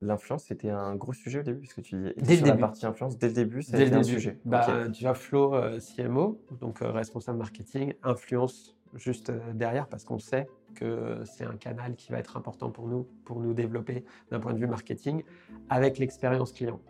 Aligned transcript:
L'influence, 0.00 0.44
c'était 0.44 0.70
un 0.70 0.96
gros 0.96 1.12
sujet 1.12 1.40
au 1.40 1.42
début, 1.42 1.60
parce 1.60 1.74
que 1.74 1.80
tu 1.80 1.96
dis 1.96 2.12
Dès 2.18 2.32
le 2.32 2.38
sur 2.38 2.46
la 2.46 2.56
partie 2.56 2.84
influence, 2.84 3.16
dès 3.18 3.28
le 3.28 3.32
début, 3.34 3.62
ça 3.62 3.76
Dès 3.76 3.86
le 3.86 3.96
un 3.96 4.00
début. 4.00 4.12
sujet. 4.14 4.38
Bah. 4.44 4.88
Tu 4.92 5.04
vois, 5.04 5.14
Flo, 5.14 5.54
euh, 5.54 5.78
CMO, 5.78 6.40
donc 6.60 6.82
euh, 6.82 6.90
responsable 6.90 7.38
marketing, 7.38 7.94
influence 8.02 8.76
juste 8.94 9.30
euh, 9.30 9.38
derrière 9.54 9.88
parce 9.88 10.04
qu'on 10.04 10.18
sait 10.18 10.46
que 10.74 11.22
c'est 11.24 11.44
un 11.44 11.56
canal 11.56 11.94
qui 11.94 12.12
va 12.12 12.18
être 12.18 12.36
important 12.36 12.70
pour 12.70 12.88
nous, 12.88 13.06
pour 13.24 13.40
nous 13.40 13.54
développer 13.54 14.04
d'un 14.30 14.40
point 14.40 14.52
de 14.52 14.58
vue 14.58 14.66
marketing, 14.66 15.22
avec 15.70 15.98
l'expérience 15.98 16.52
client. 16.52 16.80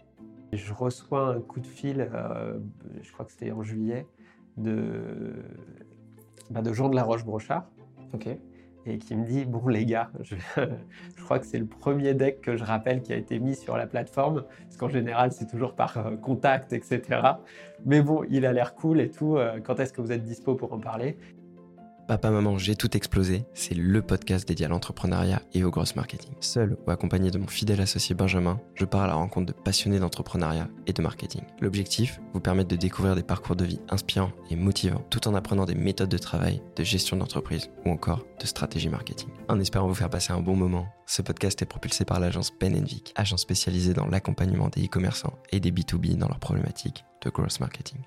Je 0.53 0.73
reçois 0.73 1.29
un 1.29 1.41
coup 1.41 1.61
de 1.61 1.67
fil, 1.67 2.09
euh, 2.13 2.59
je 3.03 3.13
crois 3.13 3.25
que 3.27 3.33
c'était 3.33 3.53
en 3.53 3.63
juillet, 3.63 4.07
de, 4.57 5.35
bah, 6.51 6.63
de 6.63 6.73
Jean 6.73 6.89
de 6.89 6.95
la 6.97 7.03
Roche-Brochard, 7.05 7.71
Ok. 8.13 8.29
Et 8.87 8.99
qui 8.99 9.17
me 9.17 9.25
dit 9.25 9.45
Bon, 9.45 9.67
les 9.69 9.85
gars, 9.85 10.11
je, 10.23 10.35
crois 11.25 11.39
que 11.39 11.47
c'est 11.47 11.59
le 11.59 11.67
premier 11.67 12.15
deck 12.15 12.41
que 12.41 12.57
je 12.57 12.65
rappelle 12.65 13.03
qui 13.03 13.13
a 13.13 13.17
été 13.17 13.39
mis 13.39 13.55
sur 13.55 13.77
la 13.77 13.87
plateforme, 13.87 14.45
parce 14.65 14.77
qu'en 14.77 14.89
général, 14.89 15.33
c'est 15.33 15.47
toujours 15.47 15.75
par 15.75 15.97
euh, 15.99 16.17
contact, 16.17 16.73
etc. 16.73 17.21
Mais 17.85 18.03
bon, 18.03 18.25
il 18.29 18.47
a 18.47 18.53
l'air 18.53 18.75
cool 18.75 19.01
et 19.01 19.11
tout. 19.11 19.37
euh, 19.37 19.61
quand 19.61 19.81
est-ce 19.81 19.93
que 19.93 20.01
vous 20.01 20.13
êtes 20.13 20.23
dispo 20.23 20.55
pour 20.55 20.73
en 20.73 20.79
parler? 20.79 21.17
Papa 22.07 22.31
Maman 22.31 22.59
J'ai 22.59 22.77
tout 22.77 22.95
explosé, 22.99 23.47
c'est 23.55 23.75
le 23.75 24.03
podcast 24.03 24.47
dédié 24.47 24.67
à 24.67 24.69
l'entrepreneuriat 24.69 25.41
et 25.55 25.65
au 25.65 25.71
gross 25.71 25.97
marketing. 25.97 26.33
Seul 26.41 26.77
ou 26.87 26.91
accompagné 26.91 27.31
de 27.31 27.39
mon 27.39 27.47
fidèle 27.47 27.81
associé 27.81 28.15
Benjamin, 28.15 28.61
je 28.75 28.85
pars 28.85 29.03
à 29.03 29.07
la 29.07 29.15
rencontre 29.15 29.47
de 29.47 29.59
passionnés 29.59 29.99
d'entrepreneuriat 29.99 30.69
et 30.87 30.93
de 30.93 31.01
marketing. 31.01 31.41
L'objectif, 31.63 32.21
vous 32.35 32.41
permettre 32.41 32.69
de 32.69 32.77
découvrir 32.77 33.15
des 33.15 33.23
parcours 33.23 33.57
de 33.57 33.65
vie 33.65 33.81
inspirants 33.89 34.33
et 34.51 34.57
motivants, 34.57 35.03
tout 35.09 35.27
en 35.29 35.35
apprenant 35.35 35.65
des 35.65 35.75
méthodes 35.75 36.11
de 36.11 36.19
travail, 36.19 36.61
de 36.77 36.85
gestion 36.85 37.17
d'entreprise 37.17 37.71
ou 37.87 37.91
encore 37.91 38.27
de 38.39 38.47
stratégie 38.47 38.91
marketing. 38.91 39.31
En 39.49 39.59
espérant 39.59 39.89
vous 39.89 39.95
faire 39.95 40.11
passer 40.11 40.35
un 40.35 40.43
bon 40.43 40.57
moment, 40.57 40.87
ce 41.07 41.23
podcast 41.23 41.63
est 41.63 41.67
propulsé 41.67 42.05
par 42.05 42.21
l'agence 42.21 42.53
Ben 42.61 42.85
Vic, 42.85 43.15
agence 43.17 43.41
spécialisée 43.41 43.95
dans 43.95 44.07
l'accompagnement 44.07 44.69
des 44.69 44.85
e-commerçants 44.85 45.39
et 45.53 45.61
des 45.61 45.73
B2B 45.73 46.17
dans 46.17 46.29
leurs 46.29 46.39
problématiques 46.39 47.07
de 47.23 47.31
gross 47.31 47.61
marketing. 47.61 48.01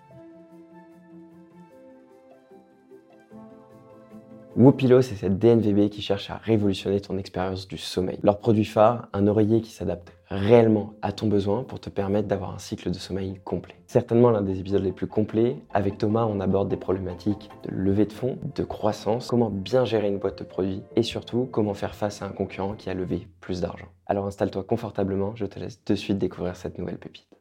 Wopilo, 4.58 5.04
c'est 5.04 5.14
cette 5.14 5.38
DNVB 5.38 5.92
qui 5.92 6.02
cherche 6.02 6.32
à 6.32 6.38
révolutionner 6.38 7.00
ton 7.00 7.20
expérience 7.20 7.68
du 7.68 7.78
sommeil. 7.78 8.18
Leur 8.24 8.40
produit 8.40 8.66
phare, 8.66 9.08
un 9.14 9.28
oreiller 9.28 9.62
qui 9.62 9.70
s'adapte 9.70 10.12
réellement 10.30 10.94
à 11.04 11.12
ton 11.12 11.28
besoin 11.28 11.64
pour 11.64 11.80
te 11.80 11.92
permettre 11.92 12.28
d'avoir 12.28 12.56
un 12.56 12.58
cycle 12.58 12.90
de 12.90 12.98
sommeil 12.98 13.40
complet. 13.44 13.76
Certainement 13.86 14.32
l'un 14.32 14.42
des 14.42 14.60
épisodes 14.60 14.82
les 14.82 14.92
plus 14.92 15.06
complets. 15.06 15.58
Avec 15.76 16.00
Thomas, 16.00 16.26
on 16.26 16.40
aborde 16.40 16.70
des 16.70 16.76
problématiques 16.76 17.52
de 17.66 17.70
levée 17.70 18.08
de 18.08 18.14
fonds, 18.14 18.40
de 18.56 18.64
croissance, 18.64 19.28
comment 19.28 19.52
bien 19.52 19.86
gérer 19.86 20.08
une 20.08 20.18
boîte 20.18 20.40
de 20.40 20.44
produits 20.44 20.82
et 20.96 21.04
surtout 21.04 21.48
comment 21.52 21.76
faire 21.76 21.94
face 21.94 22.24
à 22.24 22.26
un 22.26 22.32
concurrent 22.32 22.74
qui 22.74 22.90
a 22.90 22.96
levé 22.96 23.28
plus 23.42 23.62
d'argent. 23.62 23.90
Alors 24.08 24.26
installe-toi 24.26 24.64
confortablement, 24.64 25.36
je 25.36 25.46
te 25.46 25.60
laisse 25.60 25.86
de 25.86 25.94
suite 25.94 26.18
découvrir 26.18 26.56
cette 26.56 26.80
nouvelle 26.80 26.98
pépite. 26.98 27.37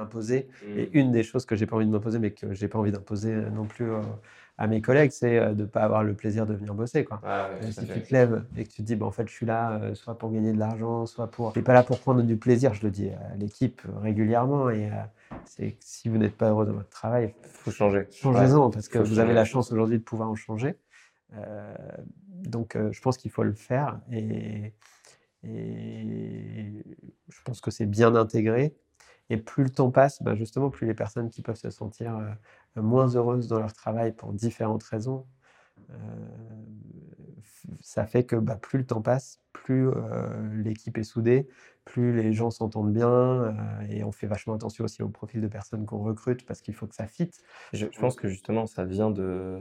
M'imposer. 0.00 0.48
Et 0.76 0.90
une 0.98 1.12
des 1.12 1.22
choses 1.22 1.44
que 1.46 1.54
j'ai 1.56 1.66
pas 1.66 1.76
envie 1.76 1.86
de 1.86 1.90
m'imposer, 1.92 2.18
mais 2.18 2.30
que 2.32 2.52
j'ai 2.54 2.68
pas 2.68 2.78
envie 2.78 2.92
d'imposer 2.92 3.32
euh, 3.32 3.50
non 3.50 3.64
plus 3.64 3.90
euh, 3.90 4.00
à 4.58 4.66
mes 4.66 4.80
collègues, 4.82 5.10
c'est 5.10 5.38
euh, 5.38 5.52
de 5.54 5.64
pas 5.64 5.82
avoir 5.82 6.02
le 6.04 6.12
plaisir 6.14 6.44
de 6.46 6.54
venir 6.54 6.74
bosser. 6.74 7.04
Quoi. 7.04 7.20
Euh, 7.24 7.58
si 7.70 7.86
tu 7.86 8.00
te 8.02 8.12
lèves 8.12 8.44
et 8.56 8.64
que 8.64 8.70
tu 8.70 8.76
te 8.82 8.82
dis, 8.82 8.96
bah, 8.96 9.06
en 9.06 9.10
fait, 9.10 9.26
je 9.28 9.32
suis 9.32 9.46
là 9.46 9.78
euh, 9.80 9.94
soit 9.94 10.18
pour 10.18 10.30
gagner 10.32 10.52
de 10.52 10.58
l'argent, 10.58 11.06
soit 11.06 11.28
pour. 11.30 11.48
Je 11.48 11.52
suis 11.52 11.62
pas 11.62 11.72
là 11.74 11.82
pour 11.82 11.98
prendre 11.98 12.22
du 12.22 12.36
plaisir, 12.36 12.74
je 12.74 12.82
le 12.82 12.90
dis 12.90 13.08
à 13.08 13.36
l'équipe 13.38 13.80
régulièrement. 14.02 14.68
Et 14.70 14.86
euh, 14.86 14.94
c'est 15.44 15.72
que 15.72 15.76
si 15.80 16.08
vous 16.08 16.18
n'êtes 16.18 16.36
pas 16.36 16.50
heureux 16.50 16.66
dans 16.66 16.74
votre 16.74 16.90
travail, 16.90 17.34
Faut 17.42 17.70
changer. 17.70 18.06
changez-en 18.10 18.70
parce 18.70 18.88
que 18.88 18.98
faut 18.98 19.04
vous 19.04 19.18
avez 19.18 19.32
la 19.34 19.44
chance 19.44 19.72
aujourd'hui 19.72 19.98
de 19.98 20.02
pouvoir 20.04 20.28
en 20.30 20.34
changer. 20.34 20.74
Donc, 22.44 22.76
je 22.90 23.00
pense 23.00 23.16
qu'il 23.18 23.30
faut 23.30 23.44
le 23.44 23.52
faire 23.52 24.00
et, 24.10 24.72
et 25.44 26.82
je 27.28 27.42
pense 27.44 27.60
que 27.60 27.70
c'est 27.70 27.86
bien 27.86 28.14
intégré. 28.14 28.74
Et 29.30 29.36
plus 29.38 29.64
le 29.64 29.70
temps 29.70 29.90
passe, 29.90 30.22
bah, 30.22 30.34
justement, 30.34 30.70
plus 30.70 30.86
les 30.86 30.94
personnes 30.94 31.30
qui 31.30 31.42
peuvent 31.42 31.56
se 31.56 31.70
sentir 31.70 32.16
euh, 32.18 32.82
moins 32.82 33.08
heureuses 33.14 33.48
dans 33.48 33.58
leur 33.58 33.72
travail 33.72 34.12
pour 34.12 34.32
différentes 34.32 34.82
raisons, 34.82 35.26
euh, 35.90 35.94
ça 37.80 38.06
fait 38.06 38.24
que 38.24 38.36
bah, 38.36 38.56
plus 38.56 38.78
le 38.78 38.86
temps 38.86 39.02
passe, 39.02 39.40
plus 39.52 39.88
euh, 39.88 40.62
l'équipe 40.62 40.96
est 40.98 41.04
soudée, 41.04 41.48
plus 41.84 42.12
les 42.14 42.32
gens 42.32 42.50
s'entendent 42.50 42.92
bien 42.92 43.08
euh, 43.10 43.52
et 43.88 44.04
on 44.04 44.12
fait 44.12 44.26
vachement 44.26 44.54
attention 44.54 44.84
aussi 44.84 45.02
au 45.02 45.08
profil 45.08 45.40
de 45.40 45.48
personnes 45.48 45.86
qu'on 45.86 46.02
recrute 46.02 46.44
parce 46.46 46.60
qu'il 46.60 46.74
faut 46.74 46.86
que 46.86 46.94
ça 46.94 47.06
fitte. 47.06 47.40
Je, 47.72 47.86
je 47.90 47.98
pense 47.98 48.16
que 48.16 48.28
justement, 48.28 48.66
ça 48.66 48.84
vient 48.84 49.10
de. 49.10 49.60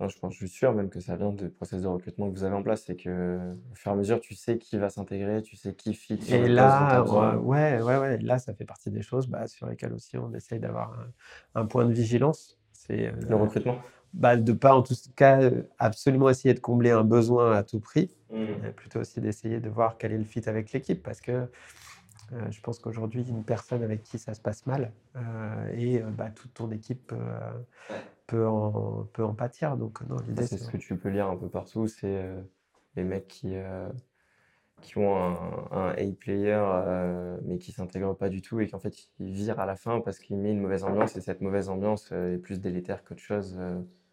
Je 0.00 0.18
pense, 0.18 0.34
je 0.34 0.38
suis 0.38 0.48
sûr 0.48 0.74
même 0.74 0.90
que 0.90 1.00
ça 1.00 1.16
vient 1.16 1.30
du 1.32 1.48
process 1.48 1.82
de 1.82 1.86
recrutement 1.86 2.28
que 2.30 2.34
vous 2.36 2.44
avez 2.44 2.54
en 2.54 2.62
place. 2.62 2.84
C'est 2.86 2.96
que 2.96 3.38
au 3.72 3.74
fur 3.74 3.90
et 3.90 3.94
à 3.94 3.96
mesure, 3.96 4.20
tu 4.20 4.34
sais 4.34 4.58
qui 4.58 4.76
va 4.76 4.90
s'intégrer, 4.90 5.42
tu 5.42 5.56
sais 5.56 5.74
qui 5.74 5.94
fit 5.94 6.18
Et 6.28 6.38
le 6.38 6.54
là, 6.54 7.00
euh, 7.00 7.36
ouais, 7.36 7.80
ouais, 7.80 7.96
ouais, 7.96 8.18
là, 8.18 8.38
ça 8.38 8.52
fait 8.54 8.66
partie 8.66 8.90
des 8.90 9.02
choses 9.02 9.26
bah, 9.28 9.46
sur 9.46 9.66
lesquelles 9.66 9.92
aussi 9.94 10.18
on 10.18 10.32
essaye 10.34 10.60
d'avoir 10.60 10.92
un, 11.54 11.62
un 11.62 11.66
point 11.66 11.86
de 11.86 11.92
vigilance. 11.92 12.58
C'est 12.72 13.06
euh, 13.06 13.12
Le 13.28 13.36
recrutement? 13.36 13.78
bah, 14.12 14.36
de 14.36 14.52
pas 14.52 14.74
en 14.74 14.82
tout 14.82 14.94
cas 15.14 15.50
absolument 15.78 16.28
essayer 16.30 16.54
de 16.54 16.60
combler 16.60 16.90
un 16.90 17.04
besoin 17.04 17.52
à 17.56 17.62
tout 17.62 17.80
prix, 17.80 18.14
mais 18.30 18.72
plutôt 18.72 19.00
aussi 19.00 19.20
d'essayer 19.20 19.60
de 19.60 19.68
voir 19.68 19.96
quel 19.98 20.12
est 20.12 20.18
le 20.18 20.24
fit 20.24 20.46
avec 20.48 20.72
l'équipe 20.72 21.02
parce 21.02 21.20
que 21.20 21.48
euh, 22.32 22.50
je 22.50 22.60
pense 22.60 22.78
qu'aujourd'hui, 22.78 23.24
une 23.28 23.44
personne 23.44 23.82
avec 23.82 24.02
qui 24.02 24.18
ça 24.18 24.34
se 24.34 24.40
passe 24.40 24.66
mal 24.66 24.92
euh, 25.16 25.70
et 25.74 26.02
euh, 26.02 26.06
bah, 26.10 26.28
toute 26.34 26.54
ton 26.54 26.70
équipe 26.70 27.12
peut, 28.26 28.46
en, 28.46 29.08
peut 29.12 29.24
en 29.24 29.34
pâtir. 29.34 29.76
Donc, 29.76 30.00
l'idée, 30.26 30.46
C'est 30.46 30.58
c'est 30.58 30.64
ce 30.64 30.70
que 30.70 30.76
tu 30.76 30.96
peux 30.96 31.08
lire 31.08 31.28
un 31.28 31.36
peu 31.36 31.48
partout, 31.48 31.86
c'est 31.86 32.04
euh, 32.06 32.40
les 32.96 33.04
mecs 33.04 33.28
qui, 33.28 33.52
euh, 33.54 33.88
qui 34.82 34.98
ont 34.98 35.16
un, 35.16 35.68
un 35.70 35.90
A-player 35.90 36.58
euh, 36.58 37.38
mais 37.44 37.58
qui 37.58 37.72
s'intègrent 37.72 38.16
pas 38.16 38.28
du 38.28 38.42
tout 38.42 38.60
et 38.60 38.68
qu'en 38.68 38.78
fait 38.78 38.94
ils 39.18 39.32
virent 39.32 39.60
à 39.60 39.66
la 39.66 39.76
fin 39.76 40.00
parce 40.00 40.18
qu'il 40.18 40.36
met 40.36 40.52
une 40.52 40.60
mauvaise 40.60 40.84
ambiance 40.84 41.16
et 41.16 41.20
cette 41.20 41.40
mauvaise 41.40 41.68
ambiance 41.68 42.12
est 42.12 42.38
plus 42.38 42.60
délétère 42.60 43.04
qu'autre 43.04 43.22
chose 43.22 43.58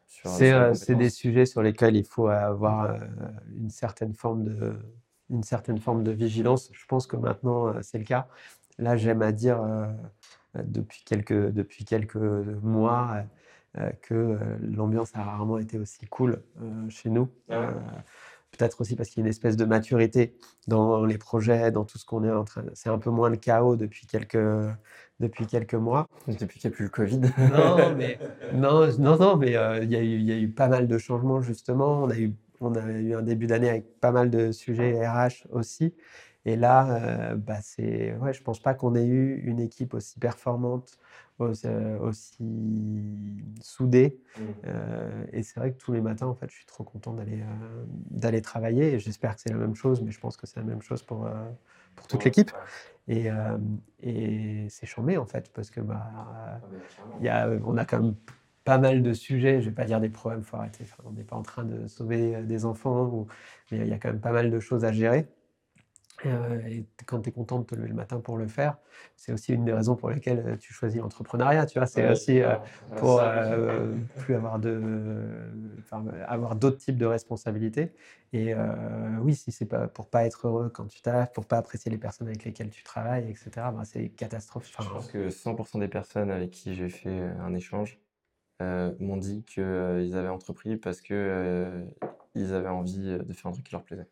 C'est 0.07 0.95
des 0.95 1.09
sujets 1.09 1.45
sur 1.45 1.62
lesquels 1.62 1.95
il 1.95 2.06
faut 2.06 2.28
avoir 2.28 2.97
une 3.56 3.69
certaine 3.69 4.13
forme 4.13 4.44
de 4.44 4.75
une 5.30 5.44
certaine 5.44 5.80
forme 5.80 6.03
de 6.03 6.12
vigilance. 6.12 6.69
Je 6.74 6.85
pense 6.85 7.07
que 7.07 7.16
maintenant 7.16 7.74
c'est 7.81 7.97
le 7.97 8.03
cas. 8.03 8.28
Là, 8.78 8.97
j'aime 8.97 9.22
à 9.22 9.31
dire 9.31 9.62
depuis 10.56 11.03
quelques 11.06 11.51
depuis 11.51 11.85
quelques 11.85 12.16
mois 12.16 13.24
que 14.01 14.13
euh, 14.13 14.38
l'ambiance 14.61 15.11
a 15.16 15.23
rarement 15.23 15.57
été 15.57 15.78
aussi 15.79 16.06
cool 16.07 16.44
euh, 16.61 16.89
chez 16.89 17.09
nous. 17.09 17.29
Ah 17.50 17.59
ouais. 17.59 17.67
Euh, 17.67 17.72
Peut-être 18.56 18.81
aussi 18.81 18.95
parce 18.95 19.09
qu'il 19.09 19.22
y 19.22 19.23
a 19.23 19.25
une 19.25 19.31
espèce 19.31 19.57
de 19.57 19.66
maturité 19.66 20.35
dans 20.67 21.06
les 21.06 21.17
projets, 21.17 21.72
dans 21.72 21.85
tout 21.85 21.97
ce 21.97 22.06
qu'on 22.06 22.23
est 22.23 22.31
en 22.31 22.44
train. 22.44 22.63
C'est 22.75 22.89
un 22.89 23.00
peu 23.00 23.09
moins 23.09 23.29
le 23.31 23.38
chaos 23.38 23.75
depuis 23.75 24.06
quelques 24.06 24.38
depuis 25.19 25.47
quelques 25.47 25.73
mois. 25.73 26.07
Depuis 26.28 26.59
qu'il 26.59 26.69
n'y 26.69 26.73
a 26.73 26.75
plus 26.75 26.83
le 26.83 26.89
Covid. 26.91 27.22
Non, 27.51 27.95
mais 27.97 28.19
non, 28.53 28.88
non, 29.00 29.17
non, 29.17 29.38
mais 29.38 29.56
euh, 29.56 29.83
il 29.83 29.89
y 29.89 29.95
a 29.95 30.01
eu, 30.01 30.19
il 30.19 30.23
y 30.23 30.31
a 30.31 30.38
eu 30.38 30.50
pas 30.50 30.67
mal 30.67 30.88
de 30.88 30.97
changements 31.00 31.41
justement. 31.41 32.03
On 32.03 32.09
a 32.12 32.17
eu, 32.17 32.31
on 32.62 32.75
a 32.75 32.91
eu 32.91 33.16
un 33.16 33.23
début 33.23 33.47
d'année 33.47 33.69
avec 33.69 34.00
pas 34.00 34.12
mal 34.12 34.29
de 34.29 34.51
sujets 34.51 35.03
RH 35.07 35.47
aussi. 35.51 35.95
Et 36.45 36.56
là, 36.56 37.31
euh, 37.31 37.35
bah 37.35 37.59
c'est, 37.62 38.16
ouais, 38.17 38.33
je 38.33 38.44
pense 38.44 38.59
pas 38.59 38.73
qu'on 38.73 38.95
ait 38.95 39.06
eu 39.06 39.41
une 39.45 39.59
équipe 39.59 39.94
aussi 39.94 40.19
performante, 40.19 40.97
aussi, 41.39 41.67
euh, 41.67 41.99
aussi 41.99 42.38
soudée. 43.61 44.17
Euh, 44.66 45.25
et 45.31 45.44
c'est 45.44 45.59
vrai 45.59 45.71
que 45.71 45.77
tous 45.77 45.91
les 45.94 46.01
matins, 46.01 46.27
en 46.27 46.35
fait, 46.35 46.49
je 46.49 46.55
suis 46.55 46.66
trop 46.66 46.83
content 46.83 47.13
d'aller 47.13 47.41
euh, 47.41 47.83
d'aller 48.11 48.41
travailler. 48.41 48.94
Et 48.94 48.99
j'espère 48.99 49.35
que 49.35 49.41
c'est 49.41 49.51
la 49.51 49.57
même 49.57 49.75
chose, 49.75 50.01
mais 50.01 50.11
je 50.11 50.19
pense 50.19 50.38
que 50.38 50.47
c'est 50.47 50.59
la 50.59 50.66
même 50.66 50.81
chose 50.81 51.03
pour, 51.03 51.25
euh, 51.25 51.31
pour 51.95 52.07
toute 52.07 52.23
l'équipe. 52.23 52.51
Et, 53.07 53.27
et 54.01 54.67
c'est 54.69 54.85
chambé 54.85 55.17
en 55.17 55.25
fait, 55.25 55.51
parce 55.53 55.69
que 55.69 55.81
bah, 55.81 56.61
il 57.19 57.25
y 57.25 57.29
a, 57.29 57.50
on 57.65 57.75
a 57.75 57.83
quand 57.83 58.01
même 58.01 58.15
pas 58.63 58.77
mal 58.77 59.03
de 59.03 59.13
sujets, 59.13 59.61
je 59.61 59.69
vais 59.69 59.75
pas 59.75 59.83
dire 59.83 60.00
des 60.00 60.07
problèmes, 60.09 60.41
faut 60.41 60.55
arrêter. 60.55 60.85
Enfin, 60.85 61.03
on 61.05 61.11
n'est 61.11 61.25
pas 61.25 61.35
en 61.35 61.41
train 61.41 61.65
de 61.65 61.85
sauver 61.88 62.41
des 62.44 62.63
enfants, 62.63 63.07
ou, 63.07 63.27
mais 63.71 63.79
il 63.79 63.88
y 63.89 63.94
a 63.94 63.97
quand 63.97 64.07
même 64.07 64.21
pas 64.21 64.31
mal 64.31 64.50
de 64.50 64.59
choses 64.61 64.85
à 64.85 64.94
gérer. 64.94 65.27
Euh, 66.34 66.60
et 66.68 66.86
quand 67.06 67.22
tu 67.22 67.30
es 67.30 67.31
content 67.31 67.60
de 67.60 67.66
te 67.66 67.75
lever 67.75 67.90
le 67.90 67.94
matin 67.94 68.20
pour 68.22 68.38
le 68.38 68.48
faire, 68.48 68.78
c'est 69.16 69.34
aussi 69.34 69.54
une 69.54 69.66
des 69.66 69.74
raisons 69.74 69.96
pour 69.96 70.10
lesquelles 70.10 70.44
euh, 70.48 70.58
tu 70.58 70.74
choisis 70.74 71.02
l'entrepreneuriat. 71.02 71.66
Tu 71.66 71.80
vois, 71.80 71.86
c'est 71.86 72.10
aussi 72.10 72.42
euh, 72.42 72.56
pour 72.96 73.20
euh, 73.20 73.94
plus 74.20 74.36
avoir 74.36 74.60
de, 74.60 75.22
enfin, 75.80 76.06
avoir 76.28 76.56
d'autres 76.56 76.78
types 76.78 76.98
de 76.98 77.06
responsabilités. 77.06 77.94
Et 78.31 78.54
euh, 78.54 79.18
oui, 79.22 79.36
si 79.36 79.52
c'est 79.52 79.66
pas 79.66 79.88
pour 79.88 80.10
pas 80.10 80.25
être 80.25 80.48
heureux 80.48 80.70
quand 80.70 80.88
tu 80.88 81.02
taffes, 81.02 81.34
pour 81.34 81.46
pas 81.46 81.58
apprécier 81.58 81.92
les 81.92 81.98
personnes 81.98 82.28
avec 82.28 82.44
lesquelles 82.46 82.70
tu 82.70 82.84
travailles, 82.84 83.30
etc. 83.30 83.52
ben, 83.74 83.84
c'est 83.84 84.10
catastrophique. 84.10 84.75
Je 84.80 84.84
Enfin, 84.84 84.96
pense 84.96 85.08
que 85.08 85.30
100% 85.30 85.80
des 85.80 85.88
personnes 85.88 86.31
avec 86.31 86.52
qui 86.52 86.74
j'ai 86.74 86.90
fait 86.90 87.20
un 87.20 87.54
échange 87.54 88.00
m'ont 88.62 89.18
dit 89.18 89.44
qu'ils 89.44 90.16
avaient 90.16 90.30
entrepris 90.30 90.78
parce 90.78 91.02
que 91.02 91.86
ils 92.34 92.54
avaient 92.54 92.70
envie 92.70 93.18
de 93.18 93.34
faire 93.34 93.48
un 93.48 93.52
truc 93.52 93.66
qui 93.66 93.74
leur 93.74 93.84
plaisait. 93.84 94.08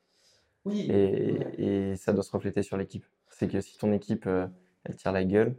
Oui. 0.66 0.90
Et, 0.90 1.92
et 1.92 1.96
ça 1.96 2.13
doit 2.13 2.24
se 2.24 2.31
refléter 2.31 2.63
sur 2.63 2.78
l'équipe. 2.78 3.06
C'est 3.30 3.48
que 3.48 3.62
si 3.62 3.78
ton 3.78 3.92
équipe, 3.94 4.28
euh, 4.28 4.48
elle 4.84 4.96
tire 4.96 5.12
la 5.12 5.24
gueule, 5.24 5.56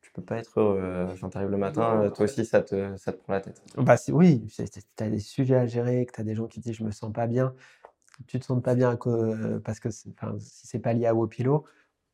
tu 0.00 0.12
peux 0.12 0.22
pas 0.22 0.38
être 0.38 0.60
heureux. 0.60 0.80
euh, 0.80 1.06
Enfin, 1.12 1.28
t'arrives 1.28 1.50
le 1.50 1.56
matin, 1.58 2.02
euh, 2.02 2.10
toi 2.10 2.24
aussi, 2.24 2.44
ça 2.44 2.62
te, 2.62 2.96
ça 2.96 3.12
te 3.12 3.18
prend 3.18 3.34
la 3.34 3.40
tête. 3.40 3.62
Bah, 3.76 3.96
oui, 4.08 4.46
tu 4.48 4.62
as 5.04 5.10
des 5.10 5.20
sujets 5.20 5.56
à 5.56 5.66
gérer, 5.66 6.06
que 6.06 6.12
tu 6.12 6.20
as 6.20 6.24
des 6.24 6.34
gens 6.34 6.46
qui 6.46 6.60
disent 6.60 6.74
je 6.76 6.84
me 6.84 6.90
sens 6.90 7.12
pas 7.12 7.26
bien. 7.26 7.54
tu 8.26 8.40
te 8.40 8.44
sentes 8.46 8.64
pas 8.64 8.74
bien 8.76 8.98
parce 9.64 9.80
que 9.80 9.90
si 9.90 10.14
c'est 10.40 10.80
pas 10.80 10.92
lié 10.94 11.06
à 11.06 11.14
Wopilo, 11.14 11.64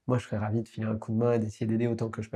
moi, 0.08 0.18
je 0.18 0.26
serais 0.26 0.38
ravi 0.38 0.62
de 0.62 0.68
filer 0.68 0.86
un 0.86 0.96
coup 0.98 1.12
de 1.12 1.18
main 1.18 1.34
et 1.34 1.38
d'essayer 1.40 1.66
d'aider 1.66 1.86
autant 1.88 2.10
que 2.10 2.22
je, 2.22 2.30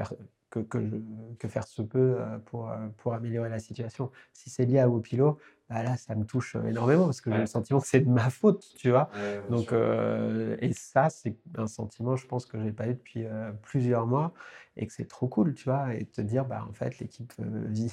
que, 0.51 0.61
que, 0.61 1.49
faire 1.49 1.65
se 1.65 1.83
peut 1.83 2.17
pour, 2.47 2.73
pour 2.99 3.15
améliorer 3.15 3.49
la 3.49 3.59
situation. 3.59 4.11
Si 4.33 4.51
c'est 4.51 4.67
lié 4.67 4.81
à 4.81 4.89
Wopilo, 4.89 5.39
bah 5.69 5.83
là, 5.85 5.97
ça 5.97 6.15
me 6.17 6.25
touche 6.25 6.57
énormément 6.67 7.05
parce 7.05 7.21
que 7.21 7.31
j'ai 7.31 7.39
le 7.39 7.47
sentiment 7.47 7.81
que 7.81 7.87
c'est 7.87 8.01
de 8.01 8.09
ma 8.09 8.29
faute, 8.31 8.65
tu 8.77 8.91
vois? 8.91 9.11
Donc, 9.49 9.73
et 9.73 10.73
ça, 10.73 11.09
c'est 11.11 11.37
un 11.57 11.69
sentiment, 11.69 12.17
je 12.17 12.27
pense, 12.27 12.47
que 12.47 12.61
j'ai 12.61 12.73
pas 12.73 12.89
eu 12.89 12.95
depuis 12.95 13.25
plusieurs 13.63 14.07
mois 14.07 14.35
et 14.77 14.87
que 14.87 14.93
c'est 14.93 15.09
trop 15.09 15.29
cool, 15.29 15.55
tu 15.55 15.65
vois? 15.65 15.95
Et 15.95 16.05
te 16.05 16.21
dire, 16.21 16.45
bah, 16.45 16.67
en 16.69 16.73
fait, 16.73 16.99
l'équipe 16.99 17.33
vit, 17.39 17.93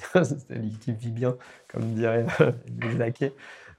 l'équipe 0.50 0.96
vit 0.96 1.12
bien, 1.12 1.36
comme 1.68 1.94
dirait 1.94 2.26
Jacquet. 2.96 3.32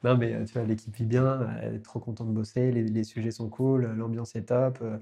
Non, 0.03 0.17
mais 0.17 0.45
tu 0.45 0.53
vois, 0.53 0.63
l'équipe 0.63 0.95
vit 0.95 1.05
bien, 1.05 1.49
elle 1.61 1.75
est 1.75 1.83
trop 1.83 1.99
contente 1.99 2.27
de 2.29 2.33
bosser, 2.33 2.71
les, 2.71 2.83
les 2.83 3.03
sujets 3.03 3.31
sont 3.31 3.49
cool, 3.49 3.85
l'ambiance 3.97 4.35
est 4.35 4.43
top. 4.43 4.79
Euh, 4.81 4.97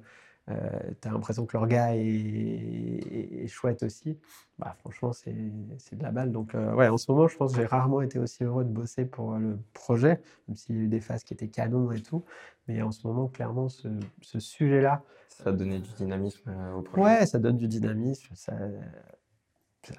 tu 0.48 1.08
as 1.08 1.12
l'impression 1.12 1.46
que 1.46 1.58
leur 1.58 1.68
gars 1.68 1.96
est, 1.96 3.48
chouette 3.48 3.84
aussi, 3.84 4.18
bah, 4.60 4.76
franchement, 4.80 5.14
c'est 5.14 5.32
de 5.34 6.04
la 6.04 6.12
balle. 6.12 6.32
Donc, 6.32 6.56
euh, 6.56 6.74
ouais, 6.74 6.88
en 6.88 6.98
ce 6.98 7.12
moment, 7.12 7.28
je 7.28 7.38
pense 7.38 7.54
que 7.54 7.58
j'ai 7.58 7.66
rarement 7.66 8.02
été 8.02 8.20
aussi 8.20 8.44
heureux 8.44 8.64
de 8.64 8.70
bosser 8.70 9.06
pour 9.06 9.34
euh, 9.34 9.40
le 9.40 9.60
projet, 9.74 10.22
même 10.48 10.56
s'il 10.56 10.76
y 10.76 10.80
a 10.80 10.82
eu 10.84 10.88
des 10.88 11.02
phases 11.02 11.24
qui 11.24 11.34
étaient 11.34 11.48
canons 11.48 11.92
et 11.92 12.02
tout. 12.02 12.24
Mais 12.68 12.82
en 12.82 12.92
ce 12.92 13.06
moment, 13.08 13.28
clairement, 13.28 13.70
ce, 13.70 13.88
ce 14.22 14.40
sujet-là. 14.40 15.04
Ça 15.30 15.50
a 15.50 15.54
donné 15.54 15.80
du 15.80 15.90
dynamisme 15.94 16.52
au 16.76 16.82
projet. 16.82 17.04
Ouais, 17.04 17.26
ça 17.26 17.40
donne 17.40 17.58
du 17.58 17.68
dynamisme. 17.68 18.34
Ça, 18.36 18.54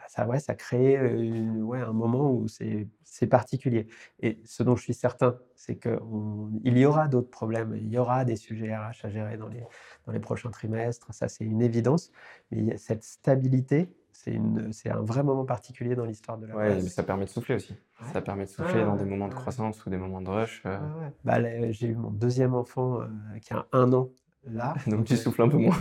ça, 0.09 0.27
ouais, 0.27 0.41
ça 0.41 0.55
crée 0.55 0.99
ouais, 1.01 1.81
un 1.81 1.93
moment 1.93 2.33
où 2.33 2.47
c'est 2.49 3.27
particulier. 3.27 3.87
Et 4.21 4.41
ce 4.45 4.63
dont 4.63 4.77
je 4.77 4.83
suis 4.83 4.95
certain, 4.95 5.39
c'est 5.57 5.77
qu'il 5.77 6.79
y 6.79 6.87
aura 6.87 7.09
d'autres 7.09 7.31
problèmes, 7.31 7.75
il 7.77 7.89
y 7.89 7.99
aura 7.99 8.25
des 8.25 8.37
sujets 8.37 8.75
RH 8.75 9.05
à 9.05 9.11
gérer 9.11 9.37
dans 9.37 9.49
les, 9.49 9.65
dans 10.07 10.13
les 10.13 10.21
prochains 10.21 10.51
trimestres, 10.51 11.13
ça 11.13 11.29
c'est 11.29 11.45
une 11.45 11.63
évidence. 11.63 12.11
Mais 12.51 12.77
cette 12.77 13.05
stabilité, 13.05 13.89
c'est 14.13 14.91
un 14.91 15.01
vrai 15.01 15.23
moment 15.23 15.45
particulier 15.45 15.95
dans 15.95 16.05
l'histoire 16.05 16.39
de 16.39 16.47
la 16.47 16.57
ouais, 16.57 16.75
mais 16.75 16.89
ça 16.89 17.03
permet 17.03 17.25
de 17.25 17.31
souffler 17.31 17.55
aussi. 17.55 17.75
Ça 18.13 18.21
permet 18.21 18.45
de 18.45 18.51
souffler 18.51 18.85
dans 18.85 18.97
des 18.97 19.05
moments 19.05 19.29
de 19.29 19.35
croissance 19.35 19.85
ou 19.87 19.91
des 19.91 19.97
moments 19.97 20.21
de 20.21 20.29
rush. 20.29 20.63
Euh. 20.67 20.79
Bah, 21.25 21.39
J'ai 21.71 21.89
eu 21.89 21.95
mon 21.95 22.11
deuxième 22.11 22.55
enfant 22.55 23.01
euh, 23.01 23.07
qui 23.41 23.55
a 23.55 23.67
un 23.73 23.93
an 23.93 24.11
là. 24.53 24.75
Donc 24.87 25.07
tu 25.07 25.17
souffles 25.17 25.43
un 25.43 25.49
peu 25.49 25.59
moins. 25.59 25.79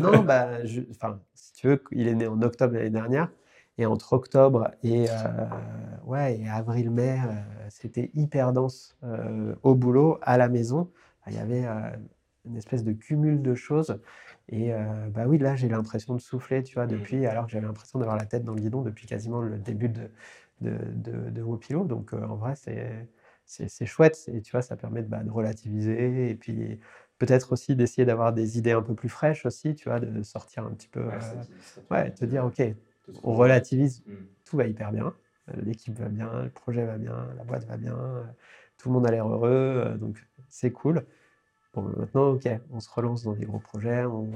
non, 0.00 0.22
bah, 0.24 0.64
je, 0.64 0.80
si 1.34 1.52
tu 1.54 1.68
veux, 1.68 1.82
il 1.92 2.08
est 2.08 2.14
né 2.14 2.26
en 2.26 2.40
octobre 2.42 2.74
l'année 2.74 2.90
dernière. 2.90 3.28
Et 3.78 3.86
entre 3.86 4.12
octobre 4.12 4.72
et, 4.82 5.08
euh, 5.08 5.14
ouais, 6.04 6.40
et 6.40 6.48
avril-mai, 6.48 7.20
euh, 7.24 7.32
c'était 7.70 8.10
hyper 8.12 8.52
dense 8.52 8.96
euh, 9.04 9.54
au 9.62 9.76
boulot, 9.76 10.18
à 10.22 10.36
la 10.36 10.48
maison. 10.48 10.90
Il 11.28 11.34
y 11.34 11.38
avait 11.38 11.64
une 12.46 12.56
espèce 12.56 12.82
de 12.82 12.92
cumul 12.92 13.42
de 13.42 13.54
choses. 13.54 14.00
Et 14.48 14.72
bah 15.10 15.26
oui, 15.26 15.36
là, 15.36 15.56
j'ai 15.56 15.68
l'impression 15.68 16.14
de 16.14 16.20
souffler, 16.20 16.62
tu 16.62 16.76
vois, 16.76 16.86
mmh. 16.86 16.90
depuis, 16.90 17.26
alors 17.26 17.44
que 17.44 17.52
j'avais 17.52 17.66
l'impression 17.66 17.98
d'avoir 17.98 18.16
la 18.16 18.24
tête 18.24 18.44
dans 18.44 18.54
le 18.54 18.62
guidon 18.62 18.80
depuis 18.80 19.06
quasiment 19.06 19.42
le 19.42 19.58
début 19.58 19.90
de, 19.90 20.10
de, 20.62 20.78
de, 20.94 21.28
de 21.28 21.42
Wopilo. 21.42 21.84
Donc, 21.84 22.14
en 22.14 22.36
vrai, 22.36 22.54
c'est 23.44 23.86
chouette. 23.86 24.24
Et 24.32 24.40
tu 24.40 24.52
vois, 24.52 24.62
ça 24.62 24.74
permet 24.74 25.02
de, 25.02 25.08
bah, 25.08 25.22
de 25.22 25.30
relativiser. 25.30 26.30
Et 26.30 26.34
puis, 26.34 26.80
peut-être 27.18 27.52
aussi 27.52 27.76
d'essayer 27.76 28.04
d'avoir 28.04 28.32
des 28.32 28.58
idées 28.58 28.72
un 28.72 28.82
peu 28.82 28.94
plus 28.94 29.08
fraîches 29.08 29.44
aussi, 29.44 29.74
tu 29.74 29.88
vois, 29.88 30.00
de 30.00 30.22
sortir 30.22 30.64
un 30.64 30.70
petit 30.70 30.88
peu. 30.88 31.04
Ouais, 31.04 31.18
ouais 31.90 32.10
te 32.12 32.24
dire, 32.24 32.44
OK, 32.44 32.62
on 33.22 33.34
relativise, 33.34 34.02
mm. 34.06 34.14
tout 34.44 34.56
va 34.56 34.66
hyper 34.66 34.92
bien, 34.92 35.14
euh, 35.50 35.60
l'équipe 35.62 35.98
va 35.98 36.08
bien, 36.08 36.44
le 36.44 36.50
projet 36.50 36.84
va 36.84 36.98
bien, 36.98 37.28
la 37.36 37.44
boîte 37.44 37.64
va 37.66 37.76
bien, 37.76 37.96
euh, 37.96 38.22
tout 38.76 38.88
le 38.88 38.94
monde 38.94 39.06
a 39.06 39.10
l'air 39.10 39.28
heureux, 39.28 39.82
euh, 39.86 39.96
donc 39.96 40.24
c'est 40.48 40.70
cool. 40.70 41.04
Bon, 41.74 41.82
maintenant, 41.82 42.30
ok, 42.30 42.48
on 42.72 42.80
se 42.80 42.90
relance 42.90 43.24
dans 43.24 43.34
des 43.34 43.44
gros 43.44 43.58
projets, 43.58 44.04
on, 44.04 44.30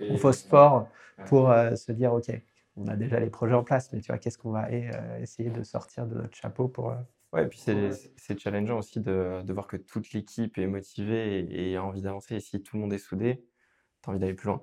on, 0.00 0.16
phosphore 0.16 0.88
pour 1.26 1.52
se 1.74 1.92
dire, 1.92 2.14
ok, 2.14 2.30
on 2.76 2.86
a 2.86 2.96
déjà 2.96 3.20
les 3.20 3.28
projets 3.28 3.54
en 3.54 3.62
place, 3.62 3.92
mais 3.92 4.00
tu 4.00 4.10
vois, 4.10 4.18
qu'est-ce 4.18 4.38
qu'on 4.38 4.52
va 4.52 4.70
essayer 5.20 5.50
de 5.50 5.62
sortir 5.62 6.06
de 6.06 6.14
notre 6.14 6.34
chapeau 6.34 6.66
pour. 6.66 6.94
Ouais, 7.36 7.44
et 7.44 7.48
puis 7.48 7.58
c'est 7.58 8.38
challengeant 8.38 8.78
aussi 8.78 9.00
de, 9.00 9.42
de, 9.42 9.52
voir 9.52 9.66
que 9.66 9.76
toute 9.76 10.12
l'équipe 10.12 10.56
est 10.56 10.66
motivée 10.66 11.40
et, 11.40 11.72
et 11.72 11.76
a 11.76 11.84
envie 11.84 12.00
d'avancer. 12.00 12.36
Et 12.36 12.40
si 12.40 12.62
tout 12.62 12.76
le 12.76 12.82
monde 12.82 12.92
est 12.94 12.98
soudé, 12.98 13.44
tu 14.02 14.08
as 14.08 14.10
envie 14.10 14.18
d'aller 14.18 14.34
plus 14.34 14.46
loin. 14.46 14.62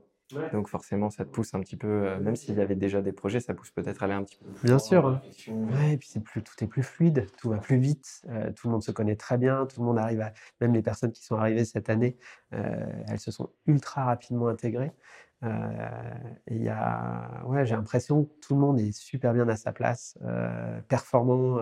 Donc 0.51 0.67
forcément, 0.67 1.09
ça 1.09 1.25
te 1.25 1.29
pousse 1.29 1.53
un 1.53 1.59
petit 1.59 1.77
peu, 1.77 1.87
euh, 1.87 2.19
même 2.19 2.35
s'il 2.35 2.55
y 2.55 2.61
avait 2.61 2.75
déjà 2.75 3.01
des 3.01 3.11
projets, 3.11 3.39
ça 3.39 3.53
pousse 3.53 3.71
peut-être 3.71 4.01
à 4.01 4.05
aller 4.05 4.15
un 4.15 4.23
petit 4.23 4.37
peu 4.37 4.49
plus 4.49 4.67
Bien 4.67 4.79
sûr. 4.79 5.05
Hein. 5.05 5.21
Ouais, 5.47 5.93
et 5.93 5.97
puis 5.97 6.07
c'est 6.11 6.23
plus, 6.23 6.41
tout 6.41 6.55
est 6.63 6.67
plus 6.67 6.83
fluide, 6.83 7.27
tout 7.37 7.49
va 7.49 7.57
plus 7.57 7.77
vite, 7.77 8.23
euh, 8.29 8.51
tout 8.51 8.67
le 8.67 8.71
monde 8.71 8.83
se 8.83 8.91
connaît 8.91 9.15
très 9.15 9.37
bien, 9.37 9.65
tout 9.65 9.81
le 9.81 9.85
monde 9.85 9.99
arrive 9.99 10.21
à, 10.21 10.33
même 10.59 10.73
les 10.73 10.81
personnes 10.81 11.11
qui 11.11 11.23
sont 11.23 11.35
arrivées 11.35 11.65
cette 11.65 11.89
année, 11.89 12.17
euh, 12.53 12.85
elles 13.07 13.19
se 13.19 13.31
sont 13.31 13.51
ultra 13.67 14.05
rapidement 14.05 14.47
intégrées. 14.47 14.91
et 15.43 16.55
il 16.55 16.63
y 16.63 16.69
a, 16.69 17.43
ouais, 17.45 17.65
j'ai 17.65 17.75
l'impression 17.75 18.23
que 18.23 18.31
tout 18.41 18.55
le 18.55 18.61
monde 18.61 18.79
est 18.79 18.93
super 18.93 19.33
bien 19.33 19.47
à 19.49 19.57
sa 19.57 19.71
place, 19.73 20.17
performant, 20.87 21.61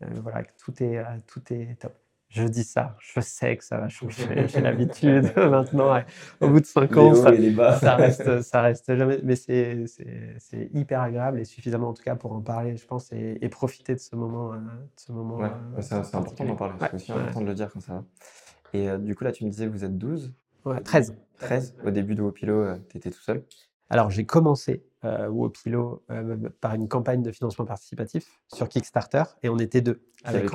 voilà, 0.00 0.42
que 0.42 0.52
tout 0.58 0.82
est, 0.82 1.02
tout 1.26 1.42
est 1.52 1.78
top 1.80 1.94
je 2.28 2.42
dis 2.42 2.64
ça, 2.64 2.96
je 2.98 3.20
sais 3.20 3.56
que 3.56 3.64
ça 3.64 3.78
va 3.78 3.88
changer, 3.88 4.26
j'ai 4.48 4.60
l'habitude 4.60 5.32
maintenant. 5.36 6.02
Au 6.40 6.48
bout 6.48 6.60
de 6.60 6.66
cinq 6.66 6.96
ans, 6.96 7.14
ça, 7.14 7.96
reste, 7.96 8.42
ça 8.42 8.62
reste 8.62 8.94
jamais, 8.94 9.20
mais 9.22 9.36
c'est 9.36 9.86
hyper 10.74 11.00
agréable 11.00 11.40
et 11.40 11.44
suffisamment 11.44 11.88
en 11.88 11.94
tout 11.94 12.02
cas 12.02 12.16
pour 12.16 12.32
en 12.32 12.40
parler, 12.40 12.76
je 12.76 12.86
pense, 12.86 13.10
et, 13.12 13.48
profiter 13.48 13.94
de 13.94 14.00
ce 14.00 14.14
moment. 14.16 14.52
Euh, 14.52 14.56
ce 14.96 15.12
moment 15.12 15.36
ouais, 15.38 15.50
euh, 15.78 15.80
c'est 15.80 15.94
important 15.94 16.44
d'en 16.44 16.56
parler, 16.56 16.74
c'est 16.80 16.94
aussi 16.94 17.12
important 17.12 17.40
de 17.40 17.46
le 17.46 17.54
dire 17.54 17.70
comme 17.70 17.82
ça. 17.82 18.04
Et 18.74 18.90
euh, 18.90 18.98
du 18.98 19.14
coup, 19.14 19.24
là, 19.24 19.32
tu 19.32 19.44
me 19.44 19.50
disais, 19.50 19.66
vous 19.66 19.84
êtes 19.84 19.96
12 19.96 20.32
Ouais, 20.64 20.80
13. 20.80 21.16
13. 21.38 21.76
Au 21.86 21.90
début 21.90 22.16
de 22.16 22.22
Wopilo, 22.22 22.76
tu 22.88 22.98
étais 22.98 23.10
tout 23.10 23.20
seul 23.20 23.44
alors, 23.88 24.10
j'ai 24.10 24.24
commencé 24.26 24.84
euh, 25.04 25.28
Wopilo 25.28 26.02
euh, 26.10 26.36
par 26.60 26.74
une 26.74 26.88
campagne 26.88 27.22
de 27.22 27.30
financement 27.30 27.64
participatif 27.64 28.40
sur 28.52 28.68
Kickstarter 28.68 29.22
et 29.42 29.48
on 29.48 29.58
était 29.58 29.80
deux. 29.80 30.02
Qui 30.18 30.36
avec 30.36 30.50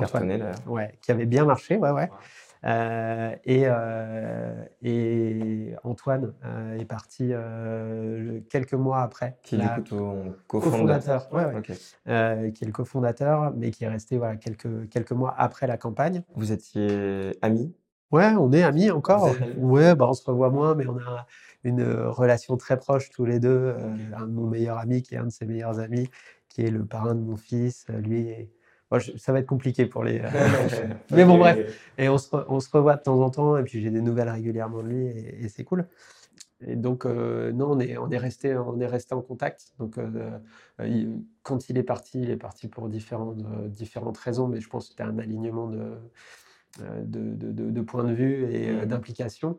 Ouais, 0.66 0.98
qui 1.00 1.12
avait 1.12 1.26
bien 1.26 1.44
marché, 1.44 1.76
ouais, 1.76 1.90
ouais. 1.90 2.10
Euh, 2.64 3.34
et, 3.44 3.64
euh, 3.66 4.64
et, 4.82 5.74
Antoine 5.82 6.32
est 6.78 6.84
parti 6.84 7.32
quelques 8.50 8.74
mois 8.74 9.02
après. 9.02 9.38
Qui 9.42 9.56
est 9.56 9.80
du 9.80 9.88
coup 9.88 10.60
cofondateur. 10.60 11.28
Ouais, 11.32 11.46
ouais. 11.46 11.62
qui 12.52 12.64
est 12.64 12.66
le 12.66 12.72
cofondateur, 12.72 13.52
mais 13.56 13.70
qui 13.70 13.84
est 13.84 13.88
resté 13.88 14.18
voilà, 14.18 14.36
quelques, 14.36 14.88
quelques 14.90 15.12
mois 15.12 15.34
après 15.38 15.66
la 15.66 15.78
campagne. 15.78 16.22
Vous 16.34 16.52
étiez 16.52 17.32
amis? 17.40 17.74
Ouais, 18.12 18.34
on 18.38 18.52
est 18.52 18.62
amis 18.62 18.90
encore. 18.90 19.34
Ouais, 19.56 19.94
bah, 19.94 20.06
on 20.08 20.12
se 20.12 20.22
revoit 20.22 20.50
moins, 20.50 20.74
mais 20.74 20.86
on 20.86 20.98
a 20.98 21.26
une 21.64 21.80
euh, 21.80 22.10
relation 22.10 22.56
très 22.56 22.78
proche 22.78 23.10
tous 23.10 23.24
les 23.24 23.38
deux. 23.38 23.48
Euh, 23.48 23.94
un 24.16 24.26
de 24.26 24.32
mon 24.32 24.46
meilleur 24.46 24.78
ami 24.78 25.02
qui 25.02 25.14
est 25.14 25.18
un 25.18 25.26
de 25.26 25.30
ses 25.30 25.46
meilleurs 25.46 25.78
amis, 25.78 26.08
qui 26.48 26.62
est 26.62 26.70
le 26.70 26.84
parrain 26.84 27.14
de 27.14 27.20
mon 27.20 27.36
fils. 27.36 27.86
Euh, 27.90 27.98
lui, 27.98 28.50
ça 29.16 29.32
va 29.32 29.38
être 29.38 29.46
compliqué 29.46 29.86
pour 29.86 30.04
les. 30.04 30.20
mais 31.10 31.24
bon, 31.24 31.38
bref. 31.38 31.92
Et 31.98 32.08
on 32.08 32.18
se, 32.18 32.28
on 32.48 32.60
se, 32.60 32.70
revoit 32.70 32.96
de 32.96 33.02
temps 33.02 33.20
en 33.20 33.30
temps, 33.30 33.56
et 33.56 33.62
puis 33.62 33.80
j'ai 33.80 33.90
des 33.90 34.02
nouvelles 34.02 34.28
régulièrement 34.28 34.82
de 34.82 34.88
lui, 34.88 35.06
et, 35.06 35.48
c'est 35.48 35.64
cool. 35.64 35.86
Et 36.64 36.76
donc, 36.76 37.06
non, 37.06 37.72
on 37.72 37.80
est, 37.80 37.96
on 37.96 38.08
est 38.10 38.18
resté, 38.18 38.54
on 38.54 38.78
est 38.78 38.86
resté 38.86 39.14
en 39.14 39.22
contact. 39.22 39.72
Donc, 39.80 39.96
quand 41.42 41.68
il 41.68 41.76
est 41.78 41.82
parti, 41.82 42.22
il 42.22 42.30
est 42.30 42.36
parti 42.36 42.68
pour 42.68 42.88
différentes, 42.88 43.42
différentes 43.68 44.18
raisons, 44.18 44.46
mais 44.46 44.60
je 44.60 44.68
pense 44.68 44.84
que 44.84 44.90
c'était 44.90 45.02
un 45.02 45.18
alignement 45.18 45.66
de, 45.66 45.96
de, 46.78 47.34
de, 47.34 47.70
de, 47.70 47.80
points 47.80 48.04
de 48.04 48.12
vue 48.12 48.44
et 48.52 48.70
mmh. 48.70 48.86
d'implication. 48.86 49.58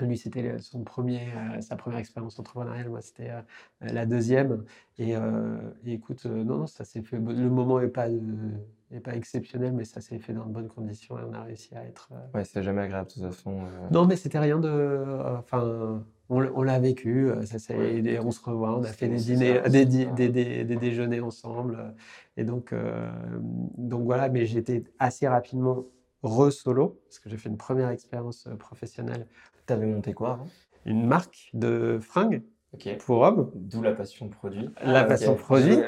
Lui, 0.00 0.16
c'était 0.16 0.58
son 0.58 0.84
premier, 0.84 1.28
euh, 1.34 1.60
sa 1.60 1.74
première 1.74 1.98
expérience 1.98 2.38
entrepreneuriale. 2.38 2.88
Moi, 2.88 3.00
c'était 3.00 3.30
euh, 3.30 3.40
la 3.80 4.06
deuxième. 4.06 4.64
Et, 4.98 5.16
euh, 5.16 5.56
écoute, 5.86 6.24
non, 6.26 6.58
non, 6.58 6.66
ça 6.66 6.84
s'est 6.84 7.02
fait. 7.02 7.16
Le 7.16 7.50
moment 7.50 7.80
n'est 7.80 7.88
pas, 7.88 8.08
est 8.08 9.00
pas 9.00 9.16
exceptionnel, 9.16 9.72
mais 9.72 9.84
ça 9.84 10.00
s'est 10.00 10.18
fait 10.18 10.32
dans 10.32 10.44
de 10.44 10.52
bonnes 10.52 10.68
conditions 10.68 11.18
et 11.18 11.22
on 11.28 11.32
a 11.32 11.42
réussi 11.42 11.74
à 11.74 11.84
être. 11.84 12.10
Ouais, 12.32 12.44
c'est 12.44 12.62
jamais 12.62 12.82
agréable 12.82 13.08
de 13.08 13.14
toute 13.14 13.24
façon. 13.24 13.62
Non, 13.90 14.06
mais 14.06 14.16
c'était 14.16 14.38
rien 14.38 14.60
de. 14.60 15.04
Enfin, 15.38 16.02
on, 16.28 16.62
l'a 16.62 16.78
vécu. 16.78 17.30
Ça 17.44 17.74
on 18.22 18.30
se 18.30 18.44
revoit. 18.44 18.78
On 18.78 18.84
a 18.84 18.92
fait 18.92 19.08
des 19.08 19.16
dîners, 19.16 19.62
des, 19.68 19.84
des, 19.84 20.28
des, 20.28 20.64
des, 20.64 20.76
déjeuners 20.76 21.20
ensemble. 21.20 21.94
Et 22.36 22.44
donc, 22.44 22.72
donc 23.76 24.04
voilà. 24.04 24.28
Mais 24.28 24.46
j'étais 24.46 24.84
assez 24.98 25.26
rapidement 25.26 25.86
re-solo, 26.22 27.00
parce 27.06 27.18
que 27.18 27.28
j'ai 27.30 27.36
fait 27.36 27.48
une 27.48 27.56
première 27.56 27.90
expérience 27.90 28.48
professionnelle 28.58 29.26
tu 29.68 29.74
avais 29.74 29.86
monté 29.86 30.14
quoi 30.14 30.32
avant? 30.32 30.48
Une 30.86 31.06
marque 31.06 31.50
de 31.52 31.98
fringues 32.00 32.42
pour 33.00 33.20
hommes. 33.20 33.50
D'où 33.54 33.82
la 33.82 33.92
passion 33.92 34.28
produit. 34.28 34.70
La 34.82 35.00
ah, 35.00 35.04
passion 35.04 35.34
produit. 35.34 35.78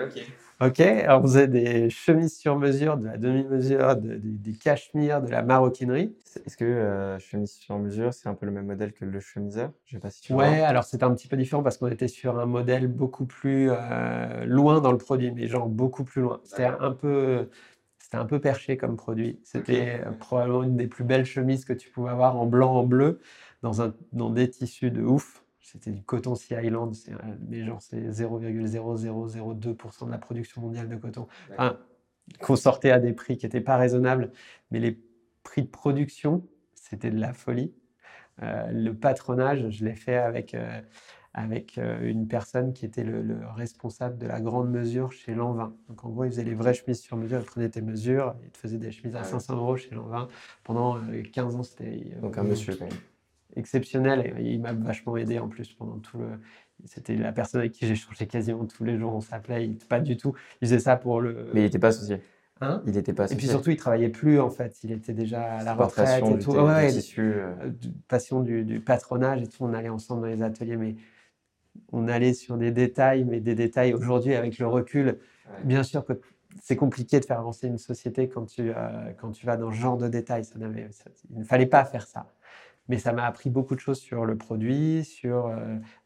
Ok, 0.61 0.81
alors 0.81 1.21
on 1.21 1.23
faisait 1.23 1.49
des 1.49 1.89
chemises 1.89 2.37
sur 2.37 2.59
mesure, 2.59 2.99
de 2.99 3.07
la 3.07 3.17
demi-mesure, 3.17 3.97
des 3.97 4.53
cachemires, 4.53 5.23
de 5.23 5.31
la 5.31 5.43
maroquinerie. 5.43 6.15
Est-ce 6.45 6.59
que 6.59 6.65
euh, 6.65 7.19
chemise 7.19 7.53
sur 7.53 7.79
mesure, 7.79 8.13
c'est 8.13 8.29
un 8.29 8.35
peu 8.35 8.45
le 8.45 8.53
même 8.53 8.67
modèle 8.67 8.93
que 8.93 9.07
le 9.07 9.21
chemiseur? 9.21 9.73
Je 9.87 9.97
sais 9.97 10.01
pas 10.01 10.11
si 10.11 10.21
tu 10.21 10.35
Ouais, 10.35 10.61
alors 10.61 10.85
c'était 10.85 11.05
un 11.05 11.15
petit 11.15 11.29
peu 11.29 11.39
différent 11.39 11.63
parce 11.63 11.79
qu'on 11.79 11.87
était 11.87 12.09
sur 12.09 12.39
un 12.39 12.45
modèle 12.45 12.89
beaucoup 12.89 13.25
plus 13.25 13.71
euh, 13.71 14.45
loin 14.45 14.83
dans 14.83 14.93
le 14.93 14.99
produit, 14.99 15.33
mais 15.33 15.47
genre 15.47 15.67
beaucoup 15.67 16.05
plus 16.05 16.21
loin. 16.21 16.41
C'était 16.45 16.67
un 16.67 16.93
peu 16.93 17.49
C'était 18.11 18.23
un 18.23 18.27
peu 18.27 18.41
perché 18.41 18.77
comme 18.77 18.97
produit. 18.97 19.39
C'était 19.45 20.01
probablement 20.19 20.65
une 20.65 20.77
des 20.77 20.89
plus 20.89 21.05
belles 21.05 21.25
chemises 21.25 21.65
que 21.65 21.73
tu 21.73 21.91
pouvais 21.91 22.11
avoir 22.11 22.37
en 22.37 22.45
blanc, 22.45 22.75
en 22.75 22.83
bleu, 22.83 23.21
dans, 23.63 23.83
un, 23.83 23.95
dans 24.13 24.31
des 24.31 24.51
tissus 24.51 24.91
de 24.91 25.01
ouf. 25.01 25.45
C'était 25.61 25.93
du 25.93 26.03
coton 26.03 26.35
Sea 26.35 26.57
Island, 26.61 26.93
mais 27.49 27.65
genre 27.65 27.81
c'est 27.81 28.01
0,0002% 28.01 30.07
de 30.07 30.11
la 30.11 30.19
production 30.19 30.61
mondiale 30.61 30.89
de 30.89 30.97
coton. 30.97 31.29
Enfin, 31.53 31.79
qu'on 32.41 32.57
sortait 32.57 32.91
à 32.91 32.99
des 32.99 33.13
prix 33.13 33.37
qui 33.37 33.47
n'étaient 33.47 33.61
pas 33.61 33.77
raisonnables, 33.77 34.33
mais 34.73 34.81
les 34.81 34.99
prix 35.45 35.63
de 35.63 35.69
production, 35.69 36.45
c'était 36.75 37.13
de 37.13 37.21
la 37.21 37.33
folie. 37.33 37.73
Euh, 38.43 38.73
le 38.73 38.93
patronage, 38.93 39.71
je 39.71 39.85
l'ai 39.85 39.95
fait 39.95 40.17
avec, 40.17 40.55
euh, 40.55 40.81
avec 41.33 41.79
euh, 41.79 42.01
une 42.03 42.27
personne 42.27 42.73
qui 42.73 42.85
était 42.85 43.05
le, 43.05 43.39
responsable 43.55 44.19
de 44.19 44.27
la 44.27 44.41
grande 44.41 44.71
mesure 44.71 45.13
chez 45.13 45.35
Lanvin. 45.35 45.73
Donc 45.89 46.05
en 46.05 46.09
gros, 46.11 46.25
il 46.25 46.31
faisait 46.31 46.45
les 46.45 46.55
vraies 46.55 46.75
chemises 46.75 47.01
sur 47.01 47.17
mesure, 47.17 47.41
il 47.41 47.47
prenait 47.47 47.69
tes 47.69 47.83
mesures, 47.83 48.35
il 48.43 48.51
te 48.51 48.59
faisait 48.59 48.79
des 48.79 48.91
chemises 48.91 49.17
à 49.17 49.23
500 49.23 49.53
ah 49.55 49.57
euros 49.57 49.77
chez 49.77 49.95
Lanvin. 49.95 50.29
Pendant 50.65 50.99
15 51.33 51.57
ans, 51.57 51.63
c'était... 51.63 52.17
Donc 52.21 52.37
un 52.37 52.43
monsieur 52.43 52.75
quand 52.75 52.87
même. 52.87 52.95
Exceptionnel, 53.57 54.35
et 54.39 54.53
il 54.53 54.61
m'a 54.61 54.73
vachement 54.73 55.17
aidé 55.17 55.39
en 55.39 55.49
plus 55.49 55.73
pendant 55.73 55.99
tout 55.99 56.19
le... 56.19 56.27
C'était 56.85 57.17
la 57.17 57.33
personne 57.33 57.61
avec 57.61 57.73
qui 57.73 57.87
j'ai 57.87 57.97
changé 57.97 58.27
quasiment 58.27 58.65
tous 58.65 58.85
les 58.85 58.97
jours, 58.97 59.15
on 59.15 59.21
s'appelait, 59.21 59.71
pas 59.89 60.01
du 60.01 60.17
tout. 60.17 60.35
Il 60.61 60.69
faisait 60.69 60.79
ça 60.79 60.97
pour 60.97 61.21
le... 61.21 61.51
Mais 61.53 61.61
il 61.61 61.65
n'était 61.65 61.79
pas 61.79 61.89
associé 61.89 62.21
Hein? 62.63 62.83
Il 62.87 62.93
n'était 62.93 63.15
pas 63.15 63.31
Et 63.31 63.37
puis 63.37 63.47
surtout, 63.47 63.71
il 63.71 63.77
travaillait 63.77 64.11
plus 64.11 64.39
en 64.39 64.51
fait. 64.51 64.77
Il 64.85 64.93
était 64.93 65.15
déjà 65.15 65.43
à 65.43 65.65
la 65.65 65.75
retraite 65.75 66.23
et 66.23 66.39
tout. 66.39 66.53
ouais, 66.53 66.91
euh. 67.19 67.21
Euh, 67.21 67.71
passion 68.07 68.41
du, 68.43 68.81
patronage 68.81 69.43
et 69.43 69.47
tout. 69.47 69.65
On 69.65 69.73
allait 69.73 69.89
ensemble 69.89 70.23
dans 70.23 70.27
les 70.27 70.43
ateliers, 70.43 70.77
mais 70.77 70.97
on 71.93 72.09
allait 72.09 72.35
sur 72.35 72.57
des 72.57 72.71
détails, 72.71 73.25
mais 73.25 73.41
des 73.41 73.55
détails 73.55 73.95
aujourd'hui 73.95 74.35
avec 74.35 74.59
le 74.59 74.67
recul. 74.67 75.19
Bien 75.65 75.83
sûr 75.83 76.05
que 76.05 76.15
c'est 76.61 76.77
compliqué 76.77 77.21
de 77.21 77.25
faire 77.25 77.39
avancer 77.39 77.67
une 77.67 77.79
société 77.79 78.29
quand 78.29 78.47
tu, 78.47 78.71
euh, 78.71 79.13
quand 79.21 79.31
tu 79.31 79.47
vas 79.47 79.57
dans 79.57 79.71
ce 79.71 79.77
genre 79.77 79.97
de 79.97 80.09
détails. 80.09 80.45
Ça, 80.45 80.57
il 81.31 81.39
ne 81.39 81.45
fallait 81.45 81.67
pas 81.67 81.85
faire 81.85 82.07
ça. 82.07 82.27
Mais 82.89 82.99
ça 82.99 83.13
m'a 83.13 83.25
appris 83.25 83.51
beaucoup 83.51 83.75
de 83.75 83.81
choses 83.81 84.01
sur 84.01 84.25
le 84.25 84.37
produit, 84.37 85.05
sur 85.05 85.55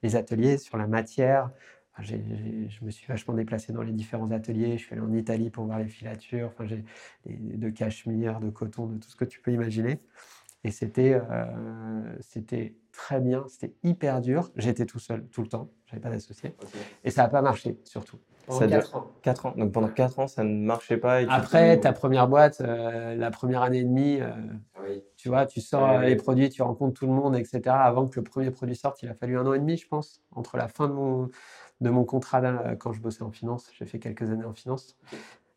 les 0.03 0.17
ateliers, 0.17 0.59
sur 0.59 0.77
la 0.77 0.87
matière, 0.87 1.51
je 2.01 2.85
me 2.85 2.91
suis 2.91 3.07
vachement 3.07 3.35
déplacé 3.35 3.73
dans 3.73 3.83
les 3.83 3.93
différents 3.93 4.31
ateliers. 4.33 4.79
Je 4.79 4.85
suis 4.85 4.93
allé 4.95 5.03
en 5.03 5.13
Italie 5.13 5.51
pour 5.51 5.65
voir 5.65 5.79
les 5.79 5.89
filatures, 5.89 6.49
enfin, 6.49 6.67
de 7.27 7.71
cachemire, 7.71 8.41
de 8.41 8.51
coton, 8.51 8.87
de 8.87 8.99
tout 8.99 9.09
ce 9.09 9.17
que 9.17 9.25
tu 9.25 9.41
peux 9.41 9.53
imaginer. 9.53 10.01
Et 10.65 10.71
c'était 10.71 11.15
euh, 11.15 12.03
c'était 12.21 12.75
très 12.91 13.21
bien, 13.21 13.45
c'était 13.49 13.75
hyper 13.83 14.21
dur. 14.23 14.51
J'étais 14.57 14.87
tout 14.87 14.99
seul 14.99 15.27
tout 15.29 15.43
le 15.43 15.49
temps, 15.49 15.71
j'avais 15.87 16.01
pas 16.01 16.09
d'associé. 16.09 16.55
Et 17.05 17.11
ça 17.11 17.23
n'a 17.23 17.29
pas 17.29 17.43
marché, 17.43 17.79
surtout. 17.85 18.19
Pendant 18.47 18.69
4 18.69 18.97
ans. 18.97 19.13
4 19.23 19.47
ans. 19.47 19.55
Donc 19.57 19.73
pendant 19.73 19.89
4 19.89 20.19
ans, 20.19 20.27
ça 20.27 20.43
ne 20.43 20.65
marchait 20.65 20.97
pas. 20.97 21.17
Après, 21.29 21.79
ta 21.81 21.93
première 21.93 22.29
boîte, 22.29 22.61
euh, 22.61 23.15
la 23.15 23.31
première 23.31 23.63
année 23.63 23.81
et 23.81 23.85
demie, 23.85 24.21
euh, 24.21 24.31
tu 25.17 25.29
vois, 25.29 25.47
tu 25.47 25.61
sors 25.61 25.99
les 26.01 26.17
produits, 26.17 26.49
tu 26.49 26.63
rencontres 26.63 26.99
tout 26.99 27.07
le 27.07 27.13
monde, 27.13 27.37
etc. 27.37 27.63
Avant 27.67 28.07
que 28.07 28.19
le 28.19 28.25
premier 28.25 28.51
produit 28.51 28.77
sorte, 28.77 29.03
il 29.03 29.09
a 29.09 29.15
fallu 29.15 29.39
un 29.39 29.47
an 29.47 29.55
et 29.55 29.59
demi, 29.59 29.77
je 29.77 29.87
pense, 29.87 30.23
entre 30.33 30.57
la 30.57 30.69
fin 30.69 30.89
de 30.89 30.93
mon, 30.93 31.29
de 31.81 31.91
mon 31.91 32.05
contrat 32.05 32.43
quand 32.79 32.93
je 32.93 33.01
bossais 33.01 33.23
en 33.23 33.31
finance. 33.31 33.71
J'ai 33.79 33.87
fait 33.87 33.99
quelques 33.99 34.31
années 34.31 34.45
en 34.45 34.55
finance. 34.55 34.97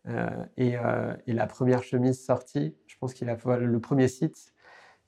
Euh, 0.09 0.29
euh, 0.59 1.15
et, 1.25 1.33
la 1.33 1.47
première 1.47 1.83
chemise 1.83 2.23
sortie, 2.23 2.75
je 2.87 2.95
pense 2.97 3.13
qu'il 3.13 3.29
a 3.29 3.37
fallu 3.37 3.67
le 3.67 3.79
premier 3.79 4.07
site, 4.07 4.53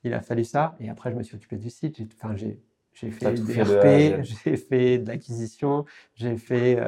il 0.04 0.14
a 0.14 0.20
fallu 0.20 0.44
ça. 0.44 0.76
Et 0.80 0.88
après, 0.88 1.10
je 1.10 1.16
me 1.16 1.22
suis 1.22 1.36
occupé 1.36 1.56
du 1.56 1.70
site. 1.70 2.00
Enfin, 2.16 2.36
j'ai 2.36 2.58
j'ai 2.92 3.10
fait 3.10 3.32
des 3.34 3.62
RP, 3.62 4.24
j'ai 4.24 4.56
fait 4.56 4.98
de 4.98 5.08
l'acquisition, 5.08 5.84
j'ai 6.16 6.36
fait 6.36 6.78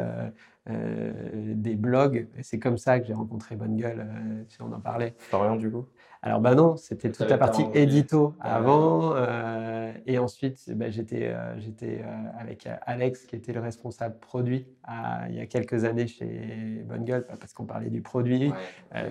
des 0.67 1.77
blogs. 1.77 2.29
Et 2.37 2.43
c'est 2.43 2.59
comme 2.59 2.77
ça 2.77 2.99
que 3.01 3.07
j'ai 3.07 3.15
rencontré 3.15 3.57
Bonne 3.57 3.77
Gueule, 3.77 4.07
si 4.49 4.61
on 4.63 4.73
en 4.73 4.81
parlait. 4.81 5.15
Florian, 5.19 5.57
du 5.57 5.71
coup? 5.71 5.87
Alors, 6.25 6.41
bah 6.41 6.55
non, 6.55 6.77
c'était 6.77 7.11
toute 7.11 7.29
la 7.29 7.37
partie 7.37 7.65
édito 7.75 8.35
avant. 8.39 9.17
Euh, 9.17 9.93
et 10.07 10.19
ensuite, 10.19 10.73
bah, 10.77 10.89
j'étais 10.89 11.33
euh, 11.33 11.57
euh, 11.83 12.03
avec 12.39 12.69
Alex, 12.87 13.27
qui 13.27 13.35
était 13.35 13.53
le 13.53 13.59
responsable 13.59 14.17
produit 14.21 14.67
il 15.29 15.35
y 15.35 15.41
a 15.41 15.47
quelques 15.47 15.85
années 15.85 16.07
chez 16.07 16.85
Bonne 16.87 17.05
Gueule, 17.05 17.27
parce 17.41 17.53
qu'on 17.53 17.65
parlait 17.65 17.91
du 17.91 18.03
produit, 18.03 18.53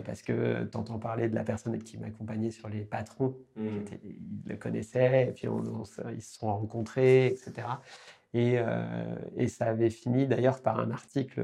parce 0.05 0.21
que 0.21 0.63
t'entends 0.63 0.99
parler 0.99 1.27
de 1.27 1.35
la 1.35 1.43
personne 1.43 1.77
qui 1.79 1.97
m'accompagnait 1.97 2.51
sur 2.51 2.69
les 2.69 2.81
patrons. 2.81 3.35
Mmh. 3.57 3.67
Ils 4.03 4.49
le 4.49 4.55
connaissaient, 4.55 5.27
et 5.29 5.31
puis 5.31 5.47
ils 6.13 6.21
se 6.21 6.39
sont 6.39 6.47
rencontrés, 6.47 7.27
etc. 7.27 7.67
Et, 8.33 8.57
et 9.35 9.47
ça 9.47 9.65
avait 9.65 9.89
fini 9.89 10.27
d'ailleurs 10.27 10.61
par 10.61 10.79
un 10.79 10.91
article 10.91 11.41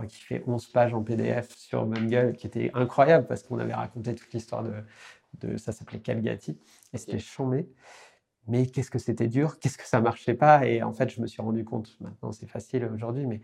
crois 0.00 0.06
qu'il 0.06 0.24
fait 0.24 0.42
11 0.46 0.66
pages 0.68 0.94
en 0.94 1.02
PDF 1.02 1.50
sur 1.56 1.84
Bungle, 1.84 2.34
qui 2.36 2.46
était 2.46 2.70
incroyable 2.74 3.26
parce 3.26 3.42
qu'on 3.42 3.58
avait 3.58 3.74
raconté 3.74 4.14
toute 4.14 4.32
l'histoire 4.32 4.62
de, 4.62 4.72
de, 5.40 5.56
ça 5.56 5.72
s'appelait 5.72 6.00
Calgati, 6.00 6.58
et 6.92 6.98
c'était 6.98 7.18
chambé. 7.18 7.68
Mais 8.48 8.66
qu'est-ce 8.66 8.90
que 8.90 8.98
c'était 8.98 9.28
dur, 9.28 9.58
qu'est-ce 9.60 9.76
que 9.76 9.86
ça 9.86 10.00
marchait 10.00 10.34
pas, 10.34 10.66
et 10.66 10.82
en 10.82 10.92
fait, 10.92 11.10
je 11.10 11.20
me 11.20 11.26
suis 11.26 11.42
rendu 11.42 11.64
compte. 11.64 11.96
Maintenant, 12.00 12.32
c'est 12.32 12.48
facile 12.48 12.88
aujourd'hui, 12.92 13.26
mais 13.26 13.42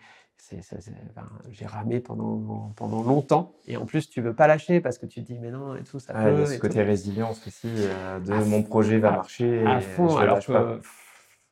j'ai 1.51 1.67
ramé 1.67 2.01
pendant, 2.01 2.73
pendant 2.77 3.03
longtemps. 3.03 3.55
Et 3.67 3.77
en 3.77 3.85
plus, 3.85 4.09
tu 4.09 4.21
veux 4.21 4.35
pas 4.35 4.47
lâcher 4.47 4.81
parce 4.81 4.99
que 4.99 5.07
tu 5.07 5.23
te 5.23 5.33
dis, 5.33 5.39
mais 5.39 5.51
non, 5.51 5.77
et 5.77 5.83
tout, 5.83 5.99
ça 5.99 6.15
peut. 6.15 6.33
Il 6.33 6.41
y 6.41 6.43
a 6.43 6.47
ce 6.47 6.59
côté 6.59 6.83
résilience 6.83 7.47
aussi, 7.47 7.69
euh, 7.69 8.19
de 8.21 8.33
mon 8.33 8.63
projet 8.63 8.99
va 8.99 9.11
marcher. 9.11 9.65
À 9.67 9.81
fond, 9.81 10.17
alors 10.17 10.41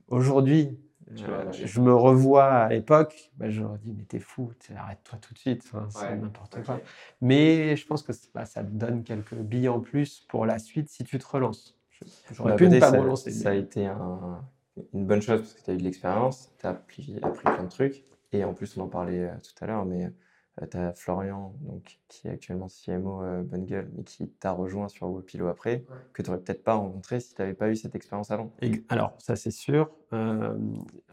aujourd'hui, 0.08 0.78
euh, 1.28 1.52
je 1.52 1.80
me 1.80 1.94
revois 1.94 2.50
à 2.50 2.68
l'époque, 2.70 3.30
bah, 3.36 3.50
je 3.50 3.60
leur 3.60 3.76
dis 3.78 3.92
mais 3.96 4.04
t'es 4.04 4.20
fou, 4.20 4.50
arrête-toi 4.76 5.18
tout 5.20 5.34
de 5.34 5.38
suite, 5.38 5.70
c'est 5.90 6.16
n'importe 6.16 6.62
quoi. 6.64 6.80
Mais 7.20 7.76
je 7.76 7.86
pense 7.86 8.02
que 8.02 8.12
bah, 8.34 8.46
ça 8.46 8.62
te 8.62 8.70
donne 8.70 9.04
quelques 9.04 9.34
billes 9.34 9.68
en 9.68 9.80
plus 9.80 10.20
pour 10.28 10.46
la 10.46 10.58
suite 10.58 10.88
si 10.88 11.04
tu 11.04 11.18
te 11.18 11.26
relances. 11.26 11.78
J'aurais 12.32 12.52
bah, 12.52 12.56
pu 12.56 12.68
ne 12.68 12.80
pas 12.80 12.90
me 12.90 13.00
relancer. 13.00 13.30
Ça 13.30 13.50
a 13.50 13.54
été 13.54 13.88
une 14.92 15.06
bonne 15.06 15.22
chose 15.22 15.40
parce 15.40 15.54
que 15.54 15.62
tu 15.62 15.70
as 15.70 15.74
eu 15.74 15.78
de 15.78 15.82
l'expérience, 15.82 16.50
tu 16.58 16.66
as 16.66 16.70
appris, 16.70 17.18
appris, 17.22 17.42
plein 17.42 17.64
de 17.64 17.68
trucs. 17.68 18.04
Et 18.32 18.44
en 18.44 18.52
plus, 18.52 18.76
on 18.76 18.82
en 18.82 18.88
parlait 18.88 19.28
euh, 19.28 19.34
tout 19.36 19.64
à 19.64 19.66
l'heure, 19.68 19.84
mais 19.84 20.06
euh, 20.06 20.10
tu 20.70 20.76
as 20.76 20.92
Florian, 20.92 21.54
donc, 21.62 21.98
qui 22.08 22.28
est 22.28 22.30
actuellement 22.30 22.68
CMO 22.68 23.22
euh, 23.22 23.42
Bonne 23.42 23.64
Gueule, 23.64 23.90
mais 23.96 24.04
qui 24.04 24.28
t'a 24.28 24.52
rejoint 24.52 24.88
sur 24.88 25.08
Wopilo 25.08 25.48
après, 25.48 25.84
que 26.12 26.22
tu 26.22 26.30
n'aurais 26.30 26.42
peut-être 26.42 26.62
pas 26.62 26.74
rencontré 26.74 27.20
si 27.20 27.34
tu 27.34 27.42
n'avais 27.42 27.54
pas 27.54 27.70
eu 27.70 27.76
cette 27.76 27.94
expérience 27.94 28.30
avant. 28.30 28.52
alors, 28.88 29.14
ça 29.18 29.34
c'est 29.36 29.50
sûr. 29.50 29.90
Euh, 30.12 30.56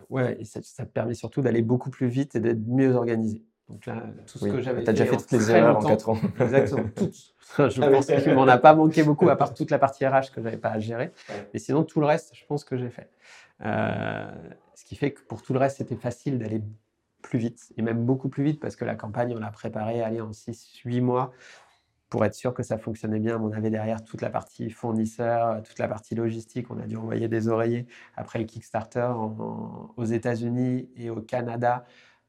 ouais, 0.10 0.38
et 0.39 0.45
ça, 0.45 0.62
te 0.62 0.91
permet 0.91 1.15
surtout 1.15 1.41
d'aller 1.41 1.63
beaucoup 1.63 1.89
plus 1.89 2.07
vite 2.07 2.36
et 2.36 2.39
d'être 2.39 2.65
mieux 2.67 2.93
organisé. 2.93 3.43
Donc 3.67 3.86
là, 3.86 4.03
tout 4.27 4.38
ce 4.38 4.45
que 4.45 4.62
j'avais. 4.62 4.83
Tu 4.83 4.89
as 4.89 4.93
déjà 4.93 5.05
fait 5.05 5.17
toutes 5.17 5.31
les 5.31 5.50
erreurs 5.50 5.77
en 5.77 5.81
4 5.81 6.10
ans. 6.10 6.17
Exactement, 6.39 6.89
toutes. 6.95 7.33
Je 7.57 7.81
pense 7.81 8.05
qu'il 8.05 8.33
m'en 8.36 8.48
a 8.48 8.57
pas 8.57 8.75
manqué 8.75 9.03
beaucoup, 9.03 9.29
à 9.29 9.36
part 9.36 9.53
toute 9.53 9.71
la 9.71 9.79
partie 9.79 10.05
RH 10.05 10.31
que 10.33 10.41
j'avais 10.41 10.57
pas 10.57 10.69
à 10.69 10.79
gérer. 10.79 11.12
Mais 11.53 11.60
sinon, 11.60 11.83
tout 11.83 12.00
le 12.00 12.05
reste, 12.05 12.36
je 12.36 12.45
pense 12.45 12.63
que 12.63 12.77
j'ai 12.77 12.89
fait. 12.89 13.10
ce 13.60 14.86
qui 14.86 14.95
fait 14.95 15.12
que 15.12 15.21
pour 15.21 15.41
tout 15.41 15.53
le 15.53 15.60
reste, 15.60 15.77
c'était 15.77 15.95
facile 15.95 16.38
d'aller 16.38 16.62
plus 17.21 17.39
vite, 17.39 17.71
et 17.77 17.81
même 17.81 18.05
beaucoup 18.05 18.29
plus 18.29 18.43
vite, 18.43 18.59
parce 18.59 18.75
que 18.75 18.85
la 18.85 18.95
campagne, 18.95 19.33
on 19.35 19.39
l'a 19.39 19.51
préparée 19.51 20.01
aller 20.01 20.21
en 20.21 20.31
6-8 20.31 21.01
mois 21.01 21.31
pour 22.09 22.25
être 22.25 22.35
sûr 22.35 22.53
que 22.53 22.61
ça 22.61 22.77
fonctionnait 22.77 23.19
bien. 23.19 23.39
On 23.41 23.51
avait 23.53 23.69
derrière 23.69 24.03
toute 24.03 24.21
la 24.21 24.29
partie 24.29 24.69
fournisseur, 24.69 25.63
toute 25.63 25.79
la 25.79 25.87
partie 25.87 26.13
logistique. 26.13 26.69
On 26.69 26.77
a 26.77 26.85
dû 26.85 26.97
envoyer 26.97 27.29
des 27.29 27.47
oreillers 27.47 27.87
après 28.17 28.37
le 28.37 28.45
Kickstarter 28.45 29.13
aux 29.95 30.03
États-Unis 30.03 30.89
et 30.97 31.09
au 31.09 31.21
Canada 31.21 31.85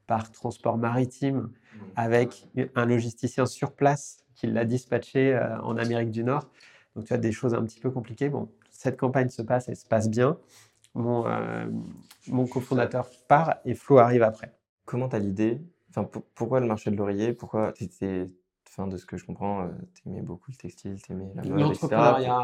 par 0.07 0.31
transport 0.31 0.77
maritime 0.77 1.37
mmh. 1.37 1.79
avec 1.97 2.47
un 2.75 2.85
logisticien 2.85 3.45
sur 3.45 3.73
place 3.73 4.23
qui 4.35 4.47
l'a 4.47 4.65
dispatché 4.65 5.33
euh, 5.33 5.59
en 5.61 5.77
Amérique 5.77 6.11
du 6.11 6.23
Nord. 6.23 6.49
Donc, 6.95 7.05
tu 7.05 7.13
as 7.13 7.17
des 7.17 7.31
choses 7.31 7.53
un 7.53 7.63
petit 7.63 7.79
peu 7.79 7.91
compliquées. 7.91 8.29
Bon, 8.29 8.49
cette 8.69 8.97
campagne 8.97 9.29
se 9.29 9.41
passe 9.41 9.69
et 9.69 9.75
se 9.75 9.85
passe 9.85 10.09
bien. 10.09 10.37
Mon, 10.95 11.27
euh, 11.27 11.65
mon 12.27 12.45
cofondateur 12.45 13.09
part 13.27 13.55
et 13.65 13.73
Flo 13.73 13.97
arrive 13.97 14.23
après. 14.23 14.53
Comment 14.85 15.09
tu 15.09 15.15
as 15.15 15.19
l'idée? 15.19 15.61
Enfin, 15.89 16.09
Pourquoi 16.35 16.59
le 16.59 16.65
marché 16.67 16.91
de 16.91 16.95
l'oreiller? 16.95 17.33
Pourquoi 17.33 17.73
étais, 17.79 18.29
enfin, 18.67 18.87
de 18.87 18.97
ce 18.97 19.05
que 19.05 19.17
je 19.17 19.25
comprends, 19.25 19.63
euh, 19.63 19.67
tu 19.93 20.09
aimais 20.09 20.21
beaucoup 20.21 20.51
le 20.51 20.57
textile, 20.57 21.01
tu 21.01 21.11
aimais 21.11 21.31
la 21.35 21.43
mode, 21.43 21.71
etc. 21.71 21.87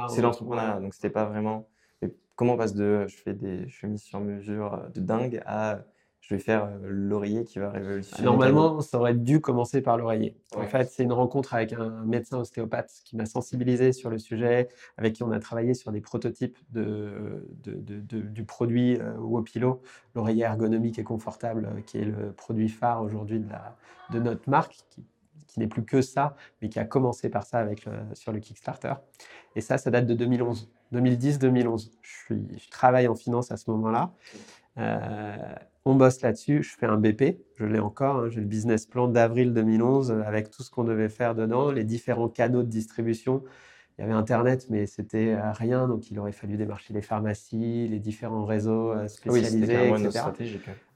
C'est 0.09 0.21
l'entrepreneuriat, 0.21 0.79
donc 0.79 0.93
c'était 0.93 1.09
pas 1.09 1.25
vraiment. 1.25 1.67
Mais 2.01 2.13
comment 2.35 2.53
on 2.53 2.57
passe 2.57 2.75
de 2.75 3.05
je 3.07 3.17
fais 3.17 3.33
des 3.33 3.67
chemises 3.67 4.03
sur 4.03 4.19
mesure 4.19 4.73
euh, 4.75 4.89
de 4.89 5.01
dingue 5.01 5.41
à 5.45 5.83
je 6.21 6.35
vais 6.35 6.39
faire 6.39 6.65
euh, 6.65 6.77
l'oreiller 6.83 7.43
qui 7.43 7.59
va 7.59 7.71
révolutionner. 7.71 8.23
Normalement, 8.23 8.81
ça 8.81 8.99
aurait 8.99 9.15
dû 9.15 9.41
commencer 9.41 9.81
par 9.81 9.97
l'oreiller. 9.97 10.35
En 10.55 10.63
fait, 10.63 10.89
c'est 10.91 11.03
une 11.03 11.13
rencontre 11.13 11.53
avec 11.53 11.73
un 11.73 12.05
médecin 12.05 12.37
ostéopathe 12.37 12.91
qui 13.03 13.15
m'a 13.15 13.25
sensibilisé 13.25 13.93
sur 13.93 14.09
le 14.09 14.19
sujet, 14.19 14.69
avec 14.97 15.13
qui 15.13 15.23
on 15.23 15.31
a 15.31 15.39
travaillé 15.39 15.73
sur 15.73 15.91
des 15.91 16.01
prototypes 16.01 16.57
de, 16.71 17.47
du 17.63 18.43
produit 18.43 18.97
euh, 18.99 19.17
Wopilo, 19.17 19.81
l'oreiller 20.13 20.43
ergonomique 20.43 20.99
et 20.99 21.03
confortable, 21.03 21.65
euh, 21.65 21.81
qui 21.81 21.97
est 21.97 22.05
le 22.05 22.31
produit 22.33 22.69
phare 22.69 23.01
aujourd'hui 23.01 23.39
de, 23.39 23.47
de 24.13 24.19
notre 24.19 24.47
marque, 24.49 24.77
qui, 24.89 25.59
n'est 25.59 25.67
plus 25.67 25.83
que 25.83 26.01
ça, 26.01 26.35
mais 26.61 26.69
qui 26.69 26.79
a 26.79 26.85
commencé 26.85 27.27
par 27.27 27.43
ça 27.43 27.57
avec 27.57 27.85
sur 28.13 28.31
le 28.31 28.39
Kickstarter. 28.39 28.93
Et 29.55 29.61
ça, 29.61 29.77
ça 29.77 29.91
date 29.91 30.05
de 30.05 30.13
2011. 30.13 30.69
2010-2011. 30.93 31.89
Je, 32.01 32.35
je 32.55 32.69
travaille 32.69 33.09
en 33.09 33.15
finance 33.15 33.51
à 33.51 33.57
ce 33.57 33.69
moment-là. 33.71 34.13
On 35.85 35.95
bosse 35.95 36.21
là-dessus. 36.21 36.63
Je 36.63 36.75
fais 36.77 36.85
un 36.85 36.97
BP, 36.97 37.39
je 37.55 37.65
l'ai 37.65 37.79
encore. 37.79 38.17
Hein. 38.17 38.29
J'ai 38.29 38.41
le 38.41 38.45
business 38.45 38.85
plan 38.85 39.07
d'avril 39.07 39.53
2011 39.53 40.11
avec 40.25 40.51
tout 40.51 40.63
ce 40.63 40.71
qu'on 40.71 40.83
devait 40.83 41.09
faire 41.09 41.35
dedans, 41.35 41.71
les 41.71 41.83
différents 41.83 42.29
canaux 42.29 42.63
de 42.63 42.69
distribution. 42.69 43.43
Il 43.97 44.03
y 44.03 44.05
avait 44.05 44.13
Internet, 44.13 44.67
mais 44.69 44.85
c'était 44.85 45.33
euh, 45.33 45.51
rien. 45.51 45.87
Donc, 45.87 46.09
il 46.09 46.17
aurait 46.19 46.31
fallu 46.31 46.55
démarcher 46.55 46.93
les 46.93 47.01
pharmacies, 47.01 47.85
les 47.87 47.99
différents 47.99 48.45
réseaux 48.45 48.91
euh, 48.91 49.09
spécialisés, 49.09 49.91
oui, 49.91 50.05
etc. 50.05 50.21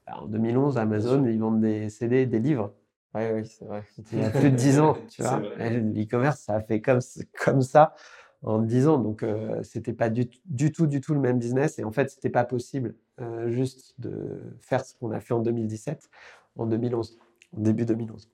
en 0.07 0.25
2011, 0.27 0.77
Amazon, 0.77 1.25
ils 1.25 1.37
vendent 1.37 1.59
des 1.59 1.89
CD, 1.89 2.25
des 2.25 2.39
livres. 2.39 2.73
Oui, 3.13 3.23
oui, 3.33 3.45
c'est 3.45 3.65
vrai. 3.65 3.83
Il 4.13 4.19
y 4.19 4.23
a 4.23 4.29
plus 4.29 4.51
de 4.51 4.55
10 4.55 4.79
ans, 4.79 4.97
tu 5.09 5.21
vois. 5.21 5.41
L'e-commerce, 5.59 6.39
ça 6.39 6.55
a 6.55 6.61
fait 6.61 6.79
comme, 6.79 6.99
comme 7.43 7.61
ça 7.61 7.93
en 8.41 8.59
10 8.59 8.87
ans. 8.87 8.97
Donc, 8.99 9.21
euh, 9.21 9.61
c'était 9.63 9.93
pas 9.93 10.09
du, 10.09 10.29
du, 10.45 10.71
tout, 10.71 10.87
du 10.87 11.01
tout 11.01 11.13
le 11.13 11.19
même 11.19 11.39
business. 11.39 11.79
Et 11.79 11.83
en 11.83 11.91
fait, 11.91 12.09
c'était 12.09 12.29
pas 12.29 12.45
possible 12.45 12.95
euh, 13.21 13.49
juste 13.49 13.93
de 13.99 14.41
faire 14.59 14.83
ce 14.83 14.95
qu'on 14.95 15.11
a 15.11 15.19
fait 15.19 15.33
en 15.33 15.39
2017, 15.39 16.09
en 16.57 16.65
2011, 16.65 17.19
en 17.55 17.61
début 17.61 17.85
2011. 17.85 18.29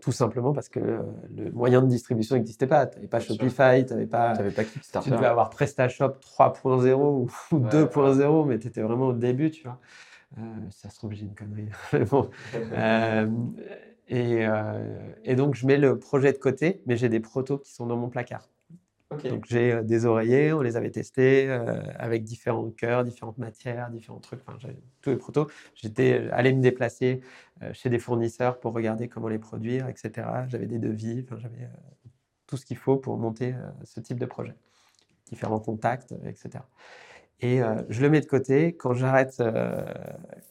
Tout 0.00 0.12
simplement 0.12 0.52
parce 0.52 0.68
que 0.68 0.80
euh, 0.80 1.02
le 1.34 1.52
moyen 1.52 1.82
de 1.82 1.86
distribution 1.86 2.36
n'existait 2.36 2.66
pas. 2.66 2.86
Tu 2.86 2.96
n'avais 2.96 3.08
pas 3.08 3.20
Shopify, 3.20 3.86
tu 3.86 3.92
n'avais 3.92 4.06
pas, 4.06 4.30
avais 4.30 4.50
pas 4.50 4.64
Kickstarter. 4.64 5.10
Tu 5.10 5.16
devais 5.16 5.26
avoir 5.26 5.50
PrestaShop 5.50 6.14
3.0 6.20 6.94
ou, 6.94 7.28
2.0, 7.52 8.46
mais 8.46 8.58
tu 8.58 8.66
étais 8.66 8.82
vraiment 8.82 9.08
au 9.08 9.12
début, 9.12 9.50
tu 9.50 9.62
vois. 9.62 9.78
Euh, 10.38 10.42
ça 10.70 10.90
se 10.90 10.96
trouve, 10.96 11.12
j'ai 11.12 11.24
une 11.24 11.34
connerie. 11.34 11.68
bon. 12.10 12.28
et, 14.08 14.46
et, 15.24 15.36
donc, 15.36 15.54
je 15.54 15.66
mets 15.66 15.78
le 15.78 15.98
projet 15.98 16.32
de 16.32 16.38
côté, 16.38 16.82
mais 16.86 16.96
j'ai 16.96 17.08
des 17.08 17.20
protos 17.20 17.58
qui 17.58 17.72
sont 17.72 17.86
dans 17.86 17.96
mon 17.96 18.08
placard. 18.08 18.48
Donc 19.24 19.44
j'ai 19.48 19.72
euh, 19.72 19.82
des 19.82 20.06
oreillers, 20.06 20.52
on 20.52 20.60
les 20.60 20.76
avait 20.76 20.90
testés 20.90 21.48
euh, 21.48 21.82
avec 21.98 22.24
différents 22.24 22.70
cœurs, 22.70 23.04
différentes 23.04 23.38
matières, 23.38 23.90
différents 23.90 24.20
trucs. 24.20 24.40
Enfin, 24.46 24.58
tous 25.02 25.10
les 25.10 25.16
protos. 25.16 25.48
J'étais 25.74 26.20
euh, 26.20 26.28
allé 26.32 26.52
me 26.52 26.62
déplacer 26.62 27.20
chez 27.72 27.88
des 27.88 27.98
fournisseurs 27.98 28.60
pour 28.60 28.74
regarder 28.74 29.08
comment 29.08 29.28
les 29.28 29.38
produire, 29.38 29.88
etc. 29.88 30.28
J'avais 30.48 30.66
des 30.66 30.78
devis, 30.78 31.24
enfin, 31.24 31.40
j'avais 31.40 31.70
tout 32.46 32.58
ce 32.58 32.66
qu'il 32.66 32.76
faut 32.76 32.98
pour 32.98 33.16
monter 33.16 33.54
ce 33.84 33.98
type 33.98 34.20
de 34.20 34.26
projet. 34.26 34.54
Différents 35.30 35.58
contacts, 35.58 36.14
etc. 36.26 36.62
Et 37.40 37.62
euh, 37.62 37.82
je 37.90 38.00
le 38.00 38.08
mets 38.10 38.20
de 38.20 38.26
côté. 38.26 38.74
Quand 38.76 38.94
j'arrête, 38.94 39.36
euh, 39.40 39.84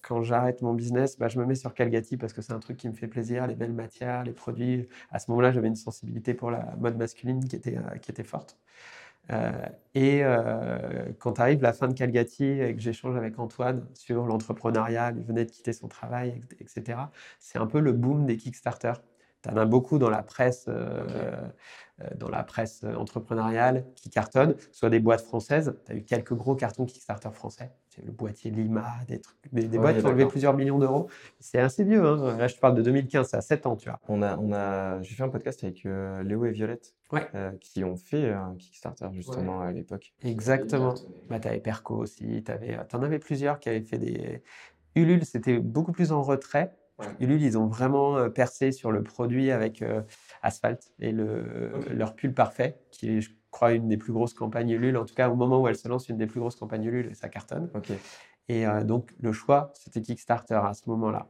quand 0.03 0.21
j'arrête 0.21 0.61
mon 0.61 0.73
business, 0.73 1.17
bah, 1.17 1.27
je 1.27 1.39
me 1.39 1.45
mets 1.45 1.55
sur 1.55 1.73
Calgati 1.73 2.15
parce 2.17 2.31
que 2.33 2.41
c'est 2.41 2.53
un 2.53 2.59
truc 2.59 2.77
qui 2.77 2.87
me 2.87 2.93
fait 2.93 3.07
plaisir, 3.07 3.47
les 3.47 3.55
belles 3.55 3.73
matières, 3.73 4.23
les 4.23 4.33
produits. 4.33 4.87
À 5.11 5.19
ce 5.19 5.31
moment-là, 5.31 5.51
j'avais 5.51 5.67
une 5.67 5.75
sensibilité 5.75 6.33
pour 6.35 6.51
la 6.51 6.75
mode 6.79 6.97
masculine 6.97 7.43
qui 7.43 7.55
était, 7.55 7.77
euh, 7.77 8.23
forte. 8.23 8.57
et 9.95 10.21
quand 11.19 11.39
arrive 11.39 11.61
la 11.63 11.73
fin 11.73 11.87
de 11.87 11.93
Calgati 11.93 12.45
et 12.45 12.75
que 12.75 12.81
j'échange 12.81 13.15
avec 13.15 13.39
Antoine 13.39 13.87
sur 13.95 14.25
l'entrepreneuriat, 14.27 15.13
il 15.17 15.23
venait 15.23 15.45
de 15.45 15.51
quitter 15.51 15.73
son 15.73 15.87
travail, 15.87 16.41
etc., 16.59 16.99
c'est 17.39 17.57
un 17.57 17.65
peu 17.67 17.79
le 17.79 17.91
boom 17.93 18.25
des 18.27 18.37
Kickstarter. 18.37 18.93
Tu 19.41 19.49
en 19.49 19.57
as 19.57 19.65
beaucoup 19.65 19.97
dans 19.97 20.09
la 20.11 20.21
presse, 20.21 20.69
dans 22.17 22.29
la 22.29 22.43
presse 22.43 22.81
euh, 22.83 22.95
entrepreneuriale 22.95 23.85
qui 23.95 24.09
cartonnent, 24.09 24.55
soit 24.71 24.89
des 24.89 24.99
boîtes 24.99 25.21
françaises. 25.21 25.77
Tu 25.85 25.91
as 25.93 25.95
eu 25.95 26.03
quelques 26.03 26.33
gros 26.33 26.55
cartons 26.55 26.85
Kickstarter 26.85 27.29
français. 27.31 27.71
Le 28.03 28.11
boîtier 28.11 28.51
Lima, 28.51 28.85
des, 29.07 29.21
trucs, 29.21 29.37
des, 29.53 29.65
boîtes 29.77 29.99
qui 29.99 30.05
ont 30.05 30.11
levé 30.11 30.25
plusieurs 30.25 30.53
millions 30.53 30.77
d'euros. 30.77 31.07
C'est 31.39 31.59
assez 31.59 31.85
vieux. 31.85 32.05
Hein. 32.05 32.35
Là, 32.35 32.47
je 32.47 32.55
te 32.55 32.59
parle 32.59 32.75
de 32.75 32.81
2015, 32.81 33.29
ça 33.29 33.37
a 33.37 33.41
7 33.41 33.65
ans, 33.67 33.77
tu 33.77 33.87
vois. 33.87 34.01
On 34.09 34.21
a, 34.21 34.37
on 34.37 34.51
a, 34.51 35.01
J'ai 35.01 35.15
fait 35.15 35.23
un 35.23 35.29
podcast 35.29 35.63
avec 35.63 35.85
euh, 35.85 36.21
Léo 36.21 36.43
et 36.43 36.51
Violette 36.51 36.93
qui 37.61 37.85
ont 37.85 37.95
fait 37.95 38.33
un 38.33 38.55
Kickstarter 38.59 39.07
justement 39.13 39.61
à 39.61 39.71
l'époque. 39.71 40.13
Exactement. 40.21 40.95
Bah, 41.29 41.39
tu 41.39 41.47
avais 41.47 41.61
Perco 41.61 41.95
aussi. 41.95 42.43
Tu 42.43 42.95
en 42.97 43.01
avais 43.01 43.19
plusieurs 43.19 43.59
qui 43.59 43.69
avaient 43.69 43.79
fait 43.81 43.97
des. 43.97 44.43
Ulule, 44.95 45.25
c'était 45.25 45.59
beaucoup 45.59 45.93
plus 45.93 46.11
en 46.11 46.21
retrait. 46.21 46.75
Ulule, 47.19 47.41
ils 47.41 47.57
ont 47.57 47.67
vraiment 47.67 48.29
percé 48.29 48.71
sur 48.71 48.91
le 48.91 49.03
produit 49.03 49.51
avec 49.51 49.83
Asphalt 50.41 50.91
et 50.99 51.11
le, 51.11 51.71
leur 51.91 52.15
pull 52.15 52.33
parfait, 52.33 52.79
qui 52.91 53.17
est, 53.17 53.21
je 53.21 53.31
crois, 53.51 53.73
une 53.73 53.87
des 53.87 53.97
plus 53.97 54.13
grosses 54.13 54.33
campagnes 54.33 54.69
Ulule. 54.69 54.97
En 54.97 55.05
tout 55.05 55.15
cas, 55.15 55.29
au 55.29 55.35
moment 55.35 55.61
où 55.61 55.67
elle 55.67 55.75
se 55.75 55.87
lance, 55.87 56.09
une 56.09 56.17
des 56.17 56.27
plus 56.27 56.39
grosses 56.39 56.55
campagnes 56.55 56.85
Ulule 56.85 57.07
et 57.07 57.13
ça 57.13 57.27
cartonne. 57.29 57.69
Et 58.47 58.65
donc, 58.85 59.13
le 59.19 59.33
choix, 59.33 59.71
c'était 59.73 60.01
Kickstarter 60.01 60.61
à 60.63 60.73
ce 60.73 60.89
moment-là. 60.89 61.27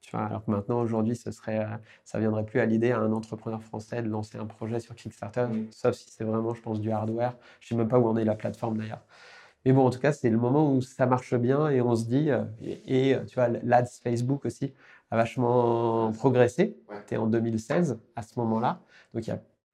Tu 0.00 0.16
vois, 0.16 0.26
alors 0.26 0.44
que 0.44 0.50
maintenant, 0.50 0.80
aujourd'hui, 0.80 1.16
ce 1.16 1.30
serait, 1.30 1.66
ça 2.04 2.18
viendrait 2.18 2.44
plus 2.44 2.60
à 2.60 2.66
l'idée 2.66 2.92
à 2.92 3.00
un 3.00 3.12
entrepreneur 3.12 3.62
français 3.62 4.02
de 4.02 4.08
lancer 4.08 4.38
un 4.38 4.46
projet 4.46 4.80
sur 4.80 4.94
Kickstarter, 4.94 5.46
sauf 5.70 5.94
si 5.94 6.10
c'est 6.10 6.24
vraiment, 6.24 6.54
je 6.54 6.62
pense, 6.62 6.80
du 6.80 6.90
hardware. 6.90 7.36
Je 7.60 7.68
sais 7.68 7.74
même 7.74 7.88
pas 7.88 7.98
où 7.98 8.06
en 8.06 8.16
est 8.16 8.24
la 8.24 8.36
plateforme 8.36 8.78
d'ailleurs. 8.78 9.04
Mais 9.64 9.72
bon, 9.72 9.84
en 9.84 9.90
tout 9.90 9.98
cas, 9.98 10.12
c'est 10.12 10.30
le 10.30 10.38
moment 10.38 10.72
où 10.72 10.80
ça 10.80 11.04
marche 11.04 11.34
bien 11.34 11.68
et 11.68 11.80
on 11.82 11.94
se 11.94 12.06
dit, 12.06 12.30
et, 12.62 13.10
et 13.10 13.24
tu 13.26 13.34
vois, 13.34 13.48
l'ADS 13.48 14.00
Facebook 14.02 14.46
aussi, 14.46 14.72
a 15.10 15.16
vachement 15.16 16.12
progressé. 16.12 16.76
C'était 17.00 17.16
en 17.16 17.26
2016 17.26 17.98
à 18.16 18.22
ce 18.22 18.38
moment-là. 18.38 18.82
Donc 19.14 19.24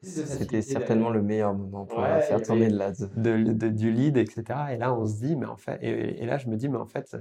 c'était 0.03 0.63
certainement 0.63 1.11
le 1.11 1.23
meilleur 1.23 1.55
moment 1.55 1.87
pour 1.87 2.03
faire 2.03 2.43
tourner 2.43 2.69
de. 2.69 3.53
De, 3.53 3.69
du 3.69 3.91
lead, 3.91 4.17
etc. 4.17 4.45
Et 4.73 4.77
là, 4.77 4.95
on 4.95 5.07
se 5.07 5.17
dit, 5.17 5.37
mais 5.37 5.47
en 5.47 5.57
fait, 5.57 5.79
et, 5.83 6.27
là, 6.27 6.39
je 6.39 6.49
me 6.49 6.57
dis, 6.57 6.69
mais 6.69 6.77
en 6.77 6.87
fait, 6.87 7.17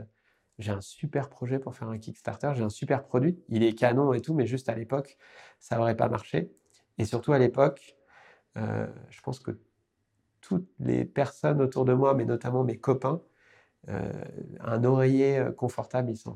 j'ai 0.59 0.71
un 0.71 0.81
super 0.81 1.29
projet 1.29 1.59
pour 1.59 1.75
faire 1.75 1.89
un 1.89 1.97
Kickstarter, 1.97 2.51
j'ai 2.55 2.63
un 2.63 2.69
super 2.69 3.03
produit, 3.03 3.39
il 3.49 3.63
est 3.63 3.73
canon 3.73 4.13
et 4.13 4.21
tout, 4.21 4.33
mais 4.33 4.45
juste 4.45 4.69
à 4.69 4.75
l'époque, 4.75 5.17
ça 5.59 5.77
n'aurait 5.77 5.95
pas 5.95 6.09
marché. 6.09 6.51
Et 6.97 7.05
surtout 7.05 7.33
à 7.33 7.39
l'époque, 7.39 7.95
euh, 8.57 8.87
je 9.09 9.21
pense 9.21 9.39
que 9.39 9.59
toutes 10.41 10.69
les 10.79 11.05
personnes 11.05 11.61
autour 11.61 11.85
de 11.85 11.93
moi, 11.93 12.13
mais 12.13 12.25
notamment 12.25 12.63
mes 12.63 12.77
copains, 12.77 13.21
euh, 13.89 14.11
un 14.59 14.83
oreiller 14.83 15.39
euh, 15.39 15.51
confortable, 15.51 16.11
ils 16.11 16.17
s'en 16.17 16.35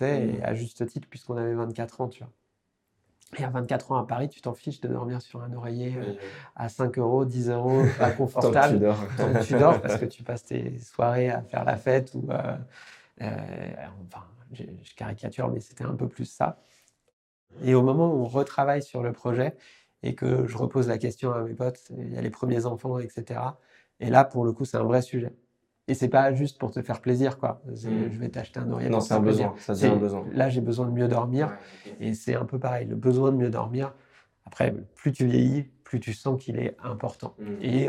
et 0.00 0.38
mmh. 0.38 0.44
à 0.44 0.54
juste 0.54 0.86
titre, 0.86 1.08
puisqu'on 1.08 1.36
avait 1.36 1.54
24 1.54 2.00
ans, 2.00 2.08
tu 2.08 2.22
vois. 2.22 2.32
Et 3.38 3.44
à 3.44 3.50
24 3.50 3.92
ans 3.92 3.96
à 3.96 4.06
Paris, 4.06 4.28
tu 4.28 4.40
t'en 4.40 4.54
fiches 4.54 4.80
de 4.80 4.88
dormir 4.88 5.22
sur 5.22 5.40
un 5.40 5.52
oreiller 5.52 5.94
euh, 5.96 6.14
à 6.56 6.68
5 6.68 6.98
euros, 6.98 7.24
10 7.24 7.50
euros, 7.50 7.82
pas 7.98 8.10
confortable. 8.10 8.56
Tant 8.56 8.68
que 8.68 8.74
tu 8.74 8.78
dors. 8.78 9.16
Tant 9.16 9.32
que 9.32 9.44
tu 9.44 9.54
dors, 9.54 9.80
parce 9.80 9.98
que 9.98 10.04
tu 10.04 10.22
passes 10.24 10.44
tes 10.44 10.78
soirées 10.78 11.30
à 11.30 11.42
faire 11.42 11.64
la 11.64 11.76
fête 11.76 12.12
ou. 12.14 12.26
Euh, 12.30 12.56
euh, 13.22 13.26
enfin, 14.06 14.24
je, 14.52 14.64
caricature, 14.96 15.48
mais 15.48 15.60
c'était 15.60 15.84
un 15.84 15.94
peu 15.94 16.08
plus 16.08 16.24
ça. 16.24 16.58
Et 17.62 17.74
au 17.74 17.82
moment 17.82 18.12
où 18.12 18.22
on 18.22 18.26
retravaille 18.26 18.82
sur 18.82 19.02
le 19.02 19.12
projet 19.12 19.56
et 20.02 20.14
que 20.14 20.46
je 20.46 20.56
repose 20.56 20.88
la 20.88 20.98
question 20.98 21.32
à 21.32 21.42
mes 21.42 21.54
potes, 21.54 21.80
il 21.96 22.12
y 22.12 22.18
a 22.18 22.22
les 22.22 22.30
premiers 22.30 22.66
enfants, 22.66 22.98
etc. 22.98 23.40
Et 24.00 24.08
là, 24.08 24.24
pour 24.24 24.44
le 24.44 24.52
coup, 24.52 24.64
c'est 24.64 24.78
un 24.78 24.82
vrai 24.82 25.02
sujet. 25.02 25.32
Et 25.90 25.94
c'est 25.94 26.08
pas 26.08 26.32
juste 26.32 26.56
pour 26.56 26.70
te 26.70 26.80
faire 26.82 27.00
plaisir, 27.00 27.36
quoi. 27.36 27.60
Mm. 27.66 27.74
Je 27.74 28.18
vais 28.20 28.28
t'acheter 28.28 28.60
un 28.60 28.70
oreiller. 28.70 28.90
Non, 28.90 29.00
c'est 29.00 29.14
un 29.14 29.18
besoin. 29.18 29.54
Ça 29.58 29.74
devient 29.74 29.86
un 29.86 29.96
besoin. 29.96 30.24
Là, 30.32 30.48
j'ai 30.48 30.60
besoin 30.60 30.86
de 30.86 30.92
mieux 30.92 31.08
dormir. 31.08 31.52
Et 31.98 32.14
c'est 32.14 32.36
un 32.36 32.44
peu 32.44 32.60
pareil. 32.60 32.86
Le 32.86 32.94
besoin 32.94 33.32
de 33.32 33.36
mieux 33.36 33.50
dormir. 33.50 33.92
Après, 34.46 34.72
plus 34.94 35.10
tu 35.10 35.26
vieillis, 35.26 35.64
plus 35.82 35.98
tu 35.98 36.12
sens 36.12 36.40
qu'il 36.40 36.58
est 36.60 36.76
important. 36.84 37.34
Mm. 37.40 37.62
Et 37.62 37.88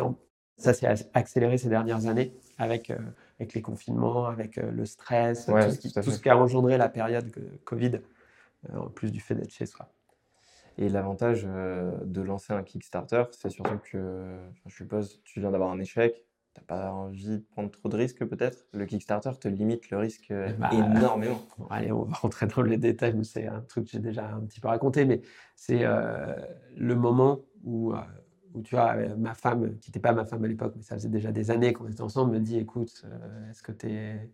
ça 0.57 0.73
s'est 0.73 0.87
accéléré 1.13 1.59
ces 1.59 1.69
dernières 1.69 2.07
années 2.07 2.33
avec, 2.57 2.89
euh, 2.89 2.97
avec 3.39 3.53
les 3.53 3.61
confinements, 3.61 4.25
avec 4.25 4.57
euh, 4.57 4.71
le 4.71 4.85
stress, 4.85 5.45
tout, 5.45 5.53
ce 5.59 5.77
qui, 5.77 5.93
tout, 5.93 6.01
ce 6.01 6.19
qui, 6.19 6.29
a 6.29 6.37
engendré 6.37 6.79
la 6.79 6.89
période 6.89 7.31
Covid, 7.65 7.99
euh, 8.71 8.77
en 8.77 8.87
plus 8.87 9.11
du 9.11 9.19
fait 9.19 9.35
d'être 9.35 9.53
chez 9.53 9.67
soi. 9.67 9.91
Et 10.79 10.89
l'avantage 10.89 11.43
de 11.43 12.21
lancer 12.21 12.53
un 12.53 12.63
Kickstarter, 12.63 13.25
c'est 13.31 13.49
surtout 13.49 13.77
que, 13.91 14.39
je 14.65 14.73
suppose, 14.73 15.21
tu 15.23 15.39
viens 15.39 15.51
d'avoir 15.51 15.69
un 15.69 15.79
échec, 15.79 16.25
T'as 16.53 16.61
pas 16.63 16.91
envie 16.91 17.37
de 17.37 17.45
prendre 17.51 17.71
trop 17.71 17.87
de 17.87 17.95
risques 17.95 18.25
peut-être? 18.25 18.65
Le 18.73 18.85
Kickstarter 18.85 19.31
te 19.39 19.47
limite 19.47 19.89
le 19.89 19.97
risque 19.97 20.31
euh, 20.31 20.51
bah, 20.53 20.69
énormément. 20.73 21.41
allez, 21.69 21.91
on 21.93 22.03
va 22.03 22.13
rentrer 22.21 22.47
dans 22.47 22.61
les 22.61 22.77
détails, 22.77 23.13
mais 23.15 23.23
c'est 23.23 23.47
un 23.47 23.61
truc 23.61 23.85
que 23.85 23.91
j'ai 23.91 23.99
déjà 23.99 24.27
un 24.33 24.41
petit 24.41 24.59
peu 24.59 24.67
raconté, 24.67 25.05
mais 25.05 25.21
c'est 25.55 25.85
euh, 25.85 26.35
le 26.75 26.95
moment 26.95 27.39
où, 27.63 27.93
euh, 27.93 28.01
où 28.53 28.61
tu 28.61 28.75
vois, 28.75 28.95
ma 29.17 29.33
femme, 29.33 29.77
qui 29.79 29.91
n'était 29.91 30.01
pas 30.01 30.11
ma 30.11 30.25
femme 30.25 30.43
à 30.43 30.47
l'époque, 30.47 30.73
mais 30.75 30.83
ça 30.83 30.95
faisait 30.95 31.09
déjà 31.09 31.31
des 31.31 31.51
années 31.51 31.71
qu'on 31.71 31.87
était 31.87 32.01
ensemble, 32.01 32.33
me 32.33 32.39
dit, 32.39 32.57
écoute, 32.57 33.05
est-ce 33.49 33.63
que 33.63 33.71
tu 33.71 33.87
es 33.87 34.29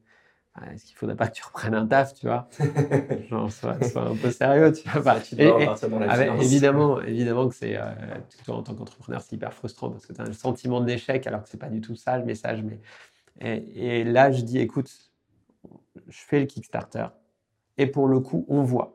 est-ce 0.74 0.86
qu'il 0.86 0.96
faudrait 0.96 1.16
pas 1.16 1.28
que 1.28 1.34
tu 1.34 1.44
reprennes 1.44 1.76
un 1.76 1.86
taf, 1.86 2.14
tu 2.14 2.28
vois? 2.28 2.48
Genre, 3.30 3.52
sois, 3.52 3.78
un 3.96 4.16
peu 4.16 4.32
sérieux, 4.32 4.72
tu 4.72 4.90
vois. 4.90 5.02
Bah, 5.02 5.20
tu 5.20 5.36
évidemment, 6.42 7.00
évidemment 7.02 7.48
que 7.48 7.56
c'est, 7.56 7.78
euh, 7.78 7.84
en 8.48 8.64
tant 8.64 8.74
qu'entrepreneur, 8.74 9.22
c'est 9.22 9.36
hyper 9.36 9.54
frustrant 9.54 9.92
parce 9.92 10.06
que 10.06 10.14
tu 10.14 10.22
as 10.22 10.26
un 10.26 10.34
sentiment 10.34 10.82
d'échec 10.82 11.28
alors 11.28 11.44
que 11.44 11.50
c'est 11.50 11.60
pas 11.60 11.70
du 11.70 11.82
tout 11.82 11.96
ça 11.96 12.18
le 12.18 12.26
message. 12.26 12.64
Mais... 12.64 12.80
Et, 13.40 14.04
là, 14.04 14.32
je 14.32 14.42
dis, 14.42 14.58
écoute, 14.58 14.92
je 16.08 16.20
fais 16.20 16.40
le 16.40 16.46
Kickstarter 16.46 17.08
et 17.78 17.86
pour 17.86 18.08
le 18.08 18.20
coup, 18.20 18.46
on 18.50 18.64
voit. 18.64 18.94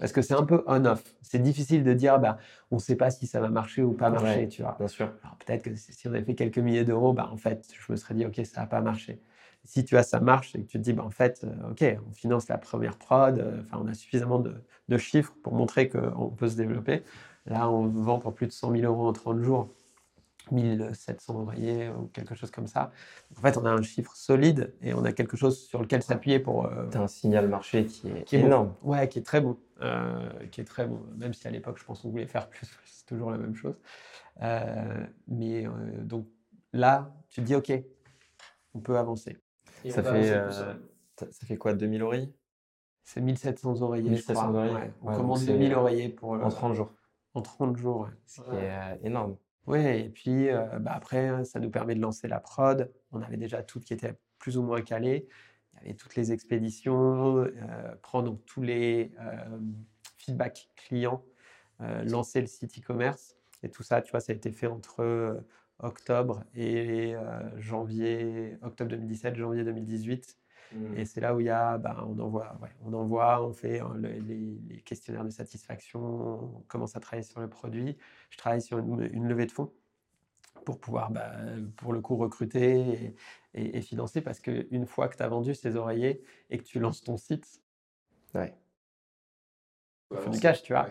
Parce 0.00 0.12
que 0.12 0.22
c'est 0.22 0.32
un 0.32 0.44
peu 0.44 0.64
on-off. 0.66 1.02
C'est 1.20 1.42
difficile 1.42 1.84
de 1.84 1.92
dire, 1.92 2.18
bah, 2.18 2.38
on 2.70 2.76
ne 2.76 2.80
sait 2.80 2.96
pas 2.96 3.10
si 3.10 3.26
ça 3.26 3.40
va 3.40 3.50
marcher 3.50 3.82
ou 3.82 3.92
pas 3.92 4.08
marcher, 4.08 4.48
tu 4.48 4.62
vois. 4.62 4.76
Bien 4.78 4.88
sûr. 4.88 5.12
Alors 5.22 5.36
peut-être 5.36 5.62
que 5.62 5.74
si 5.74 6.08
on 6.08 6.12
avait 6.14 6.22
fait 6.22 6.34
quelques 6.34 6.58
milliers 6.58 6.84
d'euros, 6.84 7.12
bah, 7.12 7.28
en 7.30 7.36
fait, 7.36 7.68
je 7.78 7.92
me 7.92 7.96
serais 7.96 8.14
dit, 8.14 8.24
ok, 8.24 8.40
ça 8.46 8.62
n'a 8.62 8.66
pas 8.66 8.80
marché 8.80 9.20
si 9.64 9.84
tu 9.84 9.96
as 9.96 10.02
ça 10.02 10.20
marche 10.20 10.54
et 10.54 10.62
que 10.62 10.66
tu 10.66 10.78
te 10.78 10.82
dis, 10.82 10.92
bah, 10.92 11.04
en 11.04 11.10
fait, 11.10 11.44
euh, 11.44 11.70
OK, 11.70 11.84
on 12.08 12.12
finance 12.12 12.48
la 12.48 12.58
première 12.58 12.96
prod, 12.96 13.38
euh, 13.38 13.62
enfin, 13.62 13.82
on 13.82 13.88
a 13.88 13.94
suffisamment 13.94 14.38
de, 14.38 14.54
chiffres 14.98 15.34
pour 15.42 15.54
montrer 15.54 15.88
qu'on 15.88 16.28
peut 16.28 16.48
se 16.48 16.56
développer. 16.56 17.02
Là, 17.46 17.70
on 17.70 17.86
vend 17.86 18.18
pour 18.18 18.34
plus 18.34 18.46
de 18.46 18.52
100 18.52 18.72
000 18.76 18.84
euros 18.84 19.08
en 19.08 19.12
30 19.14 19.40
jours. 19.40 19.70
1700 20.50 21.40
oreillers 21.40 21.90
ou 21.90 22.08
quelque 22.08 22.34
chose 22.34 22.50
comme 22.50 22.66
ça. 22.66 22.90
En 23.36 23.40
fait, 23.40 23.56
on 23.56 23.64
a 23.64 23.70
un 23.70 23.82
chiffre 23.82 24.14
solide 24.16 24.74
et 24.82 24.94
on 24.94 25.04
a 25.04 25.12
quelque 25.12 25.36
chose 25.36 25.58
sur 25.58 25.80
lequel 25.80 26.02
s'appuyer 26.02 26.38
pour. 26.40 26.66
Euh, 26.66 26.88
un 26.94 27.06
signal 27.06 27.48
marché 27.48 27.86
qui 27.86 28.08
est, 28.08 28.24
qui 28.24 28.36
est 28.36 28.40
énorme. 28.40 28.74
Ouais, 28.82 29.08
qui 29.08 29.18
est 29.18 29.22
très 29.22 29.40
bon. 29.40 29.58
Euh, 29.80 30.28
qui 30.50 30.60
est 30.60 30.64
très 30.64 30.86
bon. 30.86 31.00
Même 31.16 31.32
si 31.32 31.46
à 31.46 31.50
l'époque, 31.50 31.78
je 31.78 31.84
pense 31.84 32.00
qu'on 32.00 32.10
voulait 32.10 32.26
faire 32.26 32.48
plus, 32.48 32.66
c'est 32.84 33.06
toujours 33.06 33.30
la 33.30 33.38
même 33.38 33.54
chose. 33.54 33.76
Euh, 34.42 35.06
mais 35.28 35.66
donc 36.00 36.26
là, 36.72 37.14
tu 37.30 37.40
te 37.40 37.46
dis, 37.46 37.54
OK, 37.54 37.72
on 38.74 38.80
peut 38.80 38.98
avancer. 38.98 39.38
Ça, 39.90 40.02
fait, 40.02 40.50
ça. 41.16 41.46
fait 41.46 41.56
quoi, 41.56 41.74
2000 41.74 42.02
oreillers 42.02 42.32
C'est 43.04 43.20
1700 43.20 43.82
oreillers, 43.82 44.10
1700 44.10 44.34
je 44.34 44.48
crois. 44.48 44.60
Oreillers. 44.60 44.92
On 45.02 45.16
commande 45.16 45.44
2000 45.44 45.74
oreillers 45.74 46.08
pour. 46.08 46.32
En 46.32 46.48
30 46.48 46.74
jours. 46.74 46.92
En 47.34 47.42
30 47.42 47.76
jours, 47.76 48.08
Ce 48.26 48.40
qui 48.40 48.50
est 48.50 49.06
énorme. 49.06 49.36
Oui, 49.66 49.78
et 49.78 50.08
puis 50.08 50.48
euh, 50.48 50.78
bah, 50.80 50.92
après, 50.94 51.44
ça 51.44 51.60
nous 51.60 51.70
permet 51.70 51.94
de 51.94 52.00
lancer 52.00 52.26
la 52.28 52.40
prod. 52.40 52.92
On 53.12 53.22
avait 53.22 53.36
déjà 53.36 53.62
tout 53.62 53.80
qui 53.80 53.94
était 53.94 54.18
plus 54.38 54.58
ou 54.58 54.62
moins 54.62 54.82
calé. 54.82 55.28
Il 55.74 55.86
y 55.86 55.90
avait 55.90 55.94
toutes 55.94 56.16
les 56.16 56.32
expéditions, 56.32 57.38
euh, 57.38 57.94
prendre 58.02 58.38
tous 58.44 58.62
les 58.62 59.12
euh, 59.20 59.58
feedbacks 60.18 60.68
clients, 60.76 61.24
lancer 62.04 62.40
le 62.40 62.46
site 62.46 62.78
e-commerce. 62.78 63.36
Et 63.64 63.70
tout 63.70 63.82
ça, 63.82 64.02
tu 64.02 64.10
vois, 64.12 64.20
ça 64.20 64.32
a 64.32 64.36
été 64.36 64.52
fait 64.52 64.68
entre 64.68 65.42
octobre 65.82 66.44
et 66.54 67.14
janvier, 67.56 68.56
octobre 68.62 68.90
2017, 68.90 69.36
janvier 69.36 69.64
2018. 69.64 70.36
Mmh. 70.74 70.96
Et 70.96 71.04
c'est 71.04 71.20
là 71.20 71.34
où 71.34 71.40
il 71.40 71.46
y 71.46 71.50
a, 71.50 71.78
bah, 71.78 72.04
on 72.08 72.18
envoie, 72.18 72.58
on 72.82 72.92
envoie, 72.94 73.44
on 73.44 73.52
fait 73.52 73.80
hein, 73.80 73.94
les, 73.96 74.80
questionnaires 74.84 75.24
de 75.24 75.30
satisfaction, 75.30 76.00
on 76.00 76.60
commence 76.68 76.96
à 76.96 77.00
travailler 77.00 77.26
sur 77.26 77.40
le 77.40 77.48
produit. 77.48 77.96
Je 78.30 78.38
travaille 78.38 78.62
sur 78.62 78.78
une, 78.78 79.28
levée 79.28 79.46
de 79.46 79.52
fonds 79.52 79.72
pour 80.64 80.80
pouvoir, 80.80 81.10
bah, 81.10 81.32
pour 81.76 81.92
le 81.92 82.00
coup, 82.00 82.16
recruter 82.16 83.14
et, 83.54 83.80
financer 83.82 84.20
parce 84.22 84.40
qu'une 84.40 84.86
fois 84.86 85.08
que 85.08 85.16
tu 85.16 85.22
as 85.22 85.28
vendu 85.28 85.54
ces 85.54 85.76
oreillers 85.76 86.22
et 86.50 86.58
que 86.58 86.64
tu 86.64 86.78
lances 86.78 87.02
ton 87.02 87.16
site, 87.16 87.60
ouais. 88.34 88.54
il 90.10 90.16
faut 90.16 90.30
du 90.30 90.40
cash, 90.40 90.62
tu 90.62 90.72
vois. 90.72 90.88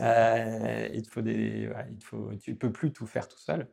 Euh, 0.00 0.88
il 0.92 1.06
faut 1.08 1.22
des, 1.22 1.70
il 1.90 2.04
faut, 2.04 2.30
tu 2.36 2.54
peux 2.54 2.70
plus 2.70 2.92
tout 2.92 3.06
faire 3.06 3.26
tout 3.26 3.38
seul 3.38 3.68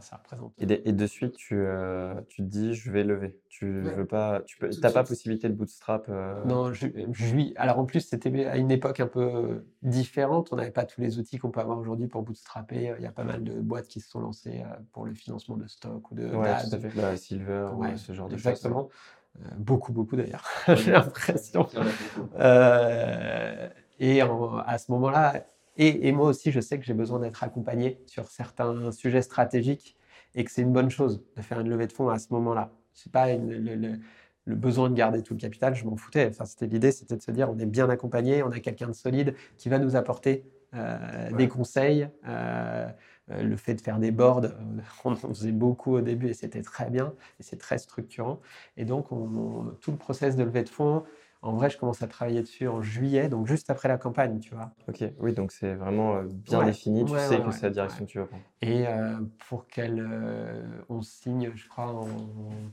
ça, 0.00 0.16
représente. 0.16 0.52
Et 0.58 0.66
de, 0.66 0.80
et 0.84 0.92
de 0.92 1.06
suite, 1.06 1.34
tu, 1.34 1.56
euh, 1.56 2.14
tu 2.28 2.42
te 2.42 2.48
dis, 2.48 2.74
je 2.74 2.90
vais 2.90 3.04
lever. 3.04 3.38
Tu 3.48 3.80
veux 3.80 4.06
pas, 4.06 4.42
tu 4.42 4.58
peux, 4.58 4.70
t'as 4.70 4.90
pas 4.90 5.04
possibilité 5.04 5.48
de 5.48 5.54
bootstrap. 5.54 6.06
Euh? 6.08 6.44
Non, 6.44 6.72
je, 6.72 6.86
je, 7.12 7.52
Alors 7.56 7.78
en 7.78 7.84
plus, 7.84 8.00
c'était 8.00 8.46
à 8.46 8.56
une 8.56 8.70
époque 8.70 9.00
un 9.00 9.06
peu 9.06 9.64
différente. 9.82 10.48
On 10.52 10.56
n'avait 10.56 10.70
pas 10.70 10.84
tous 10.84 11.00
les 11.00 11.18
outils 11.18 11.38
qu'on 11.38 11.50
peut 11.50 11.60
avoir 11.60 11.78
aujourd'hui 11.78 12.06
pour 12.06 12.22
bootstrapper. 12.22 12.94
Il 12.98 13.02
y 13.02 13.06
a 13.06 13.12
pas 13.12 13.24
mal 13.24 13.42
de 13.42 13.60
boîtes 13.60 13.88
qui 13.88 14.00
se 14.00 14.10
sont 14.10 14.20
lancées 14.20 14.62
euh, 14.64 14.74
pour 14.92 15.06
le 15.06 15.14
financement 15.14 15.56
de 15.56 15.66
stock 15.66 16.10
ou 16.10 16.14
de 16.14 16.26
ouais, 16.26 16.56
tout 16.62 16.74
à 16.74 16.78
fait. 16.78 16.90
Bah, 16.94 17.16
Silver, 17.16 17.70
ouais, 17.76 17.96
ce 17.96 18.12
genre 18.12 18.28
de 18.28 18.36
choses. 18.36 18.46
Exactement. 18.46 18.88
beaucoup, 19.56 19.92
beaucoup 19.92 20.16
d'ailleurs. 20.16 20.44
J'ai 20.74 20.92
l'impression. 20.92 21.66
et 23.98 24.20
à 24.20 24.78
ce 24.78 24.92
moment-là, 24.92 25.44
et, 25.76 26.12
moi 26.12 26.28
aussi, 26.28 26.52
je 26.52 26.60
sais 26.60 26.78
que 26.78 26.84
j'ai 26.84 26.94
besoin 26.94 27.18
d'être 27.18 27.42
accompagné 27.42 28.00
sur 28.06 28.28
certains 28.28 28.92
sujets 28.92 29.22
stratégiques 29.22 29.96
et 30.34 30.44
que 30.44 30.50
c'est 30.50 30.62
une 30.62 30.72
bonne 30.72 30.90
chose 30.90 31.24
de 31.36 31.42
faire 31.42 31.60
une 31.60 31.68
levée 31.68 31.86
de 31.86 31.92
fonds 31.92 32.08
à 32.08 32.18
ce 32.18 32.28
moment-là. 32.32 32.72
C'est 32.92 33.10
pas 33.10 33.34
le, 33.34 33.98
besoin 34.46 34.90
de 34.90 34.94
garder 34.94 35.22
tout 35.22 35.34
le 35.34 35.40
capital, 35.40 35.74
je 35.74 35.84
m'en 35.84 35.96
foutais. 35.96 36.28
Enfin, 36.28 36.44
c'était 36.44 36.66
l'idée, 36.66 36.92
c'était 36.92 37.16
de 37.16 37.22
se 37.22 37.30
dire 37.30 37.50
on 37.50 37.58
est 37.58 37.66
bien 37.66 37.88
accompagné, 37.90 38.42
on 38.42 38.50
a 38.50 38.60
quelqu'un 38.60 38.88
de 38.88 38.92
solide 38.92 39.34
qui 39.56 39.68
va 39.68 39.78
nous 39.78 39.96
apporter 39.96 40.44
euh, 40.74 41.30
des 41.32 41.48
conseils. 41.48 42.08
Euh, 42.26 42.88
euh, 43.30 43.42
le 43.42 43.56
fait 43.56 43.74
de 43.74 43.80
faire 43.80 43.98
des 43.98 44.10
boards, 44.10 44.42
on 45.04 45.12
en 45.12 45.16
faisait 45.16 45.50
beaucoup 45.50 45.94
au 45.94 46.00
début 46.02 46.28
et 46.28 46.34
c'était 46.34 46.60
très 46.60 46.90
bien 46.90 47.14
et 47.40 47.42
c'est 47.42 47.56
très 47.56 47.78
structurant. 47.78 48.40
Et 48.76 48.84
donc, 48.84 49.08
tout 49.80 49.90
le 49.90 49.96
process 49.96 50.36
de 50.36 50.44
levée 50.44 50.62
de 50.62 50.68
fonds, 50.68 51.04
en 51.44 51.52
vrai, 51.52 51.68
je 51.68 51.76
commence 51.76 52.00
à 52.00 52.08
travailler 52.08 52.40
dessus 52.40 52.66
en 52.68 52.80
juillet, 52.80 53.28
donc 53.28 53.46
juste 53.46 53.68
après 53.68 53.86
la 53.86 53.98
campagne, 53.98 54.40
tu 54.40 54.54
vois. 54.54 54.72
Ok, 54.88 55.04
oui, 55.18 55.34
donc 55.34 55.52
c'est 55.52 55.74
vraiment 55.74 56.16
euh, 56.16 56.22
bien 56.24 56.64
défini, 56.64 57.04
tu 57.04 57.10
sais 57.18 57.40
que 57.42 57.50
c'est 57.50 57.64
la 57.64 57.70
direction 57.70 58.06
que 58.06 58.10
tu 58.10 58.18
veux 58.18 58.26
prendre. 58.26 58.42
Et 58.62 58.86
euh, 58.86 59.18
pour 59.46 59.66
qu'elle, 59.66 60.00
euh, 60.00 60.62
on 60.88 61.02
signe, 61.02 61.52
je 61.54 61.68
crois, 61.68 61.92
en 61.92 62.08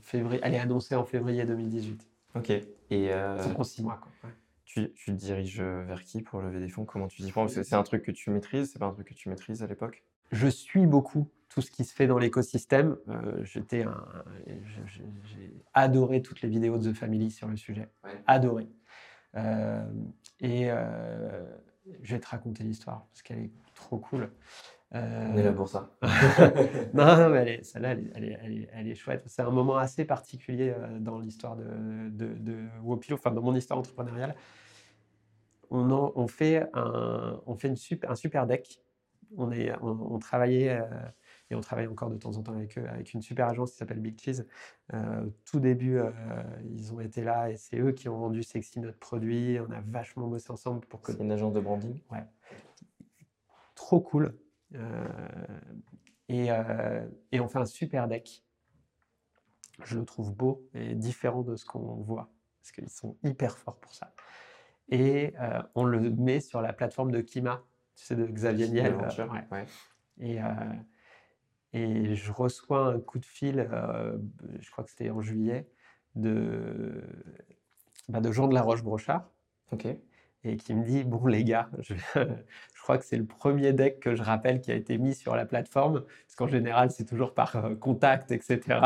février, 0.00 0.40
elle 0.42 0.54
est 0.54 0.58
annoncée 0.58 0.94
en 0.94 1.04
février 1.04 1.44
2018. 1.44 2.08
Ok. 2.34 2.50
Et 2.90 3.10
ça 3.10 3.48
prend 3.52 3.64
six 3.64 3.82
mois, 3.82 4.00
quoi. 4.00 4.30
Tu, 4.64 4.90
tu, 4.94 5.12
diriges 5.12 5.60
vers 5.60 6.02
qui 6.02 6.22
pour 6.22 6.40
lever 6.40 6.58
des 6.58 6.70
fonds? 6.70 6.86
Comment 6.86 7.06
tu 7.06 7.22
t'y 7.22 7.30
prends? 7.30 7.42
Parce 7.42 7.56
que 7.56 7.62
c'est 7.62 7.74
un 7.74 7.82
truc 7.82 8.02
que 8.02 8.10
tu 8.10 8.30
maîtrises, 8.30 8.70
c'est 8.72 8.78
pas 8.78 8.86
un 8.86 8.92
truc 8.92 9.08
que 9.08 9.14
tu 9.14 9.28
maîtrises 9.28 9.62
à 9.62 9.66
l'époque? 9.66 10.02
Je 10.30 10.48
suis 10.48 10.86
beaucoup 10.86 11.28
tout 11.52 11.60
ce 11.60 11.70
qui 11.70 11.84
se 11.84 11.94
fait 11.94 12.06
dans 12.06 12.18
l'écosystème. 12.18 12.96
Euh, 13.08 13.44
j'étais 13.44 13.84
j'ai 14.46 15.54
adoré 15.74 16.22
toutes 16.22 16.40
les 16.40 16.48
vidéos 16.48 16.78
de 16.78 16.90
The 16.90 16.94
Family 16.94 17.30
sur 17.30 17.46
le 17.46 17.56
sujet. 17.56 17.90
Adoré. 18.26 18.68
Euh, 19.36 19.84
et 20.40 20.70
euh, 20.70 21.44
je 22.02 22.14
vais 22.14 22.20
te 22.20 22.28
raconter 22.28 22.64
l'histoire 22.64 23.06
parce 23.06 23.22
qu'elle 23.22 23.38
est 23.38 23.50
trop 23.74 23.98
cool. 23.98 24.30
On 24.94 25.36
est 25.36 25.42
là 25.42 25.52
pour 25.52 25.68
ça. 25.68 25.90
non, 26.92 27.16
non, 27.16 27.30
mais 27.30 27.62
celle-là, 27.62 27.92
elle, 27.92 28.12
elle, 28.14 28.68
elle, 28.72 28.88
est 28.88 28.94
chouette. 28.94 29.22
C'est 29.26 29.40
un 29.40 29.50
moment 29.50 29.78
assez 29.78 30.04
particulier 30.04 30.74
dans 31.00 31.18
l'histoire 31.18 31.56
de, 31.56 32.10
de, 32.10 32.34
de 32.34 32.58
Wopilo, 32.82 33.16
enfin 33.16 33.30
dans 33.30 33.40
mon 33.40 33.54
histoire 33.54 33.78
entrepreneuriale. 33.78 34.34
On, 35.70 35.90
on 36.14 36.26
fait, 36.26 36.66
un, 36.74 37.40
on 37.46 37.54
fait 37.54 37.68
une 37.68 37.76
super, 37.76 38.10
un 38.10 38.16
super 38.16 38.46
deck. 38.46 38.82
On, 39.38 39.50
est, 39.50 39.72
on, 39.80 40.18
travaillait 40.18 40.78
et 41.52 41.54
on 41.54 41.60
travaille 41.60 41.86
encore 41.86 42.08
de 42.08 42.16
temps 42.16 42.36
en 42.38 42.42
temps 42.42 42.54
avec 42.54 42.78
eux, 42.78 42.88
avec 42.88 43.12
une 43.12 43.20
super 43.20 43.46
agence 43.46 43.72
qui 43.72 43.76
s'appelle 43.76 44.00
Big 44.00 44.18
Cheese. 44.18 44.46
Euh, 44.94 45.26
tout 45.44 45.60
début, 45.60 45.98
euh, 45.98 46.10
ils 46.64 46.94
ont 46.94 47.00
été 47.00 47.22
là 47.22 47.50
et 47.50 47.58
c'est 47.58 47.78
eux 47.78 47.92
qui 47.92 48.08
ont 48.08 48.18
vendu 48.18 48.42
Sexy, 48.42 48.80
notre 48.80 48.98
produit. 48.98 49.58
On 49.60 49.70
a 49.70 49.80
vachement 49.82 50.26
bossé 50.28 50.50
ensemble 50.50 50.80
pour 50.86 51.02
que. 51.02 51.12
C'est 51.12 51.22
une 51.22 51.30
agence 51.30 51.52
de 51.52 51.60
branding? 51.60 52.00
Ouais. 52.10 52.24
Trop 53.74 54.00
cool. 54.00 54.34
Euh, 54.74 55.06
et, 56.30 56.48
et, 57.32 57.40
on 57.40 57.48
fait 57.48 57.58
un 57.58 57.66
super 57.66 58.08
deck. 58.08 58.42
Je 59.84 59.98
le 59.98 60.06
trouve 60.06 60.34
beau 60.34 60.66
et 60.72 60.94
différent 60.94 61.42
de 61.42 61.56
ce 61.56 61.66
qu'on 61.66 61.96
voit 61.96 62.30
parce 62.58 62.72
qu'ils 62.72 62.88
sont 62.88 63.18
hyper 63.22 63.58
forts 63.58 63.78
pour 63.78 63.92
ça. 63.92 64.14
Et 64.88 65.34
on 65.74 65.84
le 65.84 66.00
met 66.10 66.40
sur 66.40 66.62
la 66.62 66.72
plateforme 66.72 67.10
de 67.10 67.20
Kima, 67.20 67.62
tu 67.94 68.04
sais, 68.04 68.16
de 68.16 68.24
Xavier 68.24 68.68
Niel. 68.68 68.96
Ouais. 69.50 69.66
Et, 70.18 70.38
et 71.72 72.14
je 72.14 72.32
reçois 72.32 72.86
un 72.86 73.00
coup 73.00 73.18
de 73.18 73.24
fil, 73.24 73.60
euh, 73.72 74.16
je 74.60 74.70
crois 74.70 74.84
que 74.84 74.90
c'était 74.90 75.10
en 75.10 75.20
juillet, 75.20 75.68
de, 76.14 77.02
bah, 78.08 78.20
de 78.20 78.30
Jean 78.32 78.48
de 78.48 78.54
la 78.54 78.62
Roche-Brochard. 78.62 79.30
Ok. 79.72 79.86
Et 80.44 80.56
qui 80.56 80.74
me 80.74 80.84
dit 80.84 81.04
Bon, 81.04 81.26
les 81.26 81.44
gars, 81.44 81.70
je, 81.80 81.94
je 82.14 82.82
crois 82.82 82.98
que 82.98 83.04
c'est 83.04 83.16
le 83.16 83.26
premier 83.26 83.72
deck 83.72 84.00
que 84.00 84.14
je 84.14 84.22
rappelle 84.22 84.60
qui 84.60 84.72
a 84.72 84.74
été 84.74 84.98
mis 84.98 85.14
sur 85.14 85.36
la 85.36 85.46
plateforme, 85.46 86.02
parce 86.04 86.34
qu'en 86.36 86.48
général, 86.48 86.90
c'est 86.90 87.04
toujours 87.04 87.32
par 87.34 87.56
euh, 87.56 87.74
contact, 87.76 88.32
etc. 88.32 88.80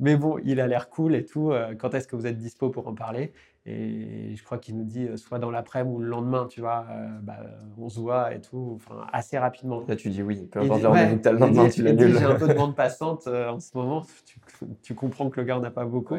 Mais 0.00 0.16
bon, 0.16 0.38
il 0.44 0.60
a 0.60 0.66
l'air 0.66 0.90
cool 0.90 1.14
et 1.14 1.24
tout. 1.24 1.52
Euh, 1.52 1.74
quand 1.74 1.94
est-ce 1.94 2.08
que 2.08 2.16
vous 2.16 2.26
êtes 2.26 2.36
dispo 2.38 2.70
pour 2.70 2.88
en 2.88 2.94
parler? 2.94 3.32
Et 3.70 4.34
je 4.34 4.42
crois 4.44 4.56
qu'il 4.58 4.76
nous 4.76 4.84
dit 4.84 5.06
soit 5.16 5.38
dans 5.38 5.50
l'après-midi 5.50 5.94
ou 5.94 5.98
le 6.00 6.08
lendemain, 6.08 6.46
tu 6.48 6.60
vois, 6.60 6.86
bah, 7.22 7.38
on 7.76 7.88
se 7.88 8.00
voit 8.00 8.34
et 8.34 8.40
tout, 8.40 8.72
enfin, 8.76 9.06
assez 9.12 9.36
rapidement. 9.36 9.84
Là, 9.86 9.94
tu 9.94 10.08
dis 10.08 10.22
oui, 10.22 10.48
peu 10.50 10.60
importe 10.60 10.82
le 10.82 10.88
rendez-vous 10.88 11.20
que 11.20 11.28
le 11.28 11.38
lendemain, 11.38 11.68
tu 11.68 11.82
l'as 11.82 11.96
J'ai 11.96 12.24
un 12.24 12.34
peu 12.36 12.48
de 12.48 12.54
bande 12.54 12.74
passante 12.76 13.26
en 13.26 13.60
ce 13.60 13.76
moment. 13.76 14.06
Tu, 14.24 14.40
tu, 14.82 14.94
comprends 14.94 15.28
que 15.28 15.40
le 15.40 15.46
gars 15.46 15.58
n'a 15.58 15.70
pas 15.70 15.84
beaucoup. 15.84 16.16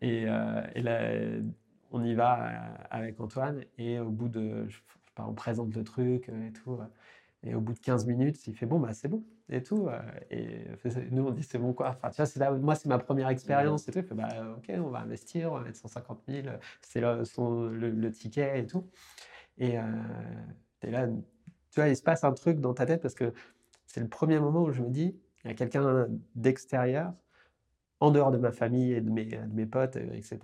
et, 0.00 0.22
et 0.22 0.82
là, 0.82 1.00
on 1.92 2.02
y 2.02 2.14
va 2.14 2.50
avec 2.90 3.20
Antoine 3.20 3.62
et 3.76 3.98
au 4.00 4.10
bout 4.10 4.28
de, 4.28 4.66
je, 4.68 4.78
on 5.18 5.34
présente 5.34 5.74
le 5.74 5.84
truc 5.84 6.28
et 6.28 6.52
tout. 6.52 6.78
Et 7.46 7.54
au 7.54 7.60
bout 7.60 7.74
de 7.74 7.78
15 7.78 8.06
minutes, 8.06 8.44
il 8.48 8.56
fait 8.56 8.66
bon, 8.66 8.80
bah 8.80 8.92
c'est 8.92 9.06
bon 9.06 9.22
et 9.48 9.62
tout. 9.62 9.88
Et 10.30 10.64
nous, 11.12 11.28
on 11.28 11.30
dit 11.30 11.44
c'est 11.44 11.58
bon 11.58 11.72
quoi. 11.72 11.90
Enfin, 11.90 12.10
tu 12.10 12.16
vois, 12.16 12.26
c'est 12.26 12.40
là, 12.40 12.50
moi, 12.50 12.74
c'est 12.74 12.88
ma 12.88 12.98
première 12.98 13.28
expérience 13.28 13.88
et 13.88 13.92
tout. 13.92 14.00
Il 14.00 14.04
fait 14.04 14.14
bah 14.16 14.28
ok, 14.56 14.72
on 14.78 14.90
va 14.90 14.98
investir, 14.98 15.52
on 15.52 15.58
va 15.58 15.60
mettre 15.64 15.78
150 15.78 16.22
000, 16.28 16.48
c'est 16.82 17.00
le, 17.00 17.88
le, 17.88 18.10
ticket 18.10 18.60
et 18.60 18.66
tout. 18.66 18.84
Et 19.58 19.78
euh, 19.78 19.82
es 20.82 20.90
là, 20.90 21.06
tu 21.06 21.80
vois, 21.80 21.88
il 21.88 21.96
se 21.96 22.02
passe 22.02 22.24
un 22.24 22.32
truc 22.32 22.60
dans 22.60 22.74
ta 22.74 22.84
tête 22.84 23.00
parce 23.00 23.14
que 23.14 23.32
c'est 23.86 24.00
le 24.00 24.08
premier 24.08 24.40
moment 24.40 24.64
où 24.64 24.72
je 24.72 24.82
me 24.82 24.90
dis, 24.90 25.16
il 25.44 25.48
y 25.48 25.50
a 25.52 25.54
quelqu'un 25.54 26.08
d'extérieur, 26.34 27.14
en 28.00 28.10
dehors 28.10 28.32
de 28.32 28.38
ma 28.38 28.50
famille 28.50 28.92
et 28.92 29.00
de 29.00 29.08
mes, 29.08 29.24
de 29.24 29.54
mes 29.54 29.66
potes, 29.66 29.96
etc., 29.96 30.38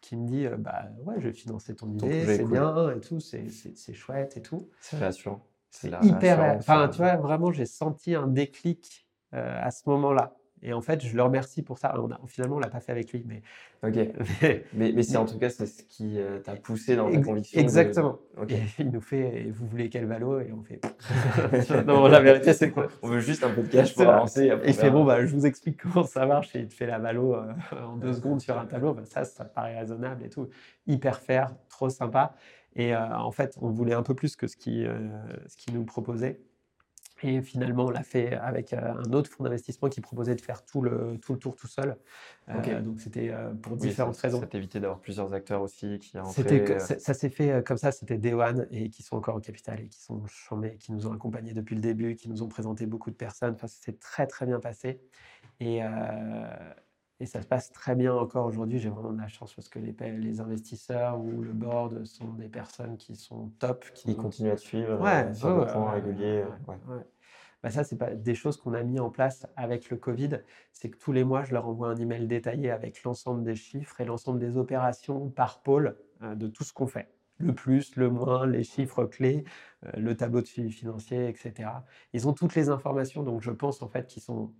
qui 0.00 0.16
me 0.16 0.28
dit 0.28 0.46
bah 0.58 0.84
ouais 1.04 1.16
je 1.18 1.26
vais 1.26 1.32
financer 1.32 1.74
ton 1.74 1.90
idée 1.90 2.24
c'est 2.24 2.44
bien 2.44 2.90
et 2.90 3.00
tout 3.00 3.18
c'est 3.18 3.92
chouette 3.92 4.36
et 4.36 4.42
tout 4.42 4.70
c'est 4.80 4.96
rassurant 4.96 5.44
c'est 5.70 5.92
hyper 6.02 6.56
enfin 6.56 6.88
tu 6.88 6.98
vois 6.98 7.16
vraiment 7.16 7.52
j'ai 7.52 7.66
senti 7.66 8.14
un 8.14 8.26
déclic 8.26 9.06
à 9.32 9.70
ce 9.70 9.82
moment 9.88 10.12
là 10.12 10.34
Et 10.62 10.72
en 10.72 10.80
fait, 10.80 11.04
je 11.04 11.16
le 11.16 11.22
remercie 11.22 11.62
pour 11.62 11.78
ça. 11.78 11.94
On 11.98 12.10
a, 12.10 12.20
finalement, 12.26 12.56
on 12.56 12.58
l'a 12.58 12.68
pas 12.68 12.80
fait 12.80 12.92
avec 12.92 13.12
lui, 13.12 13.24
mais. 13.26 13.42
Ok. 13.82 13.94
mais, 14.72 14.92
mais, 14.92 15.02
c'est 15.02 15.16
en 15.16 15.24
tout 15.24 15.38
cas 15.38 15.50
c'est 15.50 15.66
ce 15.66 15.82
qui 15.84 16.18
euh, 16.18 16.40
t'a 16.40 16.56
poussé 16.56 16.96
dans 16.96 17.10
ta 17.10 17.20
conviction. 17.20 17.60
Exactement. 17.60 18.18
Et 18.48 18.56
il 18.78 18.90
nous 18.90 19.00
fait, 19.00 19.50
vous 19.52 19.66
voulez 19.66 19.88
quel 19.88 20.06
valo? 20.06 20.40
Et 20.40 20.52
on 20.52 20.62
fait. 20.62 20.80
non, 21.86 22.06
la 22.08 22.20
vérité, 22.20 22.52
c'est 22.52 22.70
quoi? 22.70 22.88
On 23.02 23.08
veut 23.08 23.20
juste 23.20 23.44
un 23.44 23.50
peu 23.50 23.62
de 23.62 23.68
cash 23.68 23.94
pour 23.94 24.08
avancer. 24.08 24.46
Et 24.46 24.68
il 24.68 24.74
fait 24.74 24.90
bon, 24.90 25.04
bah, 25.04 25.24
je 25.24 25.34
vous 25.34 25.46
explique 25.46 25.80
comment 25.80 26.04
ça 26.04 26.26
marche. 26.26 26.54
Et 26.56 26.60
il 26.60 26.68
te 26.68 26.74
fait 26.74 26.86
la 26.86 26.98
valo 26.98 27.34
euh, 27.34 27.52
en 27.86 27.96
deux 27.96 28.12
secondes 28.12 28.40
sur 28.40 28.58
un 28.58 28.66
tableau. 28.66 28.94
Bah, 28.94 29.02
ça, 29.04 29.24
ça 29.24 29.44
paraît 29.44 29.78
raisonnable 29.78 30.24
et 30.24 30.28
tout. 30.28 30.48
Hyper 30.86 31.20
fair, 31.20 31.54
trop 31.68 31.88
sympa. 31.88 32.34
Et 32.76 32.94
euh, 32.94 33.16
en 33.16 33.32
fait, 33.32 33.56
on 33.60 33.70
voulait 33.70 33.94
un 33.94 34.02
peu 34.02 34.14
plus 34.14 34.36
que 34.36 34.46
ce 34.46 34.56
qui 34.56 34.86
nous 35.72 35.84
proposait. 35.84 36.40
Et 37.22 37.42
finalement, 37.42 37.86
on 37.86 37.90
l'a 37.90 38.02
fait 38.02 38.34
avec 38.34 38.72
euh, 38.72 38.92
un 38.92 39.12
autre 39.12 39.30
fonds 39.30 39.42
d'investissement 39.42 39.88
qui 39.88 40.00
proposait 40.00 40.36
de 40.36 40.40
faire 40.40 40.64
tout 40.64 40.82
le, 40.82 41.18
tout 41.20 41.32
le 41.32 41.38
tour 41.38 41.56
tout 41.56 41.66
seul. 41.66 41.96
Euh, 42.48 42.80
donc 42.80 43.00
c'était 43.00 43.30
euh, 43.30 43.52
pour 43.54 43.76
différentes 43.76 44.16
raisons. 44.18 44.40
Ça 44.40 44.46
t'évitait 44.46 44.78
d'avoir 44.78 45.00
plusieurs 45.00 45.32
acteurs 45.34 45.62
aussi 45.62 45.98
qui 45.98 46.18
rentraient. 46.18 46.78
Ça 46.78 47.14
s'est 47.14 47.28
fait 47.28 47.64
comme 47.66 47.76
ça, 47.76 47.90
c'était 47.90 48.18
Day 48.18 48.34
One 48.34 48.68
et 48.70 48.88
qui 48.90 49.02
sont 49.02 49.16
encore 49.16 49.36
au 49.36 49.40
capital 49.40 49.80
et 49.80 49.88
qui 49.88 50.00
sont 50.00 50.24
chambés, 50.26 50.76
qui 50.76 50.92
nous 50.92 51.06
ont 51.06 51.12
accompagnés 51.12 51.54
depuis 51.54 51.74
le 51.74 51.80
début, 51.80 52.14
qui 52.14 52.28
nous 52.28 52.42
ont 52.42 52.48
présenté 52.48 52.86
beaucoup 52.86 53.10
de 53.10 53.16
personnes. 53.16 53.54
Enfin, 53.54 53.66
c'est 53.66 53.98
très 53.98 54.26
très 54.26 54.46
bien 54.46 54.60
passé. 54.60 55.00
Et, 55.60 55.80
et 57.20 57.26
ça 57.26 57.42
se 57.42 57.46
passe 57.46 57.72
très 57.72 57.96
bien 57.96 58.14
encore 58.14 58.46
aujourd'hui. 58.46 58.78
J'ai 58.78 58.90
vraiment 58.90 59.12
de 59.12 59.20
la 59.20 59.28
chance 59.28 59.54
parce 59.54 59.68
que 59.68 59.78
les, 59.78 59.94
les, 60.12 60.40
investisseurs 60.40 61.18
ou 61.18 61.42
le 61.42 61.52
board 61.52 62.04
sont 62.04 62.32
des 62.34 62.48
personnes 62.48 62.96
qui 62.96 63.16
sont 63.16 63.48
top. 63.58 63.84
Qui 63.94 64.14
continuent 64.14 64.52
à 64.52 64.56
te 64.56 64.60
suivre 64.60 65.00
ouais, 65.00 65.26
euh, 65.26 65.34
sur 65.34 65.64
des 65.64 65.72
points 65.72 65.90
réguliers. 65.90 66.44
Bah 67.60 67.70
ça, 67.70 67.82
c'est 67.82 67.98
pas 67.98 68.14
des 68.14 68.36
choses 68.36 68.56
qu'on 68.56 68.72
a 68.72 68.84
mis 68.84 69.00
en 69.00 69.10
place 69.10 69.46
avec 69.56 69.90
le 69.90 69.96
Covid. 69.96 70.42
C'est 70.72 70.90
que 70.90 70.96
tous 70.96 71.10
les 71.10 71.24
mois, 71.24 71.42
je 71.42 71.52
leur 71.52 71.66
envoie 71.66 71.88
un 71.88 71.96
email 71.96 72.28
détaillé 72.28 72.70
avec 72.70 73.02
l'ensemble 73.02 73.42
des 73.42 73.56
chiffres 73.56 74.00
et 74.00 74.04
l'ensemble 74.04 74.38
des 74.38 74.56
opérations 74.56 75.28
par 75.28 75.62
pôle 75.62 75.96
euh, 76.22 76.36
de 76.36 76.46
tout 76.46 76.62
ce 76.62 76.72
qu'on 76.72 76.86
fait. 76.86 77.12
Le 77.38 77.52
plus, 77.52 77.96
le 77.96 78.10
moins, 78.10 78.46
les 78.46 78.62
chiffres 78.62 79.04
clés, 79.06 79.44
euh, 79.84 79.90
le 79.96 80.16
tableau 80.16 80.40
de 80.40 80.46
suivi 80.46 80.70
financier, 80.70 81.28
etc. 81.28 81.70
Ils 82.12 82.28
ont 82.28 82.32
toutes 82.32 82.54
les 82.54 82.68
informations, 82.68 83.24
donc 83.24 83.42
je 83.42 83.50
pense 83.50 83.82
en 83.82 83.88
fait 83.88 84.06
qu'ils 84.06 84.22
sont 84.22 84.52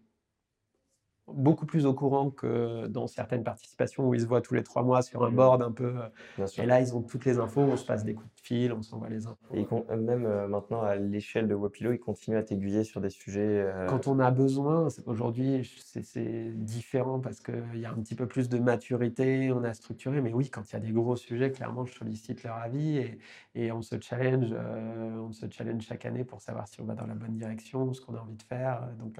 beaucoup 1.34 1.66
plus 1.66 1.86
au 1.86 1.94
courant 1.94 2.30
que 2.30 2.86
dans 2.86 3.06
certaines 3.06 3.42
participations 3.42 4.08
où 4.08 4.14
ils 4.14 4.20
se 4.20 4.26
voient 4.26 4.40
tous 4.40 4.54
les 4.54 4.62
trois 4.62 4.82
mois 4.82 5.02
sur 5.02 5.24
un 5.24 5.30
mmh. 5.30 5.34
board 5.34 5.62
un 5.62 5.72
peu. 5.72 5.94
Euh, 6.38 6.46
et 6.58 6.66
là, 6.66 6.80
ils 6.80 6.94
ont 6.94 7.02
toutes 7.02 7.24
les 7.24 7.38
infos, 7.38 7.60
on 7.60 7.76
se 7.76 7.84
passe 7.84 8.04
des 8.04 8.14
coups 8.14 8.28
de 8.34 8.40
fil, 8.40 8.72
on 8.72 8.82
s'envoie 8.82 9.08
les 9.08 9.26
infos. 9.26 9.36
Et 9.54 9.66
euh, 9.70 9.96
même 9.96 10.26
euh, 10.26 10.48
maintenant, 10.48 10.82
à 10.82 10.96
l'échelle 10.96 11.48
de 11.48 11.54
Wapilo, 11.54 11.92
ils 11.92 11.98
continuent 11.98 12.38
à 12.38 12.42
t'aiguiller 12.42 12.84
sur 12.84 13.00
des 13.00 13.10
sujets. 13.10 13.66
Quand 13.88 14.06
on 14.06 14.18
a 14.18 14.30
besoin, 14.30 14.88
aujourd'hui, 15.06 15.70
c'est 15.84 16.52
différent 16.54 17.20
parce 17.20 17.40
qu'il 17.40 17.78
y 17.78 17.84
a 17.84 17.90
un 17.90 18.00
petit 18.00 18.14
peu 18.14 18.26
plus 18.26 18.48
de 18.48 18.58
maturité, 18.58 19.52
on 19.52 19.64
a 19.64 19.74
structuré. 19.74 20.20
Mais 20.20 20.32
oui, 20.32 20.50
quand 20.50 20.70
il 20.70 20.72
y 20.74 20.76
a 20.76 20.80
des 20.80 20.92
gros 20.92 21.16
sujets, 21.16 21.50
clairement, 21.50 21.84
je 21.84 21.94
sollicite 21.94 22.42
leur 22.42 22.56
avis 22.56 22.98
et, 22.98 23.18
et 23.54 23.72
on 23.72 23.82
se 23.82 23.96
challenge, 24.00 24.52
on 24.52 25.32
se 25.32 25.46
challenge 25.50 25.82
chaque 25.82 26.04
année 26.04 26.24
pour 26.24 26.40
savoir 26.40 26.68
si 26.68 26.80
on 26.80 26.84
va 26.84 26.94
dans 26.94 27.06
la 27.06 27.14
bonne 27.14 27.36
direction, 27.36 27.92
ce 27.92 28.00
qu'on 28.00 28.14
a 28.14 28.20
envie 28.20 28.36
de 28.36 28.42
faire. 28.42 28.88
Donc, 28.98 29.18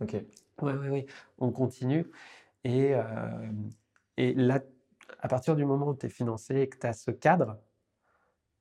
ok. 0.00 0.16
Oui, 0.62 0.72
oui, 0.72 0.88
oui. 0.88 1.06
On 1.38 1.50
continue. 1.50 2.06
Et, 2.64 2.94
euh, 2.94 3.02
et 4.16 4.34
là, 4.34 4.60
à 5.20 5.28
partir 5.28 5.56
du 5.56 5.64
moment 5.64 5.88
où 5.88 5.94
tu 5.94 6.06
es 6.06 6.08
financé 6.08 6.60
et 6.60 6.68
que 6.68 6.78
tu 6.78 6.86
as 6.86 6.92
ce 6.92 7.10
cadre, 7.10 7.58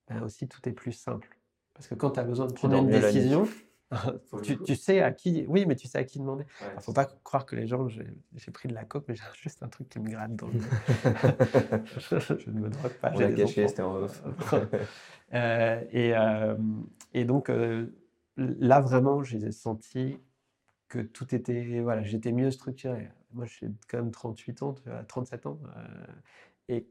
ben 0.07 0.21
aussi 0.23 0.47
tout 0.47 0.67
est 0.67 0.73
plus 0.73 0.91
simple. 0.91 1.37
Parce 1.73 1.87
que 1.87 1.95
quand 1.95 2.11
tu 2.11 2.19
as 2.19 2.23
besoin 2.23 2.47
de 2.47 2.53
prendre 2.53 2.77
une 2.77 2.89
décision, 2.89 3.47
tu, 4.43 4.57
tu, 4.59 4.75
sais 4.75 5.01
à 5.01 5.11
qui. 5.11 5.45
Oui, 5.47 5.65
mais 5.65 5.75
tu 5.75 5.87
sais 5.87 5.97
à 5.97 6.03
qui 6.03 6.19
demander. 6.19 6.45
Il 6.61 6.75
ne 6.75 6.81
faut 6.81 6.93
pas 6.93 7.05
croire 7.23 7.45
que 7.45 7.55
les 7.55 7.67
gens. 7.67 7.87
J'ai 7.87 8.51
pris 8.51 8.67
de 8.67 8.73
la 8.73 8.83
coke, 8.83 9.05
mais 9.07 9.15
j'ai 9.15 9.23
juste 9.41 9.63
un 9.63 9.69
truc 9.69 9.89
qui 9.89 9.99
me 9.99 10.09
gratte 10.09 10.35
dans 10.35 10.47
le. 10.47 10.53
je, 11.97 12.49
ne 12.49 12.59
me 12.59 12.69
drogue 12.69 12.93
pas. 12.93 13.11
On 13.13 13.19
l'a 13.19 13.31
caché, 13.31 13.67
c'était 13.67 13.81
en 13.81 14.07
euh, 15.33 15.81
et, 15.91 16.15
euh, 16.15 16.55
et 17.13 17.25
donc, 17.25 17.49
là, 18.37 18.81
vraiment, 18.81 19.23
j'ai 19.23 19.51
senti 19.51 20.19
que 20.93 20.99
tout 20.99 21.33
était. 21.33 21.81
Voilà, 21.81 22.03
j'étais 22.03 22.31
mieux 22.31 22.51
structuré. 22.51 23.09
Moi, 23.33 23.45
j'ai 23.45 23.67
quand 23.89 23.97
même 23.97 24.11
38 24.11 24.61
ans, 24.61 24.75
37 25.07 25.45
ans. 25.47 25.59
Euh, 25.75 26.05
et 26.69 26.87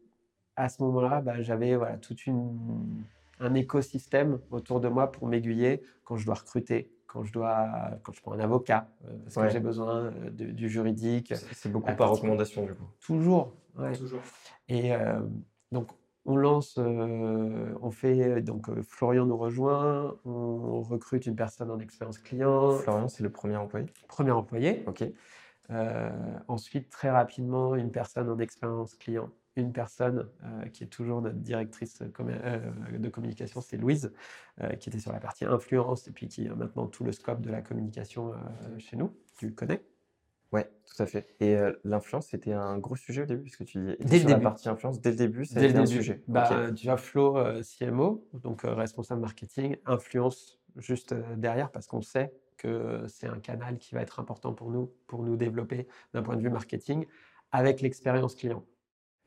à 0.56 0.68
ce 0.68 0.82
moment-là, 0.82 1.20
bah, 1.20 1.40
j'avais 1.40 1.76
voilà, 1.76 1.96
tout 1.98 2.16
une, 2.26 3.04
un 3.38 3.54
écosystème 3.54 4.40
autour 4.50 4.80
de 4.80 4.88
moi 4.88 5.12
pour 5.12 5.28
m'aiguiller 5.28 5.82
quand 6.04 6.16
je 6.16 6.26
dois 6.26 6.34
recruter, 6.34 6.90
quand 7.06 7.22
je, 7.22 7.32
dois, 7.32 7.92
quand 8.02 8.12
je 8.12 8.20
prends 8.20 8.32
un 8.32 8.40
avocat, 8.40 8.88
euh, 9.04 9.16
parce 9.22 9.36
que 9.36 9.48
j'ai 9.50 9.60
besoin 9.60 10.06
euh, 10.06 10.30
du 10.30 10.68
juridique. 10.68 11.32
C'est 11.52 11.70
beaucoup 11.70 11.94
par 11.94 12.10
recommandation, 12.10 12.66
du 12.66 12.74
coup. 12.74 12.88
Toujours. 13.00 13.54
Toujours. 13.96 14.20
Et 14.68 14.90
donc, 15.70 15.88
on 16.24 16.37
lance, 16.37 16.76
euh, 16.78 17.74
on 17.80 17.90
fait, 17.90 18.42
donc 18.42 18.68
euh, 18.68 18.82
Florian 18.82 19.26
nous 19.26 19.37
rejoint, 19.37 20.16
on 20.24 20.80
recrute 20.82 21.26
une 21.26 21.35
personne 21.35 21.70
en 21.70 21.78
expérience 21.80 22.18
client. 22.18 22.78
Florian, 22.78 23.08
c'est 23.08 23.22
le 23.22 23.30
premier 23.30 23.56
employé? 23.56 23.87
Premier 24.08 24.30
employé. 24.30 24.85
Ok. 24.87 25.04
Euh, 25.70 26.11
ensuite, 26.48 26.90
très 26.90 27.11
rapidement, 27.11 27.74
une 27.74 27.90
personne 27.90 28.28
en 28.28 28.38
expérience 28.38 28.94
client. 28.94 29.30
Une 29.56 29.72
personne 29.72 30.30
qui 30.72 30.85
est 30.85 30.87
toujours 30.87 31.20
notre 31.20 31.37
directrice 31.37 32.00
de 32.00 33.08
communication, 33.11 33.61
c'est 33.61 33.76
Louise, 33.76 34.11
qui 34.80 34.88
était 34.88 34.98
sur 34.98 35.12
la 35.12 35.20
partie 35.20 35.44
influence 35.44 36.08
et 36.08 36.11
puis 36.11 36.26
qui 36.26 36.48
a 36.48 36.54
maintenant 36.54 36.87
tout 36.87 37.04
le 37.04 37.12
scope 37.12 37.42
de 37.42 37.50
la 37.50 37.61
communication 37.61 38.32
chez 38.78 38.96
nous. 38.96 39.14
Tu 39.37 39.48
le 39.48 39.52
connais? 39.52 39.82
Ouais, 40.52 40.70
tout 40.84 41.02
à 41.02 41.06
fait. 41.06 41.34
Et 41.40 41.56
euh, 41.56 41.72
l'influence, 41.82 42.28
c'était 42.28 42.52
un 42.52 42.78
gros 42.78 42.96
sujet 42.96 43.22
au 43.22 43.26
début, 43.26 43.44
parce 43.44 43.56
que 43.56 43.64
tu 43.64 43.78
dis 43.78 43.96
dès 44.00 44.20
sur 44.20 44.28
la 44.28 44.38
partie 44.38 44.68
influence, 44.68 45.00
dès 45.00 45.10
le 45.10 45.16
début, 45.16 45.46
c'était 45.46 45.74
un 45.74 45.86
sujet. 45.86 46.22
Bah, 46.28 46.48
as 46.86 46.96
Flo, 46.98 47.38
euh, 47.38 47.62
CMO, 47.62 48.28
donc 48.34 48.64
euh, 48.64 48.74
responsable 48.74 49.22
marketing, 49.22 49.76
influence 49.86 50.60
juste 50.76 51.14
derrière, 51.36 51.70
parce 51.70 51.86
qu'on 51.86 52.02
sait 52.02 52.32
que 52.58 53.04
c'est 53.08 53.26
un 53.26 53.40
canal 53.40 53.78
qui 53.78 53.94
va 53.94 54.02
être 54.02 54.20
important 54.20 54.52
pour 54.52 54.70
nous, 54.70 54.92
pour 55.06 55.22
nous 55.22 55.36
développer 55.36 55.86
d'un 56.12 56.22
point 56.22 56.36
de 56.36 56.42
vue 56.42 56.50
marketing, 56.50 57.06
avec 57.50 57.80
l'expérience 57.80 58.34
client. 58.34 58.64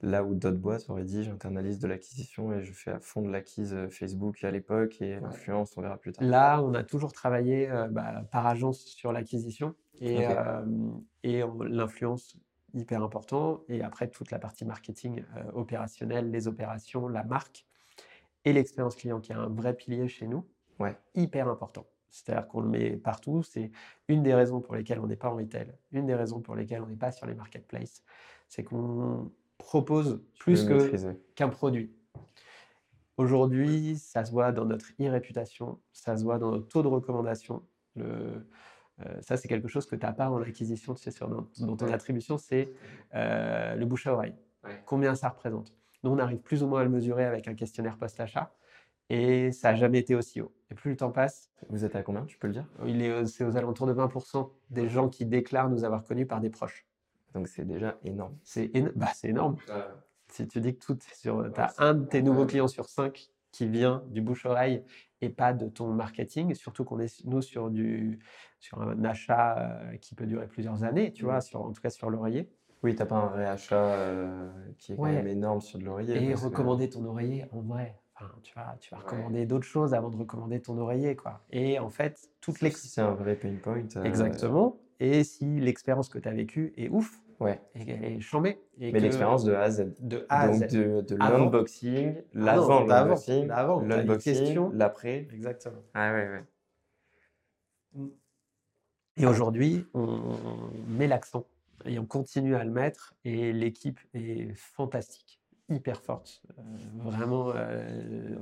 Là 0.05 0.23
où 0.23 0.35
d'autres 0.35 0.57
boîtes 0.57 0.87
auraient 0.89 1.03
dit 1.03 1.23
j'internalise 1.23 1.79
de 1.79 1.87
l'acquisition 1.87 2.53
et 2.53 2.61
je 2.61 2.71
fais 2.71 2.91
à 2.91 2.99
fond 2.99 3.23
de 3.23 3.31
l'acquise 3.31 3.75
Facebook 3.89 4.43
à 4.43 4.51
l'époque 4.51 5.01
et 5.01 5.19
l'influence, 5.19 5.75
on 5.77 5.81
verra 5.81 5.97
plus 5.97 6.11
tard. 6.11 6.27
Là, 6.27 6.61
on 6.61 6.75
a 6.75 6.83
toujours 6.83 7.11
travaillé 7.11 7.67
bah, 7.89 8.23
par 8.31 8.45
agence 8.45 8.81
sur 8.85 9.11
l'acquisition 9.11 9.73
et, 9.99 10.27
et 11.23 11.41
l'influence 11.67 12.37
hyper 12.75 13.01
important. 13.01 13.63
Et 13.67 13.81
après, 13.81 14.07
toute 14.07 14.29
la 14.29 14.37
partie 14.37 14.63
marketing 14.63 15.23
opérationnel, 15.53 16.29
les 16.29 16.47
opérations, 16.47 17.07
la 17.07 17.23
marque 17.23 17.65
et 18.43 18.53
l'expérience 18.53 18.95
client 18.95 19.19
qui 19.19 19.31
est 19.31 19.35
un 19.35 19.47
vrai 19.47 19.73
pilier 19.73 20.07
chez 20.07 20.27
nous, 20.27 20.45
ouais. 20.79 20.95
hyper 21.15 21.47
important. 21.47 21.87
C'est-à-dire 22.11 22.47
qu'on 22.47 22.61
le 22.61 22.69
met 22.69 22.91
partout. 22.91 23.41
C'est 23.41 23.71
une 24.07 24.21
des 24.21 24.35
raisons 24.35 24.61
pour 24.61 24.75
lesquelles 24.75 24.99
on 24.99 25.07
n'est 25.07 25.15
pas 25.15 25.29
en 25.29 25.35
retail, 25.35 25.73
une 25.91 26.05
des 26.05 26.15
raisons 26.15 26.41
pour 26.41 26.55
lesquelles 26.55 26.81
on 26.83 26.87
n'est 26.87 26.95
pas 26.95 27.11
sur 27.11 27.25
les 27.25 27.33
marketplaces. 27.33 28.03
C'est 28.47 28.63
qu'on 28.63 29.31
propose 29.57 30.21
plus 30.39 30.67
qu'un 31.35 31.49
produit. 31.49 31.91
Aujourd'hui, 33.17 33.97
ça 33.97 34.25
se 34.25 34.31
voit 34.31 34.51
dans 34.51 34.65
notre 34.65 34.87
e-réputation, 34.99 35.79
ça 35.93 36.17
se 36.17 36.23
voit 36.23 36.37
dans 36.37 36.51
notre 36.51 36.67
taux 36.67 36.83
de 36.83 36.87
recommandation. 36.87 37.63
Le, 37.95 38.45
euh, 39.05 39.21
ça, 39.21 39.37
c'est 39.37 39.47
quelque 39.47 39.67
chose 39.67 39.85
que 39.85 39.95
tu 39.95 40.05
n'as 40.05 40.13
pas 40.13 40.29
en 40.29 40.41
acquisition, 40.41 40.93
tu 40.93 41.03
sais, 41.03 41.11
sur, 41.11 41.27
dans, 41.27 41.75
ton 41.75 41.91
attribution, 41.91 42.37
c'est 42.37 42.73
euh, 43.13 43.75
le 43.75 43.85
bouche 43.85 44.07
à 44.07 44.13
oreille. 44.13 44.35
Combien 44.85 45.15
ça 45.15 45.29
représente 45.29 45.73
Nous, 46.03 46.11
on 46.11 46.17
arrive 46.17 46.39
plus 46.39 46.63
ou 46.63 46.67
moins 46.67 46.81
à 46.81 46.83
le 46.83 46.89
mesurer 46.89 47.25
avec 47.25 47.47
un 47.47 47.53
questionnaire 47.53 47.97
post-achat 47.97 48.53
et 49.09 49.51
ça 49.51 49.71
n'a 49.71 49.77
jamais 49.77 49.99
été 49.99 50.15
aussi 50.15 50.41
haut. 50.41 50.53
Et 50.71 50.75
plus 50.75 50.91
le 50.91 50.97
temps 50.97 51.11
passe. 51.11 51.51
Vous 51.69 51.85
êtes 51.85 51.95
à 51.95 52.03
combien, 52.03 52.25
tu 52.25 52.37
peux 52.37 52.47
le 52.47 52.53
dire? 52.53 52.67
Il 52.85 53.01
est, 53.01 53.25
C'est 53.27 53.43
aux 53.43 53.55
alentours 53.55 53.87
de 53.87 53.93
20% 53.93 54.49
des 54.71 54.89
gens 54.89 55.09
qui 55.09 55.25
déclarent 55.25 55.69
nous 55.69 55.83
avoir 55.83 56.03
connus 56.03 56.25
par 56.25 56.41
des 56.41 56.49
proches. 56.49 56.87
Donc 57.35 57.47
c'est 57.47 57.65
déjà 57.65 57.97
énorme. 58.03 58.35
C'est 58.43 58.71
bah, 58.95 59.09
énorme. 59.23 59.57
Si 60.29 60.47
tu 60.47 60.59
dis 60.59 60.75
que 60.75 60.83
tout 60.83 60.97
sur. 61.13 61.51
Tu 61.53 61.61
as 61.61 61.73
un 61.77 61.93
de 61.93 62.05
tes 62.05 62.23
nouveaux 62.23 62.45
clients 62.45 62.67
sur 62.67 62.89
cinq 62.89 63.29
qui 63.51 63.67
vient 63.67 64.03
du 64.07 64.21
bouche-oreille 64.21 64.83
et 65.21 65.29
pas 65.29 65.53
de 65.53 65.69
ton 65.69 65.87
marketing, 65.87 66.53
surtout 66.55 66.83
qu'on 66.83 66.99
est 66.99 67.23
nous 67.25 67.41
sur, 67.41 67.69
du, 67.69 68.19
sur 68.59 68.81
un 68.81 69.03
achat 69.05 69.57
euh, 69.57 69.97
qui 69.97 70.13
peut 70.13 70.25
durer 70.25 70.47
plusieurs 70.47 70.83
années, 70.83 71.13
tu 71.13 71.23
vois, 71.23 71.37
mmh. 71.37 71.41
sur, 71.41 71.61
en 71.61 71.71
tout 71.71 71.81
cas 71.81 71.89
sur 71.89 72.09
l'oreiller. 72.09 72.49
Oui, 72.83 72.93
tu 72.95 72.99
n'as 72.99 73.05
pas 73.05 73.15
un 73.15 73.27
vrai 73.27 73.45
achat 73.45 73.93
euh, 73.93 74.51
qui 74.77 74.93
est 74.93 74.95
quand 74.95 75.03
même 75.03 75.27
énorme 75.27 75.61
sur 75.61 75.79
de 75.79 75.85
l'oreiller. 75.85 76.21
Et 76.21 76.33
recommander 76.33 76.89
ton 76.89 77.05
oreiller 77.05 77.45
en 77.51 77.61
vrai. 77.61 77.95
Enfin, 78.15 78.31
tu 78.43 78.53
vas, 78.55 78.77
tu 78.79 78.91
vas 78.91 78.97
recommander 78.97 79.45
d'autres 79.45 79.65
choses 79.65 79.93
avant 79.93 80.09
de 80.09 80.17
recommander 80.17 80.61
ton 80.61 80.77
oreiller. 80.77 81.15
Quoi. 81.15 81.41
Et 81.51 81.79
en 81.79 81.89
fait, 81.89 82.29
toute 82.41 82.61
l'expérience. 82.61 82.93
c'est 82.93 83.01
un 83.01 83.13
vrai 83.13 83.35
pain 83.35 83.55
point. 83.61 83.83
Euh, 83.95 84.03
Exactement. 84.03 84.77
Et 84.99 85.23
si 85.23 85.59
l'expérience 85.59 86.09
que 86.09 86.19
tu 86.19 86.27
as 86.27 86.33
vécue 86.33 86.73
est 86.77 86.89
ouf, 86.89 87.21
Ouais. 87.39 87.59
Et, 87.75 88.19
chambé. 88.21 88.61
Et 88.79 88.91
Mais 88.91 88.99
l'expérience 88.99 89.43
de 89.43 89.53
A 89.53 89.61
à 89.61 89.69
Z. 89.69 89.93
De 89.99 90.25
A 90.29 90.41
à 90.41 90.47
Donc 90.47 90.69
de, 90.69 91.01
de 91.01 91.15
l'unboxing, 91.15 92.15
l'avant 92.33 92.85
l'unboxing, 92.85 93.47
l'unboxing, 93.47 94.69
l'après. 94.73 95.27
Exactement. 95.33 95.83
Ah 95.93 96.13
ouais, 96.13 96.29
ouais. 96.29 96.43
Mm. 97.93 98.07
Et 99.17 99.25
aujourd'hui, 99.25 99.85
on 99.93 100.35
met 100.87 101.07
l'accent 101.07 101.45
et 101.85 101.99
on 101.99 102.05
continue 102.05 102.55
à 102.55 102.63
le 102.63 102.71
mettre. 102.71 103.15
Et 103.23 103.53
l'équipe 103.53 103.99
est 104.13 104.53
fantastique, 104.55 105.41
hyper 105.69 106.01
forte. 106.01 106.41
Euh, 106.57 106.61
vraiment, 106.95 107.51
euh, 107.55 108.35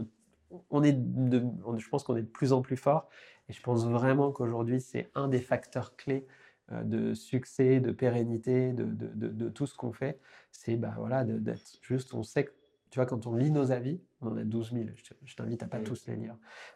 on 0.70 0.84
est 0.84 0.94
de, 0.94 1.44
je 1.78 1.90
pense 1.90 2.04
qu'on 2.04 2.16
est 2.16 2.24
de 2.24 2.28
plus 2.28 2.54
en 2.54 2.62
plus 2.62 2.78
fort. 2.78 3.10
Et 3.50 3.54
je 3.54 3.62
pense 3.62 3.86
vraiment 3.86 4.32
qu'aujourd'hui, 4.32 4.82
c'est 4.82 5.12
un 5.16 5.28
des 5.28 5.42
facteurs 5.42 5.96
clés 5.96 6.26
euh, 6.28 6.43
de 6.84 7.14
succès, 7.14 7.80
de 7.80 7.92
pérennité, 7.92 8.74
de, 8.74 8.84
de, 8.86 9.28
de, 9.28 9.50
tout 9.50 9.68
ce 9.68 9.76
qu'on 9.76 9.92
fait. 9.92 10.20
C'est 10.52 10.76
bah, 10.76 10.94
voilà, 10.98 11.24
d'être 11.24 11.78
juste, 11.82 12.14
on 12.14 12.24
sait 12.24 12.46
que, 12.46 12.52
tu 12.90 13.00
vois, 13.00 13.06
quand 13.06 13.28
on 13.28 13.36
lit 13.36 13.52
nos 13.52 13.72
avis, 13.72 14.02
on 14.22 14.28
en 14.28 14.38
a 14.38 14.44
12 14.44 14.72
000, 14.74 14.86
je 15.26 15.36
t'invite 15.36 15.64
à 15.64 15.68
pas 15.68 15.80
tous 15.80 16.08
les 16.08 16.16
lire, 16.16 16.36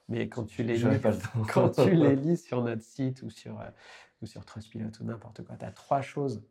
mais 0.09 0.27
quand 0.29 0.45
tu 0.45 0.63
les, 0.63 0.77
lis, 0.77 1.01
quand 1.53 1.69
tu 1.69 1.91
les 1.91 2.15
lis 2.15 2.37
sur 2.37 2.63
notre 2.63 2.83
site 2.83 3.21
ou 3.21 3.29
sur, 3.29 3.61
ou 4.21 4.25
sur 4.25 4.43
Trustpilot 4.45 4.89
ou 4.99 5.03
n'importe 5.03 5.43
quoi, 5.43 5.55
tu 5.57 5.65
as 5.65 5.71
trois 5.71 6.01
choses 6.01 6.41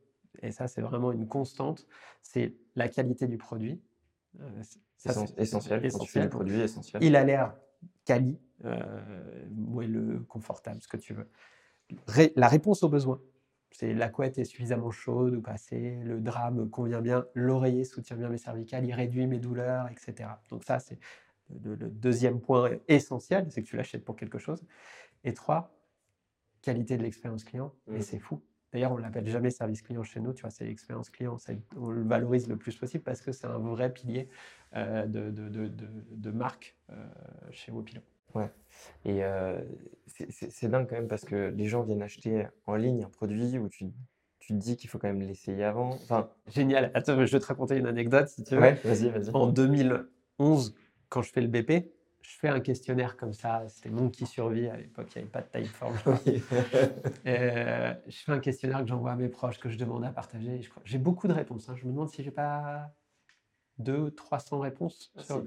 et 0.43 0.53
ça 0.53 0.69
c'est 0.69 0.83
vraiment 0.83 1.13
une 1.13 1.27
constante, 1.27 1.87
c'est 2.23 2.55
la 2.75 2.89
qualité 2.89 3.27
du 3.27 3.39
produit. 3.39 3.81
Euh, 4.41 4.63
ça, 4.97 5.11
essentiel, 5.39 5.85
essentiel. 5.85 6.29
produit 6.29 6.61
essentiel. 6.61 7.03
Il 7.03 7.17
a 7.17 7.25
l'air 7.25 7.55
quali, 8.05 8.39
euh, 8.65 9.47
moelleux, 9.51 10.21
confortable, 10.29 10.81
ce 10.83 10.89
que 10.89 10.97
tu 10.97 11.15
veux. 11.15 11.29
la 12.37 12.49
réponse 12.49 12.83
aux 12.83 12.89
besoins. 12.89 13.21
C'est 13.79 13.93
la 13.93 14.09
couette 14.09 14.39
est 14.39 14.47
suffisamment 14.47 14.91
chaude 14.91 15.35
ou 15.35 15.43
pas 15.43 15.53
assez, 15.53 15.97
le 16.03 16.19
drap 16.19 16.51
me 16.51 16.65
convient 16.65 17.03
bien, 17.03 17.27
l'oreiller 17.35 17.85
soutient 17.85 18.17
bien 18.17 18.31
mes 18.31 18.39
cervicales, 18.39 18.87
il 18.87 18.95
réduit 18.95 19.27
mes 19.27 19.39
douleurs, 19.39 19.87
etc. 19.91 20.31
Donc 20.49 20.65
ça, 20.65 20.79
c'est 20.79 20.99
le, 21.63 21.77
deuxième 21.77 22.41
point 22.41 22.71
essentiel, 22.89 23.49
c'est 23.51 23.63
que 23.63 23.69
tu 23.69 23.77
l'achètes 23.77 24.03
pour 24.03 24.17
quelque 24.17 24.39
chose. 24.39 24.65
Et 25.25 25.35
trois, 25.35 25.77
qualité 26.63 26.97
de 26.97 27.03
l'expérience 27.03 27.45
client, 27.45 27.75
et 27.89 27.99
mmh. 27.99 28.01
c'est 28.01 28.19
fou. 28.19 28.41
D'ailleurs, 28.73 28.93
on 28.93 28.97
ne 28.97 29.03
l'appelle 29.03 29.29
jamais 29.29 29.51
service 29.51 29.83
client 29.83 30.03
chez 30.05 30.21
nous, 30.21 30.33
tu 30.33 30.41
vois, 30.41 30.51
c'est 30.51 30.65
l'expérience 30.65 31.11
client. 31.11 31.37
On 31.77 31.91
le 31.91 32.03
valorise 32.03 32.49
le 32.49 32.57
plus 32.57 32.75
possible 32.77 33.05
parce 33.05 33.21
que 33.21 33.31
c'est 33.31 33.47
un 33.47 33.59
vrai 33.59 33.93
pilier 33.93 34.31
euh, 34.75 35.05
de, 35.05 35.31
de, 35.31 35.51
de, 35.51 35.69
de, 35.69 36.31
marque 36.31 36.79
euh, 36.89 37.07
chez 37.51 37.73
Wopilo. 37.73 38.01
Ouais. 38.37 38.51
Et 39.05 39.25
euh, 39.25 39.59
c'est 40.07 40.69
dingue 40.69 40.89
quand 40.89 40.97
même 40.97 41.09
parce 41.09 41.25
que 41.25 41.53
les 41.57 41.67
gens 41.67 41.83
viennent 41.83 42.03
acheter 42.03 42.47
en 42.67 42.75
ligne 42.75 43.05
un 43.05 43.09
produit 43.09 43.59
où 43.59 43.69
tu, 43.69 43.87
tu 44.39 44.53
te 44.53 44.59
dis 44.59 44.77
qu'il 44.77 44.91
faut 44.91 44.99
quand 44.99 45.09
même 45.09 45.23
l'essayer 45.23 45.65
avant. 45.65 45.91
Enfin... 45.91 46.31
Génial. 46.49 46.91
Attends, 46.95 47.25
je 47.25 47.33
vais 47.33 47.41
te 47.41 47.47
raconter 47.47 47.77
une 47.77 47.87
anecdote 47.87 48.29
si 48.29 48.45
tu 48.45 48.55
veux. 48.55 48.61
Ouais, 48.61 48.75
vas-y, 48.85 49.09
vas-y. 49.09 49.31
En 49.33 49.49
2011, 49.49 50.75
quand 51.09 51.23
je 51.23 51.33
fais 51.33 51.41
le 51.41 51.49
BP, 51.49 51.91
je 52.23 52.39
fais 52.39 52.49
un 52.49 52.61
questionnaire 52.61 53.17
comme 53.17 53.33
ça. 53.33 53.65
C'était 53.69 53.91
mon 53.91 54.11
qui 54.11 54.27
survit 54.27 54.67
à 54.67 54.77
l'époque, 54.77 55.07
il 55.15 55.19
n'y 55.19 55.23
avait 55.23 55.31
pas 55.31 55.43
de 55.43 55.65
Typeform. 55.65 55.97
euh, 57.27 57.95
je 58.07 58.17
fais 58.17 58.33
un 58.33 58.41
questionnaire 58.41 58.81
que 58.83 58.89
j'envoie 58.89 59.13
à 59.13 59.17
mes 59.17 59.29
proches, 59.29 59.59
que 59.59 59.69
je 59.69 59.79
demande 59.79 60.05
à 60.05 60.11
partager. 60.11 60.61
J'ai 60.85 60.99
beaucoup 60.99 61.29
de 61.29 61.33
réponses. 61.33 61.69
Hein. 61.69 61.77
Je 61.77 61.85
me 61.87 61.93
demande 61.93 62.11
si 62.11 62.25
j'ai 62.25 62.33
pas 62.33 62.91
200 63.79 64.11
300 64.17 64.59
réponses. 64.59 65.13
Ah, 65.17 65.23
sur... 65.23 65.43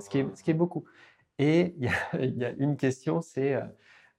ce, 0.00 0.08
qui 0.08 0.18
est, 0.18 0.36
ce 0.36 0.42
qui 0.42 0.50
est 0.50 0.54
beaucoup. 0.54 0.84
Et 1.40 1.74
il 2.20 2.36
y, 2.36 2.44
a 2.44 2.50
une 2.58 2.76
question, 2.76 3.22
c'est 3.22 3.54
euh, 3.54 3.62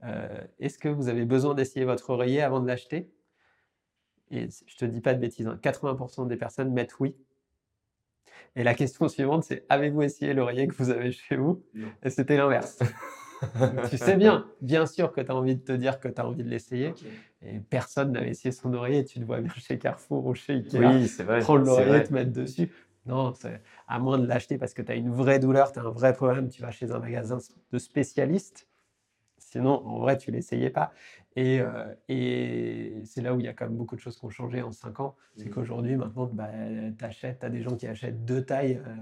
euh, 0.04 0.42
est-ce 0.60 0.80
que 0.80 0.90
vous 0.90 1.08
avez 1.08 1.24
besoin 1.24 1.54
d'essayer 1.54 1.86
votre 1.86 2.10
oreiller 2.10 2.42
avant 2.42 2.60
de 2.60 2.68
l'acheter? 2.68 3.10
Et 4.32 4.48
je 4.66 4.76
te 4.76 4.86
dis 4.86 5.02
pas 5.02 5.14
de 5.14 5.20
bêtises, 5.20 5.46
80% 5.46 6.22
hein. 6.22 6.26
des 6.26 6.36
personnes 6.36 6.74
mettent 6.74 7.00
oui. 7.00 7.16
Et 8.56 8.64
la 8.64 8.74
question 8.74 9.08
suivante, 9.08 9.44
c'est 9.44 9.66
avez-vous 9.70 10.02
essayé 10.02 10.34
l'oreiller 10.34 10.68
que 10.68 10.74
vous 10.74 10.90
avez 10.90 11.12
chez 11.12 11.36
vous? 11.36 11.64
Et 12.02 12.10
c'était 12.10 12.38
l'inverse. 12.38 12.80
tu 13.90 13.98
sais 13.98 14.18
bien, 14.18 14.48
bien 14.62 14.88
sûr 14.88 15.12
que 15.12 15.22
tu 15.22 15.32
as 15.32 15.36
envie 15.36 15.56
de 15.56 15.64
te 15.64 15.72
dire 15.74 16.00
que 16.00 16.08
tu 16.08 16.20
as 16.20 16.28
envie 16.28 16.44
de 16.44 16.50
l'essayer. 16.50 16.96
Et 17.44 17.60
personne 17.60 18.14
n'avait 18.14 18.30
essayé 18.30 18.52
son 18.52 18.74
oreiller. 18.74 19.06
Tu 19.06 19.20
te 19.20 19.26
vois 19.26 19.42
bien 19.42 19.54
chez 19.58 19.78
Carrefour 19.78 20.26
ou 20.26 20.34
chez 20.34 20.54
Ikea 20.54 20.80
oui, 20.80 21.06
vrai, 21.24 21.40
prendre 21.40 21.66
l'oreiller 21.66 21.98
et 21.98 22.04
te 22.04 22.14
mettre 22.14 22.32
dessus. 22.32 22.72
Non, 23.06 23.34
à 23.88 24.00
moins 24.00 24.20
de 24.20 24.28
l'acheter 24.28 24.58
parce 24.58 24.74
que 24.74 24.82
tu 24.82 24.92
as 24.92 24.96
une 24.96 25.12
vraie 25.12 25.40
douleur, 25.40 25.72
tu 25.72 25.80
as 25.80 25.84
un 25.84 25.90
vrai 25.90 26.14
problème, 26.14 26.50
tu 26.50 26.62
vas 26.62 26.72
chez 26.72 26.92
un 26.92 27.00
magasin 27.00 27.40
de 27.72 27.78
spécialistes. 27.80 28.68
Sinon, 29.38 29.86
en 29.86 30.00
vrai, 30.00 30.18
tu 30.18 30.32
l'essayais 30.32 30.70
pas. 30.70 30.94
Et, 31.36 31.60
euh, 31.60 31.94
et 32.08 33.02
c'est 33.06 33.22
là 33.22 33.34
où 33.34 33.40
il 33.40 33.46
y 33.46 33.50
a 33.50 33.54
quand 33.54 33.66
même 33.66 33.76
beaucoup 33.76 33.96
de 33.96 34.02
choses 34.02 34.18
qui 34.18 34.26
ont 34.26 34.30
changé 34.30 34.62
en 34.62 34.72
5 34.72 35.00
ans. 35.00 35.16
C'est 35.36 35.46
mmh. 35.46 35.50
qu'aujourd'hui, 35.50 35.96
maintenant, 35.96 36.28
bah, 36.28 36.50
tu 36.98 37.04
achètes, 37.04 37.40
tu 37.40 37.46
as 37.46 37.50
des 37.50 37.62
gens 37.62 37.76
qui 37.76 37.88
achètent 37.88 38.24
deux 38.24 38.46
tailles, 38.46 38.82
euh, 38.86 38.96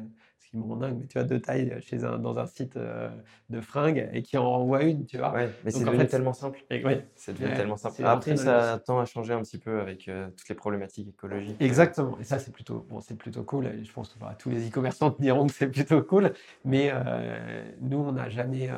rend 0.57 0.75
dingue, 0.77 0.97
mais 0.99 1.07
tu 1.07 1.17
as 1.17 1.23
deux 1.23 1.39
tailles 1.39 1.75
chez 1.81 2.03
un, 2.03 2.17
dans 2.17 2.39
un 2.39 2.45
site 2.45 2.75
euh, 2.77 3.09
de 3.49 3.61
fringues 3.61 4.09
et 4.13 4.23
qui 4.23 4.37
en 4.37 4.49
renvoient 4.49 4.83
une, 4.83 5.05
tu 5.05 5.17
vois. 5.17 5.33
Ouais, 5.33 5.49
mais 5.63 5.71
c'est 5.71 5.83
devenu 5.83 6.07
tellement 6.07 6.33
simple. 6.33 6.63
Et, 6.69 6.83
ouais, 6.83 7.07
c'est 7.15 7.33
devenu 7.33 7.53
tellement 7.55 7.77
simple. 7.77 8.03
Après, 8.03 8.35
ça 8.35 8.81
tend 8.85 8.99
à 8.99 9.05
changer 9.05 9.33
un 9.33 9.41
petit 9.41 9.57
peu 9.57 9.79
avec 9.79 10.09
toutes 10.35 10.49
les 10.49 10.55
problématiques 10.55 11.09
écologiques. 11.09 11.61
Exactement. 11.61 12.17
Et 12.19 12.23
ça, 12.23 12.39
c'est 12.39 12.51
plutôt, 12.51 12.85
bon, 12.89 12.99
c'est 12.99 13.17
plutôt 13.17 13.43
cool. 13.43 13.67
Et 13.67 13.83
je 13.83 13.91
pense 13.91 14.09
que 14.09 14.19
bah, 14.19 14.35
tous 14.37 14.49
les 14.49 14.67
e-commerçants 14.67 15.11
te 15.11 15.21
diront 15.21 15.47
que 15.47 15.53
c'est 15.53 15.69
plutôt 15.69 16.01
cool. 16.01 16.33
Mais 16.65 16.91
nous, 17.81 17.99
on 17.99 18.13
n'a 18.13 18.29
jamais 18.29 18.69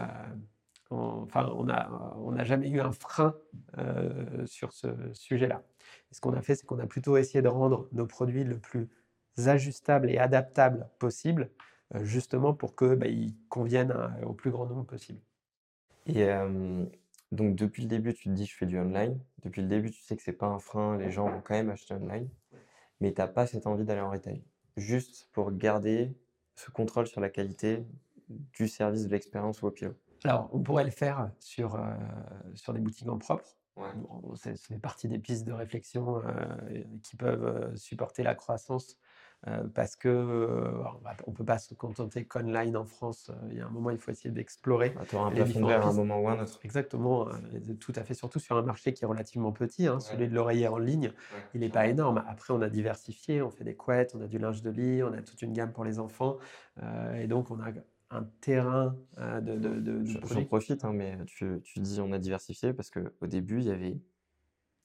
enfin, 0.91 1.49
on 1.55 1.65
n'a 1.65 1.89
on 2.17 2.43
jamais 2.43 2.69
eu 2.69 2.79
un 2.79 2.91
frein 2.91 3.35
euh, 3.77 4.45
sur 4.45 4.73
ce 4.73 4.87
sujet-là. 5.13 5.63
Ce 6.11 6.19
qu'on 6.19 6.33
a 6.33 6.41
fait, 6.41 6.55
c'est 6.55 6.65
qu'on 6.65 6.79
a 6.79 6.87
plutôt 6.87 7.17
essayé 7.17 7.41
de 7.41 7.47
rendre 7.47 7.87
nos 7.93 8.05
produits 8.05 8.43
le 8.43 8.57
plus 8.57 8.89
ajustables 9.37 10.09
et 10.09 10.17
adaptables 10.17 10.89
possible, 10.99 11.49
euh, 11.95 12.03
justement 12.03 12.53
pour 12.53 12.75
qu'ils 12.75 12.95
bah, 12.95 13.07
conviennent 13.49 13.95
au 14.25 14.33
plus 14.33 14.51
grand 14.51 14.65
nombre 14.65 14.85
possible. 14.85 15.19
Et 16.05 16.25
euh, 16.25 16.85
donc, 17.31 17.55
depuis 17.55 17.83
le 17.83 17.87
début, 17.87 18.13
tu 18.13 18.25
te 18.25 18.33
dis, 18.33 18.45
je 18.45 18.55
fais 18.55 18.65
du 18.65 18.77
online. 18.77 19.19
Depuis 19.43 19.61
le 19.61 19.67
début, 19.67 19.91
tu 19.91 20.01
sais 20.01 20.15
que 20.15 20.21
c'est 20.21 20.33
pas 20.33 20.47
un 20.47 20.59
frein, 20.59 20.97
les 20.97 21.11
gens 21.11 21.29
vont 21.29 21.41
quand 21.41 21.53
même 21.53 21.69
acheter 21.69 21.93
online, 21.93 22.29
mais 22.99 23.13
tu 23.13 23.21
n'as 23.21 23.27
pas 23.27 23.47
cette 23.47 23.67
envie 23.67 23.85
d'aller 23.85 24.01
en 24.01 24.11
retail. 24.11 24.43
Juste 24.77 25.29
pour 25.31 25.51
garder 25.51 26.15
ce 26.55 26.69
contrôle 26.71 27.07
sur 27.07 27.21
la 27.21 27.29
qualité 27.29 27.85
du 28.29 28.67
service 28.67 29.05
de 29.05 29.11
l'expérience 29.11 29.61
Wopio. 29.61 29.93
Alors, 30.23 30.49
on 30.53 30.61
pourrait 30.61 30.83
le 30.83 30.91
faire 30.91 31.31
sur, 31.39 31.75
euh, 31.75 31.81
sur 32.53 32.73
des 32.73 32.79
boutiques 32.79 33.09
en 33.09 33.17
propre. 33.17 33.57
c'est, 34.35 34.57
fait 34.57 34.77
partie 34.77 35.07
des 35.07 35.17
pistes 35.17 35.45
de 35.45 35.53
réflexion 35.53 36.21
euh, 36.23 36.83
qui 37.01 37.15
peuvent 37.15 37.75
supporter 37.75 38.23
la 38.23 38.35
croissance 38.35 38.97
parce 39.73 39.95
que 39.95 40.71
on 41.25 41.31
ne 41.31 41.35
peut 41.35 41.45
pas 41.45 41.57
se 41.57 41.73
contenter 41.73 42.25
qu'online 42.25 42.77
en 42.77 42.85
France. 42.85 43.31
Il 43.49 43.57
y 43.57 43.61
a 43.61 43.65
un 43.65 43.69
moment, 43.69 43.89
il 43.89 43.97
faut 43.97 44.11
essayer 44.11 44.29
d'explorer. 44.29 44.93
Auras 45.13 45.27
un 45.27 45.31
plafond 45.31 45.67
à 45.67 45.77
un 45.77 45.93
moment 45.93 46.19
ou 46.19 46.29
un 46.29 46.43
autre. 46.43 46.59
Exactement, 46.63 47.27
tout 47.79 47.93
à 47.95 48.03
fait. 48.03 48.13
Surtout 48.13 48.39
sur 48.39 48.57
un 48.57 48.61
marché 48.61 48.93
qui 48.93 49.03
est 49.03 49.07
relativement 49.07 49.51
petit, 49.51 49.87
hein, 49.87 49.99
celui 49.99 50.27
de 50.27 50.35
l'oreiller 50.35 50.67
en 50.67 50.77
ligne, 50.77 51.11
il 51.53 51.61
n'est 51.61 51.69
pas 51.69 51.87
énorme. 51.87 52.23
Après, 52.27 52.53
on 52.53 52.61
a 52.61 52.69
diversifié, 52.69 53.41
on 53.41 53.49
fait 53.49 53.63
des 53.63 53.75
couettes, 53.75 54.15
on 54.15 54.21
a 54.21 54.27
du 54.27 54.37
linge 54.37 54.61
de 54.61 54.69
lit, 54.69 55.03
on 55.03 55.13
a 55.13 55.21
toute 55.21 55.41
une 55.41 55.53
gamme 55.53 55.71
pour 55.71 55.85
les 55.85 55.99
enfants. 55.99 56.37
et 57.15 57.27
donc, 57.27 57.49
on 57.51 57.59
a 57.59 57.71
un 58.11 58.23
terrain 58.41 58.95
euh, 59.17 59.41
de, 59.41 59.57
de, 59.57 59.79
de, 59.79 60.05
J'en 60.05 60.45
profite, 60.45 60.83
hein, 60.83 60.91
mais 60.93 61.17
tu, 61.25 61.61
tu, 61.63 61.79
dis 61.79 61.99
on 62.01 62.11
a 62.11 62.19
diversifié 62.19 62.73
parce 62.73 62.91
qu'au 62.91 63.27
début, 63.27 63.59
il 63.59 63.67
y 63.67 63.71
avait 63.71 63.97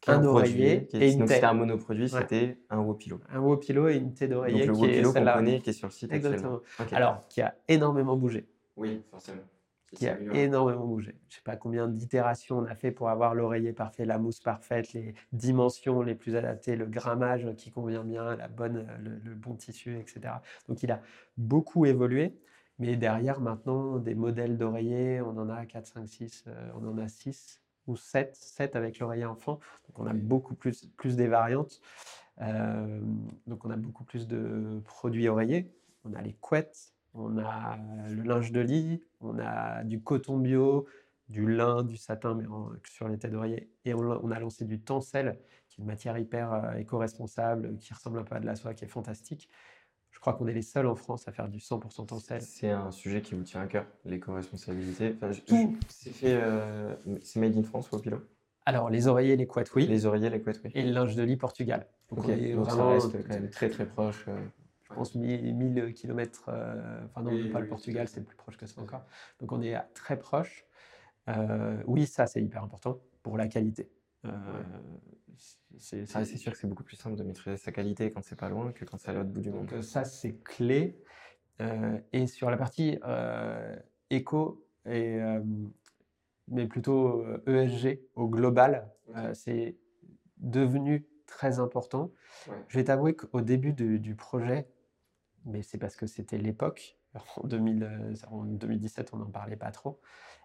un 0.06 0.24
oreiller 0.24 0.88
et 0.92 1.12
une 1.12 1.26
C'était 1.26 1.44
un 1.44 1.54
monoproduit, 1.54 2.08
c'était 2.08 2.58
un 2.70 2.78
Wopilo. 2.78 3.20
Un 3.30 3.40
Wopilo 3.40 3.88
et 3.88 3.96
une 3.96 4.14
thé 4.14 4.28
d'oreiller. 4.28 4.68
Wopilo 4.68 5.12
qu'on 5.12 5.24
connaît, 5.24 5.60
qui 5.60 5.70
est 5.70 5.72
sur 5.72 5.88
le 5.88 5.92
site 5.92 6.12
Exactement. 6.12 6.60
Alors, 6.92 7.26
qui 7.28 7.42
a 7.42 7.54
énormément 7.68 8.16
bougé. 8.16 8.46
Oui, 8.76 9.02
forcément. 9.10 9.42
Qui 9.94 10.08
a 10.08 10.18
énormément 10.34 10.86
bougé. 10.86 11.14
Je 11.28 11.34
ne 11.34 11.36
sais 11.36 11.42
pas 11.44 11.56
combien 11.56 11.86
d'itérations 11.88 12.58
on 12.58 12.64
a 12.64 12.74
fait 12.74 12.90
pour 12.90 13.08
avoir 13.08 13.34
l'oreiller 13.34 13.72
parfait, 13.72 14.04
la 14.04 14.18
mousse 14.18 14.40
parfaite, 14.40 14.92
les 14.92 15.14
dimensions 15.32 16.02
les 16.02 16.14
plus 16.14 16.34
adaptées, 16.34 16.76
le 16.76 16.86
grammage 16.86 17.48
qui 17.56 17.70
convient 17.70 18.04
bien, 18.04 18.36
la 18.36 18.48
bonne, 18.48 18.86
le, 19.00 19.20
le 19.24 19.34
bon 19.34 19.54
tissu, 19.54 19.98
etc. 19.98 20.34
Donc 20.68 20.82
il 20.82 20.90
a 20.90 21.00
beaucoup 21.38 21.86
évolué. 21.86 22.36
Mais 22.78 22.96
derrière, 22.96 23.40
maintenant, 23.40 23.96
des 23.96 24.14
modèles 24.14 24.58
d'oreillers, 24.58 25.22
on 25.22 25.38
en 25.38 25.48
a 25.48 25.64
4, 25.64 25.86
5, 25.86 26.08
6, 26.08 26.44
on 26.74 26.86
en 26.86 26.98
a 26.98 27.08
6 27.08 27.62
ou 27.86 27.96
7, 27.96 28.34
7 28.34 28.76
avec 28.76 28.98
l'oreiller 28.98 29.24
enfant. 29.24 29.60
Donc 29.88 29.98
on 29.98 30.06
a 30.06 30.12
beaucoup 30.12 30.54
plus, 30.54 30.86
plus 30.96 31.16
des 31.16 31.28
variantes. 31.28 31.80
Euh, 32.42 33.00
donc 33.46 33.64
on 33.64 33.70
a 33.70 33.76
beaucoup 33.76 34.04
plus 34.04 34.26
de 34.26 34.80
produits 34.84 35.28
oreillers. 35.28 35.72
On 36.04 36.14
a 36.14 36.22
les 36.22 36.34
couettes, 36.34 36.92
on 37.14 37.38
a 37.38 37.78
le 38.08 38.22
linge 38.22 38.52
de 38.52 38.60
lit, 38.60 39.02
on 39.20 39.38
a 39.38 39.82
du 39.84 40.00
coton 40.00 40.38
bio, 40.38 40.86
du 41.28 41.46
lin, 41.52 41.82
du 41.82 41.96
satin, 41.96 42.34
mais 42.34 42.44
sur 42.88 43.08
les 43.08 43.18
têtes 43.18 43.32
d'oreiller. 43.32 43.70
Et 43.84 43.94
on, 43.94 44.00
on, 44.00 44.30
a 44.30 44.38
lancé 44.38 44.64
du 44.64 44.80
tencel, 44.80 45.38
qui 45.68 45.80
est 45.80 45.82
une 45.82 45.86
matière 45.86 46.16
hyper 46.16 46.52
euh, 46.52 46.74
éco-responsable, 46.74 47.76
qui 47.78 47.92
ressemble 47.92 48.18
un 48.20 48.24
peu 48.24 48.36
à 48.36 48.40
de 48.40 48.46
la 48.46 48.54
soie, 48.54 48.74
qui 48.74 48.84
est 48.84 48.88
fantastique. 48.88 49.48
Je 50.16 50.20
crois 50.22 50.32
qu'on 50.32 50.46
est 50.46 50.54
les 50.54 50.62
seuls 50.62 50.86
en 50.86 50.94
France 50.94 51.28
à 51.28 51.32
faire 51.32 51.46
du 51.46 51.58
100% 51.58 52.06
tencel. 52.06 52.40
C'est 52.40 52.70
un 52.70 52.90
sujet 52.90 53.20
qui 53.20 53.34
vous 53.34 53.42
tient 53.42 53.60
à 53.60 53.66
cœur, 53.66 53.84
l'éco-responsabilité. 54.06 55.14
Tout. 55.46 55.76
C'est 55.88 56.08
fait, 56.08 56.38
euh, 56.40 56.96
c'est 57.22 57.38
made 57.38 57.54
in 57.54 57.62
France 57.62 57.92
ou 57.92 57.96
au 57.96 57.98
pilote 57.98 58.26
Alors, 58.64 58.88
les 58.88 59.08
oreillers, 59.08 59.36
les 59.36 59.46
couettes, 59.46 59.74
oui. 59.74 59.86
Les 59.86 60.06
oreillers, 60.06 60.30
les 60.30 60.40
couettes, 60.40 60.62
oui. 60.64 60.70
Et 60.74 60.82
le 60.82 60.92
linge 60.92 61.16
de 61.16 61.22
lit, 61.22 61.36
Portugal. 61.36 61.86
Donc, 62.08 62.24
on 62.24 62.30
est 62.30 62.54
vraiment, 62.54 62.98
ça 62.98 63.08
reste 63.08 63.28
quand 63.28 63.34
même 63.34 63.50
très 63.50 63.68
très 63.68 63.84
proche. 63.84 64.24
Euh, 64.28 64.38
je 64.88 64.94
pense 64.94 65.14
1000 65.14 65.92
km. 65.94 66.46
Euh, 66.48 67.04
enfin, 67.04 67.20
non, 67.20 67.52
pas 67.52 67.60
le 67.60 67.68
Portugal, 67.68 68.08
c'est 68.08 68.24
plus 68.24 68.36
proche 68.36 68.56
que 68.56 68.64
ça 68.64 68.80
encore. 68.80 69.04
Donc, 69.38 69.52
on 69.52 69.60
est 69.60 69.76
très 69.92 70.18
proche. 70.18 70.64
oui, 71.86 72.06
ça, 72.06 72.26
c'est 72.26 72.42
hyper 72.42 72.64
important 72.64 73.00
pour 73.22 73.36
la 73.36 73.48
qualité. 73.48 73.90
C'est 75.78 76.06
sûr 76.06 76.52
que 76.52 76.58
c'est 76.58 76.66
beaucoup 76.66 76.84
plus 76.84 76.96
simple 76.96 77.16
de 77.16 77.22
maîtriser 77.22 77.56
sa 77.56 77.72
qualité 77.72 78.10
quand 78.10 78.22
c'est 78.22 78.36
pas 78.36 78.48
loin 78.48 78.72
que 78.72 78.84
quand 78.84 78.98
c'est 78.98 79.10
à 79.10 79.12
l'autre 79.12 79.30
bout 79.30 79.40
du 79.40 79.50
monde. 79.50 79.66
Donc 79.66 79.84
ça, 79.84 80.04
c'est 80.04 80.42
clé. 80.42 80.98
et 82.12 82.26
sur 82.26 82.50
la 82.50 82.56
partie 82.56 82.98
éco, 84.10 84.66
et, 84.86 85.18
mais 86.48 86.66
plutôt 86.66 87.24
ESG 87.46 87.86
e 87.86 87.98
au 88.14 88.28
global, 88.28 88.90
c'est 89.34 89.76
devenu 90.38 91.06
très 91.26 91.58
important. 91.58 92.12
Je 92.68 92.78
vais 92.78 92.84
t'avouer 92.84 93.14
qu'au 93.14 93.40
début 93.40 93.72
du 93.72 94.14
projet, 94.14 94.68
mais 95.44 95.62
c'est 95.62 95.78
parce 95.78 95.96
que 95.96 96.06
c'était 96.06 96.38
l'époque, 96.38 96.98
en, 97.42 97.46
2017, 97.46 99.10
on 99.12 99.18
n'en 99.18 99.30
parlait 99.30 99.56
pas 99.56 99.70
trop. 99.70 100.00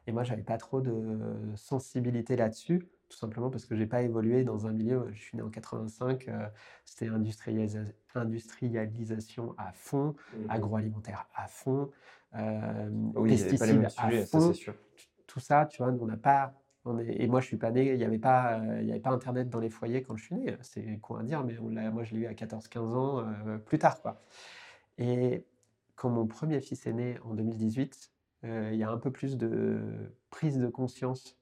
Et 0.07 0.11
moi, 0.11 0.23
j'avais 0.23 0.43
pas 0.43 0.57
trop 0.57 0.81
de 0.81 1.53
sensibilité 1.55 2.35
là-dessus, 2.35 2.87
tout 3.11 3.17
simplement 3.17 3.49
parce 3.49 3.65
que 3.65 3.75
j'ai 3.75 3.85
pas 3.85 4.01
évolué 4.01 4.43
dans 4.43 4.65
un 4.65 4.71
milieu. 4.71 5.09
Je 5.13 5.21
suis 5.21 5.37
né 5.37 5.43
en 5.43 5.49
85, 5.49 6.27
euh, 6.27 6.47
c'était 6.85 7.11
industrialisation 8.15 9.53
à 9.57 9.71
fond, 9.73 10.15
mmh 10.33 10.49
agroalimentaire 10.49 11.27
à 11.35 11.47
fond, 11.47 11.91
euh, 12.35 12.89
pesticides 13.27 13.85
à 13.85 14.25
fond. 14.25 14.53
Tout 15.27 15.39
ça, 15.39 15.65
tu 15.65 15.83
vois, 15.83 15.93
on 15.93 16.05
n'a 16.07 16.17
pas 16.17 16.55
et 17.07 17.27
moi, 17.27 17.41
je 17.41 17.45
suis 17.45 17.57
pas 17.57 17.69
né, 17.69 17.91
il 17.91 17.97
n'y 17.97 18.03
avait, 18.03 18.17
pas, 18.17 18.59
euh, 18.59 18.89
avait 18.89 18.99
pas 18.99 19.11
Internet 19.11 19.49
dans 19.49 19.59
les 19.59 19.69
foyers 19.69 20.01
quand 20.01 20.15
je 20.17 20.25
suis 20.25 20.35
né. 20.35 20.57
C'est 20.61 20.97
quoi 20.99 21.19
à 21.19 21.23
dire, 21.23 21.43
mais 21.43 21.53
moi, 21.91 22.03
je 22.03 22.15
l'ai 22.15 22.21
eu 22.21 22.25
à 22.25 22.33
14-15 22.33 22.79
ans 22.79 23.19
euh, 23.19 23.57
plus 23.59 23.77
tard. 23.77 24.01
Quoi. 24.01 24.19
Et 24.97 25.45
quand 25.95 26.09
mon 26.09 26.25
premier 26.25 26.59
fils 26.59 26.87
est 26.87 26.93
né 26.93 27.19
en 27.23 27.35
2018, 27.35 28.11
euh, 28.45 28.69
il 28.73 28.79
y 28.79 28.83
a 28.83 28.89
un 28.89 28.97
peu 28.97 29.11
plus 29.11 29.37
de 29.37 29.79
prise 30.31 30.57
de 30.57 30.67
conscience 30.67 31.37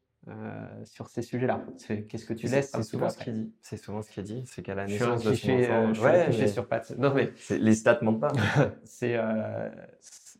sur 0.83 1.09
ces 1.09 1.21
sujets-là. 1.21 1.65
Qu'est-ce 2.07 2.25
que 2.25 2.33
tu 2.33 2.47
laisses 2.47 2.71
C'est 2.71 2.83
souvent 2.83 3.09
ce 3.09 3.17
qu'il 3.17 3.33
dit. 3.33 3.53
C'est 3.61 3.77
souvent 3.77 4.01
ce 4.01 4.11
qu'il 4.11 4.23
dit. 4.23 4.43
C'est 4.45 4.61
qu'à 4.61 4.75
la 4.75 4.85
naissance 4.85 5.23
de 5.23 5.33
son 5.33 5.49
enfant, 5.51 5.93
je 5.93 6.01
ouais, 6.01 6.29
mais... 6.29 6.47
sur 6.47 6.67
pattes. 6.67 6.97
Non 6.97 7.13
mais 7.13 7.33
les 7.49 7.73
stats 7.73 7.99
mentent 8.01 8.19
pas. 8.19 8.33
c'est 8.83 9.17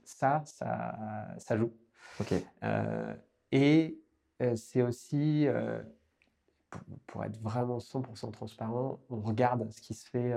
ça, 0.03 0.43
ça, 0.45 0.95
ça 1.37 1.57
joue. 1.57 1.71
Ok. 2.19 2.33
et 3.51 3.97
c'est 4.55 4.81
aussi, 4.81 5.47
pour, 7.07 7.23
être 7.23 7.39
vraiment 7.41 7.77
100% 7.77 8.31
transparent, 8.31 8.99
on 9.09 9.21
regarde 9.21 9.69
ce 9.71 9.81
qui 9.81 9.93
se 9.93 10.07
fait 10.09 10.33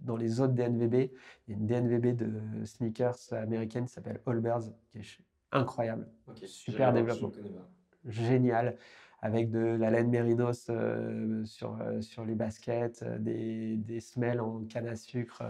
dans 0.00 0.16
les 0.16 0.40
autres 0.40 0.54
DNVB. 0.54 1.10
Il 1.48 1.50
y 1.50 1.52
a 1.52 1.56
une 1.56 1.66
DNVB 1.66 2.16
de 2.16 2.64
sneakers 2.64 3.32
américaine 3.32 3.86
qui 3.86 3.92
s'appelle 3.92 4.20
Allbirds, 4.26 4.72
qui 4.90 4.98
est 4.98 5.18
incroyable. 5.52 6.08
Super 6.46 6.92
développement. 6.92 7.32
Génial 8.06 8.76
avec 9.22 9.50
de 9.50 9.58
la 9.58 9.90
laine 9.90 10.08
mérinos 10.08 10.66
euh, 10.70 11.44
sur, 11.44 11.78
euh, 11.80 12.00
sur 12.00 12.24
les 12.24 12.34
baskets, 12.34 13.02
euh, 13.02 13.18
des, 13.18 13.76
des 13.76 14.00
semelles 14.00 14.40
en 14.40 14.64
canne 14.64 14.88
à 14.88 14.96
sucre, 14.96 15.42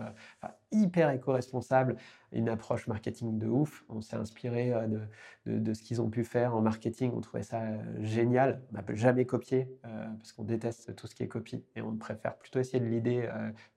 hyper 0.72 1.10
éco-responsable, 1.10 1.96
une 2.32 2.48
approche 2.48 2.86
marketing 2.86 3.38
de 3.38 3.46
ouf. 3.46 3.84
On 3.88 4.00
s'est 4.00 4.16
inspiré 4.16 4.72
de, 5.46 5.58
de, 5.58 5.74
ce 5.74 5.82
qu'ils 5.82 6.00
ont 6.00 6.10
pu 6.10 6.24
faire 6.24 6.56
en 6.56 6.60
marketing, 6.60 7.12
on 7.14 7.20
trouvait 7.20 7.42
ça 7.42 7.62
génial. 8.00 8.62
On 8.70 8.74
n'a 8.74 8.84
jamais 8.94 9.24
copié 9.24 9.68
parce 9.82 10.32
qu'on 10.32 10.44
déteste 10.44 10.94
tout 10.96 11.06
ce 11.06 11.14
qui 11.14 11.22
est 11.24 11.28
copie 11.28 11.64
et 11.74 11.82
on 11.82 11.96
préfère 11.96 12.36
plutôt 12.36 12.60
essayer 12.60 12.80
de 12.80 12.86
l'idée 12.86 13.28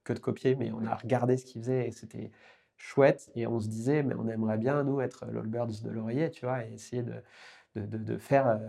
que 0.04 0.14
de 0.14 0.20
copier, 0.20 0.56
mais 0.56 0.72
on 0.72 0.86
a 0.86 0.96
regardé 0.96 1.38
ce 1.38 1.46
qu'ils 1.46 1.62
faisaient 1.62 1.88
et 1.88 1.92
c'était 1.92 2.32
chouette 2.78 3.32
et 3.36 3.48
on 3.48 3.60
se 3.60 3.68
disait 3.68 4.04
mais 4.04 4.16
on 4.16 4.28
aimerait 4.28 4.58
bien 4.58 4.84
nous 4.84 5.00
être 5.00 5.26
l'Allbirds 5.32 5.82
de 5.84 5.90
l'oreiller 5.90 6.30
tu 6.32 6.46
vois 6.46 6.66
et 6.66 6.74
essayer 6.74 7.02
de, 7.02 7.14
de, 7.76 8.18
faire 8.18 8.60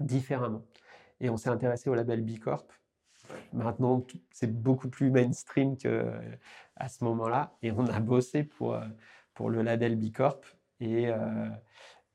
différemment. 0.00 0.64
Et 1.20 1.30
on 1.30 1.36
s'est 1.36 1.50
intéressé 1.50 1.90
au 1.90 1.94
label 1.94 2.22
B 2.22 2.38
Corp. 2.38 2.72
Maintenant, 3.52 4.04
c'est 4.32 4.52
beaucoup 4.52 4.88
plus 4.88 5.10
mainstream 5.10 5.76
qu'à 5.76 6.88
ce 6.88 7.04
moment-là. 7.04 7.56
Et 7.62 7.70
on 7.72 7.86
a 7.86 8.00
bossé 8.00 8.44
pour, 8.44 8.74
euh, 8.74 8.84
pour 9.34 9.50
le 9.50 9.62
label 9.62 9.96
B 9.96 10.12
Corp. 10.12 10.44
Et, 10.80 11.08
euh, 11.08 11.48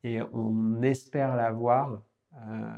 et 0.03 0.21
on 0.33 0.81
espère 0.81 1.35
l'avoir. 1.35 2.01
Euh, 2.35 2.71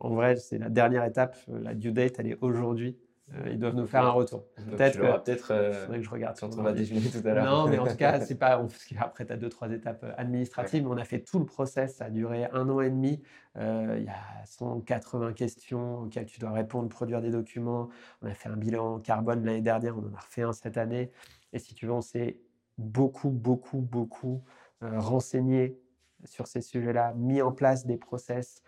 en 0.00 0.14
vrai, 0.14 0.36
c'est 0.36 0.58
la 0.58 0.68
dernière 0.68 1.04
étape. 1.04 1.36
La 1.48 1.74
due 1.74 1.92
date, 1.92 2.16
elle 2.18 2.28
est 2.28 2.38
aujourd'hui. 2.40 2.96
Euh, 3.32 3.48
ils 3.50 3.58
doivent 3.58 3.74
nous 3.74 3.86
faire 3.86 4.04
un 4.04 4.10
retour. 4.10 4.44
Peut-être 4.70 4.98
que, 4.98 5.24
peut-être 5.24 5.50
euh, 5.50 5.86
que 5.86 6.02
je 6.02 6.10
regarde 6.10 6.36
on 6.42 6.62
va 6.62 6.72
déjeuner 6.72 7.08
tout 7.08 7.26
à 7.26 7.32
l'heure. 7.32 7.44
Non, 7.46 7.68
mais 7.68 7.78
en 7.78 7.86
tout 7.86 7.96
cas, 7.96 8.20
c'est 8.24 8.34
pas. 8.34 8.62
Après, 8.98 9.24
tu 9.24 9.32
as 9.32 9.36
deux, 9.36 9.48
trois 9.48 9.70
étapes 9.70 10.04
euh, 10.04 10.12
administratives. 10.18 10.86
On 10.86 10.98
a 10.98 11.04
fait 11.04 11.20
tout 11.20 11.38
le 11.38 11.46
process. 11.46 11.96
Ça 11.96 12.06
a 12.06 12.10
duré 12.10 12.44
un 12.52 12.68
an 12.68 12.80
et 12.80 12.90
demi. 12.90 13.22
Il 13.56 14.04
y 14.04 14.08
a 14.08 14.44
180 14.44 15.32
questions 15.32 16.00
auxquelles 16.00 16.26
tu 16.26 16.40
dois 16.40 16.50
répondre, 16.50 16.88
produire 16.88 17.22
des 17.22 17.30
documents. 17.30 17.88
On 18.20 18.26
a 18.26 18.34
fait 18.34 18.48
un 18.48 18.56
bilan 18.56 18.98
carbone 18.98 19.44
l'année 19.44 19.62
dernière. 19.62 19.96
On 19.96 20.02
en 20.02 20.14
a 20.14 20.20
refait 20.20 20.42
un 20.42 20.52
cette 20.52 20.76
année. 20.76 21.10
Et 21.52 21.60
si 21.60 21.72
tu 21.74 21.86
veux, 21.86 21.92
on 21.92 22.00
s'est 22.00 22.40
beaucoup, 22.78 23.30
beaucoup, 23.30 23.78
beaucoup 23.78 24.42
renseigné 24.80 25.78
sur 26.24 26.48
ces 26.48 26.60
sujets-là, 26.60 27.14
mis 27.14 27.42
en 27.42 27.52
place 27.52 27.86
des 27.86 27.96
process 27.96 28.62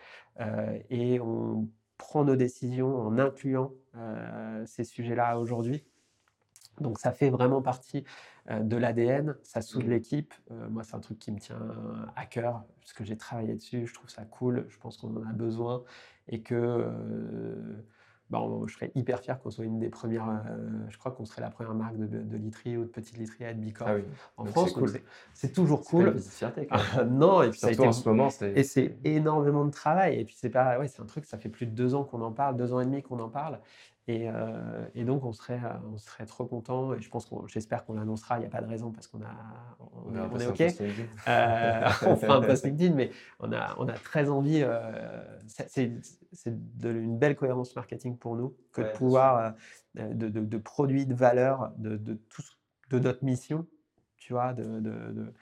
et 0.88 1.18
on 1.20 1.68
prend 1.98 2.24
nos 2.24 2.36
décisions 2.36 2.96
en 2.96 3.18
incluant 3.18 3.72
euh, 3.96 4.64
ces 4.66 4.84
sujets-là 4.84 5.38
aujourd'hui. 5.38 5.84
Donc 6.80 6.98
ça 6.98 7.12
fait 7.12 7.30
vraiment 7.30 7.62
partie 7.62 8.04
euh, 8.50 8.60
de 8.60 8.76
l'ADN, 8.76 9.36
ça 9.42 9.62
soude 9.62 9.86
mmh. 9.86 9.90
l'équipe. 9.90 10.34
Euh, 10.50 10.68
moi, 10.68 10.84
c'est 10.84 10.94
un 10.94 11.00
truc 11.00 11.18
qui 11.18 11.32
me 11.32 11.38
tient 11.38 11.58
à 12.16 12.26
cœur, 12.26 12.64
parce 12.80 12.92
que 12.92 13.04
j'ai 13.04 13.16
travaillé 13.16 13.54
dessus, 13.54 13.86
je 13.86 13.94
trouve 13.94 14.10
ça 14.10 14.24
cool, 14.24 14.66
je 14.68 14.78
pense 14.78 14.98
qu'on 14.98 15.16
en 15.16 15.26
a 15.26 15.32
besoin, 15.32 15.84
et 16.28 16.42
que 16.42 16.86
bah, 18.28 18.42
je 18.66 18.74
serais 18.74 18.90
hyper 18.96 19.20
fier 19.20 19.40
qu'on 19.40 19.50
soit 19.50 19.64
une 19.64 19.78
des 19.78 19.88
premières. 19.88 20.28
Euh, 20.28 20.68
je 20.88 20.98
crois 20.98 21.12
qu'on 21.12 21.24
serait 21.24 21.42
la 21.42 21.50
première 21.50 21.74
marque 21.74 21.96
de, 21.96 22.06
de 22.06 22.36
literie 22.36 22.76
ou 22.76 22.82
de 22.82 22.88
petite 22.88 23.16
literie 23.16 23.44
à 23.44 23.50
être 23.50 23.60
Bicorp 23.60 23.88
ah 23.88 23.96
en 24.36 24.44
France. 24.46 24.74
C'est 25.32 25.52
toujours 25.52 25.84
cool. 25.84 26.18
C'est 26.18 26.46
non, 27.08 27.42
et 27.42 27.50
puis 27.50 27.60
été, 27.64 27.86
en 27.86 27.92
ce 27.92 28.08
moment. 28.08 28.28
Et 28.54 28.64
c'est 28.64 28.96
énormément 29.04 29.64
de 29.64 29.70
travail. 29.70 30.18
Et 30.20 30.24
puis 30.24 30.34
c'est 30.36 30.50
pas, 30.50 30.78
ouais, 30.78 30.88
c'est 30.88 31.02
un 31.02 31.06
truc. 31.06 31.24
Ça 31.24 31.38
fait 31.38 31.48
plus 31.48 31.66
de 31.66 31.72
deux 31.72 31.94
ans 31.94 32.02
qu'on 32.02 32.22
en 32.22 32.32
parle, 32.32 32.56
deux 32.56 32.72
ans 32.72 32.80
et 32.80 32.84
demi 32.84 33.02
qu'on 33.02 33.20
en 33.20 33.28
parle. 33.28 33.60
Euh, 34.08 34.86
et, 34.94 35.04
donc, 35.04 35.24
on 35.24 35.32
serait, 35.32 35.60
euh, 35.64 35.92
on 35.92 35.98
serait 35.98 36.26
trop 36.26 36.46
content. 36.46 36.94
Et 36.94 37.00
je 37.00 37.08
pense 37.10 37.26
qu'on, 37.26 37.46
j'espère 37.48 37.84
qu'on 37.84 37.94
l'annoncera. 37.94 38.36
Il 38.36 38.40
n'y 38.40 38.46
a 38.46 38.50
pas 38.50 38.60
de 38.60 38.68
raison 38.68 38.92
parce 38.92 39.08
qu'on 39.08 39.20
a, 39.22 39.34
on, 40.04 40.38
est 40.38 40.46
OK. 40.46 40.60
Euh, 40.60 41.88
on 42.06 42.16
fera 42.16 42.36
un 42.36 42.42
post 42.42 42.64
LinkedIn, 42.64 42.94
mais 42.94 43.10
on 43.40 43.52
a, 43.52 43.74
on 43.78 43.88
a 43.88 43.94
très 43.94 44.28
envie. 44.28 44.64
c'est, 45.46 45.90
une 46.84 47.18
belle 47.18 47.34
cohérence 47.34 47.74
marketing 47.74 48.16
pour 48.16 48.36
nous 48.36 48.56
que 48.72 48.82
de 48.82 48.92
pouvoir 48.92 49.54
de, 49.94 50.28
de, 50.28 50.58
produits 50.58 51.06
de 51.06 51.14
valeur 51.14 51.72
de, 51.78 51.96
de, 51.96 52.14
tout, 52.14 52.42
de 52.90 52.98
notre 52.98 53.24
mission. 53.24 53.66
Tu 54.18 54.32
vois, 54.32 54.52
de, 54.52 55.32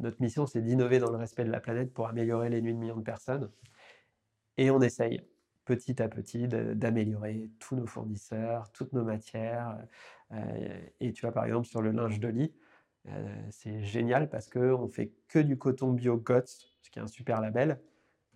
notre 0.00 0.20
mission, 0.22 0.46
c'est 0.46 0.62
d'innover 0.62 1.00
dans 1.00 1.10
le 1.10 1.18
respect 1.18 1.44
de 1.44 1.50
la 1.50 1.60
planète 1.60 1.92
pour 1.92 2.08
améliorer 2.08 2.48
les 2.48 2.62
nuits 2.62 2.72
de 2.72 2.78
millions 2.78 2.96
de 2.96 3.02
personnes. 3.02 3.50
Et 4.56 4.70
on 4.70 4.80
essaye 4.80 5.22
petit 5.64 6.02
à 6.02 6.08
petit 6.08 6.48
d'améliorer 6.48 7.50
tous 7.58 7.76
nos 7.76 7.86
fournisseurs, 7.86 8.70
toutes 8.72 8.92
nos 8.92 9.04
matières. 9.04 9.78
Euh, 10.32 10.80
et 11.00 11.12
tu 11.12 11.22
vois, 11.22 11.32
par 11.32 11.44
exemple, 11.44 11.66
sur 11.66 11.82
le 11.82 11.90
linge 11.90 12.20
de 12.20 12.28
lit, 12.28 12.54
euh, 13.08 13.46
c'est 13.50 13.82
génial 13.82 14.28
parce 14.28 14.48
qu'on 14.48 14.88
fait 14.88 15.12
que 15.28 15.38
du 15.38 15.58
coton 15.58 15.92
bio 15.92 16.16
GOTS, 16.16 16.74
ce 16.80 16.90
qui 16.90 16.98
est 16.98 17.02
un 17.02 17.08
super 17.08 17.40
label, 17.40 17.80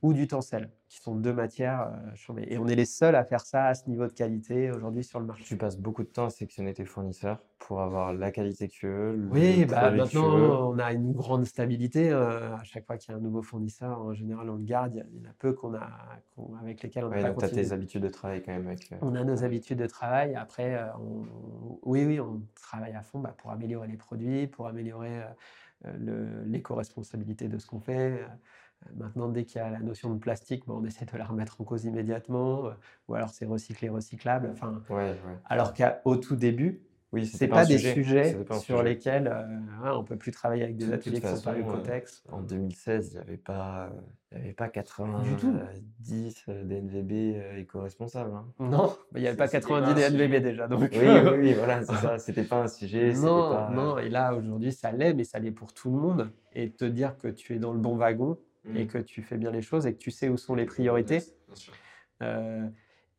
ou 0.02 0.12
du 0.12 0.26
tencel, 0.26 0.70
qui 0.88 0.98
sont 0.98 1.16
deux 1.16 1.32
matières 1.32 1.92
euh, 2.28 2.38
Et 2.46 2.58
on 2.58 2.66
est 2.68 2.74
les 2.74 2.84
seuls 2.84 3.14
à 3.14 3.24
faire 3.24 3.40
ça 3.40 3.66
à 3.66 3.74
ce 3.74 3.88
niveau 3.88 4.06
de 4.06 4.12
qualité 4.12 4.70
aujourd'hui 4.70 5.02
sur 5.02 5.18
le 5.18 5.26
marché. 5.26 5.44
Tu 5.44 5.56
passes 5.56 5.78
beaucoup 5.78 6.02
de 6.02 6.08
temps 6.08 6.26
à 6.26 6.30
sélectionner 6.30 6.74
tes 6.74 6.84
fournisseurs 6.84 7.40
pour 7.58 7.80
avoir 7.80 8.12
la 8.12 8.30
qualité 8.30 8.68
que 8.68 8.72
tu 8.72 8.86
veux. 8.86 9.28
Oui, 9.30 9.64
bah, 9.64 9.90
maintenant 9.90 10.70
on 10.70 10.78
a 10.78 10.92
une 10.92 11.12
grande 11.12 11.46
stabilité. 11.46 12.10
Euh, 12.10 12.54
à 12.54 12.62
chaque 12.64 12.86
fois 12.86 12.98
qu'il 12.98 13.12
y 13.12 13.14
a 13.14 13.18
un 13.18 13.22
nouveau 13.22 13.42
fournisseur, 13.42 14.00
en 14.02 14.12
général 14.12 14.50
on 14.50 14.56
le 14.56 14.64
garde. 14.64 15.02
Il 15.12 15.22
y 15.22 15.26
en 15.26 15.30
a 15.30 15.32
peu 15.38 15.54
qu'on 15.54 15.74
a, 15.74 15.88
avec 16.60 16.82
lesquels 16.82 17.04
on 17.04 17.10
a 17.10 17.16
ouais, 17.16 17.22
pas 17.22 17.34
tu 17.34 17.44
as 17.46 17.48
tes 17.48 17.72
habitudes 17.72 18.02
de 18.02 18.08
travail 18.08 18.42
quand 18.42 18.52
même. 18.52 18.66
Avec, 18.66 18.92
euh, 18.92 18.96
On 19.00 19.14
a 19.14 19.24
nos 19.24 19.44
habitudes 19.44 19.78
de 19.78 19.86
travail. 19.86 20.34
Après, 20.34 20.78
oui, 21.82 22.04
oui, 22.04 22.20
on 22.20 22.42
travaille 22.54 22.94
à 22.94 23.02
fond 23.02 23.20
bah, 23.20 23.34
pour 23.38 23.50
améliorer 23.50 23.88
les 23.88 23.96
produits, 23.96 24.46
pour 24.46 24.66
améliorer 24.66 25.22
l'éco-responsabilité 26.44 27.48
de 27.48 27.58
ce 27.58 27.66
qu'on 27.66 27.80
fait. 27.80 28.20
Maintenant, 28.94 29.28
dès 29.28 29.44
qu'il 29.44 29.60
y 29.60 29.64
a 29.64 29.70
la 29.70 29.80
notion 29.80 30.14
de 30.14 30.18
plastique, 30.18 30.64
on 30.68 30.84
essaie 30.84 31.04
de 31.04 31.16
la 31.16 31.24
remettre 31.24 31.60
en 31.60 31.64
cause 31.64 31.84
immédiatement, 31.84 32.66
euh, 32.66 32.70
ou 33.08 33.14
alors 33.14 33.30
c'est 33.30 33.46
recyclé, 33.46 33.88
recyclable. 33.88 34.50
Enfin, 34.52 34.82
Alors 35.44 35.74
qu'au 35.74 36.16
tout 36.16 36.36
début, 36.36 36.80
oui, 37.12 37.24
c'est 37.24 37.46
pas, 37.46 37.56
pas 37.56 37.66
des 37.66 37.78
sujets 37.78 38.36
sur 38.60 38.82
lesquels 38.82 39.28
euh, 39.28 39.92
on 39.94 40.02
peut 40.02 40.16
plus 40.16 40.32
travailler 40.32 40.64
avec 40.64 40.76
des 40.76 40.92
ateliers 40.92 41.20
qui 41.20 41.28
sont 41.28 41.40
pas 41.40 41.56
Ecotex. 41.56 42.24
en 42.30 42.42
2016, 42.42 43.10
il 43.10 43.14
n'y 43.14 43.20
avait 43.20 43.36
pas, 43.36 43.90
il 44.32 44.38
y 44.38 44.40
avait 44.42 44.52
pas 44.52 44.68
90 44.68 46.44
euh, 46.48 46.64
DNVB 46.64 47.58
éco-responsables. 47.60 48.34
Hein. 48.34 48.44
Non, 48.58 48.96
il 49.14 49.22
n'y 49.22 49.28
avait 49.28 49.36
pas 49.36 49.48
90 49.48 49.94
DNVB 49.94 50.42
déjà. 50.42 50.66
Donc... 50.66 50.90
Oui, 50.92 51.08
oui, 51.38 51.54
voilà, 51.54 51.84
c'est 51.84 51.94
ça. 51.94 52.18
C'était 52.18 52.44
pas 52.44 52.62
un 52.62 52.68
sujet. 52.68 53.12
Non, 53.16 53.70
non. 53.70 53.98
Et 53.98 54.08
là, 54.08 54.34
aujourd'hui, 54.34 54.72
ça 54.72 54.90
l'est, 54.90 55.14
mais 55.14 55.24
ça 55.24 55.38
l'est 55.38 55.52
pour 55.52 55.72
tout 55.72 55.90
le 55.90 55.96
monde. 55.96 56.30
Et 56.52 56.70
te 56.70 56.84
dire 56.84 57.16
que 57.18 57.28
tu 57.28 57.54
es 57.54 57.58
dans 57.58 57.72
le 57.72 57.78
bon 57.78 57.96
wagon, 57.96 58.36
et 58.74 58.84
Mmh. 58.84 58.86
que 58.88 58.98
tu 58.98 59.22
fais 59.22 59.36
bien 59.36 59.50
les 59.50 59.62
choses 59.62 59.86
et 59.86 59.92
que 59.92 59.98
tu 59.98 60.10
sais 60.10 60.28
où 60.28 60.36
sont 60.36 60.54
les 60.54 60.64
priorités. 60.64 61.22
Euh, 62.22 62.66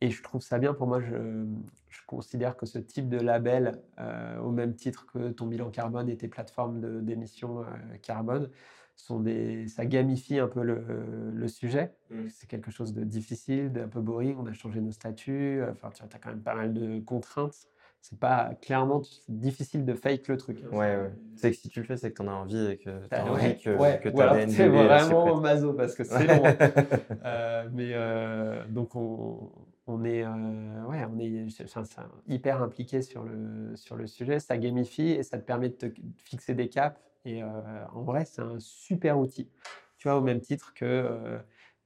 et 0.00 0.10
je 0.10 0.22
trouve 0.22 0.42
ça 0.42 0.58
bien. 0.58 0.74
Pour 0.74 0.86
moi, 0.86 1.00
je, 1.00 1.46
je 1.88 2.00
considère 2.06 2.56
que 2.56 2.66
ce 2.66 2.78
type 2.78 3.08
de 3.08 3.18
label, 3.18 3.80
euh, 3.98 4.38
au 4.38 4.50
même 4.50 4.74
titre 4.74 5.06
que 5.06 5.30
ton 5.30 5.46
bilan 5.46 5.70
carbone 5.70 6.08
et 6.08 6.16
tes 6.16 6.28
plateformes 6.28 7.02
d'émissions 7.02 7.60
euh, 7.60 7.64
carbone, 8.02 8.50
sont 8.94 9.20
des, 9.20 9.68
ça 9.68 9.86
gamifie 9.86 10.38
un 10.38 10.48
peu 10.48 10.62
le, 10.62 11.30
le 11.32 11.48
sujet. 11.48 11.94
Mm. 12.10 12.28
C'est 12.30 12.48
quelque 12.48 12.70
chose 12.70 12.92
de 12.92 13.04
difficile, 13.04 13.72
d'un 13.72 13.88
peu 13.88 14.00
boring. 14.00 14.36
On 14.38 14.46
a 14.46 14.52
changé 14.52 14.80
nos 14.80 14.92
statuts. 14.92 15.62
Enfin, 15.70 15.90
tu 15.90 16.02
as 16.02 16.18
quand 16.18 16.30
même 16.30 16.42
pas 16.42 16.54
mal 16.54 16.74
de 16.74 16.98
contraintes. 17.00 17.68
C'est 18.00 18.18
pas 18.18 18.54
clairement 18.62 19.02
c'est 19.02 19.20
difficile 19.38 19.84
de 19.84 19.92
fake 19.94 20.28
le 20.28 20.36
truc. 20.36 20.58
hein. 20.64 20.68
Ouais, 20.74 20.96
ouais. 20.96 21.12
C'est 21.36 21.50
que 21.50 21.56
si 21.56 21.68
tu 21.68 21.80
le 21.80 21.86
fais, 21.86 21.96
c'est 21.96 22.10
que 22.10 22.16
tu 22.16 22.22
en 22.22 22.28
as 22.28 22.32
envie 22.32 22.66
et 22.70 22.78
que 22.78 23.06
tu 23.06 23.14
as 23.14 23.24
Ah 23.24 23.30
envie 23.32 23.42
ouais, 23.48 23.56
que, 23.62 23.76
ouais. 23.76 24.00
que 24.02 24.08
s'y 24.48 24.62
vraiment 24.66 25.40
maso 25.40 25.72
parce 25.74 25.94
que 25.94 26.04
c'est 26.04 26.26
long. 26.26 26.42
Euh, 27.24 27.68
mais 27.72 27.90
euh, 27.94 28.64
donc 28.68 28.94
on, 28.94 29.50
on 29.86 30.04
est, 30.04 30.24
euh, 30.24 30.84
ouais, 30.86 31.04
on 31.12 31.18
est 31.18 31.50
c'est- 31.50 31.64
enfin, 31.64 31.82
c'est 31.84 32.00
hyper 32.32 32.62
impliqué 32.62 33.02
sur 33.02 33.24
le, 33.24 33.74
sur 33.76 33.96
le 33.96 34.06
sujet. 34.06 34.38
Ça 34.40 34.56
gamifie 34.56 35.10
et 35.10 35.22
ça 35.22 35.36
te 35.38 35.44
permet 35.44 35.68
de 35.68 35.74
te 35.74 35.86
fixer 36.16 36.54
des 36.54 36.68
caps. 36.68 36.98
Et 37.24 37.42
euh, 37.42 37.48
en 37.92 38.02
vrai, 38.02 38.24
c'est 38.24 38.40
un 38.40 38.58
super 38.60 39.18
outil. 39.18 39.50
Tu 39.98 40.08
vois, 40.08 40.16
au 40.16 40.22
même 40.22 40.40
titre 40.40 40.72
que 40.74 40.84
euh, 40.84 41.38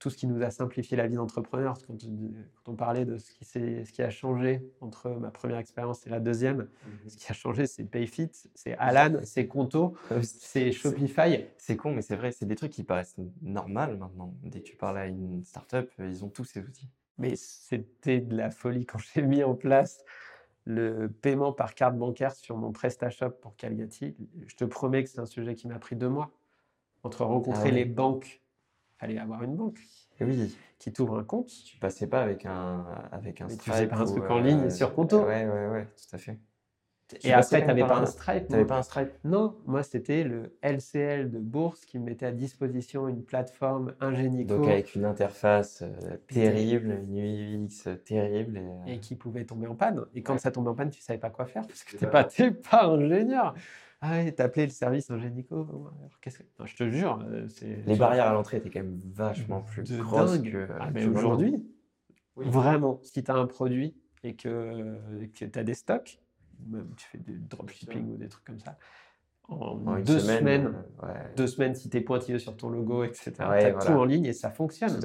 tout 0.02 0.10
ce 0.10 0.16
qui 0.16 0.26
nous 0.26 0.42
a 0.42 0.50
simplifié 0.50 0.96
la 0.96 1.06
vie 1.06 1.14
d'entrepreneur. 1.14 1.78
Quand, 1.86 1.94
on- 2.04 2.32
quand 2.64 2.72
on 2.72 2.74
parlait 2.74 3.04
de 3.04 3.18
ce 3.18 3.30
qui, 3.30 3.44
ce 3.44 3.92
qui 3.92 4.02
a 4.02 4.10
changé 4.10 4.60
entre 4.80 5.10
ma 5.10 5.30
première 5.30 5.58
expérience 5.58 6.04
et 6.08 6.10
la 6.10 6.18
deuxième, 6.18 6.68
ce 7.06 7.16
qui 7.16 7.30
a 7.30 7.34
changé, 7.34 7.66
c'est 7.66 7.84
Payfit, 7.84 8.30
c'est 8.54 8.74
Alan, 8.78 9.20
c'est 9.22 9.46
Conto, 9.46 9.94
c'est 10.22 10.72
Shopify. 10.72 11.44
C'est 11.56 11.76
con, 11.76 11.92
mais 11.94 12.02
c'est 12.02 12.16
vrai, 12.16 12.32
c'est 12.32 12.46
des 12.46 12.56
trucs 12.56 12.72
qui 12.72 12.82
paraissent 12.82 13.14
normaux 13.42 13.96
maintenant. 13.96 14.34
Dès 14.42 14.58
que 14.60 14.64
tu 14.64 14.74
parles 14.76 14.98
à 14.98 15.06
une 15.06 15.44
startup, 15.44 15.88
euh, 16.00 16.08
ils 16.08 16.24
ont 16.24 16.28
tous 16.28 16.44
ces 16.44 16.60
outils. 16.60 16.88
Mais 17.18 17.36
c'était 17.36 18.20
de 18.20 18.36
la 18.36 18.50
folie 18.50 18.84
quand 18.86 18.98
j'ai 18.98 19.22
mis 19.22 19.44
en 19.44 19.54
place 19.54 20.04
le 20.64 21.08
paiement 21.08 21.52
par 21.52 21.76
carte 21.76 21.96
bancaire 21.96 22.34
sur 22.34 22.56
mon 22.56 22.72
PrestaShop 22.72 23.30
pour 23.40 23.54
Calgati. 23.54 24.16
Je 24.48 24.56
te 24.56 24.64
promets 24.64 25.04
que 25.04 25.10
c'est 25.10 25.20
un 25.20 25.26
sujet 25.26 25.54
qui 25.54 25.68
m'a 25.68 25.78
pris 25.78 25.94
deux 25.94 26.08
mois. 26.08 26.32
Entre 27.04 27.24
rencontrer 27.24 27.70
ouais. 27.70 27.70
les 27.72 27.84
banques, 27.84 28.41
fallait 29.02 29.18
avoir 29.18 29.42
une 29.42 29.56
banque 29.56 29.80
Et 30.20 30.24
oui, 30.24 30.56
qui 30.78 30.92
t'ouvre 30.92 31.18
un 31.18 31.24
compte. 31.24 31.48
tu 31.66 31.76
passais 31.78 32.06
pas 32.06 32.22
avec 32.22 32.46
un, 32.46 32.84
avec 33.10 33.40
un 33.40 33.48
Mais 33.48 33.56
tu 33.56 33.70
faisais 33.70 33.86
pas 33.88 33.96
un 33.96 34.02
ou, 34.04 34.06
truc 34.06 34.30
en 34.30 34.38
euh, 34.38 34.42
ligne 34.42 34.70
sur 34.70 34.94
Conto. 34.94 35.24
Ouais, 35.24 35.44
ouais, 35.46 35.68
ouais, 35.68 35.86
tout 35.96 36.14
à 36.16 36.18
fait. 36.18 36.38
Tu 37.08 37.26
Et 37.26 37.32
après, 37.32 37.60
tu 37.60 37.66
n'avais 37.66 37.80
pas 37.80 37.98
un 37.98 38.06
Stripe. 38.06 38.46
T'avais 38.48 38.62
non 38.62 38.68
pas 38.68 38.78
un 38.78 38.82
Stripe 38.82 39.10
Non, 39.24 39.56
moi, 39.66 39.82
c'était 39.82 40.22
le 40.24 40.56
LCL 40.62 41.30
de 41.30 41.38
Bourse 41.40 41.84
qui 41.84 41.98
me 41.98 42.04
mettait 42.04 42.26
à 42.26 42.32
disposition 42.32 43.08
une 43.08 43.22
plateforme 43.24 43.94
Ingenico 44.00 44.56
Donc 44.56 44.68
avec 44.68 44.94
une 44.94 45.04
interface 45.04 45.82
euh, 45.82 46.16
terrible, 46.28 47.00
une 47.10 47.66
UX 47.66 47.88
terrible. 48.04 48.58
Et, 48.58 48.60
euh, 48.60 48.94
et 48.94 48.98
qui 49.00 49.16
pouvait 49.16 49.44
tomber 49.44 49.66
en 49.66 49.74
panne. 49.74 50.04
Et 50.14 50.22
quand 50.22 50.34
Ouais. 50.34 50.38
ça 50.38 50.52
tombait 50.52 50.70
en 50.70 50.74
panne, 50.74 50.90
tu 50.90 51.00
savais 51.02 51.18
pas 51.18 51.30
quoi 51.30 51.44
faire 51.46 51.66
parce 51.66 51.82
que 51.84 51.92
t'es 51.96 51.98
ça. 51.98 52.06
pas, 52.06 52.24
pas 52.70 52.86
ingénieur. 52.86 53.54
Ah 54.04 54.10
ouais, 54.10 54.32
t'appelais 54.32 54.64
le 54.66 54.72
service 54.72 55.06
qu'est-ce 56.20 56.38
que- 56.38 56.42
Non, 56.58 56.66
je 56.66 56.74
te 56.74 56.90
jure, 56.90 57.24
euh, 57.24 57.46
c'est 57.48 57.82
Les 57.86 57.94
barrières 57.96 58.26
à 58.26 58.32
l'entrée 58.32 58.56
étaient 58.56 58.68
quand 58.68 58.80
même 58.80 58.98
vachement 59.14 59.62
plus 59.62 59.84
de 59.84 60.02
grosses 60.02 60.40
dingue. 60.40 60.50
que. 60.50 60.68
Ah, 60.80 60.88
que 60.88 60.92
mais 60.94 61.06
aujourd'hui, 61.06 61.64
Oui. 62.34 62.46
vraiment, 62.48 62.98
si 63.04 63.22
tu 63.22 63.30
as 63.30 63.34
un 63.36 63.46
produit 63.46 63.94
et 64.24 64.34
que, 64.34 64.98
tu 65.32 65.48
as 65.54 65.62
des 65.62 65.74
stocks, 65.74 66.18
même 66.68 66.90
tu 66.96 67.06
fais 67.06 67.18
du 67.18 67.38
dropshipping 67.38 68.12
ou 68.12 68.16
des 68.16 68.28
trucs 68.28 68.44
comme 68.44 68.58
ça, 68.58 68.76
en, 69.48 69.76
deux 70.00 70.18
semaine, 70.18 70.38
semaines, 70.40 70.74
euh, 71.02 71.06
ouais, 71.06 71.34
deux 71.36 71.46
semaines, 71.46 71.74
si 71.76 71.88
tu 71.88 71.96
es 71.96 72.00
pointilleux 72.00 72.38
sur 72.40 72.56
ton 72.56 72.70
logo, 72.70 73.04
etc., 73.04 73.30
tu 73.36 73.42
Ouais, 73.42 73.46
as 73.66 73.70
voilà. 73.72 73.86
tout 73.86 73.92
en 73.92 74.04
ligne 74.04 74.24
et 74.26 74.32
ça 74.32 74.50
fonctionne. 74.50 74.98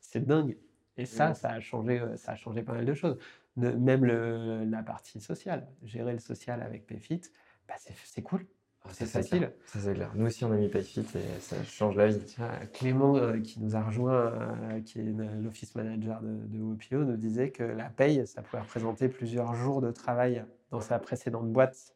C'est 0.00 0.26
dingue. 0.26 0.56
Et 0.96 1.06
ça, 1.06 1.34
ça 1.34 1.50
a 1.50 1.60
changé, 1.60 2.00
euh, 2.00 2.16
ça 2.16 2.32
a 2.32 2.36
changé 2.36 2.62
pas 2.62 2.72
mal 2.72 2.84
de 2.84 2.94
choses. 2.94 3.16
Même 3.56 4.04
le- 4.04 4.64
la 4.64 4.82
partie 4.82 5.20
sociale, 5.20 5.68
gérer 5.84 6.12
le 6.12 6.18
social 6.18 6.62
avec 6.62 6.86
Payfit, 6.86 7.20
bah 7.70 7.92
c'est 8.04 8.22
cool. 8.22 8.46
Ah, 8.84 8.88
C'est 8.92 9.06
facile. 9.06 9.52
Ça, 9.66 9.78
c'est 9.80 9.94
clair. 9.94 10.10
Nous 10.14 10.26
aussi, 10.26 10.44
on 10.44 10.52
a 10.52 10.56
mis 10.56 10.68
PayFit 10.68 11.00
et 11.00 11.40
ça 11.40 11.62
change 11.64 11.96
la 11.96 12.08
vie. 12.08 12.36
Clément, 12.72 13.16
euh, 13.16 13.38
qui 13.38 13.60
nous 13.60 13.76
a 13.76 13.82
rejoint, 13.82 14.14
euh, 14.14 14.80
qui 14.80 15.00
est 15.00 15.12
l'office 15.42 15.74
manager 15.74 16.20
de, 16.22 16.46
de 16.46 16.60
Wopio, 16.60 17.04
nous 17.04 17.16
disait 17.16 17.50
que 17.50 17.62
la 17.62 17.90
paye, 17.90 18.26
ça 18.26 18.42
pouvait 18.42 18.62
représenter 18.62 19.08
plusieurs 19.08 19.54
jours 19.54 19.80
de 19.82 19.90
travail 19.90 20.44
dans 20.70 20.80
sa 20.80 20.98
précédente 20.98 21.52
boîte. 21.52 21.94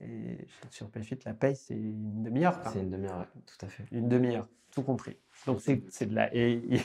Et 0.00 0.46
sur 0.70 0.88
Payfit, 0.88 1.18
la 1.24 1.34
paye, 1.34 1.56
c'est 1.56 1.74
une 1.74 2.22
demi-heure. 2.22 2.60
C'est 2.72 2.80
une 2.80 2.90
demi-heure, 2.90 3.26
tout 3.46 3.66
à 3.66 3.68
fait. 3.68 3.84
Une 3.90 4.08
demi-heure, 4.08 4.46
tout 4.70 4.82
compris. 4.82 5.16
Donc 5.46 5.60
c'est 5.60 6.06
de 6.06 6.14
la. 6.14 6.32
Et, 6.34 6.80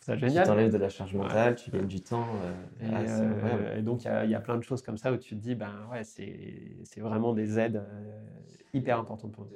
trouve 0.00 0.14
ça 0.14 0.20
Tu 0.20 0.26
génial. 0.28 0.46
t'enlèves 0.46 0.72
de 0.72 0.78
la 0.78 0.88
charge 0.88 1.14
Ouais. 1.14 1.20
mentale, 1.22 1.54
tu 1.56 1.70
gagnes 1.70 1.86
du 1.86 2.00
temps. 2.00 2.26
euh, 2.42 2.52
Et, 2.80 2.90
ah, 2.92 3.00
euh, 3.02 3.76
et 3.78 3.82
donc, 3.82 4.02
il 4.02 4.06
y, 4.06 4.08
a- 4.08 4.24
il 4.24 4.30
y 4.30 4.34
a 4.34 4.40
plein 4.40 4.56
de 4.56 4.62
choses 4.62 4.82
comme 4.82 4.96
ça 4.96 5.12
où 5.12 5.16
tu 5.16 5.30
te 5.36 5.40
dis, 5.40 5.54
ben 5.54 5.86
ouais, 5.92 6.04
c'est 6.04 6.76
c'est 6.84 7.00
vraiment 7.00 7.32
des 7.34 7.58
aides 7.58 7.76
euh, 7.76 8.20
hyper 8.72 8.98
importantes 8.98 9.32
pour 9.32 9.44
nous. 9.44 9.50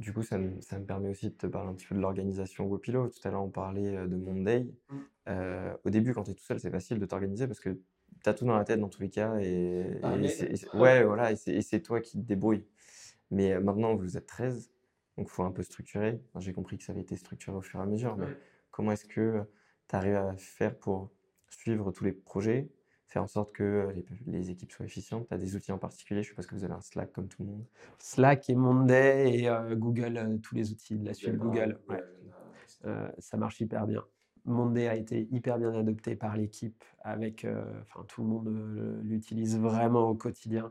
Du 0.00 0.12
coup, 0.12 0.22
ça 0.22 0.38
me, 0.38 0.60
ça 0.60 0.78
me 0.78 0.84
permet 0.84 1.08
aussi 1.08 1.28
de 1.28 1.34
te 1.34 1.46
parler 1.46 1.70
un 1.70 1.74
petit 1.74 1.86
peu 1.86 1.94
de 1.94 2.00
l'organisation 2.00 2.66
Wopilo. 2.66 3.08
Tout 3.08 3.20
à 3.26 3.30
l'heure, 3.30 3.44
on 3.44 3.48
parlait 3.50 3.92
de 4.08 4.16
Monday. 4.16 4.66
Mm. 4.90 4.96
Euh, 5.28 5.74
au 5.84 5.90
début, 5.90 6.12
quand 6.12 6.24
tu 6.24 6.32
es 6.32 6.34
tout 6.34 6.42
seul, 6.42 6.58
c'est 6.58 6.70
facile 6.70 6.98
de 6.98 7.06
t'organiser 7.06 7.46
parce 7.46 7.60
que 7.60 7.70
tu 7.70 8.28
as 8.28 8.34
tout 8.34 8.44
dans 8.44 8.56
la 8.56 8.64
tête 8.64 8.80
dans 8.80 8.88
tous 8.88 9.00
les 9.02 9.08
cas. 9.08 9.36
Et, 9.38 9.84
Ah, 10.02 10.16
et 10.16 10.18
mais- 10.18 10.28
c'est- 10.28 10.46
et 10.50 10.56
c'est- 10.56 10.74
ouais, 10.76 11.04
voilà, 11.04 11.30
et 11.32 11.36
c'est 11.62 11.80
toi 11.80 12.00
qui 12.00 12.18
te 12.20 12.26
débrouilles. 12.26 12.64
Mais 13.30 13.58
maintenant, 13.60 13.94
vous 13.94 14.16
êtes 14.16 14.26
13, 14.26 14.70
donc 15.16 15.28
il 15.28 15.30
faut 15.30 15.44
un 15.44 15.52
peu 15.52 15.62
structurer. 15.62 16.20
Enfin, 16.30 16.40
J'ai 16.40 16.52
compris 16.52 16.76
que 16.76 16.82
ça 16.84 16.92
avait 16.92 17.00
été 17.02 17.16
structuré 17.16 17.56
au 17.56 17.62
fur 17.62 17.78
et 17.78 17.82
à 17.84 17.86
mesure, 17.86 18.16
mais. 18.16 18.26
Comment 18.74 18.90
est-ce 18.90 19.04
que 19.04 19.44
tu 19.88 19.94
arrives 19.94 20.16
à 20.16 20.36
faire 20.36 20.76
pour 20.76 21.12
suivre 21.48 21.92
tous 21.92 22.02
les 22.02 22.10
projets, 22.10 22.68
faire 23.06 23.22
en 23.22 23.28
sorte 23.28 23.52
que 23.52 23.92
les, 23.94 24.04
les 24.26 24.50
équipes 24.50 24.72
soient 24.72 24.84
efficientes? 24.84 25.28
Tu 25.28 25.34
as 25.34 25.38
des 25.38 25.54
outils 25.54 25.70
en 25.70 25.78
particulier? 25.78 26.24
Je 26.24 26.30
suppose 26.30 26.46
que 26.48 26.56
vous 26.56 26.64
avez 26.64 26.74
un 26.74 26.80
Slack 26.80 27.12
comme 27.12 27.28
tout 27.28 27.44
le 27.44 27.50
monde. 27.50 27.64
Slack 28.00 28.50
et 28.50 28.56
Monday 28.56 29.38
et 29.38 29.48
euh, 29.48 29.76
Google, 29.76 30.16
euh, 30.16 30.38
tous 30.38 30.56
les 30.56 30.72
outils 30.72 30.98
de 30.98 31.06
la 31.06 31.14
suite 31.14 31.36
Google. 31.36 31.78
ouais. 31.88 32.02
Euh, 32.84 33.08
ça 33.18 33.36
marche 33.36 33.60
hyper 33.60 33.86
bien. 33.86 34.04
Monday 34.44 34.88
a 34.88 34.96
été 34.96 35.28
hyper 35.30 35.58
bien 35.58 35.72
adopté 35.72 36.16
par 36.16 36.36
l'équipe, 36.36 36.82
avec, 37.00 37.46
enfin 37.80 38.04
tout 38.08 38.22
le 38.22 38.28
monde 38.28 39.00
l'utilise 39.02 39.56
vraiment 39.58 40.10
au 40.10 40.14
quotidien. 40.14 40.70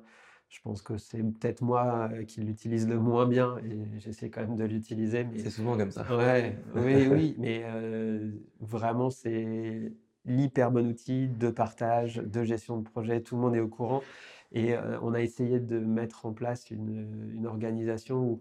Je 0.53 0.61
pense 0.61 0.83
que 0.83 0.99
c'est 0.99 1.17
peut-être 1.23 1.63
moi 1.63 2.09
euh, 2.11 2.25
qui 2.25 2.41
l'utilise 2.41 2.87
le 2.87 2.99
moins 2.99 3.25
bien 3.25 3.57
et 3.65 3.99
j'essaie 3.99 4.29
quand 4.29 4.41
même 4.41 4.55
de 4.55 4.63
l'utiliser. 4.65 5.23
Mais 5.23 5.39
C'est 5.39 5.49
souvent 5.49 5.75
comme 5.75 5.89
ça. 5.89 6.05
Ouais, 6.15 6.55
oui, 6.75 7.07
oui, 7.07 7.35
mais 7.39 7.63
euh, 7.65 8.29
vraiment, 8.59 9.09
c'est 9.09 9.91
l'hyper 10.25 10.69
bon 10.69 10.87
outil 10.87 11.27
de 11.27 11.49
partage, 11.49 12.17
de 12.17 12.43
gestion 12.43 12.77
de 12.77 12.83
projet, 12.83 13.21
tout 13.21 13.35
le 13.35 13.41
monde 13.41 13.55
est 13.55 13.61
au 13.61 13.67
courant. 13.67 14.03
Et 14.51 14.75
euh, 14.75 14.99
on 15.01 15.15
a 15.15 15.21
essayé 15.21 15.59
de 15.59 15.79
mettre 15.79 16.27
en 16.27 16.33
place 16.33 16.69
une, 16.69 17.31
une 17.33 17.47
organisation 17.47 18.19
où, 18.19 18.39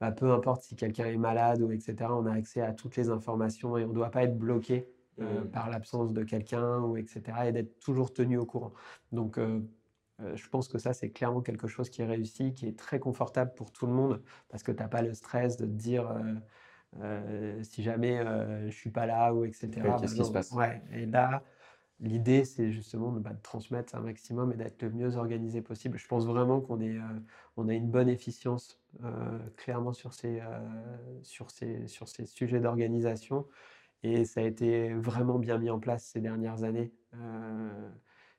bah, 0.00 0.12
peu 0.12 0.32
importe 0.32 0.62
si 0.62 0.76
quelqu'un 0.76 1.08
est 1.08 1.18
malade 1.18 1.60
ou 1.60 1.70
etc., 1.72 1.94
on 2.10 2.24
a 2.24 2.32
accès 2.32 2.62
à 2.62 2.72
toutes 2.72 2.96
les 2.96 3.10
informations 3.10 3.76
et 3.76 3.84
on 3.84 3.88
ne 3.88 3.94
doit 3.94 4.10
pas 4.10 4.22
être 4.22 4.38
bloqué 4.38 4.88
euh, 5.20 5.42
Mm. 5.42 5.50
par 5.50 5.68
l'absence 5.68 6.14
de 6.14 6.24
quelqu'un 6.24 6.80
ou 6.80 6.96
etc., 6.96 7.20
et 7.48 7.52
d'être 7.52 7.78
toujours 7.80 8.14
tenu 8.14 8.38
au 8.38 8.46
courant. 8.46 8.72
Donc, 9.12 9.38
euh, 10.22 10.36
je 10.36 10.48
pense 10.48 10.68
que 10.68 10.78
ça, 10.78 10.92
c'est 10.92 11.10
clairement 11.10 11.40
quelque 11.40 11.68
chose 11.68 11.90
qui 11.90 12.02
est 12.02 12.06
réussi, 12.06 12.52
qui 12.52 12.66
est 12.66 12.78
très 12.78 12.98
confortable 12.98 13.52
pour 13.54 13.72
tout 13.72 13.86
le 13.86 13.92
monde, 13.92 14.22
parce 14.48 14.62
que 14.62 14.72
tu 14.72 14.78
n'as 14.78 14.88
pas 14.88 15.02
le 15.02 15.14
stress 15.14 15.56
de 15.56 15.66
te 15.66 15.70
dire 15.70 16.08
euh, 16.10 16.34
euh, 17.00 17.62
si 17.62 17.82
jamais 17.82 18.22
je 18.66 18.74
suis 18.74 18.90
pas 18.90 19.06
là 19.06 19.32
ou 19.34 19.44
etc. 19.44 19.70
Qu'est-ce 20.00 20.14
qui 20.14 20.24
se 20.24 20.32
passe? 20.32 20.52
Ouais. 20.52 20.82
Et 20.92 21.06
là, 21.06 21.42
l'idée, 22.00 22.44
c'est 22.44 22.72
justement 22.72 23.12
de, 23.12 23.20
bah, 23.20 23.32
de 23.32 23.42
transmettre 23.42 23.94
un 23.94 24.00
maximum 24.00 24.52
et 24.52 24.56
d'être 24.56 24.82
le 24.82 24.90
mieux 24.90 25.16
organisé 25.16 25.62
possible. 25.62 25.98
Je 25.98 26.08
pense 26.08 26.26
vraiment 26.26 26.60
qu'on 26.60 26.80
est, 26.80 26.98
on 27.56 27.68
a 27.68 27.74
une 27.74 27.90
bonne 27.90 28.08
efficience 28.08 28.80
clairement 29.56 29.92
sur 29.92 30.14
ces, 30.14 30.40
sur 31.22 31.50
ces, 31.50 31.86
sur 31.86 32.08
ces 32.08 32.26
sujets 32.26 32.60
d'organisation. 32.60 33.46
Et 34.02 34.24
ça 34.24 34.40
a 34.40 34.44
été 34.44 34.94
vraiment 34.94 35.38
bien 35.38 35.58
mis 35.58 35.70
en 35.70 35.78
place 35.78 36.04
ces 36.04 36.20
dernières 36.20 36.64
années. 36.64 36.92
Euh, 37.14 37.90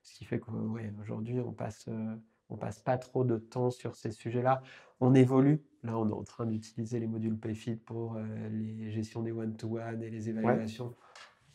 ce 0.03 0.13
qui 0.15 0.25
fait 0.25 0.39
qu'aujourd'hui, 0.39 1.39
on 1.39 1.53
passe, 1.53 1.85
euh, 1.87 2.15
on 2.49 2.57
passe 2.57 2.79
pas 2.79 2.97
trop 2.97 3.23
de 3.23 3.37
temps 3.37 3.71
sur 3.71 3.95
ces 3.95 4.11
sujets-là. 4.11 4.63
On 4.99 5.13
évolue. 5.15 5.63
Là, 5.83 5.97
on 5.97 6.07
est 6.09 6.13
en 6.13 6.23
train 6.23 6.45
d'utiliser 6.45 6.99
les 6.99 7.07
modules 7.07 7.37
PayFit 7.37 7.75
pour 7.75 8.15
euh, 8.15 8.49
les 8.49 8.91
gestions 8.91 9.21
des 9.23 9.31
one-to-one 9.31 10.01
et 10.03 10.09
les 10.09 10.29
évaluations. 10.29 10.95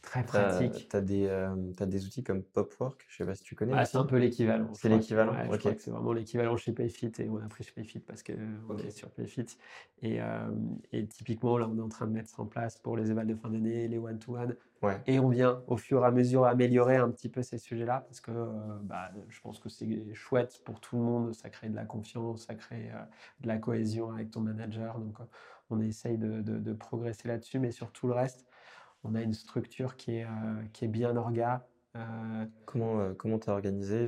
Très 0.06 0.24
pratique. 0.24 0.88
t'as 0.88 1.00
des, 1.00 1.26
euh, 1.26 1.54
des 1.56 2.06
outils 2.06 2.22
comme 2.22 2.42
Popwork, 2.42 3.04
je 3.08 3.16
sais 3.16 3.26
pas 3.26 3.34
si 3.34 3.42
tu 3.42 3.56
connais. 3.56 3.72
Ah, 3.74 3.84
c'est 3.84 3.98
un 3.98 4.04
peu 4.04 4.16
l'équivalent. 4.18 4.70
C'est 4.72 4.88
l'équivalent, 4.88 5.32
ouais, 5.32 5.44
Je 5.46 5.52
ok. 5.54 5.58
crois 5.58 5.74
que 5.74 5.82
c'est 5.82 5.90
vraiment 5.90 6.12
l'équivalent 6.12 6.56
chez 6.56 6.72
Payfit 6.72 7.10
et 7.18 7.28
on 7.28 7.38
a 7.38 7.48
pris 7.48 7.64
chez 7.64 7.72
Payfit 7.72 7.98
parce 7.98 8.22
qu'on 8.22 8.70
Ok. 8.70 8.84
est 8.84 8.90
sur 8.90 9.10
Payfit. 9.10 9.46
Et, 10.02 10.22
euh, 10.22 10.48
et 10.92 11.06
typiquement, 11.06 11.58
là, 11.58 11.68
on 11.68 11.76
est 11.76 11.82
en 11.82 11.88
train 11.88 12.06
de 12.06 12.12
mettre 12.12 12.30
ça 12.30 12.40
en 12.40 12.46
place 12.46 12.78
pour 12.78 12.96
les 12.96 13.10
évals 13.10 13.26
de 13.26 13.34
fin 13.34 13.50
d'année, 13.50 13.88
les 13.88 13.98
one-to-one. 13.98 14.56
Ouais. 14.82 15.00
Et 15.06 15.18
on 15.18 15.28
vient 15.28 15.64
au 15.66 15.76
fur 15.76 16.02
et 16.04 16.06
à 16.06 16.10
mesure 16.12 16.44
améliorer 16.44 16.96
un 16.96 17.10
petit 17.10 17.28
peu 17.28 17.42
ces 17.42 17.58
sujets-là 17.58 18.00
parce 18.06 18.20
que 18.20 18.30
euh, 18.30 18.78
bah, 18.82 19.10
je 19.28 19.40
pense 19.40 19.58
que 19.58 19.68
c'est 19.68 20.14
chouette 20.14 20.60
pour 20.64 20.80
tout 20.80 20.96
le 20.96 21.02
monde. 21.02 21.34
Ça 21.34 21.50
crée 21.50 21.68
de 21.68 21.74
la 21.74 21.84
confiance, 21.84 22.46
ça 22.46 22.54
crée 22.54 22.90
euh, 22.92 23.02
de 23.40 23.48
la 23.48 23.58
cohésion 23.58 24.12
avec 24.12 24.30
ton 24.30 24.40
manager. 24.40 25.00
Donc, 25.00 25.16
on 25.70 25.80
essaye 25.80 26.16
de, 26.16 26.42
de 26.42 26.72
progresser 26.72 27.26
là-dessus, 27.26 27.58
mais 27.58 27.72
sur 27.72 27.90
tout 27.90 28.06
le 28.06 28.12
reste, 28.14 28.46
on 29.08 29.14
a 29.14 29.22
une 29.22 29.34
structure 29.34 29.96
qui 29.96 30.16
est, 30.16 30.26
qui 30.72 30.84
est 30.84 30.88
bien 30.88 31.16
orga, 31.16 31.66
euh, 31.96 32.44
comment 32.66 33.00
euh, 33.00 33.14
comment 33.14 33.38
tu 33.38 33.48
as 33.48 33.52
organisé 33.52 34.06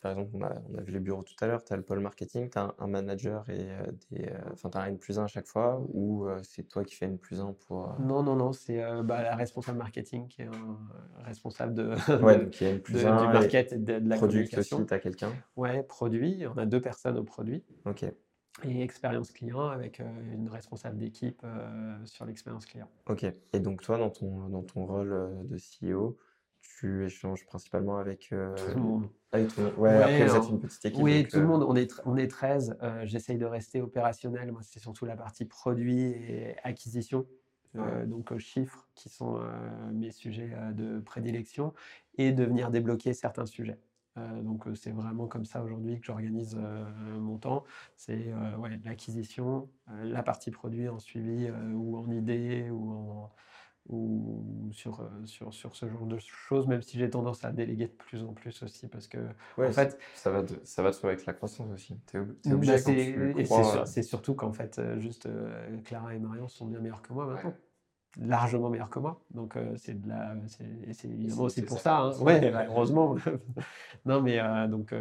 Par 0.00 0.12
exemple, 0.12 0.30
on 0.34 0.42
a, 0.42 0.52
on 0.70 0.78
a, 0.78 0.82
vu 0.82 0.92
les 0.92 1.00
bureaux 1.00 1.22
tout 1.22 1.34
à 1.40 1.46
l'heure, 1.46 1.64
tu 1.64 1.72
as 1.72 1.76
le 1.76 1.82
pôle 1.82 2.00
marketing, 2.00 2.50
tu 2.50 2.58
as 2.58 2.74
un, 2.78 2.86
manager 2.86 3.48
et 3.48 3.70
euh, 3.70 3.86
des. 4.10 4.30
Enfin, 4.52 4.70
tu 4.70 4.78
as 4.78 4.88
une 4.88 4.98
plus 4.98 5.18
un 5.18 5.24
à 5.24 5.26
chaque 5.28 5.46
fois 5.46 5.82
ou 5.92 6.26
c'est 6.42 6.64
toi 6.68 6.84
qui 6.84 6.94
fais 6.94 7.06
une 7.06 7.18
plus 7.18 7.40
un 7.40 7.54
pour. 7.66 7.94
Non, 8.00 8.22
non, 8.22 8.36
non, 8.36 8.52
c'est 8.52 8.82
bah, 9.02 9.22
la 9.22 9.36
responsable 9.36 9.78
marketing 9.78 10.28
qui 10.28 10.42
est 10.42 10.46
un 10.46 11.24
responsable 11.24 11.74
de, 11.74 11.94
ouais, 12.22 12.38
donc 12.44 12.60
il 12.60 12.64
y 12.64 12.70
a 12.70 12.72
une 12.72 12.80
plus 12.80 13.06
un, 13.06 13.16
du 13.16 13.32
market 13.32 13.72
et 13.72 13.78
de, 13.78 14.08
la 14.08 14.16
produit 14.16 14.48
aussi, 14.56 14.86
tu 14.86 14.94
as 14.94 14.98
quelqu'un? 14.98 15.32
Ouais, 15.56 15.82
produit, 15.82 16.44
on 16.46 16.58
a 16.58 16.66
deux 16.66 16.80
personnes 16.80 17.16
au 17.16 17.24
produit. 17.24 17.64
Ok. 17.86 18.04
Et 18.64 18.82
expérience 18.82 19.30
client 19.30 19.68
avec 19.68 20.00
une 20.00 20.48
responsable 20.48 20.98
d'équipe 20.98 21.44
sur 22.04 22.26
l'expérience 22.26 22.66
client. 22.66 22.88
Ok. 23.08 23.24
Et 23.52 23.60
donc, 23.60 23.80
toi, 23.80 23.96
dans 23.96 24.10
ton, 24.10 24.48
dans 24.48 24.62
ton 24.62 24.84
rôle 24.84 25.46
de 25.48 25.56
CEO, 25.56 26.18
tu 26.62 27.04
échanges 27.04 27.44
principalement 27.44 27.98
avec 27.98 28.32
euh, 28.32 28.54
tout 28.56 28.74
le 28.74 28.82
monde. 28.82 29.08
Avec 29.32 29.48
tout 29.48 29.60
le 29.60 29.66
monde. 29.66 29.78
Ouais, 29.78 29.90
après, 29.90 30.26
vous 30.26 30.36
êtes 30.36 30.48
une 30.48 30.60
petite 30.60 30.84
équipe. 30.84 31.02
Oui, 31.02 31.26
tout 31.28 31.38
le 31.38 31.42
euh, 31.44 31.46
monde. 31.46 31.64
On 31.66 31.76
est, 31.76 31.92
on 32.04 32.16
est 32.16 32.28
13. 32.28 32.76
Euh, 32.82 33.02
j'essaye 33.04 33.38
de 33.38 33.44
rester 33.44 33.80
opérationnel. 33.80 34.52
Moi, 34.52 34.62
c'est 34.62 34.80
surtout 34.80 35.04
la 35.04 35.16
partie 35.16 35.44
produit 35.44 36.02
et 36.02 36.56
acquisition. 36.62 37.26
donc, 38.06 38.36
chiffres 38.38 38.88
qui 38.94 39.08
sont 39.08 39.40
mes 39.92 40.10
sujets 40.10 40.52
de 40.72 41.00
prédilection 41.00 41.72
et 42.18 42.32
de 42.32 42.44
venir 42.44 42.70
débloquer 42.70 43.14
certains 43.14 43.46
sujets. 43.46 43.78
Donc, 44.16 44.64
c'est 44.74 44.90
vraiment 44.90 45.26
comme 45.26 45.44
ça 45.44 45.62
aujourd'hui 45.62 45.98
que 46.00 46.06
j'organise 46.06 46.56
mon 47.18 47.38
temps. 47.38 47.64
C'est 47.96 48.32
ouais, 48.58 48.80
l'acquisition, 48.84 49.68
la 50.02 50.22
partie 50.22 50.50
produit 50.50 50.88
en 50.88 50.98
suivi 50.98 51.50
ou 51.74 51.96
en 51.96 52.10
idée 52.10 52.68
ou 52.70 52.92
en 52.92 53.32
ou 53.88 54.68
sur, 54.72 55.00
euh, 55.00 55.08
sur, 55.24 55.52
sur 55.52 55.74
ce 55.74 55.88
genre 55.88 56.06
de 56.06 56.18
choses, 56.18 56.66
même 56.66 56.82
si 56.82 56.98
j'ai 56.98 57.10
tendance 57.10 57.44
à 57.44 57.50
déléguer 57.50 57.86
de 57.86 57.92
plus 57.92 58.22
en 58.22 58.32
plus 58.32 58.62
aussi, 58.62 58.86
parce 58.86 59.08
que 59.08 59.18
en 59.58 59.72
fait, 59.72 59.98
ça 60.14 60.30
va, 60.30 60.42
de, 60.42 60.54
ça 60.64 60.82
va 60.82 60.90
de 60.90 61.06
avec 61.06 61.26
la 61.26 61.32
croissance 61.32 61.68
aussi. 61.72 61.98
Obligé 62.50 62.78
c'est 63.86 64.02
surtout 64.02 64.34
qu'en 64.34 64.52
fait, 64.52 64.78
euh, 64.78 64.98
juste 65.00 65.26
euh, 65.26 65.78
Clara 65.84 66.14
et 66.14 66.18
Marion 66.18 66.48
sont 66.48 66.66
bien 66.66 66.80
meilleurs 66.80 67.02
que 67.02 67.12
moi 67.12 67.26
maintenant. 67.26 67.54
Largement 68.20 68.68
meilleurs 68.68 68.90
que 68.90 68.98
moi. 68.98 69.20
Donc 69.30 69.56
c'est 69.76 70.00
de 70.00 70.08
la, 70.08 70.34
c'est 70.48 71.08
évidemment 71.08 71.44
aussi 71.44 71.62
pour 71.62 71.78
ça. 71.78 71.98
Hein. 71.98 72.18
Ouais, 72.20 72.52
heureusement. 72.68 73.16
non, 74.04 74.20
mais 74.20 74.38
donc 74.68 74.94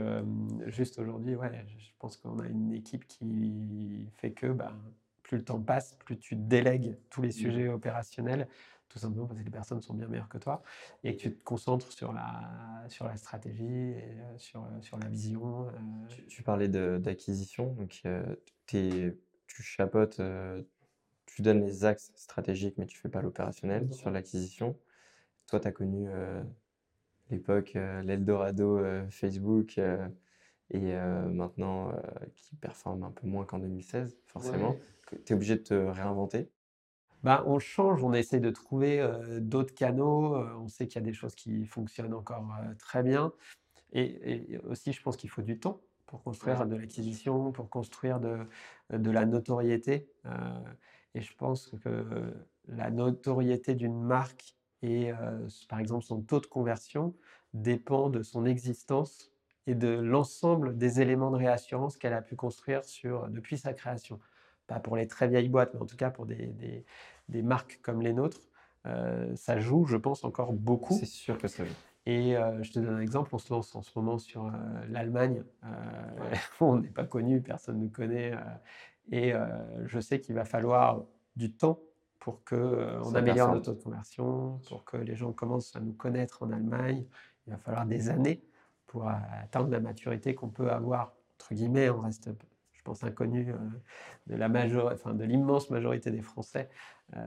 juste 0.68 0.99
aujourd'hui, 0.99 1.36
ouais, 1.36 1.51
je 1.78 1.89
pense 1.99 2.18
qu'on 2.18 2.39
a 2.39 2.47
une 2.47 2.74
équipe 2.74 3.07
qui 3.07 4.09
fait 4.18 4.32
que 4.32 4.47
bah, 4.47 4.74
plus 5.24 5.38
le 5.38 5.43
temps 5.45 5.62
passe, 5.62 5.97
plus 6.05 6.18
tu 6.18 6.36
délègues 6.36 6.97
tous 7.09 7.22
les 7.22 7.30
mmh. 7.30 7.32
sujets 7.32 7.68
opérationnels, 7.70 8.47
tout 8.91 8.99
simplement 8.99 9.26
parce 9.26 9.39
que 9.39 9.45
les 9.45 9.51
personnes 9.51 9.82
sont 9.82 9.93
bien 9.93 10.07
meilleures 10.07 10.28
que 10.28 10.38
toi, 10.38 10.62
et 11.03 11.16
que 11.16 11.22
tu 11.22 11.34
te 11.34 11.43
concentres 11.43 11.91
sur 11.91 12.12
la, 12.12 12.84
sur 12.89 13.05
la 13.05 13.16
stratégie, 13.16 13.64
et 13.64 14.20
euh, 14.20 14.38
sur, 14.38 14.64
euh, 14.64 14.82
sur 14.82 14.97
la 14.97 15.07
vision. 15.07 15.68
Euh. 15.68 15.72
Tu, 16.28 16.43
parlais 16.43 16.68
d'acquisition, 16.68 17.74
donc 17.74 18.03
tu 18.66 19.16
chapotes, 19.47 20.22
tu 21.36 21.42
donnes 21.42 21.66
les 21.66 21.86
axes 21.86 22.12
stratégiques, 22.16 22.78
mais 22.78 22.86
tu 22.86 22.98
fais 22.98 23.10
pas 23.10 23.22
l'opérationnel 23.22 23.94
sur 23.94 24.12
l'acquisition. 24.12 24.78
Toi, 25.48 25.60
tu 25.60 25.68
as 25.68 25.72
connu 25.72 26.10
l'époque, 27.30 27.74
l'Eldorado 27.74 28.80
Facebook 29.10 29.80
et 30.70 30.94
maintenant 31.30 31.92
qui 32.36 32.56
performe 32.56 33.04
un 33.04 33.12
peu 33.12 33.28
moins 33.28 33.46
qu'en 33.46 33.60
2016, 33.60 34.18
forcément 34.26 34.76
tu 35.26 35.34
es 35.34 35.36
obligé 35.36 35.56
de 35.56 35.62
te 35.62 35.74
réinventer 35.74 36.50
bah, 37.24 37.44
on 37.46 37.60
change, 37.60 38.04
on 38.04 38.14
essaie 38.14 38.40
de 38.40 38.50
trouver 38.50 39.08
d'autres 39.42 39.76
canaux. 39.76 40.36
on 40.58 40.68
sait 40.68 40.88
qu'il 40.88 41.00
y 41.00 41.04
a 41.04 41.06
des 41.06 41.14
choses 41.14 41.36
qui 41.36 41.66
fonctionnent 41.68 42.16
encore 42.16 42.48
très 42.80 43.04
bien. 43.04 43.32
Et, 43.94 44.60
aussi, 44.68 44.92
je 44.92 45.02
pense 45.04 45.18
qu'il 45.18 45.30
faut 45.30 45.44
du 45.44 45.60
temps 45.60 45.82
pour 46.08 46.24
construire 46.24 46.66
de 46.66 46.76
l'acquisition, 46.76 47.52
pour 47.52 47.70
construire 47.70 48.20
de, 48.20 48.40
de 48.90 49.12
la 49.12 49.28
notoriété. 49.28 50.10
Et 51.16 51.22
je 51.22 51.36
pense 51.36 51.72
que 51.84 52.34
la 52.68 52.89
notoriété 52.89 53.76
d'une 53.76 54.01
marque 54.01 54.55
et, 54.82 55.12
par 55.70 55.80
exemple, 55.80 56.03
son 56.03 56.22
taux 56.22 56.39
de 56.39 56.47
conversion 56.47 57.14
dépend 57.53 58.09
de 58.09 58.24
son 58.24 58.45
existence 58.45 59.32
et 59.68 59.76
de 59.76 59.89
l'ensemble 59.89 60.78
des 60.78 61.01
éléments 61.01 61.32
de 61.32 61.38
réassurance 61.38 61.97
qu'elle 61.97 62.14
a 62.14 62.22
pu 62.22 62.36
construire 62.36 62.84
sur, 62.84 63.28
depuis 63.28 63.57
sa 63.57 63.74
création 63.74 64.20
pas 64.68 64.80
pour 64.80 64.95
les 64.95 65.07
très 65.07 65.28
vieilles 65.28 65.49
boîtes, 65.49 65.74
mais 65.74 65.82
en 65.82 65.86
tout 65.86 65.97
cas 65.97 66.09
pour 66.09 66.26
des, 66.26 66.86
des, 67.28 67.41
marques 67.41 67.80
comme 67.82 68.01
les 68.01 68.14
nôtres, 68.14 68.41
euh, 68.86 69.36
ça 69.36 69.59
joue, 69.59 69.86
je 69.86 69.97
pense, 69.97 70.24
encore 70.24 70.53
beaucoup. 70.53 70.97
C'est 70.97 71.05
sûr 71.05 71.38
que 71.38 71.47
ça 71.47 71.66
joue. 71.66 71.74
Et 72.05 72.36
euh, 72.36 72.64
je 72.64 72.72
te 72.72 72.80
donne 72.80 72.95
un 72.95 72.99
exemple, 72.99 73.30
on 73.34 73.38
se 73.38 73.53
lance 73.53 73.76
en 73.76 73.84
ce 73.84 73.91
moment 73.95 74.18
sur 74.18 74.45
euh, 74.45 74.51
l'Allemagne. 74.89 75.43
on 76.59 76.78
n'est 76.78 76.89
pas 76.89 77.05
connu, 77.05 77.41
personne 77.41 77.80
ne 77.80 77.88
connaît. 77.88 78.34
Et 79.12 79.34
je 79.86 79.99
sais 79.99 80.20
qu'il 80.20 80.36
va 80.36 80.45
falloir 80.45 81.03
du 81.36 81.51
temps 81.51 81.80
pour 82.20 82.43
qu'on 82.43 83.14
améliore 83.14 83.53
notre 83.53 83.66
taux 83.66 83.78
de 83.78 83.84
conversion, 83.84 84.59
pour 84.68 84.86
que 84.86 84.97
les 84.97 85.16
gens 85.16 85.34
commencent 85.34 85.76
à 85.76 85.80
nous 85.80 85.93
connaître 85.93 86.43
en 86.43 86.51
Allemagne. 86.51 87.05
Il 87.45 87.51
va 87.51 87.57
falloir 87.57 87.86
des 87.86 88.09
années 88.09 88.43
pour 88.88 89.07
atteindre 89.07 89.70
la 89.70 89.80
maturité 89.80 90.34
qu'on 90.34 90.49
peut 90.49 90.72
avoir. 90.72 91.14
Entre 91.38 91.53
guillemets, 91.53 91.89
on 91.89 92.01
reste 92.01 92.30
je 92.82 92.86
pense, 92.86 93.03
inconnu 93.03 93.51
euh, 93.51 93.57
de 94.26 94.36
la 94.36 94.49
enfin, 94.91 95.14
de 95.14 95.24
l'immense 95.24 95.70
majorité 95.70 96.09
des 96.09 96.24
Français 96.24 96.68
euh, 97.16 97.20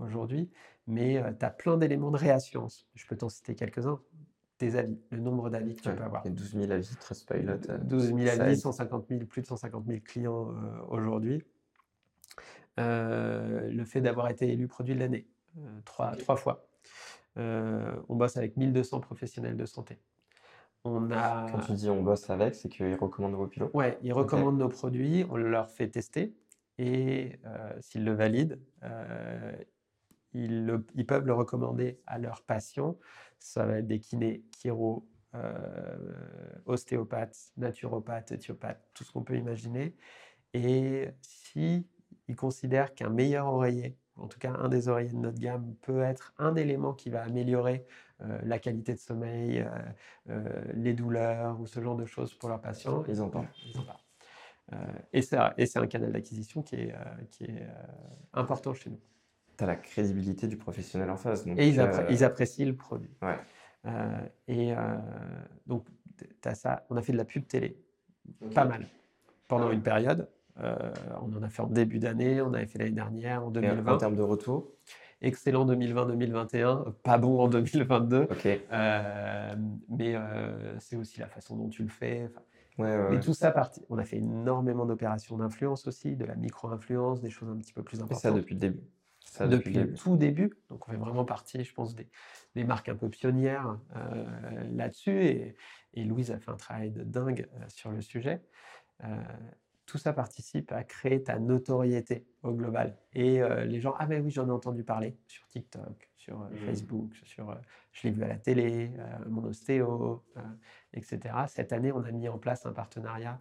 aujourd'hui. 0.00 0.50
Mais 0.86 1.18
euh, 1.18 1.32
tu 1.38 1.44
as 1.44 1.50
plein 1.50 1.76
d'éléments 1.76 2.10
de 2.10 2.16
réassurance. 2.16 2.88
Je 2.94 3.06
peux 3.06 3.14
t'en 3.14 3.28
citer 3.28 3.54
quelques-uns. 3.54 4.00
Tes 4.60 4.76
avis, 4.76 4.98
le 5.10 5.20
nombre 5.20 5.48
d'avis 5.48 5.74
que 5.74 5.80
tu 5.80 5.88
peux 5.88 6.02
avoir. 6.02 6.22
12 6.22 6.52
000 6.52 6.70
avis 6.70 6.94
Trustpilot. 6.96 7.56
12 7.82 8.14
000 8.14 8.40
avis, 8.42 8.58
150 8.58 9.06
000, 9.08 9.24
plus 9.24 9.40
de 9.40 9.46
150 9.46 9.86
000 9.86 10.00
clients 10.04 10.52
aujourd'hui. 10.88 11.42
le 12.76 13.84
fait 13.86 14.02
d'avoir 14.02 14.28
été 14.28 14.52
élu 14.52 14.68
produit 14.68 14.94
de 14.94 15.00
l'année, 15.00 15.26
trois, 15.86 16.14
trois 16.16 16.36
fois. 16.36 16.66
on 17.36 18.16
bosse 18.16 18.36
avec 18.36 18.58
1200 18.58 19.00
professionnels 19.00 19.56
de 19.56 19.64
santé. 19.64 19.98
On 20.84 21.10
a... 21.10 21.46
Quand 21.50 21.60
tu 21.60 21.72
dis 21.72 21.88
on 21.88 22.02
bosse 22.02 22.28
avec, 22.28 22.54
c'est 22.54 22.68
qu'ils 22.68 22.94
recommandent 22.96 23.36
vos 23.36 23.46
pilotes? 23.46 23.70
Oui, 23.72 23.86
ils 24.02 24.12
recommandent 24.12 24.58
nos 24.58 24.68
produits, 24.68 25.24
on 25.30 25.38
leur 25.38 25.70
fait 25.70 25.88
tester 25.88 26.34
et 26.76 27.38
euh, 27.46 27.72
s'ils 27.80 28.04
le 28.04 28.12
valident, 28.12 28.58
ils, 30.32 30.82
ils, 30.94 31.06
peuvent 31.06 31.26
le 31.26 31.34
recommander 31.34 32.00
à 32.06 32.18
leurs 32.18 32.42
patients. 32.42 32.98
Ça 33.38 33.66
va 33.66 33.78
être 33.78 33.86
des 33.86 34.00
kinés, 34.00 34.44
chiro, 34.56 35.06
euh, 35.34 36.14
ostéopathes, 36.66 37.52
naturopathes, 37.56 38.32
éthiopathes, 38.32 38.82
tout 38.94 39.04
ce 39.04 39.12
qu'on 39.12 39.22
peut 39.22 39.36
imaginer. 39.36 39.94
Et 40.54 41.08
si 41.22 41.86
ils 42.28 42.36
considèrent 42.36 42.94
qu'un 42.94 43.10
meilleur 43.10 43.46
oreiller, 43.46 43.96
en 44.16 44.28
tout 44.28 44.38
cas 44.38 44.52
un 44.52 44.68
des 44.68 44.88
oreillers 44.88 45.10
de 45.10 45.16
notre 45.16 45.38
gamme, 45.38 45.74
peut 45.82 46.02
être 46.02 46.34
un 46.38 46.54
élément 46.56 46.92
qui 46.92 47.10
va 47.10 47.22
améliorer 47.22 47.86
euh, 48.22 48.38
la 48.42 48.58
qualité 48.58 48.92
de 48.94 48.98
sommeil, 48.98 49.60
euh, 49.60 49.68
euh, 50.30 50.62
les 50.74 50.92
douleurs 50.92 51.58
ou 51.60 51.66
ce 51.66 51.80
genre 51.80 51.96
de 51.96 52.04
choses 52.04 52.34
pour 52.34 52.48
leurs 52.48 52.60
patients. 52.60 53.02
Ils 53.08 53.22
en 53.22 53.30
parlent. 53.30 53.48
Ils 53.66 53.78
en 53.78 53.84
parlent. 53.84 53.98
et 55.12 55.22
c'est 55.22 55.78
un 55.78 55.86
canal 55.86 56.12
d'acquisition 56.12 56.62
qui 56.62 56.76
est, 56.76 56.94
qui 57.30 57.44
est 57.44 57.66
important 58.32 58.72
chez 58.72 58.90
nous. 58.90 59.00
Tu 59.60 59.64
as 59.64 59.66
la 59.66 59.76
crédibilité 59.76 60.46
du 60.46 60.56
professionnel 60.56 61.10
en 61.10 61.16
face. 61.16 61.46
et 61.46 61.68
ils, 61.68 62.24
apprécient 62.24 62.66
le 62.66 62.74
produit. 62.74 63.10
Ouais. 63.20 63.36
et 64.48 64.72
donc, 65.66 65.86
as 66.44 66.54
ça. 66.54 66.86
On 66.88 66.96
a 66.96 67.02
fait 67.02 67.12
de 67.12 67.18
la 67.18 67.26
pub 67.26 67.46
télé, 67.46 67.78
pas 68.54 68.64
mal, 68.64 68.86
pendant 69.48 69.70
une 69.70 69.82
période. 69.82 70.28
on 70.56 71.36
en 71.36 71.42
a 71.42 71.48
fait 71.50 71.62
en 71.62 71.66
début 71.66 71.98
d'année, 71.98 72.40
on 72.40 72.54
avait 72.54 72.66
fait 72.66 72.78
l'année 72.78 72.90
dernière, 72.92 73.44
en 73.44 73.50
2020. 73.50 73.92
en 73.92 73.98
termes 73.98 74.16
de 74.16 74.22
retour? 74.22 74.72
Excellent 75.22 75.66
2020-2021, 75.66 76.94
pas 77.02 77.18
bon 77.18 77.40
en 77.40 77.48
2022. 77.48 78.26
Euh, 78.72 79.54
mais 79.90 80.14
euh, 80.14 80.78
c'est 80.78 80.96
aussi 80.96 81.20
la 81.20 81.26
façon 81.26 81.56
dont 81.56 81.68
tu 81.68 81.82
le 81.82 81.90
fais. 81.90 82.30
mais 82.78 83.20
tout 83.20 83.34
ça, 83.34 83.50
parti. 83.50 83.82
on 83.90 83.98
a 83.98 84.04
fait 84.04 84.16
énormément 84.16 84.86
d'opérations 84.86 85.36
d'influence 85.36 85.86
aussi, 85.86 86.16
de 86.16 86.24
la 86.24 86.36
micro-influence, 86.36 87.20
des 87.20 87.28
choses 87.28 87.50
un 87.50 87.58
petit 87.58 87.74
peu 87.74 87.82
plus 87.82 87.98
importantes. 88.00 88.18
Et 88.18 88.28
ça 88.28 88.30
depuis 88.30 88.54
le 88.54 88.60
début? 88.60 88.80
Ça, 89.30 89.46
depuis, 89.46 89.74
le, 89.74 89.94
tout 89.94 90.16
début. 90.16 90.52
Donc 90.68 90.88
on 90.88 90.90
fait 90.90 90.98
vraiment 90.98 91.24
partie, 91.24 91.62
je 91.62 91.72
pense, 91.72 91.94
des, 91.94 92.08
des 92.54 92.64
marques 92.64 92.88
un 92.88 92.96
peu 92.96 93.08
pionnières 93.08 93.78
euh, 93.96 94.64
là-dessus. 94.72 95.22
Et, 95.24 95.56
et, 95.94 96.04
Louise 96.04 96.30
a 96.32 96.38
fait 96.38 96.50
un 96.50 96.56
travail 96.56 96.90
de 96.90 97.04
dingue 97.04 97.48
sur 97.68 97.90
le 97.90 98.00
sujet 98.00 98.42
tout 99.90 99.98
ça 99.98 100.12
participe 100.12 100.70
à 100.70 100.84
créer 100.84 101.20
ta 101.24 101.40
notoriété 101.40 102.24
au 102.44 102.52
global. 102.52 102.96
Et 103.12 103.42
euh, 103.42 103.64
les 103.64 103.80
gens, 103.80 103.94
ah 103.98 104.06
ben 104.06 104.24
oui, 104.24 104.30
j'en 104.30 104.46
ai 104.46 104.52
entendu 104.52 104.84
parler 104.84 105.18
sur 105.26 105.44
TikTok, 105.48 106.08
sur 106.16 106.40
euh, 106.40 106.48
mmh. 106.48 106.56
Facebook, 106.58 107.14
sur, 107.24 107.50
euh, 107.50 107.56
je 107.90 108.06
l'ai 108.06 108.14
vu 108.14 108.22
à 108.22 108.28
la 108.28 108.36
télé, 108.36 108.92
mon 109.28 109.42
ostéo, 109.42 110.22
etc. 110.92 111.34
Cette 111.48 111.72
année, 111.72 111.90
on 111.90 112.04
a 112.04 112.12
mis 112.12 112.28
en 112.28 112.38
place 112.38 112.66
un 112.66 112.72
partenariat 112.72 113.40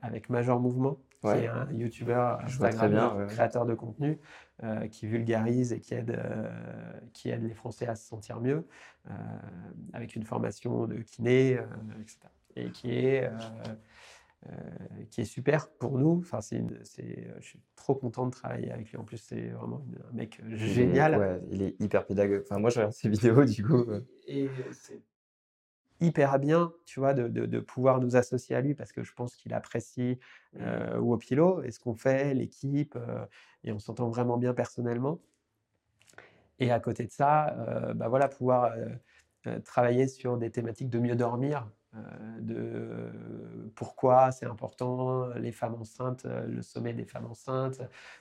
avec 0.00 0.30
Major 0.30 0.58
Mouvement, 0.58 0.98
qui 1.20 1.28
est 1.28 1.48
un 1.48 1.68
YouTuber, 1.72 2.36
Instagram, 2.44 3.26
créateur 3.28 3.66
de 3.66 3.74
contenu, 3.74 4.18
qui 4.90 5.06
vulgarise 5.06 5.72
et 5.72 5.80
qui 5.80 5.94
aide, 5.94 6.20
qui 7.12 7.30
aide 7.30 7.42
les 7.42 7.54
Français 7.54 7.86
à 7.86 7.94
se 7.94 8.06
sentir 8.06 8.40
mieux, 8.40 8.66
avec 9.92 10.16
une 10.16 10.24
formation 10.24 10.86
de 10.86 10.96
kiné, 10.96 11.58
etc. 12.00 12.18
Et 12.56 12.70
qui 12.70 12.90
est 12.90 13.30
euh, 14.46 14.52
qui 15.10 15.22
est 15.22 15.24
super 15.24 15.68
pour 15.68 15.98
nous. 15.98 16.18
Enfin, 16.20 16.40
c'est, 16.40 16.62
je 17.40 17.44
suis 17.44 17.60
trop 17.74 17.96
content 17.96 18.24
de 18.24 18.30
travailler 18.30 18.70
avec 18.70 18.88
lui. 18.90 18.96
En 18.96 19.02
plus, 19.02 19.16
c'est 19.16 19.48
vraiment 19.48 19.84
un 20.08 20.14
mec 20.14 20.40
génial. 20.50 21.18
Ouais, 21.18 21.40
il 21.50 21.62
est 21.62 21.80
hyper 21.80 22.06
pédagogue. 22.06 22.42
Enfin, 22.44 22.60
moi, 22.60 22.70
je 22.70 22.76
regarde 22.76 22.92
ses 22.92 23.08
vidéos, 23.08 23.44
du 23.44 23.64
coup. 23.64 23.84
Et 24.28 24.48
c'est 24.70 25.02
hyper 26.00 26.38
bien, 26.38 26.72
tu 26.84 27.00
vois, 27.00 27.14
de, 27.14 27.28
de, 27.28 27.60
pouvoir 27.60 28.00
nous 28.00 28.16
associer 28.16 28.54
à 28.54 28.60
lui 28.60 28.74
parce 28.74 28.92
que 28.92 29.02
je 29.02 29.12
pense 29.12 29.36
qu'il 29.36 29.54
apprécie 29.54 30.18
mmh. 30.52 30.58
euh, 30.60 30.98
Wopilo 30.98 31.62
et 31.62 31.70
ce 31.70 31.80
qu'on 31.80 31.94
fait, 31.94 32.34
l'équipe, 32.34 32.96
euh, 32.96 33.24
et 33.64 33.72
on 33.72 33.78
s'entend 33.78 34.08
vraiment 34.08 34.36
bien 34.36 34.54
personnellement. 34.54 35.20
Et 36.60 36.70
à 36.70 36.80
côté 36.80 37.06
de 37.06 37.12
ça, 37.12 37.54
euh, 37.58 37.94
bah 37.94 38.08
voilà, 38.08 38.28
pouvoir 38.28 38.74
travailler 39.64 40.08
sur 40.08 40.36
des 40.36 40.50
thématiques 40.50 40.90
de 40.90 40.98
mieux 40.98 41.16
dormir, 41.16 41.68
euh, 41.94 42.40
de 42.40 43.70
pourquoi 43.74 44.30
c'est 44.30 44.44
important, 44.46 45.28
les 45.36 45.52
femmes 45.52 45.74
enceintes, 45.74 46.26
euh, 46.26 46.46
le 46.46 46.62
sommet 46.62 46.92
des 46.92 47.04
femmes 47.04 47.26
enceintes. 47.26 47.80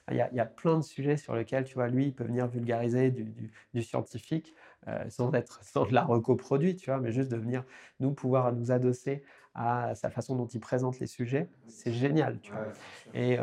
Il 0.09 0.15
y, 0.15 0.39
a, 0.39 0.45
plein 0.45 0.77
de 0.77 0.83
sujets 0.83 1.17
sur 1.17 1.35
lesquels, 1.35 1.65
tu 1.65 1.73
vois, 1.75 1.87
lui, 1.87 2.07
il 2.07 2.13
peut 2.15 2.23
venir 2.23 2.47
vulgariser 2.47 3.11
du, 3.11 3.83
scientifique 3.83 4.53
euh, 4.87 5.09
sans 5.09 5.33
être 5.33 5.59
sans 5.63 5.85
de 5.85 5.93
la 5.93 6.03
recoproduit, 6.03 6.75
tu 6.75 6.89
vois, 6.89 6.99
mais 6.99 7.11
juste 7.11 7.31
de 7.31 7.37
venir 7.37 7.63
nous 7.99 8.11
pouvoir 8.13 8.53
nous 8.53 8.71
adosser 8.71 9.23
à 9.53 9.95
sa 9.95 10.11
façon 10.11 10.35
dont 10.35 10.45
il 10.45 10.59
présente 10.59 10.99
les 10.99 11.07
sujets, 11.07 11.49
c'est 11.67 11.91
génial, 11.91 12.39
tu 12.41 12.51
vois. 12.51 12.67
et, 13.15 13.39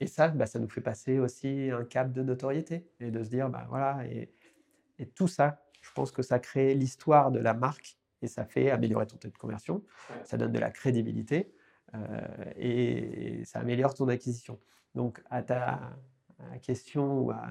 et, 0.00 0.06
ça, 0.08 0.26
bah, 0.26 0.46
ça 0.46 0.58
nous 0.58 0.68
fait 0.68 0.80
passer 0.80 1.20
aussi 1.20 1.70
un 1.70 1.84
cap 1.84 2.12
de 2.12 2.20
notoriété 2.20 2.84
et 2.98 3.12
de 3.12 3.22
se 3.22 3.28
dire, 3.28 3.48
bah 3.48 3.64
voilà, 3.68 4.04
et, 4.06 4.28
et 4.98 5.06
tout 5.06 5.28
ça, 5.28 5.62
je 5.80 5.90
pense 5.92 6.10
que 6.10 6.22
ça 6.22 6.38
crée 6.38 6.74
l'histoire 6.74 7.30
de 7.30 7.38
la 7.38 7.54
marque 7.54 7.96
et 8.22 8.28
ça 8.28 8.44
fait 8.44 8.70
améliorer 8.70 9.06
ton 9.06 9.16
taux 9.16 9.28
de 9.28 9.36
conversion, 9.36 9.82
ça 10.24 10.36
donne 10.36 10.52
de 10.52 10.58
la 10.58 10.70
crédibilité 10.70 11.52
euh, 11.94 11.98
et, 12.56 13.44
ça 13.44 13.58
améliore 13.58 13.94
ton 13.94 14.08
acquisition. 14.08 14.58
Donc, 14.94 15.22
à 15.30 15.42
ta 15.42 15.96
question 16.62 17.20
ou 17.20 17.30
à 17.30 17.48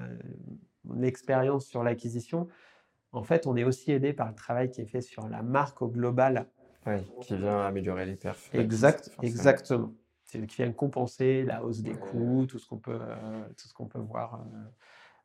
mon 0.84 1.02
expérience 1.02 1.66
sur 1.66 1.82
l'acquisition, 1.82 2.48
en 3.12 3.22
fait, 3.22 3.46
on 3.46 3.56
est 3.56 3.64
aussi 3.64 3.92
aidé 3.92 4.12
par 4.12 4.28
le 4.28 4.34
travail 4.34 4.70
qui 4.70 4.80
est 4.80 4.86
fait 4.86 5.02
sur 5.02 5.28
la 5.28 5.42
marque 5.42 5.82
au 5.82 5.88
global. 5.88 6.48
Oui, 6.86 6.96
qui 7.20 7.36
vient 7.36 7.60
améliorer 7.60 8.06
les 8.06 8.16
perfs. 8.16 8.52
Exact, 8.54 9.10
exactement. 9.22 9.92
C'est 10.24 10.44
qui 10.46 10.62
vient 10.62 10.72
compenser 10.72 11.44
la 11.44 11.62
hausse 11.62 11.82
des 11.82 11.94
coûts, 11.94 12.46
tout 12.48 12.58
ce 12.58 12.66
qu'on 12.66 12.78
peut, 12.78 12.98
euh, 13.00 13.44
tout 13.56 13.68
ce 13.68 13.74
qu'on 13.74 13.86
peut 13.86 14.00
voir, 14.00 14.42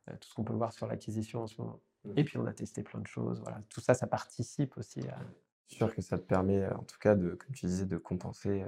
euh, 0.08 0.12
tout 0.20 0.28
ce 0.28 0.34
qu'on 0.34 0.44
peut 0.44 0.52
voir 0.52 0.72
sur 0.72 0.86
l'acquisition 0.86 1.42
en 1.42 1.46
ce 1.46 1.60
moment. 1.60 1.80
Et 2.14 2.24
puis 2.24 2.36
on 2.38 2.46
a 2.46 2.52
testé 2.52 2.82
plein 2.82 3.00
de 3.00 3.06
choses. 3.06 3.40
Voilà. 3.40 3.60
Tout 3.70 3.80
ça, 3.80 3.94
ça 3.94 4.06
participe 4.06 4.76
aussi 4.76 5.00
à. 5.08 5.18
Sûr 5.66 5.94
que 5.94 6.00
ça 6.00 6.16
te 6.16 6.22
permet, 6.22 6.66
en 6.66 6.82
tout 6.82 6.96
cas, 6.98 7.14
de, 7.14 7.34
comme 7.34 7.54
tu 7.54 7.66
disais, 7.66 7.84
de 7.84 7.98
compenser 7.98 8.64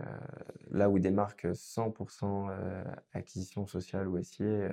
là 0.71 0.91
où 0.91 0.99
des 0.99 1.11
marques 1.11 1.47
100% 1.47 2.51
acquisition 3.15 3.67
sociale 3.67 4.07
ou 4.07 4.23
SIA 4.23 4.71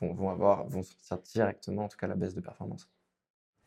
vont, 0.00 0.14
vont, 0.14 0.30
avoir, 0.30 0.68
vont 0.68 0.84
sortir 0.84 1.18
directement, 1.42 1.86
en 1.86 1.88
tout 1.88 1.96
cas, 1.96 2.06
la 2.06 2.14
baisse 2.14 2.34
de 2.34 2.40
performance. 2.40 2.88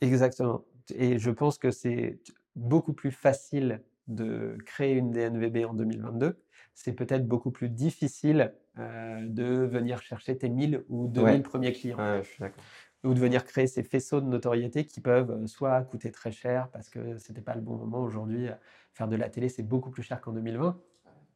Exactement. 0.01 0.63
Et 0.95 1.19
je 1.19 1.29
pense 1.29 1.57
que 1.57 1.71
c'est 1.71 2.19
beaucoup 2.55 2.93
plus 2.93 3.11
facile 3.11 3.81
de 4.07 4.57
créer 4.65 4.95
une 4.95 5.11
DNVB 5.11 5.65
en 5.65 5.73
2022. 5.73 6.39
C'est 6.73 6.93
peut-être 6.93 7.27
beaucoup 7.27 7.51
plus 7.51 7.69
difficile 7.69 8.53
de 8.77 9.65
venir 9.65 10.01
chercher 10.01 10.37
tes 10.37 10.47
1000 10.47 10.85
ou 10.87 11.07
2000 11.07 11.43
premiers 11.43 11.73
clients. 11.73 11.97
Ouais, 11.97 12.23
je 12.23 12.29
suis 12.29 12.39
d'accord 12.39 12.63
ou 13.03 13.13
de 13.13 13.19
venir 13.19 13.45
créer 13.45 13.67
ces 13.67 13.83
faisceaux 13.83 14.21
de 14.21 14.27
notoriété 14.27 14.85
qui 14.85 14.99
peuvent 14.99 15.31
euh, 15.31 15.47
soit 15.47 15.81
coûter 15.83 16.11
très 16.11 16.31
cher 16.31 16.69
parce 16.69 16.89
que 16.89 17.17
c'était 17.17 17.41
pas 17.41 17.55
le 17.55 17.61
bon 17.61 17.77
moment 17.77 18.01
aujourd'hui. 18.01 18.49
Euh, 18.49 18.53
faire 18.93 19.07
de 19.07 19.15
la 19.15 19.29
télé, 19.29 19.49
c'est 19.49 19.63
beaucoup 19.63 19.89
plus 19.89 20.03
cher 20.03 20.19
qu'en 20.21 20.33
2020 20.33 20.79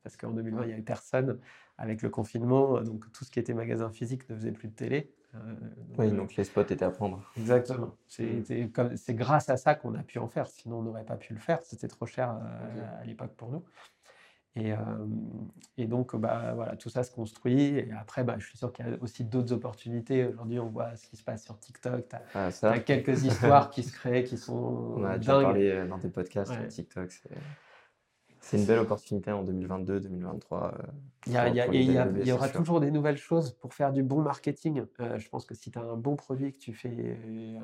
parce 0.03 0.17
qu'en 0.17 0.31
2020, 0.31 0.63
il 0.63 0.67
n'y 0.67 0.73
avait 0.73 0.81
personne 0.81 1.39
avec 1.77 2.01
le 2.01 2.09
confinement, 2.09 2.81
donc 2.81 3.09
tout 3.13 3.23
ce 3.23 3.31
qui 3.31 3.39
était 3.39 3.53
magasin 3.53 3.89
physique 3.89 4.29
ne 4.29 4.35
faisait 4.35 4.51
plus 4.51 4.67
de 4.67 4.73
télé. 4.73 5.13
Euh, 5.35 5.55
oui, 5.97 6.11
donc 6.11 6.35
les 6.35 6.43
spots 6.43 6.61
étaient 6.61 6.83
à 6.83 6.91
prendre. 6.91 7.21
Exactement. 7.37 7.95
C'est 8.07 9.15
grâce 9.15 9.49
à 9.49 9.57
ça 9.57 9.75
qu'on 9.75 9.95
a 9.95 10.03
pu 10.03 10.19
en 10.19 10.27
faire, 10.27 10.47
sinon 10.47 10.79
on 10.79 10.81
n'aurait 10.83 11.05
pas 11.05 11.17
pu 11.17 11.33
le 11.33 11.39
faire, 11.39 11.61
c'était 11.63 11.87
trop 11.87 12.05
cher 12.05 12.29
à 12.99 13.05
l'époque 13.05 13.33
pour 13.35 13.49
nous. 13.49 13.63
Et, 14.55 14.71
et, 15.79 15.87
donc, 15.87 16.15
bah, 16.15 16.51
voilà, 16.53 16.75
tout 16.75 16.89
ça 16.89 17.01
se 17.01 17.11
construit. 17.11 17.75
Et 17.75 17.91
après, 17.99 18.23
bah, 18.23 18.35
je 18.37 18.45
suis 18.45 18.57
sûr 18.57 18.71
qu'il 18.71 18.85
y 18.85 18.89
a 18.89 18.91
aussi 19.01 19.23
d'autres 19.23 19.51
opportunités. 19.51 20.25
Aujourd'hui, 20.25 20.59
on 20.59 20.69
voit 20.69 20.95
ce 20.95 21.07
qui 21.07 21.17
se 21.17 21.23
passe 21.23 21.43
sur 21.43 21.57
TikTok. 21.57 22.07
Tu 22.07 22.15
as, 22.37 22.59
ah, 22.61 22.79
quelques 22.79 23.23
histoires 23.23 23.71
qui 23.71 23.81
se 23.81 23.91
créent, 23.91 24.23
qui 24.23 24.37
sont. 24.37 24.53
On 24.97 25.03
a 25.05 25.17
déjà 25.17 25.41
parlé 25.41 25.87
dans 25.87 25.97
des 25.97 26.09
podcasts 26.09 26.53
sur 26.53 26.67
TikTok. 26.67 27.09
C'est 28.43 28.57
une 28.57 28.65
belle 28.65 28.79
opportunité 28.79 29.31
en 29.31 29.41
2022, 29.41 30.01
2023. 30.01 30.73
il 31.27 31.33
y, 31.33 31.37
il 31.71 32.27
y, 32.27 32.31
aura 32.33 32.49
toujours 32.49 32.81
des 32.81 32.91
nouvelles 32.91 33.17
choses 33.17 33.53
pour 33.53 33.73
faire 33.73 33.93
du 33.93 34.03
bon 34.03 34.21
marketing. 34.21 34.83
je 34.99 35.29
pense 35.29 35.45
que 35.45 35.55
si 35.55 35.71
tu 35.71 35.79
as 35.79 35.81
un 35.81 35.95
bon 35.95 36.17
produit, 36.17 36.51
que 36.51 36.57
tu 36.57 36.73
fais 36.73 37.17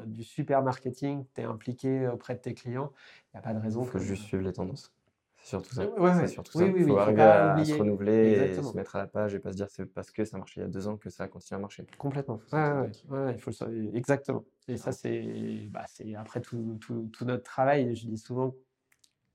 du 0.05 0.23
super 0.23 0.63
marketing, 0.63 1.25
tu 1.35 1.41
es 1.41 1.43
impliqué 1.43 2.07
auprès 2.07 2.35
de 2.35 2.39
tes 2.39 2.53
clients, 2.53 2.93
il 3.25 3.35
n'y 3.35 3.39
a 3.39 3.41
pas 3.41 3.53
de 3.53 3.59
raison. 3.59 3.83
Il 3.83 3.89
faut 3.89 3.99
juste 3.99 4.23
suivre 4.23 4.43
les 4.43 4.53
tendances. 4.53 4.93
C'est 5.35 5.49
surtout 5.49 5.75
ça. 5.75 5.85
Ouais, 5.99 6.27
surtout 6.27 6.57
ça. 6.57 6.65
il 6.65 6.85
faut 6.85 6.97
arriver 6.97 7.21
à, 7.23 7.65
se 7.65 7.73
renouveler 7.73 8.51
et 8.51 8.61
se 8.61 8.75
mettre 8.75 8.95
à 8.95 8.99
la 8.99 9.07
page 9.07 9.35
et 9.35 9.39
pas 9.39 9.51
se 9.51 9.57
dire 9.57 9.67
c'est 9.69 9.85
parce 9.85 10.11
que 10.11 10.23
ça 10.23 10.37
marchait 10.37 10.61
il 10.61 10.63
y 10.63 10.65
a 10.65 10.69
deux 10.69 10.87
ans 10.87 10.95
que 10.95 11.09
ça 11.09 11.27
continue 11.27 11.57
à 11.57 11.59
marcher. 11.59 11.85
Complètement. 11.97 12.39
Ouais, 12.53 12.91
il 13.35 13.39
faut 13.39 13.51
le 13.51 13.95
Exactement. 13.97 14.45
Et 14.69 14.77
ça, 14.77 14.93
c'est 14.93 15.67
bah, 15.71 15.85
après 16.17 16.39
tout, 16.39 16.77
tout, 16.79 17.09
tout, 17.11 17.25
notre 17.25 17.43
travail. 17.43 17.95
Je 17.95 18.07
dis 18.07 18.17
souvent 18.17 18.55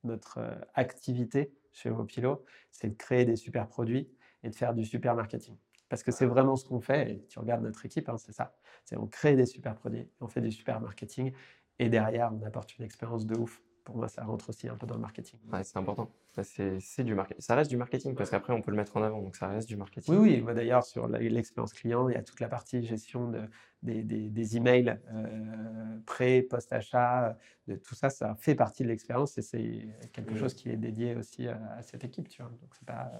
notre 0.04 0.38
euh, 0.38 0.54
activité 0.74 1.52
chez 1.72 1.90
Opilo, 1.90 2.44
c'est 2.70 2.88
de 2.88 2.94
créer 2.94 3.24
des 3.24 3.36
super 3.36 3.66
produits 3.66 4.08
et 4.42 4.50
de 4.50 4.54
faire 4.54 4.74
du 4.74 4.84
super 4.84 5.14
marketing. 5.14 5.56
Parce 5.88 6.02
que 6.02 6.12
c'est 6.12 6.26
vraiment 6.26 6.56
ce 6.56 6.64
qu'on 6.64 6.80
fait. 6.80 7.12
Et 7.12 7.26
tu 7.26 7.38
regardes 7.38 7.62
notre 7.62 7.84
équipe, 7.84 8.08
hein, 8.08 8.16
c'est 8.16 8.32
ça. 8.32 8.56
C'est 8.84 8.96
on 8.96 9.06
crée 9.06 9.36
des 9.36 9.46
super 9.46 9.74
produits, 9.74 10.08
on 10.20 10.28
fait 10.28 10.40
du 10.40 10.50
super 10.50 10.80
marketing 10.80 11.32
et 11.78 11.88
derrière, 11.88 12.32
on 12.32 12.42
apporte 12.44 12.78
une 12.78 12.84
expérience 12.84 13.26
de 13.26 13.36
ouf 13.36 13.60
pour 13.84 13.96
moi, 13.96 14.08
ça 14.08 14.24
rentre 14.24 14.48
aussi 14.48 14.68
un 14.68 14.76
peu 14.76 14.86
dans 14.86 14.94
le 14.94 15.00
marketing. 15.00 15.38
Ouais, 15.52 15.62
c'est 15.62 15.76
important. 15.76 16.10
C'est 16.42 17.04
du 17.04 17.14
marketing. 17.14 17.42
Ça 17.42 17.54
reste 17.54 17.70
du 17.70 17.76
marketing 17.76 18.14
parce 18.14 18.30
qu'après, 18.30 18.52
on 18.52 18.62
peut 18.62 18.70
le 18.70 18.76
mettre 18.76 18.96
en 18.96 19.02
avant. 19.02 19.20
Donc, 19.20 19.36
ça 19.36 19.48
reste 19.48 19.68
du 19.68 19.76
marketing. 19.76 20.14
Oui, 20.16 20.42
oui. 20.42 20.54
D'ailleurs, 20.54 20.84
sur 20.84 21.06
l'expérience 21.06 21.74
client, 21.74 22.08
il 22.08 22.14
y 22.14 22.18
a 22.18 22.22
toute 22.22 22.40
la 22.40 22.48
partie 22.48 22.82
gestion 22.82 23.28
de, 23.28 23.42
des, 23.82 24.02
des, 24.02 24.30
des, 24.30 24.56
emails 24.56 24.98
euh, 25.12 25.98
pré, 26.06 26.42
post-achat. 26.42 27.36
De, 27.68 27.76
tout 27.76 27.94
ça, 27.94 28.08
ça 28.08 28.34
fait 28.36 28.54
partie 28.54 28.82
de 28.82 28.88
l'expérience 28.88 29.36
et 29.36 29.42
c'est 29.42 29.88
quelque 30.12 30.34
chose 30.34 30.54
qui 30.54 30.70
est 30.70 30.76
dédié 30.76 31.14
aussi 31.14 31.46
à, 31.46 31.82
cette 31.82 32.04
équipe. 32.04 32.28
Tu 32.28 32.42
vois. 32.42 32.50
Donc, 32.50 32.74
c'est 32.74 32.86
pas, 32.86 33.12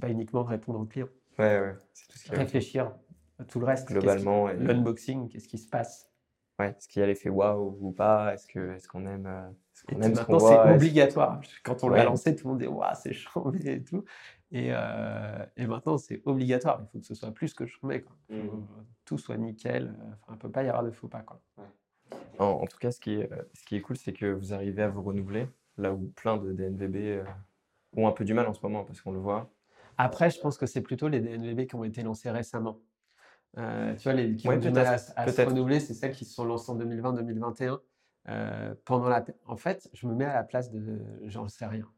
pas 0.00 0.08
uniquement 0.08 0.42
répondre 0.42 0.80
aux 0.80 0.86
clients. 0.86 1.08
Ouais, 1.38 1.60
ouais. 1.60 1.74
Tout 2.08 2.18
ce 2.18 2.24
qui 2.24 2.30
Réfléchir. 2.34 2.92
Tout 3.48 3.60
le 3.60 3.66
reste. 3.66 3.88
Globalement. 3.88 4.48
L'unboxing, 4.48 5.28
qu'est-ce 5.28 5.48
qui 5.48 5.58
se 5.58 5.68
passe? 5.68 6.11
Ouais, 6.62 6.70
est-ce 6.70 6.88
qu'il 6.88 7.00
y 7.00 7.02
a 7.02 7.06
l'effet 7.06 7.28
waouh 7.28 7.76
ou 7.80 7.92
pas? 7.92 8.34
Est-ce 8.34 8.46
qu'on 8.46 8.74
est 8.74 8.86
qu'on 8.86 9.06
aime 9.06 9.26
euh, 9.26 9.50
et 9.90 9.94
maintenant, 9.96 10.38
c'est 10.38 10.74
obligatoire. 10.74 11.40
Quand 11.64 11.82
on 11.82 11.88
l'a 11.88 12.04
lancé, 12.04 12.36
tout 12.36 12.46
le 12.46 12.52
monde 12.52 12.60
dit 12.60 12.66
Waouh, 12.66 12.94
c'est 12.94 13.12
chambé 13.12 13.58
et 13.64 13.82
tout. 13.82 14.04
Et, 14.50 14.68
euh, 14.70 15.44
et 15.56 15.66
maintenant, 15.66 15.98
c'est 15.98 16.22
obligatoire. 16.24 16.80
Il 16.82 16.86
faut 16.92 16.98
que 17.00 17.06
ce 17.06 17.14
soit 17.14 17.32
plus 17.32 17.54
que 17.54 17.66
chambé. 17.66 18.02
Quoi. 18.02 18.14
Mmh. 18.28 18.48
Tout 19.04 19.18
soit 19.18 19.36
nickel. 19.36 19.94
Enfin, 19.98 20.26
il 20.28 20.32
ne 20.34 20.38
peut 20.38 20.50
pas 20.50 20.62
y 20.62 20.68
avoir 20.68 20.84
de 20.84 20.90
faux 20.90 21.08
pas. 21.08 21.22
Quoi. 21.22 21.40
En, 22.38 22.66
tout 22.66 22.78
cas, 22.78 22.90
ce 22.90 23.00
qui 23.00 23.14
est, 23.14 23.32
euh, 23.32 23.42
ce 23.54 23.64
qui 23.64 23.76
est 23.76 23.80
cool, 23.80 23.96
c'est 23.96 24.12
que 24.12 24.26
vous 24.26 24.52
arrivez 24.52 24.82
à 24.82 24.88
vous 24.88 25.02
renouveler 25.02 25.48
là 25.78 25.92
où 25.92 26.12
plein 26.16 26.36
de 26.36 26.52
DNVB 26.52 26.96
euh, 26.96 27.24
ont 27.96 28.06
un 28.06 28.12
peu 28.12 28.24
du 28.24 28.34
mal 28.34 28.46
en 28.46 28.54
ce 28.54 28.60
moment 28.62 28.84
parce 28.84 29.00
qu'on 29.00 29.12
le 29.12 29.18
voit. 29.18 29.50
Après, 29.98 30.30
je 30.30 30.40
pense 30.40 30.58
que 30.58 30.66
c'est 30.66 30.80
plutôt 30.80 31.08
les 31.08 31.20
DNVB 31.20 31.66
qui 31.66 31.74
ont 31.74 31.84
été 31.84 32.02
lancés 32.02 32.30
récemment. 32.30 32.78
Tu 33.56 34.02
vois, 34.04 34.12
les 34.12 34.36
qui 34.36 34.48
ont 34.48 34.56
du 34.56 34.70
mal 34.70 34.86
à, 34.86 34.92
à 35.16 35.28
se 35.28 35.42
renouveler, 35.42 35.80
c'est 35.80 35.94
celles 35.94 36.12
qui 36.12 36.24
se 36.24 36.34
sont 36.34 36.44
lancées 36.44 36.70
en 36.70 36.78
2020-2021. 36.78 37.78
Euh, 38.28 38.74
pendant 38.84 39.08
la... 39.08 39.24
En 39.46 39.56
fait, 39.56 39.88
je 39.92 40.06
me 40.06 40.14
mets 40.14 40.24
à 40.24 40.34
la 40.34 40.44
place 40.44 40.70
de... 40.70 41.00
J'en 41.24 41.48
sais 41.48 41.66
rien. 41.66 41.88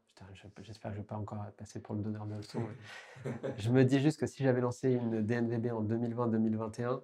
J'espère 0.61 0.91
que 0.91 0.95
je 0.95 1.01
ne 1.01 1.03
vais 1.03 1.07
pas 1.07 1.17
encore 1.17 1.45
passer 1.57 1.79
pour 1.79 1.93
le 1.93 2.01
donneur 2.01 2.25
de 2.25 2.35
leçons. 2.35 2.63
je 3.57 3.69
me 3.69 3.83
dis 3.83 3.99
juste 3.99 4.19
que 4.19 4.25
si 4.25 4.43
j'avais 4.43 4.61
lancé 4.61 4.91
une 4.91 5.21
DNVB 5.21 5.71
en 5.71 5.83
2020-2021, 5.83 7.01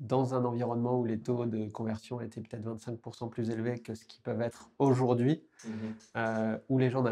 dans 0.00 0.34
un 0.34 0.44
environnement 0.44 0.98
où 0.98 1.04
les 1.04 1.20
taux 1.20 1.46
de 1.46 1.68
conversion 1.70 2.20
étaient 2.20 2.40
peut-être 2.40 2.64
25% 2.64 3.28
plus 3.28 3.50
élevés 3.50 3.78
que 3.78 3.94
ce 3.94 4.04
qu'ils 4.06 4.22
peuvent 4.22 4.40
être 4.40 4.70
aujourd'hui, 4.78 5.44
mmh 5.64 5.70
euh, 6.16 6.58
où 6.68 6.78
les 6.78 6.90
gens, 6.90 7.04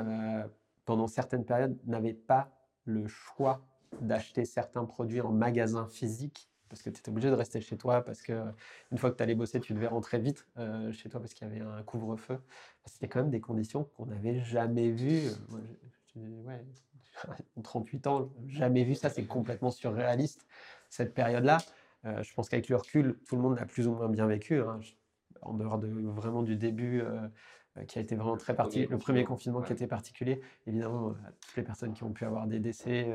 pendant 0.87 1.07
certaines 1.07 1.45
périodes, 1.45 1.79
n'avaient 1.87 2.15
pas 2.15 2.51
le 2.85 3.07
choix 3.07 3.63
d'acheter 4.01 4.45
certains 4.45 4.85
produits 4.85 5.21
en 5.21 5.33
magasin 5.33 5.87
physique 5.87 6.51
parce 6.71 6.83
que 6.83 6.89
tu 6.89 7.01
étais 7.01 7.11
obligé 7.11 7.29
de 7.29 7.35
rester 7.35 7.61
chez 7.61 7.77
toi, 7.77 8.03
parce 8.03 8.23
que 8.23 8.45
une 8.93 8.97
fois 8.97 9.11
que 9.11 9.17
tu 9.17 9.23
allais 9.23 9.35
bosser, 9.35 9.61
tu 9.61 9.75
devais 9.75 9.89
rentrer 9.89 10.19
vite 10.19 10.47
euh, 10.57 10.93
chez 10.93 11.09
toi 11.11 11.21
parce 11.21 11.35
qu'il 11.35 11.47
y 11.49 11.51
avait 11.51 11.61
un 11.61 11.83
couvre-feu. 11.83 12.39
C'était 12.87 13.09
quand 13.09 13.21
même 13.21 13.31
des 13.31 13.41
conditions 13.41 13.85
qu'on 13.97 14.07
n'avait 14.07 14.41
jamais 14.41 14.91
vues. 14.91 15.31
38 17.63 18.07
ans, 18.07 18.31
jamais 18.47 18.85
vu 18.85 18.95
ça, 18.95 19.11
c'est 19.11 19.27
complètement 19.27 19.71
surréaliste, 19.71 20.47
cette 20.89 21.13
période-là. 21.13 21.59
Euh, 22.07 22.23
je 22.23 22.33
pense 22.33 22.49
qu'avec 22.49 22.69
le 22.69 22.77
recul, 22.77 23.19
tout 23.29 23.37
le 23.37 23.43
monde 23.43 23.59
l'a 23.59 23.67
plus 23.67 23.87
ou 23.89 23.93
moins 23.93 24.09
bien 24.09 24.27
vécu, 24.27 24.61
hein. 24.61 24.81
en 25.43 25.55
dehors 25.55 25.79
de 25.79 25.89
vraiment 25.89 26.43
du 26.43 26.57
début 26.57 27.03
euh, 27.03 27.29
qui 27.87 27.99
a 27.99 28.03
été 28.03 28.17
vraiment 28.17 28.37
très 28.37 28.55
particulier, 28.55 28.89
le 28.91 28.99
premier 28.99 29.25
confinement 29.25 29.61
qui 29.63 29.73
était 29.73 29.87
particulier. 29.87 30.41
Évidemment, 30.67 31.15
toutes 31.41 31.57
les 31.57 31.63
personnes 31.63 31.93
qui 31.93 32.03
ont 32.05 32.13
pu 32.13 32.25
avoir 32.25 32.47
des 32.47 32.61
décès, 32.61 33.09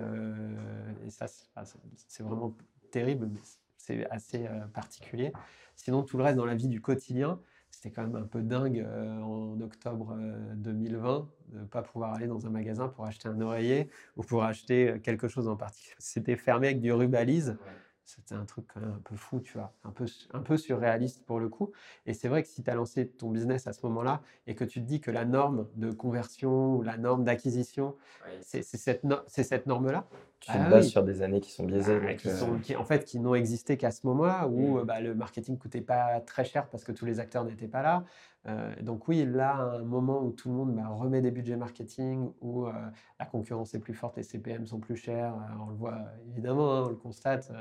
et 1.06 1.10
ça, 1.10 1.26
c'est 1.28 2.24
vraiment 2.24 2.56
terrible, 2.92 3.30
mais 3.32 3.40
c'est 3.78 4.10
assez 4.10 4.48
particulier. 4.74 5.32
Sinon, 5.76 6.04
tout 6.04 6.18
le 6.18 6.24
reste 6.24 6.38
dans 6.38 6.46
la 6.46 6.56
vie 6.56 6.68
du 6.68 6.82
quotidien, 6.82 7.40
c'était 7.70 7.92
quand 7.92 8.04
même 8.04 8.16
un 8.16 8.26
peu 8.26 8.42
dingue 8.42 8.88
en 9.22 9.60
octobre 9.60 10.18
2020 10.56 11.30
de 11.50 11.60
ne 11.60 11.66
pas 11.66 11.82
pouvoir 11.82 12.14
aller 12.14 12.28
dans 12.28 12.48
un 12.48 12.50
magasin 12.50 12.88
pour 12.88 13.06
acheter 13.06 13.28
un 13.28 13.42
oreiller 13.42 13.90
ou 14.16 14.24
pour 14.24 14.44
acheter 14.44 15.00
quelque 15.04 15.28
chose 15.28 15.48
en 15.48 15.58
particulier. 15.58 15.96
C'était 16.00 16.38
fermé 16.38 16.68
avec 16.68 16.80
du 16.80 16.94
rubalise 16.94 17.58
c'était 18.06 18.36
un 18.36 18.46
truc 18.46 18.66
quand 18.72 18.80
même 18.80 18.92
un 18.92 19.02
peu 19.04 19.16
fou, 19.16 19.40
tu 19.40 19.54
vois, 19.58 19.74
un 19.84 19.92
peu, 19.92 20.06
un 20.34 20.42
peu 20.42 20.58
surréaliste 20.58 21.26
pour 21.26 21.40
le 21.40 21.50
coup. 21.50 21.72
Et 22.06 22.14
c'est 22.14 22.28
vrai 22.28 22.44
que 22.44 22.50
si 22.50 22.64
tu 22.64 22.70
as 22.70 22.76
lancé 22.76 23.08
ton 23.10 23.30
business 23.32 23.68
à 23.68 23.74
ce 23.74 23.86
moment-là 23.88 24.22
et 24.48 24.56
que 24.56 24.64
tu 24.64 24.80
te 24.80 24.86
dis 24.86 25.02
que 25.02 25.12
la 25.12 25.26
norme 25.26 25.68
de 25.76 25.92
conversion 25.92 26.76
ou 26.76 26.82
la 26.84 26.98
norme 26.98 27.24
d'acquisition, 27.24 27.96
c'est 28.42 28.64
cette, 28.64 29.06
cette 29.28 29.66
norme-là. 29.66 30.08
Te 30.46 30.52
ah 30.54 30.70
bases 30.70 30.90
sur 30.90 31.04
des 31.04 31.24
années 31.24 31.42
qui 31.42 31.52
sont 31.52 31.66
biaisées. 31.66 32.00
Ah, 32.08 32.14
qui 32.14 32.30
sont, 32.30 32.54
euh, 32.54 32.78
en 32.78 32.86
fait, 32.86 33.04
qui 33.04 33.20
n'ont 33.20 33.34
existé 33.34 33.78
qu'à 33.78 33.90
ce 33.90 34.06
moment-là 34.06 34.48
où 34.48 34.78
mmh. 34.78 34.84
bah, 34.84 35.02
le 35.02 35.16
marketing 35.16 35.58
coûtait 35.58 35.82
pas 35.82 36.20
très 36.20 36.46
cher 36.46 36.70
parce 36.70 36.84
que 36.84 36.92
tous 36.92 37.06
les 37.06 37.20
acteurs 37.20 37.46
n'étaient 37.46 37.68
pas 37.68 37.82
là. 37.82 38.04
Euh, 38.48 38.74
donc 38.82 39.08
oui, 39.08 39.26
là, 39.26 39.56
un 39.56 39.84
moment 39.84 40.24
où 40.24 40.32
tout 40.32 40.50
le 40.50 40.56
monde 40.56 40.76
bah, 40.76 40.88
remet 40.88 41.22
des 41.22 41.32
budgets 41.32 41.56
marketing, 41.56 42.32
où 42.42 42.68
euh, 42.68 42.72
la 43.20 43.26
concurrence 43.26 43.74
est 43.74 43.80
plus 43.80 43.94
forte, 43.94 44.18
les 44.18 44.24
CPM 44.24 44.68
sont 44.68 44.80
plus 44.80 44.96
chers, 44.96 45.34
euh, 45.34 45.64
on 45.66 45.70
le 45.70 45.76
voit 45.76 45.98
évidemment, 46.32 46.74
hein, 46.74 46.84
on 46.86 46.90
le 46.90 46.96
constate, 46.96 47.52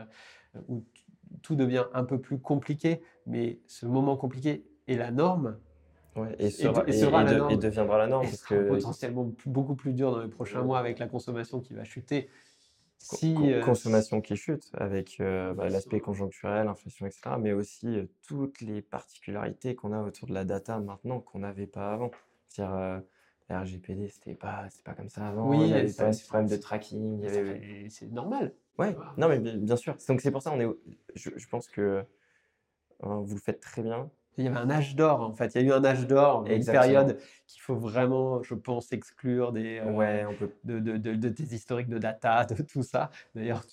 où 0.68 0.85
tout 1.43 1.57
devient 1.57 1.85
un 1.95 2.05
peu 2.05 2.20
plus 2.20 2.39
compliqué, 2.39 3.01
mais 3.26 3.61
ce 3.66 3.87
moment 3.87 4.16
compliqué 4.16 4.66
est 4.87 4.97
la 4.97 5.11
norme. 5.11 5.57
et, 6.39 6.51
sera, 6.51 6.85
et, 6.87 6.93
deviendra 7.57 7.99
la 7.99 8.07
norme. 8.07 8.24
parce 8.24 8.45
que... 8.45 8.68
potentiellement 8.68 9.32
beaucoup 9.47 9.74
plus 9.74 9.95
dur 9.95 10.12
dans 10.12 10.20
les 10.20 10.28
prochains 10.28 10.62
mois 10.62 10.78
avec 10.78 10.99
la 10.99 11.09
consommation 11.09 11.61
qui 11.61 11.72
va 11.72 11.85
chuter. 11.85 12.28
Si, 13.05 13.37
euh, 13.39 13.61
consommation 13.61 14.21
qui 14.21 14.37
chute 14.37 14.71
avec 14.75 15.19
euh, 15.21 15.53
bah, 15.53 15.69
l'aspect 15.69 16.01
conjoncturel, 16.01 16.69
inflation, 16.69 17.07
etc., 17.07 17.37
mais 17.39 17.53
aussi 17.53 17.87
euh, 17.87 18.07
toutes 18.27 18.61
les 18.61 18.81
particularités 18.81 19.75
qu'on 19.75 19.93
a 19.93 20.03
autour 20.03 20.29
de 20.29 20.35
la 20.35 20.45
data 20.45 20.79
maintenant 20.81 21.21
qu'on 21.21 21.41
n'avait 21.41 21.67
pas 21.67 21.93
avant. 21.93 22.11
C'est-à-dire, 22.49 23.03
la 23.51 23.61
RGPD, 23.61 24.09
c'était 24.09 24.35
pas, 24.35 24.69
pas 24.85 24.95
comme 24.95 25.11
ça 25.11 25.29
avant. 25.29 25.49
Oui, 25.49 25.59
il 25.61 25.69
y 25.69 25.75
avait 25.75 25.93
pas 25.93 26.11
problèmes 26.27 26.49
de 26.49 26.57
tracking. 26.57 27.89
C'est 27.91 28.11
normal. 28.11 28.55
Ouais, 28.79 28.97
non, 29.19 29.29
mais 29.29 29.39
bien 29.39 29.77
sûr. 29.77 29.97
Donc, 30.09 30.21
c'est 30.21 30.31
pour 30.31 30.43
ça, 30.43 30.53
on 30.53 30.61
est, 30.61 30.69
je, 31.15 31.31
je 31.37 31.49
pense 31.49 31.69
que 31.69 32.05
vous 33.01 33.35
le 33.35 33.41
faites 33.41 33.61
très 33.61 33.83
bien. 33.83 34.11
Il 34.37 34.45
y 34.45 34.49
avait 34.49 34.57
un 34.57 34.70
âge 34.70 34.97
d'or, 34.97 35.20
en 35.20 35.32
fait. 35.32 35.55
Il 35.55 35.62
y 35.62 35.64
a 35.64 35.68
eu 35.68 35.72
un 35.72 35.85
âge 35.85 36.07
d'or, 36.07 36.47
une 36.47 36.64
période 36.64 37.18
qu'il 37.47 37.61
faut 37.61 37.76
vraiment, 37.76 38.43
je 38.43 38.55
pense, 38.55 38.93
exclure 38.93 39.53
des, 39.53 39.78
euh, 39.78 39.93
ouais, 39.93 40.24
on 40.28 40.35
peut... 40.35 40.51
de, 40.64 40.80
de, 40.80 40.97
de, 40.97 41.28
des 41.28 41.55
historiques 41.55 41.89
de 41.89 41.99
data, 41.99 42.45
de 42.45 42.62
tout 42.62 42.82
ça. 42.82 43.11
D'ailleurs, 43.35 43.64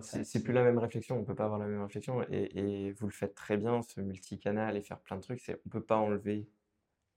c'est 0.00 0.42
plus 0.42 0.52
la 0.52 0.64
même 0.64 0.78
réflexion. 0.78 1.18
On 1.18 1.24
peut 1.24 1.34
pas 1.34 1.44
avoir 1.44 1.60
la 1.60 1.66
même 1.66 1.82
réflexion. 1.82 2.22
Et, 2.30 2.58
et 2.58 2.92
vous 2.92 3.06
le 3.06 3.12
faites 3.12 3.34
très 3.34 3.56
bien, 3.56 3.82
ce 3.82 4.00
multicanal 4.00 4.76
et 4.76 4.82
faire 4.82 4.98
plein 4.98 5.16
de 5.16 5.22
trucs. 5.22 5.42
On 5.66 5.68
peut 5.68 5.82
pas 5.82 5.96
enlever 5.96 6.48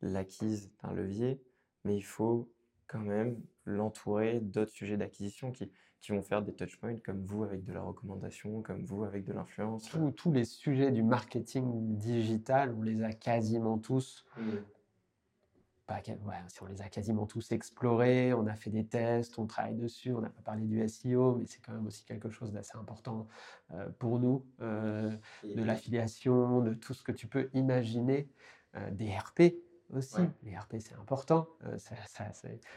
l'acquise 0.02 0.72
d'un 0.84 0.94
levier, 0.94 1.42
mais 1.86 1.96
il 1.96 2.04
faut 2.04 2.52
quand 2.88 3.00
même 3.00 3.42
l'entourer 3.66 4.40
d'autres 4.40 4.72
sujets 4.72 4.98
d'acquisition 4.98 5.52
qui, 5.52 5.72
qui 6.04 6.12
vont 6.12 6.22
faire 6.22 6.42
des 6.42 6.52
touchpoints 6.54 6.98
comme 6.98 7.26
vous 7.26 7.44
avec 7.44 7.64
de 7.64 7.72
la 7.72 7.82
recommandation, 7.82 8.62
comme 8.62 8.84
vous 8.84 9.06
avec 9.06 9.24
de 9.24 9.32
l'influence. 9.32 9.90
Tous, 10.18 10.32
les 10.34 10.44
sujets 10.44 10.92
du 10.92 11.02
marketing 11.02 11.96
digital, 11.96 12.76
on 12.78 12.82
les 12.82 13.04
a 13.04 13.14
quasiment 13.14 13.78
tous. 13.78 14.26
Pas, 15.88 16.02
si 16.04 16.62
on 16.62 16.66
les 16.66 16.82
a 16.82 16.90
quasiment 16.90 17.26
tous 17.26 17.54
explorés, 17.54 18.34
on 18.34 18.48
a 18.48 18.56
fait 18.56 18.70
des 18.70 18.86
tests, 18.86 19.40
on 19.40 19.46
travaille 19.46 19.76
dessus, 19.76 20.14
on 20.14 20.20
n'a 20.20 20.30
pas 20.30 20.42
parlé 20.42 20.66
du 20.66 20.86
SEO, 20.88 21.36
mais 21.36 21.46
c'est 21.46 21.62
quand 21.62 21.74
même 21.74 21.88
aussi 21.88 22.04
quelque 22.04 22.30
chose 22.30 22.52
d'assez 22.52 22.78
important 22.78 23.28
euh, 23.72 23.90
pour 24.00 24.20
nous, 24.20 24.46
euh, 24.62 25.10
de 25.44 25.64
l'affiliation, 25.64 26.62
de 26.62 26.74
tout 26.74 26.94
ce 26.94 27.04
que 27.04 27.14
tu 27.14 27.28
peux 27.28 27.50
imaginer, 27.54 28.30
euh, 28.76 28.92
des 28.92 29.10
RP 29.10 29.56
aussi. 29.94 30.22
Les 30.44 30.58
RP, 30.58 30.76
c'est 30.80 30.96
important. 30.96 31.48
Euh, 31.66 31.78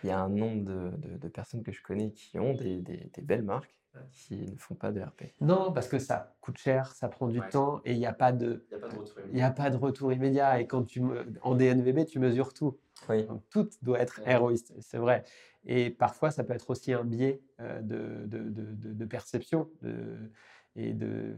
Il 0.02 0.08
y 0.08 0.10
a 0.10 0.20
un 0.20 0.28
nombre 0.28 0.64
de, 0.64 0.92
de, 1.16 1.28
personnes 1.28 1.62
que 1.62 1.72
je 1.72 1.82
connais 1.82 2.10
qui 2.12 2.38
ont 2.38 2.54
des, 2.54 2.80
des, 2.80 3.22
belles 3.22 3.42
marques 3.42 3.74
qui 4.12 4.52
ne 4.52 4.58
font 4.58 4.74
pas 4.74 4.92
de 4.92 5.00
RP. 5.00 5.24
Non, 5.40 5.72
parce 5.72 5.88
que 5.88 5.98
ça 5.98 6.36
coûte 6.40 6.58
cher, 6.58 6.92
ça 6.92 7.08
prend 7.08 7.28
du 7.28 7.40
temps 7.50 7.80
et 7.84 7.92
il 7.92 7.98
n'y 7.98 8.06
a, 8.06 8.12
pas 8.12 8.32
de, 8.32 8.66
il 9.32 9.40
a 9.40 9.50
pas 9.50 9.70
de 9.70 9.76
retour 9.76 10.12
immédiat. 10.12 10.60
Et 10.60 10.66
quand 10.66 10.84
tu 10.84 11.02
en 11.42 11.54
DNVB, 11.54 12.04
tu 12.06 12.18
mesures 12.18 12.52
tout. 12.52 12.78
Donc, 13.08 13.42
tout 13.50 13.68
doit 13.82 14.00
être 14.00 14.20
héroïste, 14.26 14.74
c'est 14.80 14.98
vrai. 14.98 15.24
Et 15.64 15.90
parfois, 15.90 16.30
ça 16.30 16.44
peut 16.44 16.54
être 16.54 16.70
aussi 16.70 16.92
un 16.92 17.04
biais 17.04 17.42
euh, 17.60 17.80
de, 17.80 18.26
de, 18.26 18.48
de, 18.48 18.92
de, 18.92 19.04
perception. 19.04 19.68
et 20.76 20.92
de, 20.92 21.34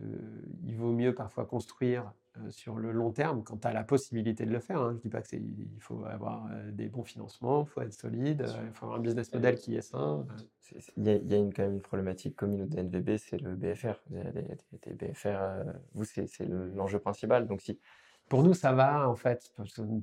il 0.65 0.77
vaut 0.77 0.93
mieux 0.93 1.15
parfois 1.15 1.47
construire 1.47 2.13
sur 2.51 2.77
le 2.77 2.93
long 2.93 3.11
terme 3.11 3.43
quand 3.43 3.59
tu 3.59 3.69
as 3.69 3.73
la 3.73 3.85
possibilité 3.85 4.45
de 4.45 4.51
le 4.51 4.61
faire. 4.61 4.81
Hein. 4.81 4.91
Je 4.91 4.97
ne 4.97 5.01
dis 5.01 5.09
pas 5.09 5.23
qu'il 5.23 5.81
faut 5.81 6.05
avoir 6.05 6.47
euh, 6.51 6.71
des 6.71 6.89
bons 6.89 7.05
financements, 7.05 7.65
il 7.65 7.69
faut 7.69 7.81
être 7.81 7.93
solide, 7.93 8.43
euh, 8.43 8.65
il 8.67 8.73
faut 8.73 8.87
avoir 8.87 8.99
un 8.99 9.03
business 9.03 9.33
model 9.33 9.57
qui 9.57 9.77
est 9.77 9.83
sain. 9.83 10.27
Il 10.97 11.07
y 11.07 11.11
a, 11.11 11.17
y 11.17 11.35
a 11.35 11.37
une, 11.39 11.53
quand 11.53 11.63
même 11.63 11.75
une 11.75 11.81
problématique 11.81 12.37
commune 12.37 12.63
au 12.63 12.67
DNVB, 12.67 13.17
c'est 13.17 13.41
le 13.41 13.55
BFR. 13.55 13.95
Les, 14.11 14.93
BFR, 14.93 15.65
vous, 15.95 16.05
c'est 16.05 16.29
l'enjeu 16.75 16.99
principal. 16.99 17.47
Donc 17.47 17.63
si 17.63 17.79
pour 18.29 18.43
nous, 18.43 18.53
ça 18.53 18.73
va 18.73 19.09
en 19.09 19.15
fait, 19.15 19.51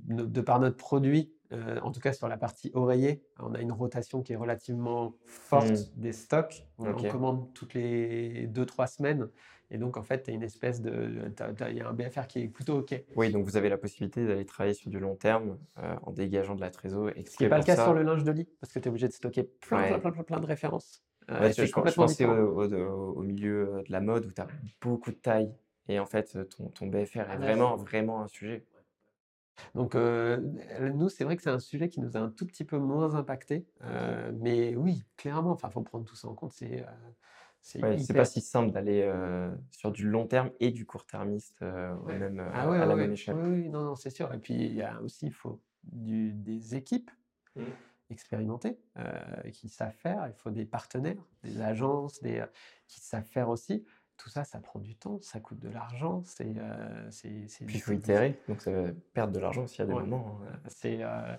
de 0.07 0.41
par 0.41 0.59
notre 0.59 0.77
produit, 0.77 1.31
en 1.51 1.91
tout 1.91 1.99
cas 1.99 2.11
sur 2.11 2.27
la 2.27 2.37
partie 2.37 2.71
oreiller, 2.73 3.21
on 3.39 3.53
a 3.53 3.61
une 3.61 3.71
rotation 3.71 4.23
qui 4.23 4.33
est 4.33 4.35
relativement 4.35 5.13
forte 5.27 5.69
mmh. 5.69 6.01
des 6.01 6.11
stocks. 6.11 6.67
On 6.79 6.93
commande 6.93 7.53
toutes 7.53 7.75
les 7.75 8.47
2-3 8.47 8.87
semaines. 8.87 9.27
Et 9.71 9.77
donc, 9.77 9.97
en 9.97 10.03
fait, 10.03 10.23
tu 10.23 10.31
as 10.31 10.33
une 10.33 10.43
espèce 10.43 10.81
de. 10.81 11.31
Il 11.69 11.77
y 11.77 11.81
a 11.81 11.89
un 11.89 11.93
BFR 11.93 12.27
qui 12.27 12.43
est 12.43 12.47
plutôt 12.47 12.79
OK. 12.79 12.95
Oui, 13.15 13.31
donc 13.31 13.45
vous 13.45 13.57
avez 13.57 13.69
la 13.69 13.77
possibilité 13.77 14.25
d'aller 14.25 14.45
travailler 14.45 14.75
sur 14.75 14.89
du 14.89 14.99
long 14.99 15.15
terme 15.15 15.57
en 15.75 16.11
dégageant 16.11 16.55
de 16.55 16.61
la 16.61 16.69
trésorerie. 16.69 17.25
Ce 17.25 17.37
qui 17.37 17.43
n'est 17.43 17.49
pas 17.49 17.57
le 17.57 17.63
cas 17.63 17.75
sur 17.75 17.93
le 17.93 18.03
linge 18.03 18.23
de 18.23 18.31
lit, 18.31 18.47
parce 18.59 18.71
que 18.71 18.79
tu 18.79 18.85
es 18.85 18.89
obligé 18.89 19.07
de 19.07 19.13
stocker 19.13 19.43
plein, 19.43 19.99
plein, 19.99 20.11
plein, 20.11 20.23
plein, 20.23 20.39
de 20.39 20.45
références. 20.45 21.03
Euh, 21.31 21.51
je, 21.51 21.65
je 21.65 21.71
pensais 21.71 22.25
au, 22.25 23.21
milieu 23.21 23.83
de 23.87 23.91
la 23.91 23.99
mode 23.99 24.27
où 24.27 24.31
tu 24.31 24.41
as 24.41 24.47
beaucoup 24.79 25.09
de 25.09 25.15
taille 25.15 25.51
et 25.87 25.99
en 25.99 26.05
fait, 26.05 26.37
ton, 26.49 26.69
ton 26.69 26.87
BFR 26.87 27.17
est 27.17 27.25
ah 27.29 27.37
vraiment, 27.37 27.75
vraiment 27.75 28.21
un 28.21 28.27
sujet. 28.27 28.65
Donc, 29.73 29.95
euh, 29.95 30.37
nous, 30.93 31.09
c'est 31.09 31.23
vrai 31.23 31.35
que 31.35 31.41
c'est 31.41 31.49
un 31.49 31.59
sujet 31.59 31.89
qui 31.89 32.01
nous 32.01 32.17
a 32.17 32.19
un 32.19 32.29
tout 32.29 32.45
petit 32.45 32.65
peu 32.65 32.77
moins 32.77 33.15
impacté. 33.15 33.65
Euh, 33.83 34.31
mais 34.39 34.75
oui, 34.75 35.03
clairement, 35.17 35.57
il 35.61 35.69
faut 35.69 35.81
prendre 35.81 36.05
tout 36.05 36.15
ça 36.15 36.27
en 36.27 36.33
compte. 36.33 36.51
C'est 36.53 36.81
euh, 36.81 36.91
c'est 37.65 38.13
pas 38.13 38.25
si 38.25 38.41
simple 38.41 38.71
d'aller 38.71 39.11
sur 39.71 39.91
du 39.91 40.07
long 40.07 40.27
terme 40.27 40.51
et 40.59 40.71
du 40.71 40.85
court 40.85 41.05
termiste 41.05 41.61
même, 41.61 42.43
ah 42.53 42.71
à 42.71 42.85
la 42.85 42.95
même 42.95 43.11
échelle. 43.11 43.35
Oui, 43.35 43.69
non, 43.69 43.83
non 43.83 43.95
c'est 43.95 44.11
sûr. 44.11 44.33
Et 44.33 44.37
puis, 44.37 44.53
il 44.53 44.75
y 44.75 44.83
a 44.83 45.01
aussi, 45.01 45.27
il 45.27 45.33
faut 45.33 45.61
du, 45.83 46.31
des 46.33 46.75
équipes. 46.75 47.11
Mmh. 47.55 47.61
expérimentées 48.09 48.77
qui 49.53 49.69
savent 49.69 49.95
faire, 49.95 50.27
il 50.27 50.33
faut 50.33 50.51
des 50.51 50.65
partenaires, 50.65 51.15
des 51.41 51.61
agences 51.61 52.21
des, 52.21 52.43
qui 52.89 52.99
savent 52.99 53.23
faire 53.23 53.47
aussi 53.47 53.85
tout 54.17 54.29
ça, 54.29 54.43
ça 54.43 54.59
prend 54.59 54.79
du 54.79 54.95
temps, 54.95 55.19
ça 55.21 55.39
coûte 55.39 55.59
de 55.59 55.69
l'argent. 55.69 56.23
C'est, 56.25 56.53
euh, 56.57 57.09
Puis 57.65 57.75
il 57.75 57.81
faut 57.81 57.91
itérer, 57.91 58.39
donc 58.47 58.61
ça 58.61 58.71
va 58.71 58.89
perdre 59.13 59.33
de 59.33 59.39
l'argent 59.39 59.67
s'il 59.67 59.79
y 59.79 59.81
a 59.83 59.85
des 59.85 59.93
moments. 59.93 60.39
Hein. 60.43 60.59
C'est, 60.67 60.99
euh, 61.01 61.35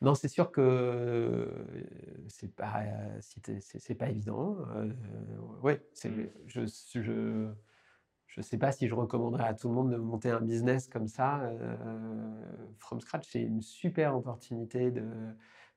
Non, 0.00 0.14
c'est 0.14 0.28
sûr 0.28 0.50
que 0.50 1.48
c'est 2.28 2.54
pas, 2.54 2.82
c'est, 3.20 3.94
pas 3.94 4.08
évident. 4.08 4.56
Euh, 4.74 4.92
ouais, 5.62 5.82
mmh. 6.04 6.08
je, 6.46 6.62
je, 6.94 7.50
je 8.26 8.40
sais 8.40 8.56
pas 8.56 8.72
si 8.72 8.88
je 8.88 8.94
recommanderais 8.94 9.44
à 9.44 9.54
tout 9.54 9.68
le 9.68 9.74
monde 9.74 9.90
de 9.90 9.96
monter 9.96 10.30
un 10.30 10.40
business 10.40 10.88
comme 10.88 11.06
ça, 11.06 11.52
from 12.78 13.00
scratch. 13.00 13.28
C'est 13.30 13.42
une 13.42 13.60
super 13.60 14.16
opportunité 14.16 14.90
de. 14.90 15.04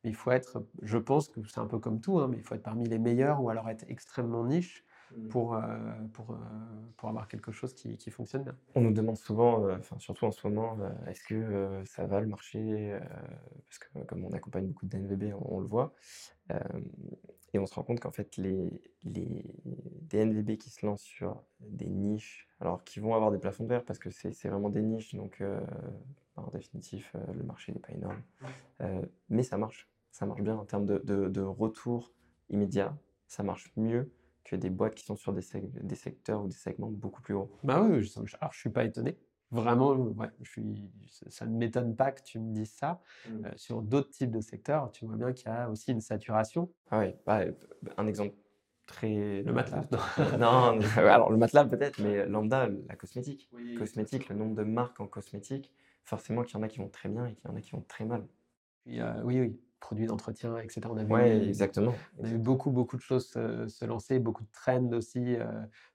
Mais 0.03 0.09
il 0.09 0.15
faut 0.15 0.31
être, 0.31 0.65
je 0.81 0.97
pense 0.97 1.29
que 1.29 1.41
c'est 1.47 1.59
un 1.59 1.65
peu 1.65 1.79
comme 1.79 2.01
tout, 2.01 2.19
hein, 2.19 2.27
mais 2.29 2.37
il 2.37 2.43
faut 2.43 2.55
être 2.55 2.63
parmi 2.63 2.85
les 2.87 2.99
meilleurs 2.99 3.41
ou 3.41 3.49
alors 3.49 3.69
être 3.69 3.85
extrêmement 3.87 4.45
niche. 4.45 4.83
Pour, 5.29 5.55
euh, 5.55 5.61
pour, 6.13 6.31
euh, 6.31 6.37
pour 6.97 7.09
avoir 7.09 7.27
quelque 7.27 7.51
chose 7.51 7.73
qui, 7.73 7.97
qui, 7.97 8.11
fonctionne 8.11 8.43
bien. 8.43 8.55
On 8.75 8.81
nous 8.81 8.91
demande 8.91 9.17
souvent, 9.17 9.65
euh, 9.65 9.77
enfin 9.77 9.97
surtout 9.99 10.25
en 10.25 10.31
ce 10.31 10.47
moment, 10.47 10.77
est-ce 11.07 11.23
que 11.23 11.83
ça 11.85 12.05
va 12.05 12.19
le 12.19 12.27
marché 12.27 12.97
Parce 13.69 13.79
que 13.79 13.99
comme 14.05 14.25
on 14.25 14.31
accompagne 14.31 14.67
beaucoup 14.67 14.85
de 14.85 14.97
DNVB, 14.97 15.33
on, 15.39 15.59
le 15.59 15.67
voit. 15.67 15.93
et 17.53 17.59
on 17.59 17.65
se 17.65 17.75
rend 17.75 17.83
compte 17.83 17.99
qu'en 17.99 18.11
fait, 18.11 18.37
les, 18.37 18.81
les 19.03 19.45
DNVB 20.09 20.57
qui 20.57 20.69
se 20.69 20.85
lancent 20.85 21.01
sur 21.01 21.43
des 21.59 21.89
niches, 21.89 22.47
alors 22.59 22.83
qui 22.83 22.99
vont 22.99 23.15
avoir 23.15 23.31
des 23.31 23.39
plafonds 23.39 23.63
de 23.63 23.69
verre 23.69 23.85
parce 23.85 23.99
que 23.99 24.09
c'est 24.09 24.47
vraiment 24.47 24.69
des 24.69 24.81
niches, 24.81 25.15
donc 25.15 25.43
en 26.35 26.47
définitif, 26.51 27.15
le 27.33 27.43
marché 27.43 27.71
n'est 27.71 27.79
pas 27.79 27.93
énorme. 27.93 28.21
mais 29.29 29.43
ça 29.43 29.57
marche. 29.57 29.89
Ça 30.11 30.27
marche 30.27 30.41
bien 30.41 30.55
en 30.55 30.65
termes 30.65 30.85
de, 30.85 30.99
de, 30.99 31.27
de 31.27 31.41
retour 31.41 32.11
immédiat, 32.49 32.95
ça 33.25 33.41
marche 33.41 33.71
mieux 33.75 34.11
que 34.43 34.55
des 34.55 34.69
boîtes 34.69 34.95
qui 34.95 35.05
sont 35.05 35.15
sur 35.15 35.33
des, 35.33 35.43
des 35.81 35.95
secteurs 35.95 36.43
ou 36.43 36.47
des 36.47 36.55
segments 36.55 36.89
beaucoup 36.89 37.21
plus 37.21 37.33
hauts. 37.33 37.51
Bah 37.63 37.81
oui, 37.81 38.03
je, 38.03 38.19
alors 38.39 38.53
je 38.53 38.59
suis 38.59 38.69
pas 38.69 38.83
étonné. 38.83 39.17
Vraiment, 39.51 39.91
ouais, 39.93 40.29
je 40.41 40.49
suis, 40.49 40.89
ça 41.29 41.45
ne 41.45 41.55
m'étonne 41.55 41.95
pas 41.95 42.11
que 42.11 42.23
tu 42.23 42.39
me 42.39 42.53
dises 42.53 42.71
ça. 42.71 43.01
Mmh. 43.29 43.45
Euh, 43.45 43.51
sur 43.55 43.81
d'autres 43.83 44.09
types 44.09 44.31
de 44.31 44.41
secteurs, 44.41 44.91
tu 44.91 45.05
vois 45.05 45.15
bien 45.15 45.31
qu'il 45.31 45.47
y 45.47 45.51
a 45.51 45.69
aussi 45.69 45.91
une 45.91 46.01
saturation. 46.01 46.71
Ah 46.89 46.99
oui, 46.99 47.13
bah, 47.25 47.41
un 47.97 48.07
exemple 48.07 48.35
très. 48.87 49.43
Le 49.43 49.53
matelas 49.53 49.85
Non, 50.39 50.79
alors 50.97 51.29
le 51.31 51.37
matelas 51.37 51.65
peut-être, 51.65 51.99
mais 51.99 52.25
lambda, 52.25 52.67
la 52.89 52.95
cosmétique. 52.95 53.49
cosmétique, 53.77 54.29
le 54.29 54.35
nombre 54.35 54.55
de 54.55 54.63
marques 54.63 54.99
en 54.99 55.07
cosmétique, 55.07 55.71
forcément 56.03 56.41
qu'il 56.41 56.57
y 56.57 56.59
en 56.59 56.63
a 56.63 56.67
qui 56.67 56.79
vont 56.79 56.89
très 56.89 57.09
bien 57.09 57.27
et 57.27 57.35
qu'il 57.35 57.47
y 57.47 57.53
en 57.53 57.55
a 57.55 57.61
qui 57.61 57.71
vont 57.71 57.85
très 57.87 58.05
mal. 58.05 58.25
Euh, 58.87 59.21
oui, 59.23 59.39
oui 59.39 59.59
produits 59.83 60.05
d'entretien, 60.05 60.57
etc. 60.59 60.81
On 60.89 60.95
a 60.95 61.03
vu, 61.03 61.11
ouais, 61.11 61.45
exactement. 61.45 61.93
On 62.17 62.23
a 62.23 62.27
vu 62.29 62.37
beaucoup, 62.37 62.71
beaucoup 62.71 62.95
de 62.95 63.01
choses 63.01 63.27
se, 63.27 63.85
lancer, 63.85 64.17
beaucoup 64.17 64.43
de 64.43 64.51
trends 64.53 64.93
aussi, 64.93 65.35
euh, 65.35 65.43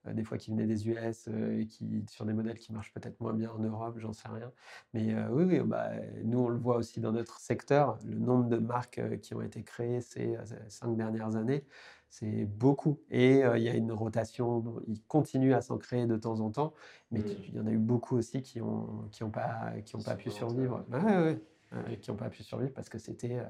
euh, 0.07 0.13
des 0.13 0.25
fois 0.25 0.37
qui 0.37 0.51
venaient 0.51 0.67
des 0.67 0.87
US 0.89 1.27
euh, 1.29 1.59
et 1.59 1.67
qui 1.67 2.05
sur 2.11 2.27
des 2.27 2.35
modèles 2.35 2.59
qui 2.59 2.71
marchent 2.75 2.93
peut-être 2.93 3.19
moins 3.19 3.33
bien 3.33 3.51
en 3.51 3.59
Europe, 3.59 3.97
j'en 3.99 4.13
sais 4.13 4.29
rien. 4.29 4.53
Mais 4.93 5.15
oui, 5.31 5.45
oui 5.45 5.61
bah, 5.61 5.89
nous 6.23 6.39
on 6.39 6.49
le 6.49 6.59
voit 6.59 6.77
aussi 6.77 7.01
dans 7.01 7.13
notre 7.13 7.41
secteur, 7.41 7.99
le 8.05 8.19
nombre 8.19 8.49
de 8.51 8.59
marques 8.59 9.01
qui 9.21 9.35
ont 9.35 9.41
été 9.41 9.63
créées 9.63 10.03
ces 10.03 10.37
cinq 10.69 10.95
dernières 10.95 11.35
années, 11.37 11.65
c'est 12.11 12.45
beaucoup. 12.45 13.01
Et 13.11 13.41
il 13.41 13.63
y 13.63 13.69
a 13.71 13.75
une 13.75 13.93
rotation, 13.93 14.83
il 14.87 15.03
continue 15.05 15.55
à 15.55 15.63
s'en 15.63 15.79
créer 15.79 16.07
de 16.07 16.17
temps 16.17 16.41
en 16.41 16.51
temps, 16.51 16.75
mais 17.11 17.21
mmh. 17.21 17.37
il 17.49 17.55
y 17.55 17.61
en 17.61 17.67
a 17.67 17.71
eu 17.71 17.79
beaucoup 17.79 18.17
aussi 18.17 18.43
qui 18.43 18.59
n'ont 18.59 19.09
qui 19.11 19.25
ont 19.25 19.31
pas, 19.31 19.73
qui 19.87 19.97
ont 19.97 20.03
pas 20.03 20.17
pu 20.17 20.31
survivre. 20.31 20.85
Ouais, 20.93 21.39
ouais, 21.73 21.97
qui 21.97 22.11
n'ont 22.11 22.17
pas 22.19 22.29
pu 22.29 22.43
survivre 22.43 22.73
parce 22.75 22.91
que 22.91 22.99
c'était 22.99 23.41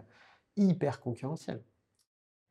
hyper 0.58 1.00
concurrentiel. 1.00 1.62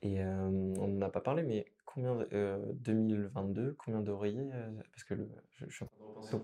Et 0.01 0.23
on 0.23 0.87
n'en 0.89 1.01
a 1.01 1.09
pas 1.09 1.21
parlé, 1.21 1.43
mais 1.43 1.65
combien 1.85 2.15
de, 2.15 2.59
2022, 2.75 3.75
combien 3.77 4.01
d'oreillers 4.01 4.49
Parce 4.91 5.03
que 5.03 5.15
le, 5.15 5.27
je, 5.53 5.65
je, 5.67 5.83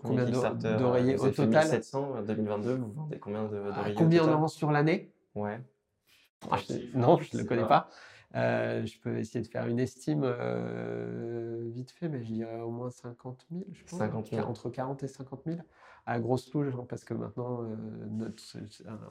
combien 0.02 0.26
d'oreillers 0.26 1.18
au 1.18 1.30
total? 1.30 1.68
700 1.68 2.24
2022, 2.24 2.76
vous 2.76 2.92
vendez 2.94 3.20
combien 3.20 3.44
d'oreillers 3.46 3.96
Combien 3.96 4.24
on 4.24 4.34
en 4.34 4.40
vend 4.40 4.48
sur 4.48 4.72
l'année? 4.72 5.12
Ouais. 5.36 5.60
Ah, 6.50 6.58
non, 6.94 7.18
je 7.18 7.38
ne 7.38 7.42
le 7.42 7.48
connais 7.48 7.68
pas. 7.68 7.90
je 8.34 9.00
peux 9.00 9.18
essayer 9.20 9.42
de 9.42 9.48
faire 9.48 9.68
une 9.68 9.80
estime 9.80 10.26
vite 11.72 11.92
fait, 11.92 12.10
mais 12.10 12.24
je 12.24 12.34
dirais 12.34 12.60
au 12.60 12.72
moins 12.72 12.90
50 12.90 13.46
000, 13.52 13.64
je 13.72 13.84
pense. 13.84 14.00
50 14.00 14.32
000. 14.32 14.48
Entre 14.48 14.70
40 14.70 15.04
et 15.04 15.08
50 15.08 15.44
000 15.46 15.58
à 16.06 16.20
grosse 16.20 16.50
touche, 16.50 16.74
hein, 16.74 16.86
parce 16.88 17.04
que 17.04 17.14
maintenant, 17.14 17.64
euh, 17.64 17.76
notre, 18.10 18.42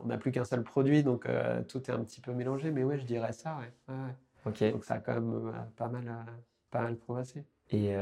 on 0.01 0.07
n'a 0.07 0.19
plus 0.19 0.31
qu'un 0.31 0.45
seul 0.45 0.63
produit, 0.63 1.03
donc 1.03 1.27
euh, 1.27 1.63
tout 1.63 1.83
est 1.91 1.95
un 1.95 2.05
petit 2.05 2.21
peu 2.21 2.33
mélangé. 2.33 2.71
Mais 2.71 2.85
ouais, 2.85 2.99
je 2.99 3.05
dirais 3.05 3.33
ça. 3.33 3.59
Ouais. 3.89 3.95
ouais, 3.95 4.73
Donc 4.73 4.85
ça 4.85 4.95
a 4.95 4.99
quand 4.99 5.15
même 5.15 5.49
euh, 5.49 5.53
pas 5.77 5.89
mal, 5.89 6.13
pas 6.71 6.83
mal 6.83 6.97
progressé. 6.97 7.45
Et 7.71 7.95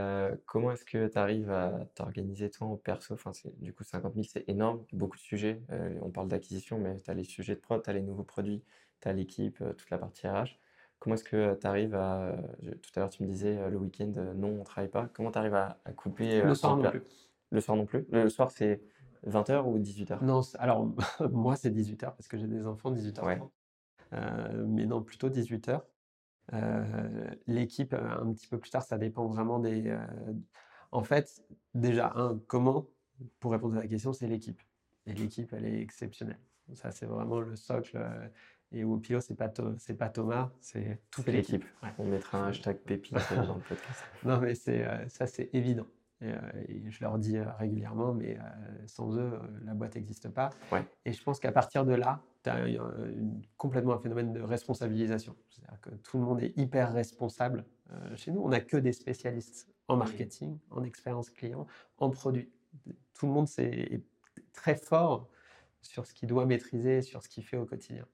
comment 0.47 0.73
est-ce 0.73 0.85
que 0.85 1.07
tu 1.07 1.17
arrives 1.17 1.51
à 1.53 1.87
t'organiser 1.95 2.51
toi 2.51 2.67
en 2.67 2.77
perso? 2.77 3.15
Enfin, 3.15 3.31
Du 3.59 3.73
coup, 3.73 3.85
50 3.85 4.15
000, 4.15 4.27
c'est 4.29 4.49
énorme, 4.49 4.85
beaucoup 4.93 5.17
de 5.17 5.23
sujets. 5.23 5.63
on 6.03 6.11
parle 6.11 6.27
d'acquisition, 6.27 6.77
mais 6.79 6.99
tu 6.99 7.09
as 7.09 7.15
les 7.15 7.23
sujets 7.23 7.55
de 7.55 7.61
prod, 7.61 7.81
tu 7.81 7.89
as 7.89 7.93
les 7.93 8.03
nouveaux 8.03 8.25
produits, 8.25 8.65
tu 9.01 9.07
as 9.07 9.13
l'équipe, 9.13 9.63
toute 9.77 9.91
la 9.91 9.99
partie 9.99 10.27
RH. 10.27 10.59
Comment 10.99 11.15
est-ce 11.15 11.23
que 11.23 11.55
tu 11.55 11.67
arrives 11.69 11.95
à. 11.95 12.35
Tout 12.83 12.91
à 12.97 13.01
l'heure, 13.01 13.11
tu 13.11 13.23
me 13.23 13.29
disais 13.29 13.71
le 13.71 13.77
week-end, 13.77 14.13
non, 14.35 14.49
on 14.49 14.59
ne 14.59 14.65
travaille 14.65 14.91
pas. 14.91 15.09
Comment 15.15 15.31
tu 15.31 15.39
arrives 15.39 15.55
à, 15.55 15.79
couper. 15.95 16.43
Le 16.43 16.55
soir 16.57 16.77
non 16.77 16.91
plus. 16.91 17.05
Le 17.51 17.61
soir 17.61 17.77
non 17.77 17.87
plus 17.87 18.07
Le 18.11 18.29
soir, 18.29 18.51
c'est 18.51 18.81
20h 19.27 19.65
ou 19.65 19.79
18h 19.79 20.25
Non, 20.25 20.41
alors 20.59 20.89
moi, 21.31 21.57
c'est 21.57 21.71
18h 21.71 21.99
parce 21.99 22.29
que 22.29 22.39
j'ai 22.39 22.47
des 22.47 22.67
enfants, 22.67 22.93
18h30. 22.93 23.49
Euh, 24.13 24.65
mais 24.67 24.87
non, 24.87 25.03
plutôt 25.03 25.29
18h. 25.29 25.83
Euh, 26.53 27.31
l'équipe, 27.47 27.93
euh, 27.93 28.21
un 28.21 28.33
petit 28.33 28.49
peu 28.49 28.59
plus 28.59 28.71
tard, 28.71 28.83
ça 28.83 28.99
dépend 28.99 29.27
vraiment 29.27 29.59
des. 29.59 29.97
En 30.91 31.05
fait, 31.05 31.43
déjà, 31.75 32.13
un, 32.17 32.39
comment 32.47 32.87
Pour 33.39 33.53
répondre 33.53 33.77
à 33.77 33.81
la 33.81 33.87
question, 33.87 34.13
c'est 34.13 34.27
l'équipe. 34.27 34.61
Et 35.07 35.13
l'équipe, 35.13 35.53
elle 35.53 35.67
est 35.67 35.81
exceptionnelle. 35.81 36.41
Ça, 36.75 36.91
c'est 36.91 37.07
vraiment 37.07 37.41
le 37.41 37.57
socle. 37.57 37.99
Et 38.73 38.85
au 38.85 38.97
Pilo, 38.99 39.21
c'est 39.21 39.35
pas, 39.35 39.53
c'est 39.79 39.95
pas 39.95 40.09
Thomas, 40.09 40.51
c'est 40.61 41.01
toute 41.11 41.27
l'équipe. 41.27 41.65
On 41.99 42.05
mettra 42.05 42.39
un 42.39 42.49
hashtag 42.49 42.79
pépite 42.79 43.15
dans 43.35 43.57
le 43.57 43.61
podcast. 43.61 44.05
non, 44.25 44.41
mais 44.41 44.55
c'est, 44.55 44.87
ça, 45.09 45.27
c'est 45.27 45.51
évident. 45.53 45.87
Euh, 46.23 46.37
et, 46.69 46.91
je 46.91 47.03
leur 47.03 47.19
dis 47.19 47.37
euh, 47.37 47.45
régulièrement, 47.59 48.13
mais 48.13 48.39
euh, 48.39 48.43
sans 48.87 49.17
eux, 49.17 49.39
la 49.65 49.75
boîte 49.75 49.95
n'existe 49.95 50.29
pas. 50.29 50.51
Et 51.05 51.13
je 51.13 51.23
pense 51.23 51.41
qu'à 51.41 51.53
partir 51.53 51.85
de 51.85 51.95
là, 51.95 52.21
tu 52.43 52.51
as 52.51 52.65
complètement 53.57 53.95
un 53.95 53.99
phénomène 53.99 54.33
de 54.33 54.41
responsabilisation. 54.41 55.37
C'est-à-dire 55.51 55.81
que 55.81 55.91
tout 55.91 56.19
le 56.19 56.25
monde 56.25 56.43
est 56.43 56.57
hyper 56.57 56.93
responsable. 56.93 57.65
chez 58.17 58.31
nous, 58.31 58.41
on 58.41 58.49
n'a 58.49 58.61
que 58.61 58.77
des 58.77 58.93
spécialistes 58.93 59.69
en 59.89 59.97
marketing, 59.97 60.59
en 60.71 60.83
expérience 60.85 61.31
client, 61.31 61.67
en 61.99 62.11
produit. 62.11 62.51
Tout 63.15 63.27
le 63.27 63.33
monde 63.33 63.49
est 63.59 64.03
très 64.53 64.77
fort 64.77 65.29
sur 65.83 66.07
ce 66.07 66.15
qu'il 66.15 66.29
doit 66.29 66.47
maîtriser, 66.47 67.03
sur 67.03 67.23
ce 67.23 67.29
qu'il 67.29 67.45
fait 67.45 67.57
au 67.57 67.67
quotidien. 67.67 68.07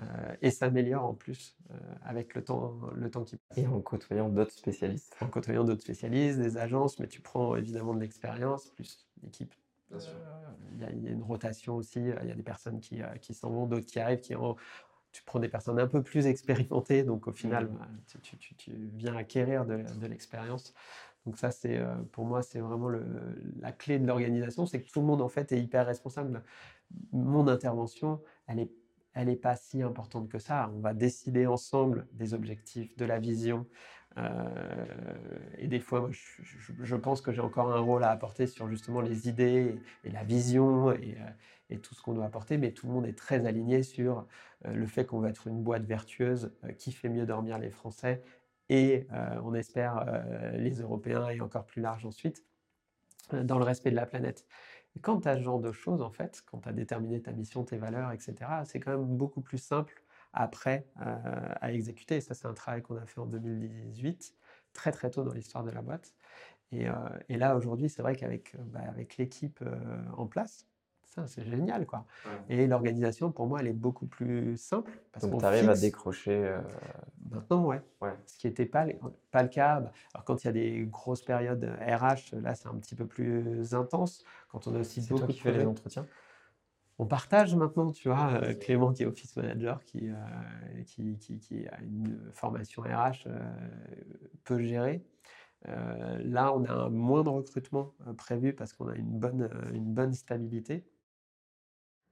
Euh, 0.00 0.36
et 0.42 0.50
s'améliore 0.50 1.04
en 1.04 1.14
plus 1.14 1.56
euh, 1.70 1.74
avec 2.04 2.34
le 2.34 2.44
temps, 2.44 2.78
le 2.94 3.10
temps 3.10 3.24
qui 3.24 3.36
passe. 3.36 3.58
Et 3.58 3.66
en 3.66 3.80
côtoyant 3.80 4.28
d'autres 4.28 4.52
spécialistes. 4.52 5.16
En 5.20 5.26
côtoyant 5.26 5.64
d'autres 5.64 5.82
spécialistes, 5.82 6.38
des 6.38 6.56
agences, 6.56 7.00
mais 7.00 7.08
tu 7.08 7.20
prends 7.20 7.56
évidemment 7.56 7.94
de 7.94 8.00
l'expérience, 8.00 8.70
plus 8.70 9.08
l'équipe. 9.22 9.52
Euh, 9.92 9.98
il 10.74 10.80
y, 10.82 11.08
a 11.08 11.10
une 11.10 11.22
rotation 11.22 11.76
aussi, 11.76 11.98
il 11.98 12.28
y 12.28 12.30
a 12.30 12.34
des 12.34 12.42
personnes 12.42 12.78
qui, 12.78 13.00
qui 13.20 13.34
s'en 13.34 13.50
vont, 13.50 13.66
d'autres 13.66 13.86
qui 13.86 13.98
arrivent, 13.98 14.20
qui 14.20 14.36
ont, 14.36 14.54
tu 15.10 15.22
prends 15.24 15.40
des 15.40 15.48
personnes 15.48 15.80
un 15.80 15.88
peu 15.88 16.02
plus 16.02 16.26
expérimentées, 16.26 17.02
donc 17.02 17.26
au 17.26 17.32
final, 17.32 17.66
mmh. 17.66 17.78
bah, 17.78 17.88
tu, 18.22 18.36
tu, 18.36 18.54
tu, 18.54 18.72
viens 18.94 19.16
acquérir 19.16 19.64
de, 19.64 19.82
de 19.98 20.06
l'expérience. 20.06 20.74
Donc 21.26 21.38
ça, 21.38 21.50
c'est 21.50 21.82
pour 22.12 22.24
moi, 22.24 22.42
c'est 22.42 22.60
vraiment 22.60 22.88
le, 22.88 23.04
la 23.60 23.72
clé 23.72 23.98
de 23.98 24.06
l'organisation, 24.06 24.64
c'est 24.66 24.80
que 24.80 24.90
tout 24.90 25.00
le 25.00 25.06
monde 25.06 25.20
en 25.20 25.28
fait 25.28 25.50
est 25.52 25.60
hyper 25.60 25.86
responsable. 25.86 26.42
Mon 27.12 27.48
intervention, 27.48 28.20
elle 28.46 28.60
est 28.60 28.70
elle 29.18 29.26
n'est 29.26 29.36
pas 29.36 29.56
si 29.56 29.82
importante 29.82 30.28
que 30.28 30.38
ça. 30.38 30.70
On 30.76 30.78
va 30.78 30.94
décider 30.94 31.48
ensemble 31.48 32.06
des 32.12 32.34
objectifs, 32.34 32.96
de 32.96 33.04
la 33.04 33.18
vision. 33.18 33.66
Euh, 34.16 34.48
et 35.58 35.66
des 35.66 35.80
fois, 35.80 36.08
je, 36.10 36.94
pense 36.94 37.20
que 37.20 37.32
j'ai 37.32 37.40
encore 37.40 37.72
un 37.72 37.80
rôle 37.80 38.04
à 38.04 38.10
apporter 38.10 38.46
sur 38.46 38.68
justement 38.68 39.00
les 39.00 39.28
idées 39.28 39.76
et, 40.04 40.10
la 40.10 40.22
vision 40.22 40.92
et, 40.92 41.16
euh, 41.72 41.78
tout 41.78 41.96
ce 41.96 42.02
qu'on 42.02 42.14
doit 42.14 42.26
apporter. 42.26 42.58
Mais 42.58 42.70
tout 42.70 42.86
le 42.86 42.92
monde 42.92 43.06
est 43.06 43.18
très 43.18 43.44
aligné 43.44 43.82
sur 43.82 44.24
euh, 44.66 44.72
le 44.72 44.86
fait 44.86 45.04
qu'on 45.04 45.18
va 45.18 45.30
être 45.30 45.48
une 45.48 45.64
boîte 45.64 45.84
vertueuse 45.84 46.52
qui 46.78 46.92
fait 46.92 47.08
mieux 47.08 47.26
dormir 47.26 47.58
les 47.58 47.70
Français 47.70 48.22
et 48.68 49.08
on 49.42 49.54
espère 49.54 50.04
les 50.52 50.82
Européens 50.82 51.30
et 51.30 51.40
encore 51.40 51.64
plus 51.64 51.80
large 51.80 52.04
ensuite 52.04 52.44
dans 53.32 53.58
le 53.58 53.64
respect 53.64 53.90
de 53.90 53.96
la 53.96 54.04
planète 54.04 54.44
quand 55.00 55.20
tu 55.22 55.28
as 55.28 55.36
ce 55.36 55.42
genre 55.42 55.60
de 55.60 55.72
choses, 55.72 56.02
en 56.02 56.10
fait, 56.10 56.42
quand 56.46 56.60
tu 56.60 56.68
as 56.68 56.72
déterminé 56.72 57.20
ta 57.22 57.32
mission, 57.32 57.64
tes 57.64 57.78
valeurs, 57.78 58.12
etc., 58.12 58.34
c'est 58.64 58.80
quand 58.80 58.92
même 58.92 59.16
beaucoup 59.16 59.40
plus 59.40 59.58
simple 59.58 60.02
après 60.32 60.86
euh, 61.00 61.54
à 61.60 61.72
exécuter. 61.72 62.16
Et 62.16 62.20
ça, 62.20 62.34
c'est 62.34 62.46
un 62.46 62.54
travail 62.54 62.82
qu'on 62.82 62.96
a 62.96 63.06
fait 63.06 63.20
en 63.20 63.26
2018, 63.26 64.34
très 64.72 64.92
très 64.92 65.10
tôt 65.10 65.24
dans 65.24 65.32
l'histoire 65.32 65.64
de 65.64 65.70
la 65.70 65.82
boîte. 65.82 66.14
Et, 66.72 66.88
euh, 66.88 66.94
là, 67.30 67.56
aujourd'hui, 67.56 67.88
c'est 67.88 68.02
vrai 68.02 68.16
qu'avec 68.16 68.54
euh, 68.54 68.58
bah, 68.66 68.80
l'équipe 69.18 69.64
en 70.16 70.26
place, 70.26 70.66
c'est 71.26 71.44
génial, 71.44 71.86
quoi. 71.86 72.04
Et 72.48 72.66
l'organisation, 72.66 73.30
pour 73.32 73.46
moi, 73.46 73.60
elle 73.60 73.68
est 73.68 73.72
beaucoup 73.72 74.06
plus 74.06 74.56
simple. 74.56 74.92
Parce 75.12 75.28
Donc, 75.28 75.40
tu 75.40 75.46
arrives 75.46 75.68
à 75.68 75.76
décrocher. 75.76 76.34
Euh, 76.34 76.60
Maintenant, 77.30 77.66
ouais. 77.66 77.82
ouais. 78.00 78.14
Ce 78.26 78.38
qui 78.38 78.46
n'était 78.46 78.66
pas, 78.66 78.86
pas 79.30 79.42
le 79.42 79.48
cas. 79.48 79.80
Bah, 79.80 79.92
alors, 80.14 80.24
quand 80.24 80.44
il 80.44 80.46
y 80.46 80.50
a 80.50 80.52
des 80.52 80.86
grosses 80.86 81.22
périodes 81.22 81.64
RH, 81.64 82.36
là, 82.40 82.54
c'est 82.54 82.68
un 82.68 82.76
petit 82.76 82.94
peu 82.94 83.06
plus 83.06 83.74
intense. 83.74 84.24
Quand 84.50 84.66
on 84.66 84.74
a 84.74 84.80
aussi 84.80 85.00
beaucoup 85.00 85.18
toi 85.18 85.28
qui 85.28 85.38
fais 85.38 85.52
les 85.52 85.66
entretiens? 85.66 86.06
On 87.00 87.06
partage 87.06 87.54
maintenant, 87.54 87.92
tu 87.92 88.08
vois, 88.08 88.40
euh, 88.42 88.54
Clément 88.54 88.92
qui 88.92 89.04
est 89.04 89.06
office 89.06 89.36
manager, 89.36 89.84
qui, 89.84 90.08
euh, 90.08 90.82
qui, 90.84 91.16
qui, 91.18 91.38
qui, 91.38 91.66
a 91.68 91.80
une 91.80 92.18
formation 92.32 92.82
RH, 92.82 93.28
peut 94.44 94.60
gérer. 94.60 95.04
là, 95.64 96.52
on 96.54 96.64
a 96.64 96.72
un 96.72 96.88
moins 96.88 97.22
de 97.22 97.28
recrutement 97.28 97.94
prévu 98.16 98.52
parce 98.52 98.72
qu'on 98.72 98.88
a 98.88 98.96
une 98.96 99.18
bonne, 99.18 99.48
une 99.74 99.92
bonne 99.92 100.12
stabilité. 100.12 100.84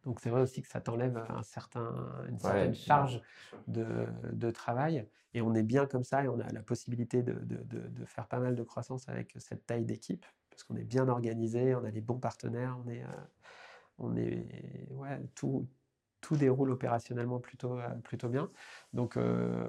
Donc 0.07 0.21
c'est 0.21 0.31
vrai 0.31 0.41
aussi 0.41 0.63
que 0.63 0.69
ça 0.69 0.81
t'enlève 0.81 1.23
un 1.29 1.43
certain, 1.43 1.93
une 2.29 2.39
certaine 2.39 2.75
charge 2.75 3.21
de, 3.67 4.07
de, 4.33 4.51
travail. 4.53 5.05
Et 5.35 5.43
on 5.43 5.53
est 5.55 5.65
bien 5.65 5.85
comme 5.85 6.05
ça 6.05 6.25
et 6.25 6.29
on 6.29 6.39
a 6.39 6.49
la 6.53 6.63
possibilité 6.63 7.25
de, 7.25 7.33
de, 7.33 7.89
de 7.89 8.05
faire 8.05 8.29
pas 8.29 8.39
mal 8.39 8.55
de 8.55 8.63
croissance 8.63 9.09
avec 9.09 9.35
cette 9.39 9.67
taille 9.67 9.85
d'équipe, 9.85 10.25
parce 10.49 10.63
qu'on 10.63 10.77
est 10.77 10.85
bien 10.85 11.09
organisé, 11.09 11.75
on 11.75 11.85
a 11.85 11.91
les 11.91 12.01
bons 12.01 12.19
partenaires, 12.19 12.79
on 12.87 12.89
est, 12.89 13.03
euh, 13.03 13.09
on 13.99 14.17
est 14.17 14.47
ouais, 14.93 15.21
tout, 15.35 15.67
tout 16.21 16.37
déroule 16.37 16.71
opérationnellement 16.71 17.39
plutôt, 17.39 17.79
euh, 17.79 17.89
plutôt 18.03 18.29
bien. 18.29 18.51
Donc, 18.93 19.17
euh, 19.17 19.65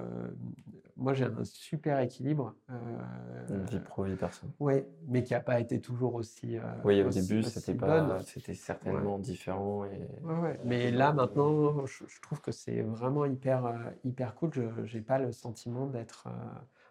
moi, 0.96 1.14
j'ai 1.14 1.24
un 1.24 1.44
super 1.44 2.00
équilibre. 2.00 2.54
Euh, 2.70 3.64
vie 3.70 3.80
pro, 3.80 4.04
vie 4.04 4.16
perso. 4.16 4.46
Oui, 4.58 4.84
mais 5.06 5.22
qui 5.22 5.34
n'a 5.34 5.40
pas 5.40 5.60
été 5.60 5.80
toujours 5.80 6.14
aussi. 6.14 6.58
oui, 6.84 7.02
au 7.02 7.10
début, 7.10 7.42
c'était 7.42 7.74
pas, 7.74 8.20
c'était 8.20 8.54
certainement 8.54 9.18
différent. 9.18 9.84
Et... 9.84 10.08
Ouais, 10.24 10.58
Mais 10.64 10.90
là, 10.90 11.12
maintenant, 11.12 11.86
je, 11.86 12.20
trouve 12.22 12.40
que 12.40 12.52
c'est 12.52 12.82
vraiment 12.82 13.24
hyper, 13.24 13.92
hyper 14.04 14.34
cool. 14.34 14.50
Je 14.52 14.96
n'ai 14.96 15.02
pas 15.02 15.18
le 15.18 15.32
sentiment 15.32 15.86
d'être 15.86 16.28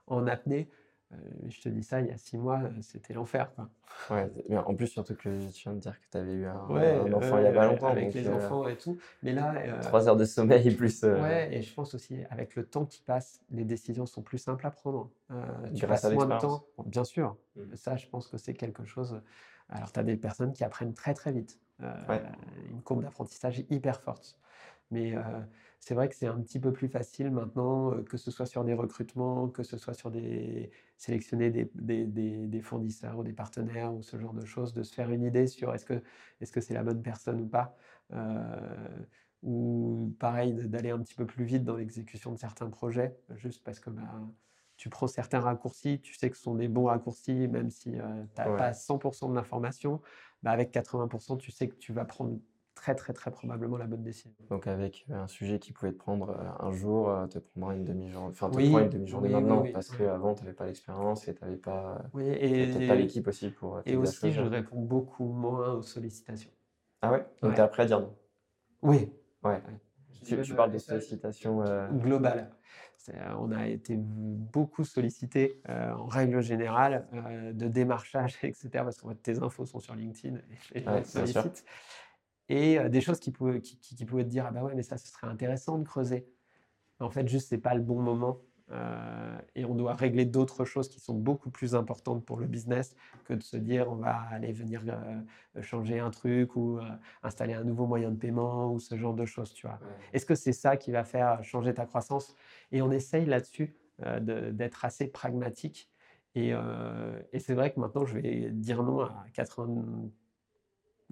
en 0.08 0.28
apnée. 0.28 0.70
Euh, 1.14 1.16
je 1.48 1.62
te 1.62 1.70
dis 1.70 1.84
ça, 1.84 2.02
il 2.02 2.08
y 2.08 2.12
a 2.12 2.18
six 2.18 2.38
mois, 2.38 2.60
euh, 2.64 2.70
c'était 2.82 3.14
l'enfer. 3.14 3.50
Ouais, 4.10 4.30
mais 4.50 4.58
en 4.58 4.76
plus, 4.76 4.88
surtout 4.88 5.16
que 5.16 5.50
tu 5.52 5.64
viens 5.64 5.74
de 5.74 5.80
dire 5.80 5.98
que 5.98 6.06
tu 6.12 6.18
avais 6.18 6.34
eu 6.34 6.46
un, 6.46 6.56
enfant 7.14 7.38
il 7.38 7.44
n'y 7.44 7.48
a 7.48 7.54
pas 7.54 7.68
longtemps. 7.68 7.88
Avec 7.88 8.14
les 8.14 8.28
euh, 8.28 8.36
enfants 8.36 8.68
et 8.68 8.76
tout. 8.76 8.98
Mais 9.24 9.32
là. 9.32 9.80
Trois 9.84 10.10
heures 10.10 10.18
de 10.18 10.26
sommeil 10.26 10.70
plus. 10.76 11.04
Ouais, 11.04 11.56
et 11.56 11.62
je 11.62 11.74
pense 11.74 11.94
aussi, 11.96 12.20
avec 12.30 12.56
le 12.56 12.66
temps 12.66 12.86
qui 12.86 13.02
passe, 13.02 13.42
les 13.52 13.64
décisions 13.64 14.06
sont 14.06 14.22
plus 14.22 14.38
simples 14.38 14.66
à 14.68 14.72
prendre. 14.72 15.10
tu 15.74 15.88
passes 15.88 16.12
moins 16.12 16.26
de 16.26 16.40
temps. 16.40 16.66
bien 16.86 17.06
sûr. 17.06 17.38
Mmh. 17.56 17.76
Ça, 17.76 17.96
je 17.96 18.08
pense 18.08 18.28
que 18.28 18.38
c'est 18.38 18.54
quelque 18.54 18.84
chose. 18.84 19.22
Alors, 19.70 19.92
tu 19.92 20.00
as 20.00 20.04
des 20.04 20.18
personnes 20.18 20.54
qui 20.54 20.64
apprennent 20.64 20.94
très, 20.94 21.14
très 21.14 21.32
vite. 21.32 21.60
Une 21.80 22.82
courbe 22.82 23.04
d'apprentissage 23.04 23.64
hyper 23.70 24.02
forte. 24.02 24.38
Mais 24.92 25.16
c'est 25.80 25.94
vrai 25.94 26.10
que 26.10 26.16
c'est 26.16 26.28
un 26.28 26.40
petit 26.42 26.60
peu 26.60 26.72
plus 26.72 26.88
facile 26.88 27.32
maintenant, 27.32 27.92
que 28.04 28.18
ce 28.18 28.32
soit 28.32 28.46
sur 28.46 28.64
des 28.64 28.74
recrutements, 28.74 29.50
que 29.50 29.64
ce 29.64 29.78
soit 29.78 29.94
sur 29.94 30.12
des 30.12 30.72
sélectionner 30.98 31.52
des, 31.52 31.70
des, 31.76 32.06
des, 32.06 32.62
fournisseurs 32.62 33.20
ou 33.20 33.24
des 33.24 33.34
partenaires 33.34 33.94
ou 33.94 34.02
ce 34.02 34.18
genre 34.18 34.34
de 34.34 34.46
choses, 34.46 34.74
de 34.74 34.84
se 34.84 34.94
faire 34.94 35.12
une 35.12 35.24
idée 35.24 35.48
sur 35.48 35.74
est-ce 35.74 35.86
que 35.86 36.02
est-ce 36.42 36.52
que 36.52 36.62
c'est 36.62 36.74
la 36.74 36.84
bonne 36.84 37.02
personne 37.02 37.42
ou 37.42 37.48
pas. 37.48 37.76
ou 39.44 40.16
pareil, 40.20 40.54
d'aller 40.54 40.90
un 40.90 41.00
petit 41.00 41.16
peu 41.16 41.26
plus 41.26 41.46
vite 41.46 41.64
dans 41.64 41.76
l'exécution 41.76 42.32
de 42.32 42.38
certains 42.38 42.70
projets, 42.70 43.16
juste 43.36 43.64
parce 43.64 43.80
que 43.80 43.90
bah, 43.90 44.04
tu 44.78 44.90
prends 44.90 45.08
certains 45.08 45.40
raccourcis, 45.40 46.00
tu 46.02 46.14
sais 46.14 46.30
que 46.30 46.38
ce 46.38 46.44
sont 46.44 46.56
des 46.56 46.68
bons 46.68 46.86
raccourcis, 46.86 47.48
même 47.48 47.70
si 47.70 47.92
tu 47.92 47.98
n'as 47.98 48.58
pas 48.58 48.72
100% 48.72 49.30
de 49.30 49.36
l'information, 49.36 50.02
bah, 50.44 50.52
avec 50.52 50.72
80%, 50.72 51.38
tu 51.38 51.52
sais 51.52 51.68
que 51.68 51.76
tu 51.76 51.94
vas 51.94 52.06
prendre 52.06 52.40
très 52.78 52.94
très 52.96 53.12
très 53.12 53.32
probablement 53.32 53.78
la 53.78 53.88
bonne 53.88 54.04
décision. 54.04 54.32
Donc 54.50 54.68
avec 54.68 55.06
euh, 55.10 55.24
un 55.24 55.28
sujet 55.28 55.58
qui 55.60 55.74
pouvait 55.74 55.92
te 55.92 55.98
prendre 55.98 56.30
euh, 56.30 56.66
un 56.66 56.72
jour, 56.72 57.10
euh, 57.10 57.26
te 57.26 57.40
prendra 57.40 57.74
une 57.74 57.84
demi-journée, 57.84 58.30
enfin 58.30 58.50
te 58.50 58.60
une 58.60 58.90
demi-journée 58.90 59.30
maintenant, 59.30 59.64
parce 59.74 59.90
qu'avant 59.90 60.36
tu 60.36 60.44
n'avais 60.44 60.56
pas 60.56 60.68
l'expérience 60.68 61.28
et 61.28 61.34
tu 61.34 61.44
n'avais 61.44 61.58
pas, 61.58 62.06
pas 62.14 62.96
l'équipe 62.96 63.28
aussi 63.28 63.50
pour. 63.50 63.82
Et 63.86 63.96
aussi 63.96 64.32
je 64.32 64.42
réponds 64.42 64.82
beaucoup 64.82 65.26
moins 65.26 65.74
aux 65.74 65.82
sollicitations. 65.82 66.52
Ah 67.02 67.12
ouais? 67.12 67.26
Donc 67.42 67.56
tu 67.56 67.60
es 67.60 67.64
après 67.64 67.84
à 67.84 67.86
dire 67.88 68.00
non? 68.00 68.16
Oui. 68.84 69.12
Ouais. 69.44 69.62
Tu, 70.24 70.54
parles 70.56 70.72
de 70.72 70.78
sollicitations 70.78 71.64
globales. 71.94 72.52
On 73.40 73.52
a 73.52 73.68
été 73.68 73.96
beaucoup 73.98 74.84
sollicité 74.84 75.62
en 75.68 76.06
règle 76.06 76.42
générale 76.42 77.08
de 77.54 77.68
démarchage, 77.68 78.38
etc. 78.44 78.70
Parce 78.74 79.02
que 79.02 79.14
tes 79.14 79.42
infos 79.42 79.66
sont 79.66 79.80
sur 79.80 79.96
LinkedIn 79.96 80.38
et 80.76 80.84
je 80.84 81.04
sollicite 81.04 81.66
et 82.50 82.90
des 82.90 83.02
choses 83.02 83.20
qui 83.20 83.32
pouvaient, 83.32 83.62
qui, 83.62 83.78
qui, 83.78 84.06
pouvaient 84.06 84.24
te 84.24 84.30
dire 84.30 84.46
ah 84.48 84.52
bah 84.52 84.64
ouais 84.64 84.76
mais 84.76 84.84
ça 84.84 84.98
ce 84.98 85.08
serait 85.08 85.28
intéressant 85.28 85.78
de 85.78 85.84
creuser. 85.84 86.28
En 87.00 87.10
fait 87.10 87.28
juste 87.28 87.50
c'est 87.50 87.58
pas 87.58 87.76
le 87.76 87.82
bon 87.82 88.02
moment 88.02 88.42
et 89.56 89.64
on 89.64 89.76
doit 89.76 89.94
régler 89.94 90.26
d'autres 90.26 90.66
choses 90.66 90.90
qui 90.90 91.00
sont 91.00 91.14
beaucoup 91.14 91.50
plus 91.50 91.74
importantes 91.74 92.26
pour 92.26 92.38
le 92.38 92.48
business 92.48 92.96
que 93.24 93.34
de 93.34 93.42
se 93.42 93.56
dire 93.56 93.90
on 93.90 93.96
va 93.96 94.18
aller 94.30 94.52
venir 94.52 94.84
changer 95.62 96.00
un 96.00 96.10
truc 96.10 96.56
ou 96.58 96.80
installer 97.24 97.54
un 97.54 97.64
nouveau 97.64 97.86
moyen 97.86 98.12
de 98.12 98.18
paiement 98.18 98.74
ou 98.74 98.80
ce 98.80 98.98
genre 98.98 99.14
de 99.14 99.26
choses 99.26 99.54
tu 99.54 99.68
vois. 99.68 99.80
Est-ce 100.12 100.26
que 100.26 100.36
c'est 100.36 100.52
ça 100.52 100.76
qui 100.76 100.92
va 100.92 101.06
faire 101.06 101.42
changer 101.46 101.74
ta 101.74 101.86
croissance? 101.86 102.36
Et 102.74 102.82
on 102.82 102.92
essaye 102.92 103.26
là-dessus 103.26 103.74
d'être 104.20 104.84
assez 104.84 105.08
pragmatique. 105.08 105.90
Et, 106.36 106.52
et 107.32 107.40
c'est 107.40 107.54
vrai 107.54 107.72
que 107.72 107.80
maintenant 107.80 108.06
je 108.06 108.16
vais 108.16 108.52
dire 108.52 108.84
non 108.84 109.00
à 109.00 109.26
80 109.34 110.12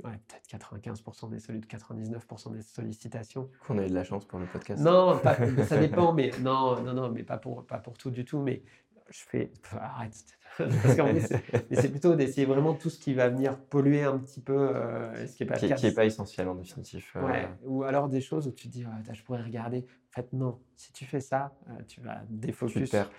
peut-être 0.02 0.64
95% 0.64 1.30
des 1.30 1.38
99% 1.38 2.54
des 2.54 2.62
sollicitations. 2.62 3.50
On 3.70 3.78
a 3.78 3.86
eu 3.86 3.90
de 3.90 3.94
la 3.94 4.04
chance 4.04 4.26
pour 4.26 4.40
le 4.40 4.46
podcast. 4.46 4.82
Non, 4.82 5.20
ça 5.68 5.78
dépend, 5.78 6.14
mais 6.14 6.32
non, 6.42 6.82
non, 6.82 6.94
non, 6.94 7.10
mais 7.10 7.24
pas 7.24 7.38
pour, 7.38 7.66
pas 7.66 7.78
pour 7.78 7.98
tout 7.98 8.12
du 8.12 8.26
tout. 8.26 8.40
Mais 8.40 8.62
je 9.10 9.20
fais, 9.20 9.52
arrête. 9.80 10.14
Parce 10.58 10.96
c'est 11.72 11.90
plutôt 11.90 12.16
d'essayer 12.16 12.46
vraiment 12.46 12.74
tout 12.74 12.90
ce 12.90 12.98
qui 12.98 13.14
va 13.14 13.28
venir 13.28 13.58
polluer 13.58 14.04
un 14.04 14.18
petit 14.18 14.40
peu, 14.40 14.54
euh, 14.58 15.28
ce 15.28 15.36
qui 15.36 15.44
n'est 15.44 15.50
pas, 15.50 15.58
qui, 15.58 15.92
pas 15.92 16.06
essentiel 16.06 16.48
en 16.48 16.56
définitif. 16.56 17.14
Euh. 17.16 17.26
Ouais, 17.26 17.50
ou 17.64 17.84
alors 17.84 18.08
des 18.08 18.22
choses 18.22 18.48
où 18.48 18.52
tu 18.52 18.68
te 18.68 18.72
dis, 18.72 18.86
je 19.12 19.24
pourrais 19.24 19.44
regarder. 19.44 19.86
En 20.10 20.14
fait, 20.16 20.32
non. 20.32 20.60
Si 20.78 20.94
tu 20.94 21.04
fais 21.04 21.20
ça, 21.20 21.54
euh, 21.70 21.74
tu 21.88 22.00
vas 22.00 22.22
défocus. 22.30 22.90
Tu 22.90 22.90
perds. 22.90 23.12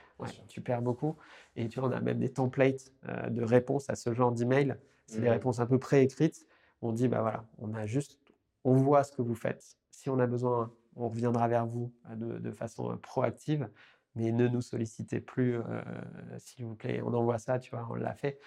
tu 0.48 0.60
perds 0.62 0.80
beaucoup. 0.80 1.16
Et 1.56 1.68
tu 1.68 1.78
vois, 1.78 1.90
on 1.90 1.92
a 1.92 2.00
même 2.00 2.18
des 2.18 2.32
templates 2.32 2.90
de 3.28 3.42
réponses 3.42 3.90
à 3.90 3.96
ce 3.96 4.14
genre 4.14 4.32
d'email. 4.32 4.76
C'est 5.06 5.20
des 5.20 5.28
mmh. 5.28 5.32
réponses 5.32 5.60
un 5.60 5.66
peu 5.66 5.78
préécrites 5.78 6.46
on 6.82 6.92
dit, 6.92 7.08
bah 7.08 7.20
voilà, 7.20 7.44
on 7.58 7.74
a 7.74 7.86
juste, 7.86 8.18
on 8.64 8.74
voit 8.74 9.04
ce 9.04 9.12
que 9.12 9.22
vous 9.22 9.34
faites. 9.34 9.76
Si 9.90 10.10
on 10.10 10.18
a 10.18 10.26
besoin, 10.26 10.72
on 10.96 11.08
reviendra 11.08 11.48
vers 11.48 11.66
vous 11.66 11.92
euh, 12.10 12.38
de, 12.38 12.50
façon 12.50 12.92
euh, 12.92 12.96
proactive, 12.96 13.68
mais 14.14 14.32
ne 14.32 14.48
nous 14.48 14.62
sollicitez 14.62 15.20
plus, 15.20 15.56
euh, 15.56 15.82
s'il 16.38 16.64
vous 16.64 16.74
plaît. 16.74 17.00
On 17.02 17.12
envoie 17.14 17.38
ça, 17.38 17.58
tu 17.58 17.70
vois, 17.70 17.86
on 17.90 17.94
l'a 17.94 18.14
fait 18.14 18.38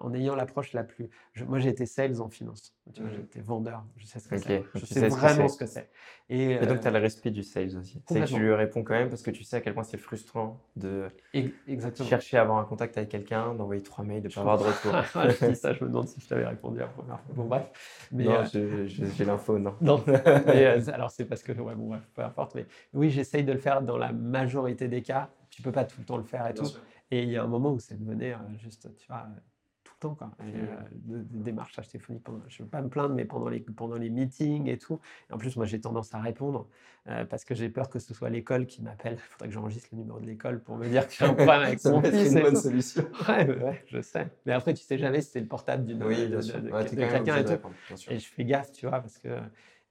en 0.00 0.14
ayant 0.14 0.34
l'approche 0.34 0.72
la 0.72 0.84
plus. 0.84 1.08
moi, 1.46 1.58
j'ai 1.58 1.70
été 1.70 1.86
sales 1.86 2.20
en 2.20 2.28
finance. 2.28 2.74
Mmh. 2.86 3.08
J'étais 3.14 3.40
vendeur. 3.40 3.84
Je 3.96 4.06
sais 4.06 4.20
ce 4.20 4.28
que 4.28 4.38
c'est. 4.38 4.64
Je 4.74 4.84
sais, 4.84 5.08
vraiment 5.08 5.48
ce 5.48 5.58
que 5.58 5.66
c'est. 5.66 5.90
Et, 6.28 6.58
donc, 6.66 6.80
tu 6.80 6.88
as 6.88 6.90
le 6.90 6.98
respect 6.98 7.30
du 7.30 7.42
sales 7.42 7.76
aussi. 7.76 8.02
C'est 8.08 8.20
que 8.20 8.26
tu 8.26 8.38
lui 8.38 8.52
réponds 8.52 8.82
quand 8.82 8.94
même 8.94 9.08
parce 9.08 9.22
que 9.22 9.30
tu 9.30 9.44
sais 9.44 9.56
à 9.56 9.60
quel 9.60 9.74
point 9.74 9.84
c'est 9.84 9.96
frustrant 9.96 10.60
de 10.74 11.08
chercher 12.04 12.38
à 12.38 12.42
avoir 12.42 12.58
un 12.58 12.64
contact 12.64 12.96
avec 12.96 13.08
quelqu'un, 13.08 13.54
d'envoyer 13.54 13.82
trois 13.82 14.04
mails, 14.04 14.22
de 14.22 14.28
ne 14.28 14.32
pas 14.32 14.40
avoir 14.40 14.58
de 14.58 14.64
retour. 14.64 14.92
je 15.40 15.46
dis 15.46 15.56
ça, 15.56 15.72
je 15.72 15.84
me 15.84 15.88
demande 15.88 16.08
si 16.08 16.20
je 16.20 16.28
t'avais 16.28 16.46
répondu 16.46 16.78
la 16.78 16.86
première 16.86 17.20
fois. 17.20 17.34
Bon, 17.34 17.44
bref. 17.44 18.08
Mais, 18.10 18.24
non, 18.24 18.42
euh, 18.54 18.86
j'ai 18.86 19.24
l'info, 19.24 19.58
non. 19.58 19.74
non. 19.80 20.02
Euh, 20.08 20.80
alors, 20.92 21.10
c'est 21.10 21.24
parce 21.24 21.42
que, 21.42 21.52
ouais, 21.52 21.74
bon, 21.74 21.88
bref, 21.88 22.02
peu 22.14 22.22
importe. 22.22 22.54
Mais 22.54 22.66
oui, 22.92 23.10
j'essaye 23.10 23.44
de 23.44 23.52
le 23.52 23.58
faire 23.58 23.82
dans 23.82 23.98
la 23.98 24.12
majorité 24.12 24.88
des 24.88 25.02
cas. 25.02 25.30
Tu 25.50 25.62
peux 25.62 25.72
pas 25.72 25.84
tout 25.84 26.00
le 26.00 26.04
temps 26.04 26.16
le 26.16 26.24
faire 26.24 26.46
et 26.48 26.54
tout. 26.54 26.66
Et 27.10 27.22
il 27.22 27.30
y 27.30 27.36
a 27.36 27.44
un 27.44 27.48
moment 27.48 27.72
où 27.72 27.78
ça 27.78 27.94
devenait 27.94 28.32
euh, 28.32 28.38
juste, 28.58 28.88
tu 28.96 29.06
vois, 29.06 29.28
tout 29.84 29.92
le 29.94 30.00
temps, 30.00 30.14
quoi. 30.14 30.30
Et, 30.40 30.56
euh, 30.56 31.22
des 31.24 31.38
démarchages 31.44 31.88
téléphoniques, 31.88 32.24
pendant, 32.24 32.42
je 32.48 32.62
ne 32.62 32.66
veux 32.66 32.70
pas 32.70 32.82
me 32.82 32.88
plaindre, 32.88 33.14
mais 33.14 33.24
pendant 33.24 33.48
les, 33.48 33.60
pendant 33.60 33.96
les 33.96 34.10
meetings 34.10 34.68
et 34.68 34.78
tout. 34.78 34.98
Et 35.30 35.32
en 35.32 35.38
plus, 35.38 35.56
moi, 35.56 35.66
j'ai 35.66 35.80
tendance 35.80 36.12
à 36.14 36.20
répondre 36.20 36.68
euh, 37.08 37.24
parce 37.24 37.44
que 37.44 37.54
j'ai 37.54 37.68
peur 37.68 37.88
que 37.88 38.00
ce 38.00 38.12
soit 38.12 38.28
l'école 38.28 38.66
qui 38.66 38.82
m'appelle. 38.82 39.14
Il 39.14 39.18
faudrait 39.20 39.48
que 39.48 39.54
j'enregistre 39.54 39.88
le 39.92 39.98
numéro 39.98 40.18
de 40.18 40.26
l'école 40.26 40.60
pour 40.60 40.76
me 40.76 40.88
dire 40.88 41.06
que 41.06 41.14
j'ai 41.14 41.24
un 41.24 41.34
problème 41.34 41.62
avec 41.62 41.84
mon 41.84 42.02
fils. 42.02 42.12
C'est 42.12 42.32
une 42.32 42.40
bonne 42.42 42.56
solution. 42.56 43.04
Ouais, 43.28 43.48
ouais, 43.48 43.84
je 43.86 44.00
sais. 44.00 44.28
Mais 44.44 44.52
après, 44.52 44.74
tu 44.74 44.82
sais 44.82 44.98
jamais 44.98 45.20
si 45.20 45.30
c'est 45.30 45.40
le 45.40 45.46
portable 45.46 45.84
d'une 45.84 46.02
oui, 46.02 46.28
de, 46.28 46.40
quelqu'un 46.94 47.38
et 47.38 47.44
tout. 47.44 47.68
Et 48.10 48.18
je 48.18 48.26
fais 48.26 48.44
gaffe, 48.44 48.72
tu 48.72 48.86
vois, 48.86 49.00
parce 49.00 49.18
que. 49.18 49.28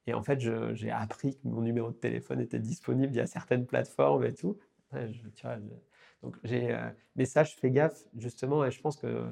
Et 0.07 0.13
en 0.13 0.21
fait, 0.21 0.39
j'ai 0.73 0.91
appris 0.91 1.35
que 1.35 1.47
mon 1.47 1.61
numéro 1.61 1.89
de 1.89 1.95
téléphone 1.95 2.39
était 2.39 2.59
disponible 2.59 3.11
via 3.11 3.25
certaines 3.25 3.65
plateformes 3.65 4.23
et 4.23 4.33
tout. 4.33 4.57
je, 4.93 5.27
tu 5.33 5.41
vois, 5.47 5.57
donc, 6.25 6.37
j'ai, 6.43 6.73
euh, 6.73 6.89
mais 7.15 7.25
ça, 7.25 7.43
je 7.43 7.53
fais 7.53 7.69
gaffe, 7.69 8.03
justement, 8.17 8.65
et 8.65 8.71
je 8.71 8.81
pense 8.81 8.97
que 8.97 9.31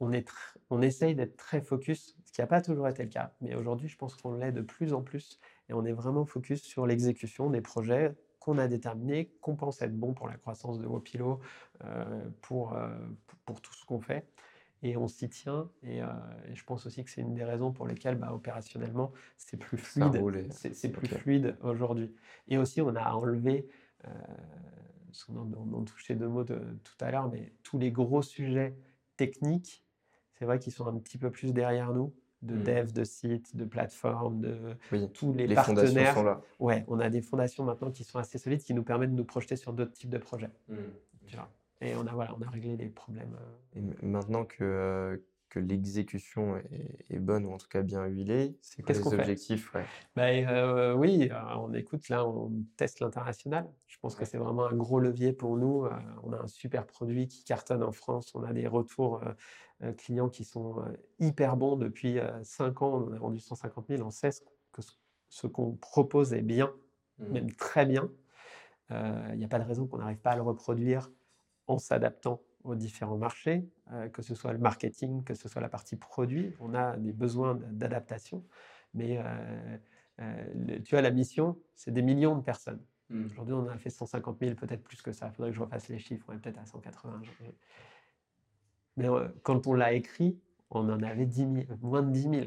on, 0.00 0.12
est 0.12 0.26
on 0.70 0.80
essaye 0.80 1.14
d'être 1.14 1.36
très 1.36 1.60
focus, 1.60 2.16
ce 2.24 2.32
qui 2.32 2.40
n'a 2.40 2.46
pas 2.46 2.62
toujours 2.62 2.88
été 2.88 3.02
le 3.02 3.10
cas. 3.10 3.34
Mais 3.42 3.54
aujourd'hui, 3.54 3.88
je 3.88 3.98
pense 3.98 4.16
qu'on 4.16 4.32
l'est 4.32 4.50
de 4.50 4.62
plus 4.62 4.94
en 4.94 5.02
plus, 5.02 5.38
et 5.68 5.74
on 5.74 5.84
est 5.84 5.92
vraiment 5.92 6.24
focus 6.24 6.62
sur 6.62 6.86
l'exécution 6.86 7.50
des 7.50 7.60
projets 7.60 8.14
qu'on 8.40 8.56
a 8.56 8.66
déterminés, 8.66 9.30
qu'on 9.42 9.56
pense 9.56 9.82
être 9.82 9.94
bons 9.94 10.14
pour 10.14 10.26
la 10.26 10.38
croissance 10.38 10.78
de 10.78 10.86
Wopilo, 10.86 11.40
euh, 11.84 12.30
pour, 12.40 12.72
euh, 12.72 12.96
pour 13.44 13.60
tout 13.60 13.74
ce 13.74 13.84
qu'on 13.84 14.00
fait. 14.00 14.26
Et 14.82 14.96
on 14.96 15.08
s'y 15.08 15.28
tient, 15.28 15.68
et, 15.82 16.00
je 16.54 16.64
pense 16.64 16.86
aussi 16.86 17.04
que 17.04 17.10
c'est 17.10 17.22
une 17.22 17.34
des 17.34 17.44
raisons 17.44 17.72
pour 17.72 17.86
lesquelles, 17.86 18.16
bah, 18.16 18.32
opérationnellement, 18.32 19.12
c'est 19.36 19.58
plus 19.58 19.78
fluide. 19.78 20.48
C'est, 20.50 20.90
plus 20.90 21.08
fluide 21.08 21.56
aujourd'hui. 21.62 22.14
Et 22.48 22.56
aussi, 22.56 22.80
on 22.80 22.94
a 22.94 23.10
enlevé 23.12 23.68
on, 25.28 25.80
a 25.80 25.84
touché 25.84 26.14
deux 26.14 26.28
mots 26.28 26.44
de, 26.44 26.60
tout 26.84 27.04
à 27.04 27.10
l'heure, 27.10 27.28
mais 27.30 27.52
tous 27.62 27.78
les 27.78 27.90
gros 27.90 28.22
sujets 28.22 28.76
techniques, 29.16 29.84
c'est 30.34 30.44
vrai 30.44 30.58
qu'ils 30.58 30.72
sont 30.72 30.86
un 30.86 30.98
petit 30.98 31.18
peu 31.18 31.30
plus 31.30 31.52
derrière 31.52 31.92
nous, 31.92 32.14
de 32.42 32.54
mmh. 32.54 32.62
dev, 32.62 32.92
de 32.92 33.04
sites, 33.04 33.56
de 33.56 33.64
plateformes, 33.64 34.40
de 34.40 34.76
tous 35.14 35.32
les, 35.32 35.52
partenaires. 35.54 36.14
Sont 36.14 36.22
là. 36.22 36.40
Ouais, 36.58 36.84
on 36.88 37.00
a 37.00 37.08
des 37.08 37.22
fondations 37.22 37.64
maintenant 37.64 37.90
qui 37.90 38.04
sont 38.04 38.18
assez 38.18 38.38
solides, 38.38 38.62
qui 38.62 38.74
nous 38.74 38.84
permettent 38.84 39.12
de 39.12 39.16
nous 39.16 39.24
projeter 39.24 39.56
sur 39.56 39.72
d'autres 39.72 39.92
types 39.92 40.10
de 40.10 40.18
projets. 40.18 40.50
Mmh. 40.68 40.74
Et 41.80 41.94
on 41.94 42.06
a, 42.06 42.12
voilà, 42.12 42.34
on 42.38 42.42
a 42.42 42.48
réglé 42.48 42.76
les 42.76 42.88
problèmes. 42.88 43.36
Euh. 43.76 43.80
Et 44.02 44.06
maintenant 44.06 44.44
que, 44.44 44.64
euh, 44.64 45.16
que 45.48 45.58
l'exécution 45.58 46.56
est, 47.10 47.18
bonne 47.18 47.46
ou 47.46 47.52
en 47.52 47.58
tout 47.58 47.68
cas 47.68 47.82
bien 47.82 48.04
huilée 48.04 48.56
C'est 48.62 48.82
quoi 48.82 48.94
les 48.94 49.06
objectifs? 49.06 49.72
Ben, 50.14 50.46
euh, 50.48 50.94
Oui, 50.94 51.28
euh, 51.30 51.56
on 51.58 51.72
écoute, 51.74 52.08
là, 52.08 52.26
on 52.26 52.52
teste 52.76 53.00
l'international. 53.00 53.68
Je 53.86 53.98
pense 53.98 54.14
que 54.14 54.24
c'est 54.24 54.38
vraiment 54.38 54.66
un 54.66 54.74
gros 54.74 55.00
levier 55.00 55.32
pour 55.32 55.56
nous. 55.56 55.84
Euh, 55.84 55.90
on 56.22 56.32
a 56.32 56.38
un 56.38 56.46
super 56.46 56.86
produit 56.86 57.28
qui 57.28 57.44
cartonne 57.44 57.82
en 57.82 57.92
France. 57.92 58.34
On 58.34 58.42
a 58.42 58.52
des 58.52 58.66
retours 58.66 59.22
clients 59.98 60.28
qui 60.28 60.44
sont 60.44 60.82
hyper 61.20 61.56
bons. 61.56 61.76
Depuis 61.76 62.18
5 62.42 62.82
ans, 62.82 63.06
on 63.08 63.12
a 63.12 63.18
vendu 63.18 63.38
150 63.38 63.86
000. 63.88 64.02
On 64.02 64.10
sait 64.10 64.30
que 64.72 64.82
ce 65.28 65.46
qu'on 65.46 65.72
propose 65.72 66.32
est 66.32 66.42
bien, 66.42 66.72
Mmh. 67.18 67.32
même 67.32 67.52
très 67.52 67.86
bien, 67.86 68.10
euh, 68.90 69.28
il 69.32 69.38
n'y 69.38 69.44
a 69.44 69.48
pas 69.48 69.58
de 69.58 69.64
raison 69.64 69.86
qu'on 69.86 69.98
n'arrive 69.98 70.18
pas 70.18 70.32
à 70.32 70.36
le 70.36 70.42
reproduire 70.42 71.10
en 71.66 71.78
s'adaptant 71.78 72.42
aux 72.66 72.74
différents 72.74 73.16
marchés, 73.16 73.68
euh, 73.92 74.08
que 74.08 74.22
ce 74.22 74.34
soit 74.34 74.52
le 74.52 74.58
marketing, 74.58 75.24
que 75.24 75.34
ce 75.34 75.48
soit 75.48 75.60
la 75.62 75.68
partie 75.68 75.96
produit. 75.96 76.54
On 76.60 76.74
a 76.74 76.96
des 76.96 77.12
besoins 77.12 77.54
d'adaptation, 77.54 78.44
mais 78.94 79.18
euh, 79.18 79.76
euh, 80.20 80.46
le- 80.54 80.82
tu 80.82 80.94
vois, 80.94 81.02
la 81.02 81.10
mission, 81.10 81.56
c'est 81.74 81.90
des 81.92 82.02
millions 82.02 82.36
de 82.36 82.42
personnes. 82.42 82.80
Mmh. 83.10 83.26
Aujourd'hui, 83.26 83.54
on 83.54 83.68
a 83.68 83.78
fait 83.78 83.90
150 83.90 84.38
000, 84.40 84.54
peut-être 84.56 84.82
plus 84.82 85.00
que 85.02 85.12
ça. 85.12 85.28
Il 85.28 85.34
faudrait 85.36 85.50
que 85.50 85.56
je 85.56 85.62
refasse 85.62 85.88
les 85.88 85.98
chiffres, 85.98 86.24
on 86.28 86.32
est 86.32 86.38
peut-être 86.38 86.58
à 86.58 86.66
180. 86.66 87.20
je- 87.22 87.30
je- 87.44 87.50
Mais 88.96 89.08
quand 89.42 89.66
on 89.66 89.74
l'a 89.74 89.92
écrit, 89.92 90.38
on 90.70 90.88
en 90.88 91.02
avait 91.02 91.26
10 91.26 91.42
000, 91.42 91.64
moins 91.82 92.02
de 92.02 92.10
10 92.10 92.22
000. 92.22 92.46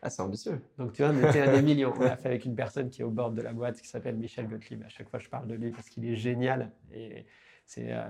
Ah, 0.00 0.10
c'est 0.10 0.22
ambitieux. 0.22 0.60
Donc, 0.78 0.92
tu 0.92 1.02
vois, 1.02 1.12
on 1.12 1.18
était 1.28 1.40
à 1.40 1.48
des 1.52 1.60
millions. 1.62 1.92
On 1.96 2.00
l'a 2.00 2.16
fait 2.16 2.28
avec 2.28 2.44
une 2.44 2.54
personne 2.54 2.88
qui 2.88 3.00
est 3.02 3.04
au 3.04 3.10
bord 3.10 3.32
de 3.32 3.42
la 3.42 3.52
boîte, 3.52 3.80
qui 3.80 3.88
s'appelle 3.88 4.16
Michel 4.16 4.46
Gottlieb. 4.46 4.82
À 4.84 4.88
chaque 4.88 5.08
fois, 5.08 5.18
je 5.18 5.28
parle 5.28 5.48
de 5.48 5.54
lui 5.54 5.72
parce 5.72 5.88
qu'il 5.88 6.06
est 6.06 6.14
génial. 6.14 6.70
Et 6.92 7.26
c'est, 7.68 7.88
euh, 7.90 8.02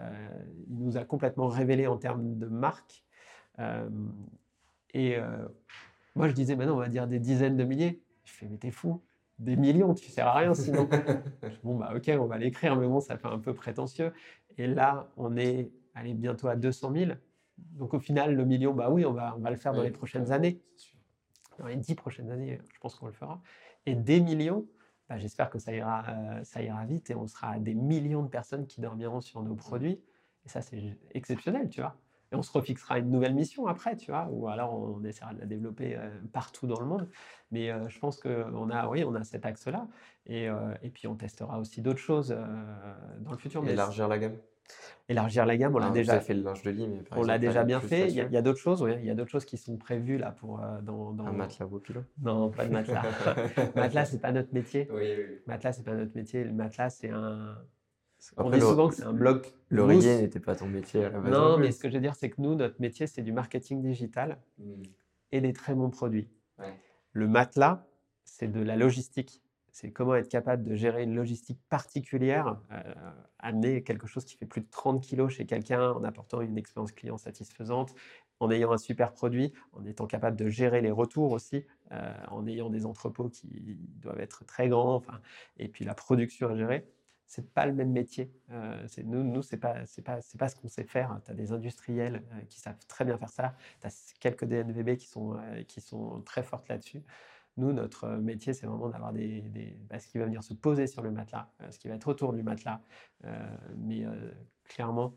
il 0.71 0.79
nous 0.79 0.97
a 0.97 1.05
complètement 1.05 1.49
révélé 1.49 1.87
en 1.87 1.97
termes 1.97 2.39
de 2.39 2.47
marque. 2.47 3.05
Euh, 3.59 3.91
et 4.95 5.17
euh, 5.17 5.47
moi, 6.15 6.29
je 6.29 6.33
disais, 6.33 6.55
maintenant, 6.55 6.77
on 6.77 6.79
va 6.79 6.89
dire 6.89 7.09
des 7.09 7.19
dizaines 7.19 7.57
de 7.57 7.65
milliers. 7.65 8.01
Je 8.25 8.33
fais, 8.33 8.47
mais 8.49 8.57
t'es 8.57 8.71
fou. 8.71 9.03
Des 9.41 9.57
millions, 9.57 9.95
tu 9.95 10.11
sers 10.11 10.27
à 10.27 10.39
rien 10.39 10.55
sinon. 10.55 10.89
Bon, 11.65 11.77
bah, 11.77 11.93
ok, 11.95 12.11
on 12.19 12.27
va 12.27 12.39
l'écrire, 12.39 12.77
mais 12.77 12.87
bon, 12.87 13.01
ça 13.01 13.19
fait 13.19 13.29
un 13.29 13.39
peu 13.39 13.53
prétentieux. 13.53 14.13
Et 14.57 14.69
là, 14.69 15.09
on 15.17 15.37
est 15.37 15.71
allé 15.95 16.15
bientôt 16.15 16.49
à 16.49 16.57
200 16.57 16.93
000. 16.93 17.13
Donc, 17.57 17.95
au 17.95 17.99
final, 17.99 18.35
le 18.35 18.45
million, 18.45 18.73
bah 18.73 18.91
oui, 18.91 19.05
on 19.05 19.13
va, 19.13 19.35
on 19.37 19.41
va 19.41 19.51
le 19.51 19.57
faire 19.57 19.75
dans 19.75 19.83
les 19.83 19.91
prochaines 19.91 20.33
années 20.33 20.63
dans 21.59 21.67
les 21.67 21.77
dix 21.77 21.95
prochaines 21.95 22.31
années, 22.31 22.61
je 22.73 22.81
pense 22.81 22.95
qu'on 22.95 23.07
le 23.07 23.13
fera. 23.13 23.43
Et 23.87 23.95
des 23.95 24.21
millions, 24.21 24.67
bah, 25.09 25.19
j'espère 25.19 25.51
que 25.51 25.59
ça 25.59 25.73
ira, 25.73 26.05
euh, 26.09 26.45
ça 26.45 26.63
ira 26.63 26.85
vite 26.85 27.11
et 27.11 27.15
on 27.15 27.27
sera 27.27 27.53
à 27.53 27.59
des 27.59 27.75
millions 27.75 28.23
de 28.23 28.29
personnes 28.29 28.67
qui 28.67 28.81
dormiront 28.81 29.21
sur 29.21 29.43
nos 29.43 29.55
produits. 29.55 30.01
Et 30.45 30.49
ça, 30.49 30.61
c'est 30.63 30.97
exceptionnel, 31.13 31.69
tu 31.69 31.81
vois. 31.81 31.97
Et 32.31 32.37
on 32.37 32.43
se 32.43 32.53
refixera 32.53 32.99
une 32.99 33.11
nouvelle 33.11 33.35
mission 33.35 33.67
après, 33.69 33.97
tu 33.97 34.11
vois, 34.11 34.29
ou 34.31 34.49
alors 34.49 34.75
on 34.75 35.03
essaiera 35.03 35.33
de 35.33 35.41
la 35.41 35.47
développer 35.47 35.97
euh, 35.97 36.11
partout 36.31 36.67
dans 36.67 36.79
le 36.79 36.85
monde. 36.85 37.09
Mais 37.51 37.71
euh, 37.71 37.89
je 37.89 37.99
pense 37.99 38.21
qu'on 38.21 38.71
a, 38.71 38.89
oui, 38.89 39.03
on 39.03 39.15
a 39.15 39.25
cet 39.25 39.47
axe-là. 39.47 39.89
Et, 40.27 40.49
euh, 40.49 40.75
et 40.83 40.91
puis 40.91 41.07
on 41.07 41.15
testera 41.15 41.59
aussi 41.59 41.81
d'autres 41.81 41.99
choses 41.99 42.35
euh, 42.37 42.95
dans 43.21 43.33
le 43.33 43.39
futur. 43.39 43.67
Et 43.67 43.73
élargir 43.73 44.09
la 44.09 44.19
gamme. 44.19 44.37
Élargir 45.09 45.47
la 45.47 45.57
gamme, 45.57 45.75
on 45.75 45.79
l'a 45.79 45.87
Ah, 45.87 45.91
déjà 45.91 46.21
fait 46.21 46.35
le 46.35 46.43
linge 46.43 46.63
de 46.63 46.71
lit, 46.71 46.87
mais 46.89 47.03
par 47.03 47.19
on 47.19 47.23
l'a 47.23 47.39
déjà 47.39 47.65
bien 47.65 47.81
fait. 47.81 48.09
Il 48.09 48.15
y 48.15 48.37
a, 48.37 48.43
d'autres 48.43 48.59
choses, 48.61 48.83
oui. 48.83 48.93
Il 49.01 49.05
y 49.07 49.11
a 49.11 49.15
d'autres 49.15 49.31
choses 49.31 49.45
qui 49.45 49.57
sont 49.57 49.77
prévues 49.77 50.19
là 50.19 50.33
pour 50.33 50.63
euh, 50.63 50.81
dans, 50.83 51.13
dans- 51.13 51.27
Un 51.27 51.33
matelas 51.33 51.67
Wopilo. 51.67 52.03
Non, 52.23 52.51
pas 52.51 52.67
de 52.67 52.73
matelas. 52.73 53.03
matelas, 53.77 54.05
c'est 54.05 54.21
pas 54.21 54.33
notre 54.33 54.53
métier. 54.53 54.89
Oui, 54.93 55.03
oui. 55.17 55.25
Matelas, 55.47 55.73
c'est 55.73 55.85
pas 55.85 55.95
notre 55.95 56.15
métier. 56.15 56.45
Le 56.45 56.53
matelas, 56.53 56.91
c'est 56.91 57.11
un. 57.11 57.57
on 58.37 58.41
Après, 58.47 58.57
dit 58.59 58.61
le- 58.61 58.67
souvent 58.71 58.89
que 58.89 58.95
c'est 58.95 59.05
un 59.05 59.13
bloc. 59.13 59.55
L'oreiller 59.71 60.13
mousse. 60.13 60.21
n'était 60.23 60.41
pas 60.41 60.57
ton 60.57 60.67
métier 60.67 61.05
à 61.05 61.11
la 61.11 61.19
base. 61.21 61.33
Non, 61.33 61.57
mais 61.59 61.73
ce 61.73 61.81
que 61.81 61.89
je 61.89 61.95
veux 61.95 62.01
dire, 62.01 62.15
c'est 62.15 62.31
que 62.31 62.41
nous, 62.41 62.55
notre 62.55 62.81
métier, 62.81 63.07
c'est 63.07 63.23
du 63.23 63.33
marketing 63.33 63.81
digital 63.83 64.39
Mmh. 64.59 64.83
et 65.33 65.41
des 65.41 65.53
très 65.53 65.75
bons 65.75 65.91
produits. 65.91 66.29
Ouais. 66.59 66.75
Le 67.13 67.27
matelas, 67.29 67.87
c'est 68.25 68.49
de 68.53 68.61
la 68.63 68.77
logistique. 68.77 69.43
C'est 69.81 69.93
comment 69.93 70.17
être 70.17 70.29
capable 70.29 70.65
de 70.65 70.75
gérer 70.75 71.05
une 71.05 71.15
logistique 71.15 71.61
particulière, 71.69 72.61
euh, 72.73 72.83
amener 73.39 73.85
quelque 73.85 74.09
chose 74.09 74.25
qui 74.25 74.37
fait 74.37 74.45
plus 74.45 74.61
de 74.61 74.67
30 74.69 75.01
kilos 75.01 75.33
chez 75.33 75.47
quelqu'un 75.47 75.93
en 75.93 76.03
apportant 76.03 76.41
une 76.41 76.59
expérience 76.59 76.91
client 76.91 77.17
satisfaisante, 77.17 77.95
en 78.41 78.51
ayant 78.51 78.73
un 78.73 78.79
super 78.79 79.13
produit, 79.13 79.53
en 79.75 79.87
étant 79.87 80.09
capable 80.09 80.37
de 80.37 80.49
gérer 80.49 80.81
les 80.81 80.91
retours 80.91 81.31
aussi, 81.31 81.65
euh, 81.93 82.13
en 82.27 82.45
ayant 82.49 82.71
des 82.71 82.87
entrepôts 82.87 83.29
qui 83.29 83.79
doivent 84.03 84.19
être 84.19 84.45
très 84.45 84.69
grands, 84.69 84.97
enfin, 84.97 85.21
et 85.59 85.69
puis 85.69 85.85
la 85.85 85.95
production 85.95 86.49
à 86.49 86.57
gérer. 86.57 86.85
C'est 87.29 87.49
pas 87.49 87.67
le 87.67 87.73
même 87.73 87.93
métier. 87.93 88.33
Euh, 88.51 88.85
nous, 89.05 89.23
nous 89.23 89.43
c'est 89.43 89.59
pas, 89.59 89.85
pas, 90.05 90.19
pas 90.39 90.49
ce 90.49 90.57
qu'on 90.57 90.69
sait 90.69 90.83
faire. 90.83 91.21
Tu 91.25 91.31
as 91.31 91.35
des 91.35 91.53
industriels 91.53 92.25
qui 92.49 92.59
savent 92.59 92.85
très 92.89 93.05
bien 93.05 93.17
faire 93.17 93.31
ça. 93.31 93.55
Tu 93.81 93.87
as 93.87 94.15
quelques 94.19 94.45
DNVB 94.45 94.97
qui 94.97 95.07
sont, 95.07 95.39
qui 95.69 95.81
sont 95.81 96.21
très 96.23 96.43
fortes 96.43 96.69
là-dessus. 96.69 97.05
Nous, 97.59 97.73
notre 97.73 98.05
euh, 98.05 98.19
métier, 98.19 98.55
c'est 98.55 98.67
vraiment 98.67 98.89
d'avoir 98.89 99.13
des, 99.13 99.43
des- 99.43 99.77
bah, 99.91 99.99
ce 99.99 100.09
qui 100.09 100.17
va 100.19 100.25
venir 100.25 100.43
se 100.43 100.55
poser 100.55 100.87
sur 100.87 101.03
le 101.03 101.11
matelas, 101.11 101.53
euh, 101.61 101.71
ce 101.71 101.79
qui 101.79 101.89
va 101.89 101.95
être 101.97 102.09
autour 102.09 102.33
du 102.33 102.43
matelas. 102.43 102.81
Euh, 103.25 103.57
mais 103.77 104.05
clairement, 104.65 105.15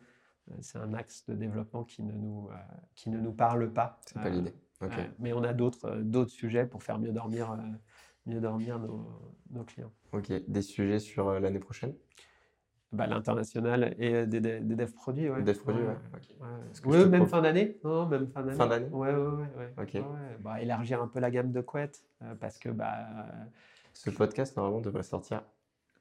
c'est 0.60 0.80
un 0.80 0.94
axe 0.94 1.26
de 1.28 1.36
développement 1.36 1.84
qui 1.84 2.04
ne 2.04 2.14
nous, 2.14 2.50
qui 2.96 3.10
ne 3.10 3.20
nous 3.20 3.32
parle 3.32 3.72
pas. 3.72 4.00
C'est 4.06 4.20
pas 4.20 4.30
l'idée. 4.30 4.54
Mais 5.20 5.32
on 5.34 5.44
a 5.44 5.54
d'autres 5.54 5.98
d'autres 6.02 6.32
sujets 6.32 6.66
pour 6.66 6.84
faire 6.84 7.00
mieux 7.00 7.12
dormir, 7.12 7.58
mieux 8.26 8.42
dormir 8.42 8.80
nos, 8.80 9.08
nos 9.52 9.64
clients. 9.64 9.94
Ok. 10.12 10.32
Des 10.48 10.62
sujets 10.64 11.00
sur 11.00 11.40
l'année 11.40 11.60
prochaine? 11.60 11.94
Bah, 12.94 13.08
L'international 13.08 13.96
et 14.00 14.14
euh, 14.14 14.26
des, 14.26 14.42
des, 14.42 14.60
des 14.60 14.76
devs 14.76 14.94
produits. 14.94 15.30
Ouais. 15.30 15.42
Devs 15.44 15.60
produits, 15.60 15.84
ouais. 15.84 15.96
ouais. 16.86 17.06
Même 17.08 17.26
fin 17.26 17.42
d'année 17.42 17.80
Non, 17.86 18.06
même 18.06 18.28
fin 18.28 18.42
d'année. 18.44 18.58
Fin 18.58 18.68
d'année 18.68 18.88
Ouais, 18.90 19.14
ouais, 19.16 19.48
ouais. 19.78 20.04
Bah, 20.42 20.62
élargir 20.62 21.02
un 21.02 21.08
peu 21.08 21.20
la 21.20 21.32
gamme 21.32 21.52
de 21.54 21.62
couettes 21.62 22.04
euh, 22.22 22.36
parce 22.36 22.60
que 22.60 22.68
bah, 22.70 22.94
euh, 22.98 23.46
Ce 23.94 24.10
podcast, 24.10 24.58
normalement, 24.58 24.82
devrait 24.82 25.04
sortir. 25.04 25.42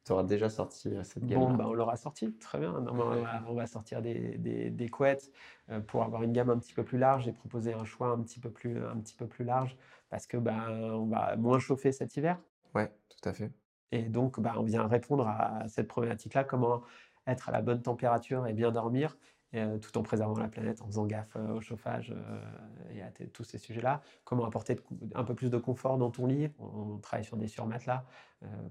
Tu 0.05 0.13
auras 0.13 0.25
déjà 0.25 0.49
sorti 0.49 0.93
cette 1.05 1.25
gamme. 1.27 1.39
bon, 1.39 1.55
bah, 1.55 1.67
on 1.69 1.75
l'aura 1.75 1.97
sorti, 1.97 2.33
très 2.39 2.59
bien. 2.59 2.73
Non, 2.73 2.93
on, 2.93 2.97
va, 3.23 3.43
on 3.49 3.55
va 3.55 3.67
sortir 3.67 4.03
des, 4.03 4.39
des, 4.39 4.71
des 4.71 4.89
couettes 4.89 5.31
euh, 5.71 5.79
pour 5.79 6.03
avoir 6.03 6.23
une 6.25 6.33
gamme 6.33 6.51
un 6.51 6.59
petit 6.59 6.73
peu 6.73 6.83
plus 6.83 6.99
large 6.99 7.29
et 7.29 7.33
proposer 7.33 7.75
un 7.75 7.85
choix 7.85 8.09
un 8.09 8.19
petit 8.23 8.41
peu 8.41 8.51
plus, 8.51 8.85
un 8.85 8.97
petit 8.97 9.15
peu 9.15 9.27
plus 9.27 9.45
large 9.45 9.77
parce 10.09 10.27
que 10.27 10.39
bah, 10.39 10.67
on 10.71 11.07
va 11.07 11.37
moins 11.37 11.59
chauffer 11.61 11.93
cet 11.93 12.17
hiver. 12.17 12.39
Ouais, 12.75 12.91
tout 13.11 13.29
à 13.29 13.33
fait. 13.33 13.53
Et 13.93 14.03
donc, 14.03 14.41
bah, 14.41 14.55
on 14.57 14.63
vient 14.63 14.87
répondre 14.87 15.27
à 15.27 15.67
cette 15.69 15.89
problématique-là, 15.89 16.45
comment 16.45 16.83
être 17.27 17.49
à 17.49 17.53
la 17.53 17.63
bonne 17.63 17.83
température 17.83 18.47
et 18.47 18.53
bien 18.53 18.71
dormir, 18.71 19.17
euh, 19.55 19.79
tout 19.79 19.97
en 19.99 20.03
préservant 20.03 20.39
la 20.39 20.49
planète, 20.49 20.81
en 20.81 20.87
faisant 20.87 21.07
gaffe 21.07 21.35
euh, 21.37 21.57
au 21.57 21.61
chauffage 21.61 22.15
euh, 22.17 22.95
et 22.95 23.03
à 23.03 23.11
tous 23.33 23.43
ces 23.43 23.59
sujets-là. 23.59 24.01
Comment 24.25 24.45
apporter 24.45 24.77
de 24.77 24.83
un 25.15 25.25
peu 25.25 25.35
plus 25.35 25.51
de 25.51 25.59
confort 25.59 25.99
dans 25.99 26.11
ton 26.11 26.27
lit. 26.27 26.51
On, 26.61 26.95
on 26.95 26.99
travaille 26.99 27.25
sur 27.25 27.37
des 27.37 27.49
surmatelas 27.49 28.05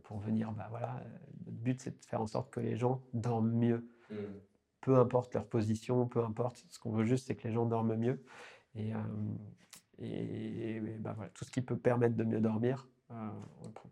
pour 0.03 0.17
venir, 0.17 0.51
bah, 0.51 0.67
voilà, 0.71 0.99
notre 1.45 1.57
but, 1.57 1.81
c'est 1.81 1.99
de 1.99 2.05
faire 2.05 2.21
en 2.21 2.27
sorte 2.27 2.49
que 2.49 2.59
les 2.59 2.75
gens 2.75 3.03
dorment 3.13 3.51
mieux. 3.51 3.87
Peu 4.81 4.97
importe 4.97 5.35
leur 5.35 5.45
position, 5.45 6.07
peu 6.07 6.23
importe. 6.23 6.65
Ce 6.69 6.79
qu'on 6.79 6.91
veut 6.91 7.03
juste, 7.03 7.27
c'est 7.27 7.35
que 7.35 7.47
les 7.47 7.53
gens 7.53 7.65
dorment 7.67 7.95
mieux. 7.95 8.23
Et, 8.73 8.93
et, 9.99 10.77
et, 10.77 10.79
bah, 10.97 11.13
voilà, 11.15 11.29
tout 11.31 11.45
ce 11.45 11.51
qui 11.51 11.61
peut 11.61 11.77
permettre 11.77 12.15
de 12.15 12.23
mieux 12.23 12.41
dormir, 12.41 12.87
euh. 13.11 13.29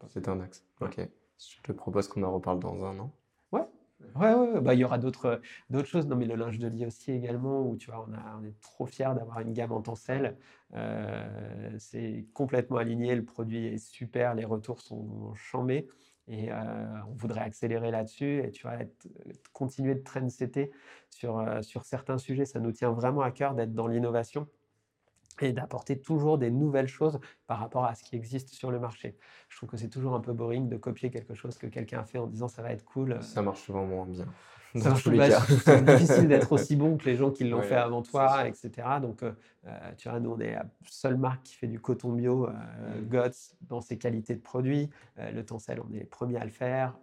C'est 0.09 0.27
un 0.27 0.39
axe. 0.39 0.65
Ok. 0.81 0.99
Je 1.39 1.61
te 1.61 1.71
propose 1.71 2.07
qu'on 2.07 2.23
en 2.23 2.31
reparle 2.33 2.59
dans 2.59 2.83
un 2.85 2.97
an. 2.99 3.11
Ouais, 3.51 3.61
ouais, 4.15 4.33
ouais, 4.33 4.61
bah, 4.61 4.73
il 4.73 4.79
y 4.79 4.83
aura 4.83 4.97
d'autres 4.97 5.41
d'autres 5.69 5.87
choses. 5.87 6.07
Non, 6.07 6.15
mais 6.15 6.25
le 6.25 6.35
linge 6.35 6.59
de 6.59 6.67
lit 6.67 6.85
aussi 6.85 7.11
également, 7.11 7.61
où 7.67 7.77
tu 7.77 7.91
vois, 7.91 8.05
on, 8.07 8.13
a, 8.13 8.37
on 8.39 8.43
est 8.43 8.59
trop 8.61 8.85
fiers 8.85 9.13
d'avoir 9.15 9.39
une 9.39 9.53
gamme 9.53 9.71
en 9.71 9.81
tencel. 9.81 10.37
Euh, 10.73 11.75
c'est 11.79 12.25
complètement 12.33 12.77
aligné, 12.77 13.15
le 13.15 13.23
produit 13.25 13.65
est 13.67 13.77
super, 13.77 14.35
les 14.35 14.45
retours 14.45 14.81
sont 14.81 15.33
chambés. 15.35 15.87
Et 16.27 16.51
euh, 16.51 16.55
on 17.07 17.13
voudrait 17.13 17.39
accélérer 17.41 17.89
là-dessus 17.89 18.43
et 18.43 18.51
tu 18.51 18.63
vois, 18.63 18.75
être- 18.75 19.07
continuer 19.53 19.95
de 19.95 20.01
trendsetter 20.03 20.71
sur, 21.09 21.39
euh, 21.39 21.61
sur 21.61 21.85
certains 21.85 22.17
sujets. 22.17 22.45
Ça 22.45 22.59
nous 22.59 22.73
tient 22.73 22.91
vraiment 22.91 23.21
à 23.21 23.31
cœur 23.31 23.55
d'être 23.55 23.73
dans 23.73 23.87
l'innovation 23.87 24.47
et 25.43 25.53
d'apporter 25.53 25.99
toujours 25.99 26.37
des 26.37 26.51
nouvelles 26.51 26.87
choses 26.87 27.19
par 27.45 27.59
rapport 27.59 27.85
à 27.85 27.95
ce 27.95 28.03
qui 28.03 28.15
existe 28.15 28.49
sur 28.49 28.71
le 28.71 28.79
marché. 28.79 29.15
Je 29.49 29.57
trouve 29.57 29.69
que 29.69 29.77
c'est 29.77 29.89
toujours 29.89 30.15
un 30.15 30.19
peu 30.19 30.33
boring 30.33 30.69
de 30.69 30.77
copier 30.77 31.09
quelque 31.09 31.33
chose 31.33 31.57
que 31.57 31.67
quelqu'un 31.67 31.99
a 31.99 32.03
fait 32.03 32.17
en 32.17 32.27
disant 32.27 32.47
ça 32.47 32.61
va 32.61 32.71
être 32.71 32.85
cool. 32.85 33.17
Ça 33.21 33.41
marche 33.41 33.61
souvent 33.61 33.85
moins 33.85 34.05
bien. 34.05 34.25
Ça 34.75 34.89
marche 34.89 35.03
tous 35.03 35.09
les 35.11 35.17
cas. 35.29 35.39
C'est 35.63 35.83
difficile 35.85 36.27
d'être 36.27 36.51
aussi 36.51 36.75
bon 36.75 36.97
que 36.97 37.05
les 37.05 37.15
gens 37.15 37.31
qui 37.31 37.45
l'ont 37.45 37.59
Ouais, 37.59 37.63
fait 37.67 37.75
avant 37.75 38.01
toi, 38.03 38.47
etc. 38.47 38.69
Donc, 39.01 39.23
euh, 39.23 39.31
euh, 39.65 39.91
tu 39.97 40.09
vois, 40.09 40.19
nous, 40.19 40.31
on 40.31 40.39
est 40.39 40.51
la 40.51 40.65
seule 40.89 41.17
marque 41.17 41.43
qui 41.43 41.55
fait 41.55 41.67
du 41.67 41.79
coton 41.79 42.11
bio, 42.11 42.47
euh, 42.47 42.51
Mm. 43.01 43.07
GOTS, 43.07 43.55
dans 43.61 43.81
ses 43.81 43.97
qualités 43.97 44.35
de 44.35 44.41
produits. 44.41 44.89
Euh, 45.19 45.31
le 45.31 45.43
Tencel, 45.45 45.79
on 45.79 45.91
est 45.93 45.99
les 45.99 46.05
premiers 46.05 46.37
à 46.37 46.43
le 46.45 46.51
faire. 46.51 46.95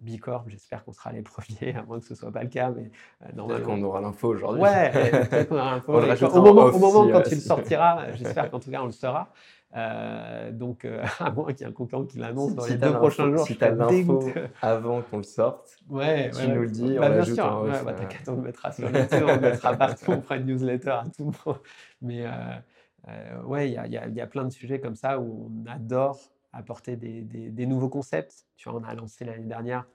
Bicorp, 0.00 0.44
j'espère 0.48 0.84
qu'on 0.84 0.92
sera 0.92 1.12
les 1.12 1.22
premiers, 1.22 1.74
à 1.76 1.82
moins 1.82 1.98
que 2.00 2.06
ce 2.06 2.14
ne 2.14 2.18
soit 2.18 2.32
pas 2.32 2.42
le 2.42 2.48
cas. 2.48 2.70
Mais 2.70 2.82
euh, 2.82 3.26
Peut-être 3.26 3.36
normalement, 3.36 3.66
qu'on 3.76 3.82
aura 3.82 4.00
l'info 4.00 4.28
aujourd'hui. 4.28 4.62
Ouais, 4.62 4.90
peut-être 5.30 5.48
qu'on 5.48 5.56
aura. 5.56 5.76
On 5.76 5.80
quand- 5.80 5.92
au 6.28 6.36
en 6.38 6.42
moment, 6.42 6.64
au 6.66 6.78
moment 6.78 7.04
si, 7.06 7.12
quand 7.12 7.22
tu 7.22 7.34
le 7.34 7.40
si- 7.40 7.46
sortiras, 7.46 8.02
euh, 8.02 8.12
j'espère 8.16 8.50
qu'en 8.50 8.60
tout 8.60 8.70
cas 8.70 8.82
on 8.82 8.86
le 8.86 8.92
saura. 8.92 9.30
Euh, 9.76 10.50
donc, 10.50 10.84
euh, 10.84 11.04
à 11.20 11.30
moins 11.30 11.52
qu'il 11.52 11.60
y 11.60 11.62
ait 11.62 11.66
un 11.70 11.72
concurrent 11.72 12.04
qui 12.04 12.18
l'annonce 12.18 12.56
dans 12.56 12.64
si 12.64 12.72
les 12.72 12.78
deux 12.78 12.88
l'info- 12.88 12.98
prochains 12.98 13.30
jours, 13.30 13.46
si 13.46 13.56
t'as 13.56 13.66
serais 13.70 13.76
l'info 14.02 14.32
avant 14.62 15.00
qu'on 15.02 15.18
le 15.18 15.22
sorte, 15.22 15.76
Ouais, 15.88 16.30
tu 16.30 16.38
ouais, 16.38 16.48
nous 16.48 16.62
le 16.62 16.68
dis, 16.70 16.82
on 16.96 17.00
Bah, 17.00 17.08
bien 17.08 17.18
l'ajoute 17.18 17.34
sûr, 17.36 17.44
en 17.46 17.62
ouais, 17.62 17.84
bah, 17.84 17.92
t'inquiète, 17.92 18.28
on 18.28 18.34
le 18.34 18.42
mettra 18.42 18.72
sur 18.72 18.88
LinkedIn, 18.88 19.22
on 19.24 19.34
le 19.36 19.40
mettra 19.40 19.74
partout, 19.76 20.10
on 20.10 20.22
fera 20.22 20.36
une 20.38 20.46
newsletter 20.46 20.90
à 20.90 21.04
tout 21.16 21.30
le 21.30 21.50
monde. 21.50 21.58
Mais 22.02 22.24
euh, 22.26 23.42
ouais, 23.44 23.68
il 23.68 23.74
y 23.74 23.78
a, 23.78 23.86
il 23.86 23.92
y 23.92 23.96
a- 23.96 24.06
il 24.08 24.14
y 24.14 24.20
a 24.20 24.26
plein 24.26 24.44
de 24.44 24.50
sujets 24.50 24.80
comme 24.80 24.96
ça 24.96 25.20
où 25.20 25.50
on 25.52 25.70
adore 25.70 26.18
apporter 26.52 26.96
des, 26.96 27.22
des- 27.22 27.50
des 27.50 27.66
nouveaux 27.66 27.88
concepts. 27.88 28.46
Tu 28.56 28.68
vois, 28.68 28.80
on 28.80 28.84
a 28.84 28.94
lancé 28.94 29.24
l'année 29.24 29.44
dernière, 29.46 29.86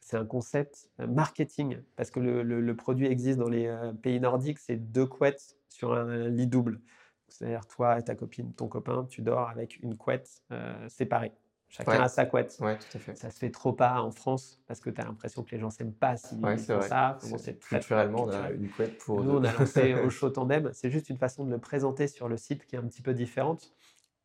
c'est 0.00 0.16
un 0.16 0.26
concept 0.26 0.90
euh, 1.00 1.06
marketing, 1.06 1.78
parce 1.96 2.10
que 2.10 2.20
le, 2.20 2.42
le- 2.42 2.60
le 2.60 2.76
produit 2.76 3.06
existe 3.06 3.38
dans 3.38 3.48
les 3.48 3.66
euh, 3.66 3.92
pays 3.92 4.20
nordiques, 4.20 4.58
c'est 4.58 4.76
deux 4.76 5.06
couettes 5.06 5.56
sur 5.68 5.92
un 5.94 6.28
lit 6.28 6.46
double. 6.46 6.80
C'est-à-dire 7.28 7.66
toi 7.66 7.98
et 7.98 8.02
ta 8.04 8.14
copine, 8.14 8.52
ton 8.52 8.68
copain, 8.68 9.06
tu 9.08 9.22
dors 9.22 9.48
avec 9.48 9.78
une 9.82 9.96
couette 9.96 10.42
euh, 10.52 10.88
séparée. 10.88 11.32
Chacun 11.68 12.02
a 12.02 12.08
sa 12.08 12.24
couette. 12.26 12.56
Ouais, 12.60 12.78
tout 12.78 12.96
à 12.96 13.00
fait. 13.00 13.16
Ça 13.16 13.30
se 13.30 13.38
fait 13.38 13.50
trop 13.50 13.72
pas 13.72 14.00
en 14.00 14.12
France 14.12 14.60
parce 14.68 14.78
que 14.78 14.90
tu 14.90 15.00
as 15.00 15.04
l'impression 15.04 15.42
que 15.42 15.50
les 15.50 15.58
gens 15.58 15.70
s'aiment 15.70 15.92
pas 15.94 16.16
si 16.16 16.36
Ouais, 16.36 16.54
ils 16.54 16.58
c'est 16.60 16.72
font 16.72 16.78
vrai. 16.78 16.88
ça. 16.88 17.18
Comment 17.20 17.36
c'est 17.38 17.58
Culturellement, 17.58 18.24
on 18.24 18.28
a 18.30 18.50
une 18.52 18.68
couette 18.70 18.96
pour. 18.98 19.24
Nous, 19.24 19.32
on 19.32 19.42
a 19.42 19.52
lancé 19.52 19.94
au 20.04 20.08
show 20.10 20.30
tandem. 20.30 20.70
C'est 20.72 20.90
juste 20.90 21.10
une 21.10 21.16
façon 21.16 21.44
de 21.44 21.50
le 21.50 21.58
présenter 21.58 22.06
sur 22.06 22.28
le 22.28 22.36
site 22.36 22.64
qui 22.66 22.76
est 22.76 22.78
un 22.78 22.86
petit 22.86 23.02
peu 23.02 23.12
différente 23.12 23.72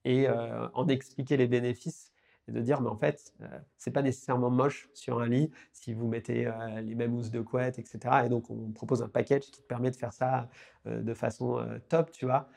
et 0.09 0.27
euh, 0.27 0.67
en 0.73 0.87
expliquer 0.87 1.37
les 1.37 1.47
bénéfices 1.47 2.11
et 2.47 2.51
de 2.51 2.61
dire, 2.61 2.81
mais 2.81 2.89
en 2.89 2.97
fait, 2.97 3.33
euh, 3.41 3.47
c'est 3.77 3.91
pas 3.91 4.01
nécessairement 4.01 4.49
moche 4.49 4.89
sur 4.93 5.19
un 5.19 5.27
lit 5.27 5.51
si 5.71 5.93
vous 5.93 6.07
mettez 6.07 6.47
euh, 6.47 6.81
les 6.81 6.95
mêmes 6.95 7.13
housses 7.13 7.31
de 7.31 7.41
couette, 7.41 7.77
etc. 7.77 7.99
Et 8.25 8.29
donc, 8.29 8.49
on 8.49 8.71
propose 8.71 9.03
un 9.03 9.07
package 9.07 9.41
qui 9.51 9.61
te 9.61 9.67
permet 9.67 9.91
de 9.91 9.95
faire 9.95 10.13
ça 10.13 10.49
de 10.85 11.13
façon 11.13 11.63
top, 11.89 12.11
tu 12.11 12.25
vois. 12.25 12.49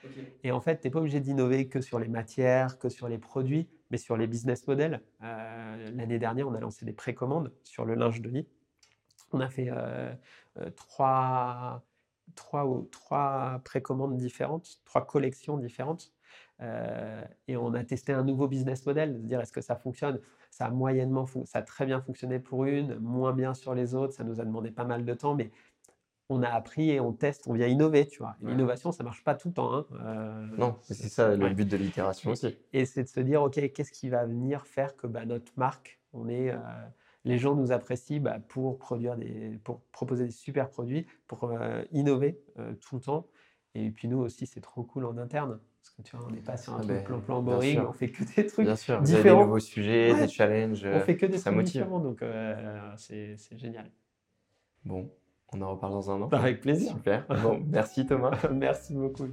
Et 0.44 0.52
en 0.52 0.60
fait, 0.60 0.80
tu 0.80 0.86
n'es 0.86 0.90
pas 0.90 1.00
obligé 1.00 1.20
d'innover 1.20 1.68
que 1.68 1.80
sur 1.80 1.98
les 1.98 2.08
matières, 2.08 2.78
que 2.78 2.88
sur 2.88 3.08
les 3.08 3.18
produits, 3.18 3.68
mais 3.92 3.98
sur 3.98 4.16
les 4.16 4.26
business 4.26 4.66
models. 4.66 5.02
Euh, 5.22 5.90
L'année 5.92 6.18
dernière, 6.18 6.48
on 6.48 6.54
a 6.54 6.60
lancé 6.60 6.84
des 6.86 6.94
précommandes 6.94 7.52
sur 7.62 7.84
le 7.84 7.94
linge 7.94 8.22
de 8.22 8.30
lit. 8.30 8.48
On 9.32 9.40
a 9.40 9.50
fait 9.50 9.68
euh, 9.70 10.12
euh, 10.58 10.70
trois, 10.70 11.84
trois, 12.34 12.66
trois 12.90 13.60
précommandes 13.64 14.16
différentes, 14.16 14.80
trois 14.86 15.06
collections 15.06 15.58
différentes. 15.58 16.10
Euh, 16.62 17.22
et 17.48 17.56
on 17.56 17.74
a 17.74 17.82
testé 17.84 18.12
un 18.12 18.22
nouveau 18.24 18.46
business 18.46 18.86
model, 18.86 19.20
de 19.20 19.26
dire 19.26 19.40
est-ce 19.40 19.52
que 19.52 19.60
ça 19.60 19.74
fonctionne? 19.76 20.20
Ça 20.50 20.66
a 20.66 20.70
moyennement, 20.70 21.26
ça 21.44 21.58
a 21.58 21.62
très 21.62 21.86
bien 21.86 22.00
fonctionné 22.00 22.38
pour 22.38 22.64
une, 22.64 22.98
moins 22.98 23.32
bien 23.32 23.54
sur 23.54 23.74
les 23.74 23.94
autres. 23.94 24.14
Ça 24.14 24.22
nous 24.22 24.40
a 24.40 24.44
demandé 24.44 24.70
pas 24.70 24.84
mal 24.84 25.04
de 25.04 25.14
temps, 25.14 25.34
mais 25.34 25.50
on 26.28 26.42
a 26.42 26.48
appris 26.48 26.90
et 26.90 27.00
on 27.00 27.12
teste, 27.12 27.48
on 27.48 27.52
vient 27.54 27.66
innover, 27.66 28.06
tu 28.06 28.18
vois. 28.18 28.36
Ouais. 28.42 28.52
L'innovation, 28.52 28.92
ça 28.92 29.02
marche 29.02 29.24
pas 29.24 29.34
tout 29.34 29.48
le 29.48 29.54
temps. 29.54 29.74
hein. 29.74 29.86
Euh, 30.04 30.46
Non, 30.56 30.76
c'est 30.82 30.94
ça 30.94 31.34
le 31.34 31.48
but 31.50 31.68
de 31.68 31.76
l'itération 31.76 32.30
aussi. 32.30 32.56
et 32.72 32.84
c'est 32.84 33.02
de 33.02 33.08
se 33.08 33.20
dire, 33.20 33.42
OK, 33.42 33.54
qu'est-ce 33.72 33.92
qui 33.92 34.08
va 34.08 34.24
venir 34.24 34.66
faire 34.66 34.96
que 34.96 35.06
bah, 35.06 35.24
notre 35.24 35.52
marque, 35.56 36.00
on 36.12 36.28
est, 36.28 36.50
euh, 36.50 36.56
les 37.24 37.38
gens 37.38 37.54
nous 37.54 37.72
apprécient 37.72 38.20
bah, 38.20 38.38
pour, 38.48 38.78
produire 38.78 39.16
des, 39.16 39.58
pour 39.64 39.80
proposer 39.90 40.24
des 40.26 40.30
super 40.30 40.68
produits, 40.68 41.06
pour 41.26 41.44
euh, 41.44 41.82
innover 41.92 42.40
tout 42.80 42.96
le 42.96 43.02
temps. 43.02 43.26
Et 43.74 43.90
puis 43.90 44.06
nous 44.06 44.18
aussi, 44.18 44.46
c'est 44.46 44.60
trop 44.60 44.84
cool 44.84 45.06
en 45.06 45.16
interne. 45.18 45.58
Parce 45.82 45.90
que 45.96 46.02
tu 46.02 46.16
vois, 46.16 46.26
on 46.28 46.30
n'est 46.30 46.40
pas 46.40 46.56
sur 46.56 46.72
un 46.74 46.76
Ah 46.78 46.82
truc 46.82 46.94
ben, 46.94 47.04
plan-plan 47.04 47.42
boring, 47.42 47.80
on 47.80 47.92
fait 47.92 48.10
que 48.10 48.22
des 48.36 48.46
trucs. 48.46 48.64
Bien 48.66 48.76
sûr, 48.76 49.00
vous 49.00 49.06
avez 49.06 49.12
des 49.14 49.18
différents. 49.18 49.44
nouveaux 49.44 49.58
sujets, 49.58 50.12
Ouais. 50.12 50.20
des 50.26 50.28
challenges. 50.28 50.86
On 50.86 51.00
fait 51.00 51.16
que 51.16 51.26
des 51.26 51.38
ça 51.38 51.50
trucs 51.50 51.56
motive. 51.56 51.72
différents, 51.82 51.98
donc 52.00 52.22
euh, 52.22 52.92
c'est 52.96 53.36
c'est 53.36 53.58
génial. 53.58 53.90
Bon, 54.84 55.10
on 55.52 55.60
en 55.60 55.72
reparle 55.72 55.92
dans 55.92 56.10
un 56.10 56.22
an. 56.22 56.28
Avec 56.30 56.60
plaisir. 56.60 56.92
Super. 56.92 57.26
Bon, 57.42 57.60
merci 57.66 58.06
Thomas. 58.06 58.30
Merci 58.52 58.94
beaucoup. 58.94 59.28